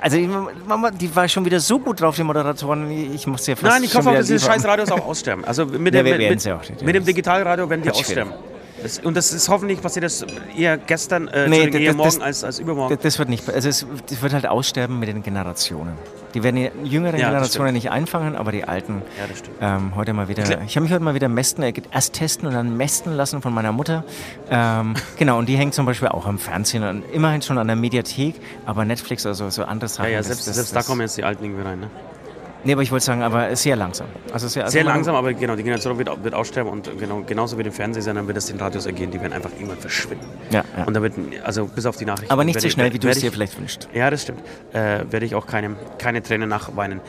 Also 0.00 0.16
ich- 0.16 0.28
Mama, 0.66 0.90
die 0.90 1.14
war 1.14 1.28
schon 1.28 1.44
wieder 1.44 1.60
so 1.60 1.78
gut 1.78 2.00
drauf, 2.00 2.16
die 2.16 2.22
Moderatoren. 2.22 2.90
Ich 2.90 3.26
musste 3.26 3.52
ja 3.52 3.56
fast 3.56 3.72
Nein, 3.74 3.84
ich 3.84 3.94
hoffe 3.94 4.10
auch, 4.10 4.14
dass 4.14 4.26
diese 4.26 4.44
scheiß 4.44 4.64
Radios 4.64 4.90
auch 4.90 5.04
aussterben. 5.06 5.44
Also 5.44 5.66
mit, 5.66 5.94
Ja, 5.94 6.02
dem, 6.02 6.18
mit, 6.18 6.30
mit, 6.30 6.44
ja 6.44 6.56
auch 6.56 6.62
mit 6.82 6.94
dem 6.94 7.04
Digitalradio 7.04 7.68
werden 7.68 7.82
die 7.82 7.90
aussterben. 7.90 8.32
Das, 8.82 8.98
und 9.00 9.16
das 9.16 9.32
ist 9.32 9.48
hoffentlich 9.48 9.80
passiert 9.82 10.04
das 10.04 10.24
eher 10.56 10.78
gestern, 10.78 11.28
äh, 11.28 11.48
Nee, 11.48 11.68
eher 11.68 11.88
das- 11.88 11.96
morgen 11.96 12.08
das- 12.10 12.20
als, 12.20 12.44
als 12.44 12.58
übermorgen. 12.58 12.94
Das, 12.94 13.02
das 13.02 13.18
wird 13.18 13.28
nicht, 13.28 13.48
also 13.50 13.68
es, 13.68 13.86
das 14.08 14.22
wird 14.22 14.32
halt 14.32 14.46
aussterben 14.46 14.98
mit 15.00 15.08
den 15.08 15.22
Generationen. 15.22 15.94
Die 16.34 16.42
werden 16.42 16.56
die 16.56 16.88
jüngeren 16.88 17.18
Ja, 17.18 17.28
Generationen 17.30 17.72
nicht 17.72 17.90
einfangen, 17.90 18.36
aber 18.36 18.52
die 18.52 18.64
alten. 18.64 19.02
Ja, 19.18 19.26
das 19.26 19.38
stimmt. 19.38 19.56
Ähm, 19.60 19.96
heute 19.96 20.12
mal 20.12 20.28
wieder. 20.28 20.44
Ich 20.62 20.76
habe 20.76 20.82
mich 20.84 20.92
heute 20.92 21.02
mal 21.02 21.14
wieder 21.14 21.28
mästen, 21.28 21.64
äh, 21.64 21.72
erst 21.92 22.12
testen 22.12 22.46
und 22.46 22.54
dann 22.54 22.76
mästen 22.76 23.12
lassen 23.14 23.40
von 23.42 23.52
meiner 23.54 23.72
Mutter. 23.72 24.04
Ähm, 24.50 24.94
genau, 25.16 25.38
und 25.38 25.48
die 25.48 25.56
hängt 25.56 25.74
zum 25.74 25.86
Beispiel 25.86 26.08
auch 26.08 26.26
am 26.26 26.38
Fernsehen 26.38 26.82
und 26.84 27.02
immerhin 27.12 27.42
schon 27.42 27.58
an 27.58 27.66
der 27.66 27.76
Mediathek, 27.76 28.34
aber 28.66 28.84
Netflix, 28.84 29.24
also 29.26 29.48
so 29.50 29.64
andere 29.64 29.88
ja, 29.90 29.94
Sachen. 29.94 30.10
ja, 30.12 30.18
das- 30.18 30.26
selbst, 30.28 30.46
das- 30.48 30.54
selbst 30.56 30.76
da 30.76 30.82
kommen 30.82 31.00
jetzt 31.00 31.16
die 31.16 31.24
Alten 31.24 31.44
irgendwie 31.44 31.62
rein. 31.66 31.80
Ne? 31.80 31.90
Nee, 32.64 32.72
aber 32.72 32.82
ich 32.82 32.90
wollte 32.90 33.04
sagen, 33.04 33.22
aber 33.22 33.54
sehr 33.54 33.76
langsam. 33.76 34.08
Also 34.32 34.48
sehr, 34.48 34.64
also 34.64 34.72
Sehr 34.72 34.84
langsam, 34.84 35.14
aber 35.14 35.32
genau, 35.32 35.54
die 35.54 35.62
Generation 35.62 35.96
wird, 35.96 36.24
wird 36.24 36.34
aussterben 36.34 36.70
und 36.72 36.90
genau, 36.98 37.22
genauso 37.26 37.56
wie 37.56 37.62
den 37.62 37.72
Fernsehsendern 37.72 38.26
wird 38.26 38.36
es 38.36 38.46
den 38.46 38.58
Radios 38.58 38.84
ergehen, 38.86 39.10
die 39.10 39.20
werden 39.20 39.32
einfach 39.32 39.50
irgendwann 39.52 39.78
verschwinden. 39.78 40.26
Ja, 40.50 40.64
ja. 40.76 40.84
Und 40.84 40.94
da 40.94 41.00
wird, 41.02 41.14
also 41.44 41.66
bis 41.66 41.86
auf 41.86 41.96
die 41.96 42.04
Nachrichten. 42.04 42.32
Aber 42.32 42.42
nicht 42.44 42.60
so 42.60 42.66
ich- 42.66 42.72
schnell, 42.72 42.92
wie 42.92 42.98
du 42.98 43.08
es 43.08 43.20
dir 43.20 43.28
ich- 43.28 43.32
vielleicht 43.32 43.58
wünschst. 43.58 43.88
Ja, 43.94 44.10
das 44.10 44.22
stimmt. 44.22 44.40
Äh, 44.72 45.04
werde 45.10 45.24
ich 45.24 45.34
auch 45.36 45.46
keine, 45.46 45.76
keine 45.98 46.22
Tränen 46.22 46.48
nachweinen. 46.48 47.00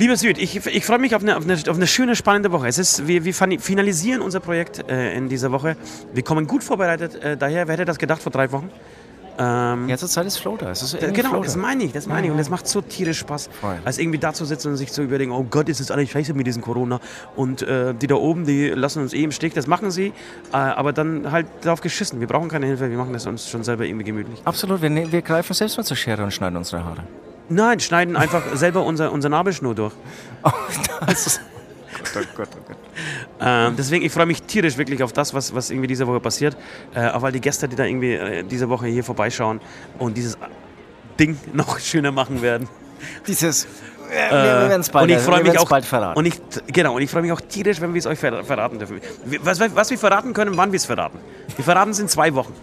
Lieber 0.00 0.16
Süd, 0.16 0.38
ich, 0.38 0.64
ich 0.64 0.84
freue 0.86 0.98
mich 1.00 1.16
auf 1.16 1.22
eine, 1.22 1.36
auf, 1.36 1.42
eine, 1.42 1.54
auf 1.54 1.76
eine 1.76 1.88
schöne, 1.88 2.14
spannende 2.14 2.52
Woche. 2.52 2.68
Es 2.68 2.78
ist, 2.78 3.08
wir, 3.08 3.24
wir 3.24 3.34
finalisieren 3.34 4.22
unser 4.22 4.38
Projekt 4.38 4.88
äh, 4.88 5.14
in 5.16 5.28
dieser 5.28 5.50
Woche. 5.50 5.76
Wir 6.14 6.22
kommen 6.22 6.46
gut 6.46 6.62
vorbereitet 6.62 7.16
äh, 7.16 7.36
daher. 7.36 7.66
Wer 7.66 7.72
hätte 7.74 7.84
das 7.84 7.98
gedacht 7.98 8.22
vor 8.22 8.30
drei 8.30 8.52
Wochen? 8.52 8.70
Ähm, 9.40 9.96
zur 9.96 10.08
Zeit 10.08 10.26
ist 10.26 10.38
Flow 10.38 10.56
da. 10.56 10.70
Es 10.70 10.82
ist 10.82 11.00
da- 11.00 11.10
genau, 11.10 11.30
Flow 11.30 11.42
das 11.44 11.54
da. 11.54 11.60
meine 11.60 11.84
ich, 11.84 11.92
das 11.92 12.06
meine 12.06 12.26
ich. 12.26 12.30
Und 12.32 12.38
das 12.38 12.50
macht 12.50 12.66
so 12.66 12.80
tierisch 12.80 13.18
Spaß. 13.20 13.48
Voll. 13.60 13.76
Als 13.84 13.98
irgendwie 13.98 14.18
da 14.18 14.32
zu 14.32 14.44
sitzen 14.44 14.68
und 14.68 14.76
sich 14.76 14.92
zu 14.92 15.02
überlegen, 15.02 15.30
oh 15.32 15.44
Gott, 15.48 15.68
ist 15.68 15.80
das 15.80 15.90
alles 15.90 16.10
scheiße 16.10 16.34
mit 16.34 16.46
diesem 16.46 16.62
Corona. 16.62 17.00
Und 17.36 17.62
äh, 17.62 17.94
die 17.94 18.06
da 18.08 18.16
oben, 18.16 18.44
die 18.46 18.68
lassen 18.70 19.00
uns 19.02 19.12
eh 19.12 19.22
im 19.22 19.30
Stich. 19.32 19.54
Das 19.54 19.66
machen 19.66 19.90
sie, 19.90 20.08
äh, 20.52 20.56
aber 20.56 20.92
dann 20.92 21.30
halt 21.30 21.46
darauf 21.62 21.80
geschissen. 21.80 22.20
Wir 22.20 22.26
brauchen 22.26 22.48
keine 22.48 22.66
Hilfe, 22.66 22.90
wir 22.90 22.98
machen 22.98 23.12
das 23.12 23.26
uns 23.26 23.48
schon 23.48 23.62
selber 23.64 23.84
irgendwie 23.84 24.04
gemütlich. 24.04 24.40
Absolut, 24.44 24.82
wir, 24.82 24.90
ne- 24.90 25.10
wir 25.12 25.22
greifen 25.22 25.54
selbst 25.54 25.76
mal 25.76 25.84
zur 25.84 25.96
Schere 25.96 26.24
und 26.24 26.32
schneiden 26.32 26.56
unsere 26.56 26.84
Haare. 26.84 27.04
Nein, 27.48 27.80
schneiden 27.80 28.16
einfach 28.16 28.42
selber 28.56 28.82
unser, 28.84 29.10
unser 29.12 29.28
Nabelschnur 29.28 29.74
durch. 29.74 29.94
Oh, 30.42 30.50
das 31.06 31.26
ist... 31.26 31.40
Gott, 32.14 32.26
oh 32.32 32.36
Gott, 32.36 32.48
oh 32.56 32.60
Gott. 32.68 32.76
Ähm, 33.40 33.74
deswegen, 33.76 34.04
ich 34.04 34.12
freue 34.12 34.26
mich 34.26 34.42
tierisch 34.42 34.76
wirklich 34.76 35.02
auf 35.02 35.12
das, 35.12 35.34
was, 35.34 35.54
was 35.54 35.70
irgendwie 35.70 35.86
diese 35.86 36.06
Woche 36.06 36.20
passiert. 36.20 36.56
Äh, 36.94 37.08
auch 37.08 37.22
weil 37.22 37.32
die 37.32 37.40
Gäste, 37.40 37.68
die 37.68 37.76
da 37.76 37.84
irgendwie 37.84 38.14
äh, 38.14 38.44
diese 38.44 38.68
Woche 38.68 38.86
hier 38.86 39.04
vorbeischauen 39.04 39.60
und 39.98 40.16
dieses 40.16 40.38
Ding 41.18 41.38
noch 41.52 41.78
schöner 41.78 42.12
machen 42.12 42.42
werden. 42.42 42.68
Dieses... 43.26 43.66
wir 44.08 44.30
wir 44.30 44.68
werden 44.70 44.80
es 44.80 44.88
bald, 44.88 45.04
und 45.04 45.16
ich 45.16 45.22
freue 45.22 45.42
mich 45.42 45.58
auch 45.58 45.68
bald 45.68 45.84
verraten. 45.84 46.18
Und 46.18 46.26
ich, 46.26 46.40
genau, 46.66 46.96
und 46.96 47.02
ich 47.02 47.10
freue 47.10 47.22
mich 47.22 47.32
auch 47.32 47.40
tierisch, 47.40 47.80
wenn 47.80 47.92
wir 47.92 47.98
es 47.98 48.06
euch 48.06 48.18
ver 48.18 48.42
verraten 48.42 48.78
dürfen. 48.78 49.00
Was, 49.42 49.60
was 49.60 49.90
wir 49.90 49.98
verraten 49.98 50.32
können, 50.32 50.56
wann 50.56 50.72
wir 50.72 50.78
es 50.78 50.86
verraten. 50.86 51.18
Wir 51.54 51.64
verraten 51.64 51.90
es 51.90 51.98
in 51.98 52.08
zwei 52.08 52.34
Wochen. 52.34 52.54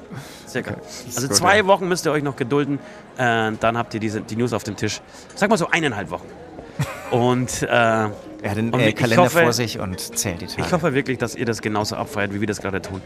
Circa. 0.48 0.76
Also 1.16 1.28
gut, 1.28 1.36
zwei 1.36 1.58
ja. 1.58 1.68
Wochen 1.68 1.88
müsst 1.88 2.06
ihr 2.06 2.12
euch 2.12 2.24
noch 2.24 2.36
gedulden. 2.36 2.80
Äh, 3.18 3.52
dann 3.60 3.78
habt 3.78 3.94
ihr 3.94 4.00
diese, 4.00 4.22
die 4.22 4.36
News 4.36 4.54
auf 4.54 4.64
dem 4.64 4.76
Tisch. 4.76 5.02
Sag 5.36 5.50
mal 5.50 5.58
so 5.58 5.68
eineinhalb 5.70 6.10
Wochen. 6.10 6.28
Und 7.12 7.62
äh, 7.64 8.08
er 8.46 8.52
hat 8.52 8.58
den 8.58 8.72
äh, 8.74 8.94
Kalender 8.94 9.24
hoffe- 9.26 9.42
vor 9.42 9.54
sich 9.54 9.80
und 9.80 10.00
zählt 10.00 10.40
die 10.42 10.46
Tage. 10.46 10.62
ich 10.62 10.72
hoffe 10.72 10.94
wirklich, 10.94 11.18
dass 11.18 11.36
ihr 11.36 11.46
das 11.46 11.62
genauso 11.62 11.96
abfeiert, 11.96 12.34
wie 12.34 12.40
wir 12.40 12.48
das 12.48 12.62
gerade 12.62 12.82
tun. 12.82 13.02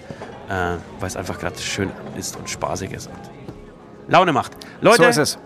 Äh, 0.50 0.78
weil 1.00 1.08
es 1.08 1.16
einfach 1.16 1.40
gerade 1.40 1.58
schön 1.60 1.90
ist 2.18 2.36
und 2.38 2.50
spaßig 2.50 2.92
ist 2.92 3.08
und 3.08 3.16
Laune 4.12 4.34
macht. 4.34 4.52
Leute, 4.82 5.04
so 5.04 5.10
ist 5.10 5.18
es. 5.18 5.40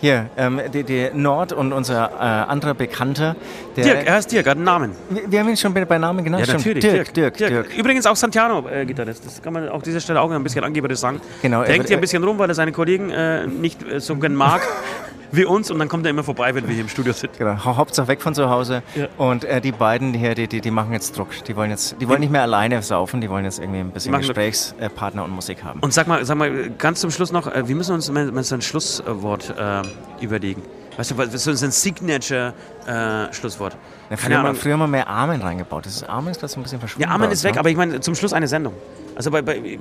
Hier, 0.00 0.28
ähm, 0.36 0.60
die, 0.74 0.82
die 0.82 1.10
Nord 1.14 1.52
und 1.52 1.72
unser 1.72 2.10
äh, 2.10 2.50
anderer 2.50 2.74
Bekannter, 2.74 3.36
Dirk, 3.76 4.04
er 4.06 4.14
heißt 4.14 4.32
Dirk, 4.32 4.46
hat 4.46 4.56
einen 4.56 4.64
Namen. 4.64 4.92
wir, 5.10 5.30
wir 5.30 5.40
haben 5.40 5.48
ihn 5.48 5.56
schon 5.56 5.72
bei 5.72 5.84
bei 5.84 5.96
Namen 5.96 6.24
genannt. 6.24 6.44
Ja, 6.46 6.54
natürlich. 6.54 6.82
Dirk, 6.84 7.14
Dirk, 7.14 7.36
Dirk. 7.36 7.76
Übrigens 7.78 8.04
auch 8.06 8.16
Santiano-Gitarrist. 8.16 9.24
das 9.24 9.40
kann 9.40 9.52
man 9.52 9.68
auch 9.68 9.80
dieser 9.80 10.00
Stelle 10.00 10.20
auch 10.20 10.30
ein 10.30 10.42
bisschen 10.42 10.64
angeberisch 10.64 10.98
sagen. 10.98 11.20
Genau, 11.40 11.60
wird- 11.66 11.86
hier 11.88 11.96
ein 11.96 12.00
bisschen 12.00 12.22
rum, 12.24 12.36
weil 12.38 12.48
er 12.50 12.54
seine 12.54 12.72
Kollegen 12.72 13.10
äh, 13.10 13.46
nicht 13.46 13.82
äh, 13.82 14.00
so 14.00 14.16
gern 14.16 14.34
mag 14.34 14.60
wie 15.32 15.44
uns. 15.44 15.70
Und 15.70 15.78
dann 15.78 15.88
kommt 15.88 16.06
er 16.06 16.10
immer 16.10 16.22
vorbei, 16.22 16.54
wenn 16.54 16.66
wir 16.66 16.74
hier 16.74 16.82
im 16.82 16.88
Studio 16.88 17.12
sind. 17.12 17.36
Genau, 17.38 17.64
hau- 17.64 17.76
Hauptsache 17.76 18.08
weg 18.08 18.22
von 18.22 18.34
zu 18.34 18.48
Hause. 18.48 18.82
Ja. 18.94 19.08
Und 19.18 19.44
äh, 19.44 19.60
die 19.60 19.72
beiden 19.72 20.14
hier, 20.14 20.34
die, 20.34 20.46
die, 20.46 20.60
die 20.60 20.70
machen 20.70 20.92
jetzt 20.92 21.16
Druck. 21.18 21.28
Die 21.46 21.56
wollen 21.56 21.70
jetzt, 21.70 21.96
die 22.00 22.08
wollen 22.08 22.20
nicht 22.20 22.30
mehr 22.32 22.42
alleine 22.42 22.80
saufen, 22.82 23.20
die 23.20 23.28
wollen 23.30 23.44
jetzt 23.44 23.58
irgendwie 23.58 23.80
ein 23.80 23.90
bisschen. 23.90 24.12
Gesprächspartner 24.16 25.24
und 25.24 25.30
Musik 25.30 25.64
haben. 25.64 25.80
Und 25.80 25.92
sag 25.92 26.06
mal, 26.06 26.24
sag 26.24 26.38
mal 26.38 26.70
ganz 26.70 27.00
zum 27.00 27.10
Schluss 27.10 27.32
noch, 27.32 27.46
äh, 27.52 27.66
wir 27.66 27.74
müssen 27.74 27.94
uns 27.94 28.10
mal, 28.10 28.44
so 28.44 28.54
ein 28.54 28.62
Schlusswort 28.62 29.54
äh, 29.58 29.82
überlegen. 30.24 30.62
Weißt 30.96 31.10
du, 31.12 31.18
was 31.18 31.44
so 31.44 31.50
ein 31.50 31.70
Signature-Schlusswort? 31.70 33.76
Ja, 34.10 34.16
früher, 34.16 34.38
haben 34.38 34.80
wir- 34.80 34.86
mehr 34.86 35.08
Amen 35.08 35.40
reingebaut. 35.40 35.86
Das 35.86 35.96
ist 35.96 36.08
Amen 36.08 36.28
ist 36.30 36.42
das 36.42 36.56
ein 36.56 36.62
bisschen 36.62 36.80
verschwunden. 36.80 37.08
Ja, 37.08 37.14
Amen 37.14 37.30
ist 37.30 37.44
weg, 37.44 37.54
ne? 37.54 37.60
aber 37.60 37.70
ich 37.70 37.76
meine 37.76 38.00
zum 38.00 38.14
Schluss 38.14 38.32
eine 38.34 38.46
Sendung. 38.48 38.74
Also 39.14 39.30
bei, 39.30 39.40
bei 39.42 39.78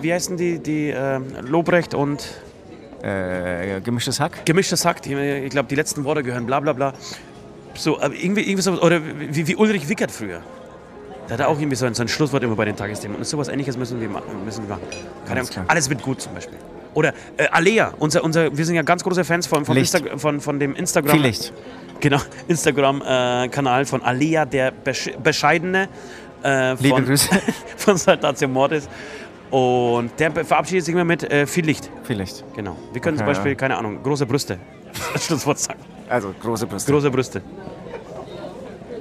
wie 0.00 0.12
heißen 0.12 0.36
die, 0.36 0.58
die 0.58 0.90
äh, 0.90 1.20
Lobrecht 1.40 1.94
und 1.94 2.28
Äh, 3.02 3.80
gemischtes 3.80 4.20
Hack? 4.20 4.46
gemischtes 4.46 4.84
Hack, 4.84 5.04
ich 5.04 5.50
glaube, 5.50 5.68
die 5.68 5.74
letzten 5.74 6.04
Worte 6.04 6.22
gehören, 6.22 6.46
bla 6.46 6.60
bla 6.60 6.72
bla. 6.72 6.94
So, 7.74 8.00
aber 8.00 8.14
irgendwie, 8.14 8.42
irgendwie 8.42 8.62
so, 8.62 8.80
oder 8.80 9.00
wie, 9.04 9.46
wie 9.46 9.56
Ulrich 9.56 9.88
Wickert 9.88 10.10
früher. 10.10 10.40
Der 11.28 11.38
hat 11.38 11.46
auch 11.46 11.58
irgendwie 11.58 11.76
so 11.76 11.86
ein, 11.86 11.94
so 11.94 12.02
ein 12.02 12.08
Schlusswort 12.08 12.42
immer 12.42 12.56
bei 12.56 12.64
den 12.64 12.76
Tagesthemen. 12.76 13.16
Und 13.16 13.24
sowas 13.24 13.48
ähnliches 13.48 13.76
müssen 13.76 14.00
wir 14.00 14.08
machen. 14.08 14.44
Müssen 14.44 14.68
wir 14.68 14.76
machen. 14.76 14.86
Keine 15.26 15.42
Alles 15.68 15.88
wird 15.88 16.02
gut 16.02 16.20
zum 16.20 16.34
Beispiel. 16.34 16.58
Oder 16.94 17.14
äh, 17.36 17.46
Alea, 17.50 17.94
unser, 17.98 18.22
unser, 18.22 18.56
wir 18.56 18.64
sind 18.66 18.74
ja 18.74 18.82
ganz 18.82 19.02
große 19.02 19.24
Fans 19.24 19.46
von, 19.46 19.64
von. 19.64 19.76
Insta, 19.76 19.98
von, 20.16 20.40
von 20.40 20.60
dem 20.60 20.74
Instagram. 20.74 21.12
Viel 21.12 21.22
Licht. 21.22 21.52
Genau, 22.00 22.18
Instagram-Kanal 22.48 23.86
von 23.86 24.02
Alea, 24.02 24.44
der 24.44 24.72
Besch 24.72 25.10
Bescheidene. 25.22 25.88
Äh, 26.44 26.74
Liebe 26.74 26.96
von, 26.96 27.06
Grüße. 27.06 27.28
von 27.76 27.96
Saltatio 27.96 28.48
Mortis. 28.48 28.88
Und 29.52 30.18
der 30.18 30.32
verabschiedet 30.44 30.84
sich 30.86 30.94
immer 30.94 31.04
mit 31.04 31.30
äh, 31.30 31.46
viel 31.46 31.64
Licht. 31.66 31.90
Viel 32.04 32.16
Licht. 32.16 32.42
Genau. 32.56 32.76
Wir 32.92 33.00
können 33.02 33.18
zum 33.18 33.26
Okay, 33.26 33.34
Beispiel, 33.34 33.52
ja. 33.52 33.56
keine 33.58 33.76
Ahnung, 33.76 34.02
große 34.02 34.24
Brüste. 34.26 34.58
als 35.14 35.26
Schlusswort 35.26 35.58
sagen. 35.58 35.78
Also 36.08 36.34
große 36.42 36.66
Brüste. 36.66 36.90
Große 36.90 37.10
Brüste. 37.10 37.42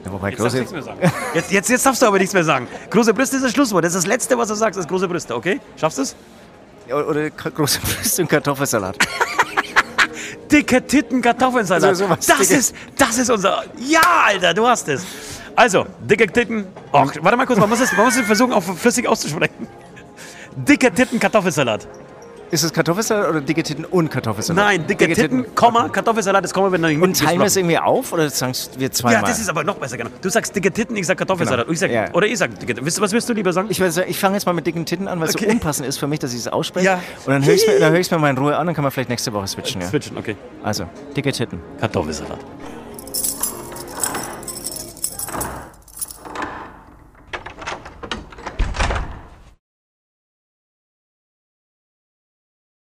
Ja, 0.06 0.12
wobei 0.12 0.30
Jetzt 0.32 0.40
darfst 0.42 0.56
große, 0.56 0.56
du 0.58 0.60
nichts 0.60 0.72
mehr 0.74 0.84
sagen. 0.84 1.00
Jetzt, 1.34 1.52
jetzt, 1.52 1.70
jetzt 1.70 1.86
darfst 1.86 2.02
du 2.02 2.06
aber 2.06 2.18
nichts 2.18 2.34
mehr 2.34 2.44
sagen. 2.44 2.68
Große 2.90 3.14
Brüste 3.14 3.38
ist 3.38 3.46
das 3.46 3.52
Schlusswort. 3.54 3.86
Das 3.86 3.94
ist 3.94 4.04
das 4.04 4.08
Letzte, 4.08 4.38
was 4.38 4.50
du 4.50 4.56
sagst, 4.56 4.78
ist 4.80 4.90
große 4.90 5.08
Brüste, 5.08 5.36
okay? 5.36 5.60
Schaffst 5.78 5.98
du 5.98 6.02
es? 6.04 6.16
oder 6.94 7.30
k- 7.30 7.50
große 7.50 7.80
Brüste 7.80 8.22
und 8.24 8.28
Kartoffelsalat. 8.28 8.98
Dicke 10.52 10.86
Titten, 10.86 11.22
Kartoffelsalat. 11.22 11.84
Also 11.90 12.06
sowas, 12.06 12.26
das, 12.26 12.40
dicke- 12.40 12.58
ist, 12.58 12.76
das 12.98 13.18
ist 13.18 13.30
unser. 13.30 13.64
Ja, 13.78 14.02
Alter, 14.28 14.54
du 14.54 14.68
hast 14.68 14.90
es. 14.90 15.06
Also, 15.56 15.86
dicke 16.02 16.28
Titten. 16.28 16.66
Oh, 16.92 17.06
warte 17.22 17.38
mal 17.38 17.46
kurz, 17.46 17.60
man 17.60 17.70
muss 17.70 17.80
es, 17.80 17.92
man 17.94 18.06
muss 18.06 18.18
es 18.18 18.26
versuchen, 18.26 18.52
auch 18.52 18.62
flüssig 18.64 19.08
auszusprechen. 19.08 19.68
Dicke 20.56 20.92
Titten, 20.92 21.20
Kartoffelsalat. 21.20 21.88
Ist 22.52 22.64
es 22.64 22.74
Kartoffelsalat 22.74 23.30
oder 23.30 23.40
dicke 23.40 23.64
Titten 23.64 23.86
und 23.86 24.12
Kartoffelsalat? 24.12 24.66
Nein, 24.66 24.86
dicke, 24.86 25.08
Titten, 25.14 25.56
Komma, 25.56 25.88
Kartoffelsalat, 25.88 26.44
das 26.44 26.54
Komma 26.54 26.78
noch 26.78 26.90
nicht 26.90 27.02
Und 27.02 27.18
teilen 27.18 27.40
wir 27.40 27.46
es 27.46 27.56
irgendwie 27.56 27.78
auf 27.80 28.12
oder 28.12 28.30
sagst 28.30 28.78
wir 28.78 28.92
zweimal? 28.92 29.22
Ja, 29.22 29.28
das 29.28 29.40
ist 29.40 29.50
aber 29.50 29.64
noch 29.64 29.76
besser, 29.76 29.96
genau. 29.96 30.10
Du 30.22 30.28
sagst 30.30 30.54
dicke 30.54 30.70
Titten, 30.70 30.98
ich 30.98 31.08
sag 31.08 31.18
Kartoffelsalat. 31.18 31.68
Genau. 31.68 31.72
Ich 31.74 31.80
sag, 31.80 31.90
Ja. 31.90 32.14
Oder 32.14 32.28
ich 32.28 32.38
sag 32.38 32.60
dicke 32.60 32.76
Titten. 32.76 32.86
Was 32.86 33.14
wirst 33.14 33.30
du 33.30 33.34
lieber 33.34 33.54
sagen? 33.54 33.70
ich 33.72 33.80
ich 33.80 34.20
fange 34.20 34.36
jetzt 34.36 34.46
mal 34.46 34.52
mit 34.52 34.68
dicken 34.68 34.86
Titten 34.86 35.08
an, 35.08 35.22
weil 35.22 35.30
es 35.30 35.36
Okay. 35.36 35.46
so 35.46 35.52
unpassend 35.52 35.88
ist 35.88 35.98
für 35.98 36.08
mich, 36.08 36.20
dass 36.20 36.34
ich 36.34 36.40
es 36.40 36.50
ausspreche. 36.50 36.86
Ja. 36.88 37.02
Und 37.26 37.32
dann 37.32 37.46
höre 37.46 37.54
ich 37.54 37.62
es 37.62 37.68
mir, 37.68 37.80
dann 37.80 37.94
hör 37.94 38.02
mir 38.12 38.18
mal 38.18 38.30
in 38.32 38.38
Ruhe 38.38 38.58
an, 38.58 38.66
dann 38.68 38.76
kann 38.76 38.84
man 38.84 38.92
vielleicht 38.92 39.10
nächste 39.10 39.32
Woche 39.32 39.48
switchen. 39.48 39.80
Ja. 39.80 39.88
Switchen, 39.88 40.18
okay. 40.18 40.36
Also, 40.62 40.90
dicke 41.16 41.32
Titten. 41.32 41.62
Kartoffelsalat. 41.80 42.40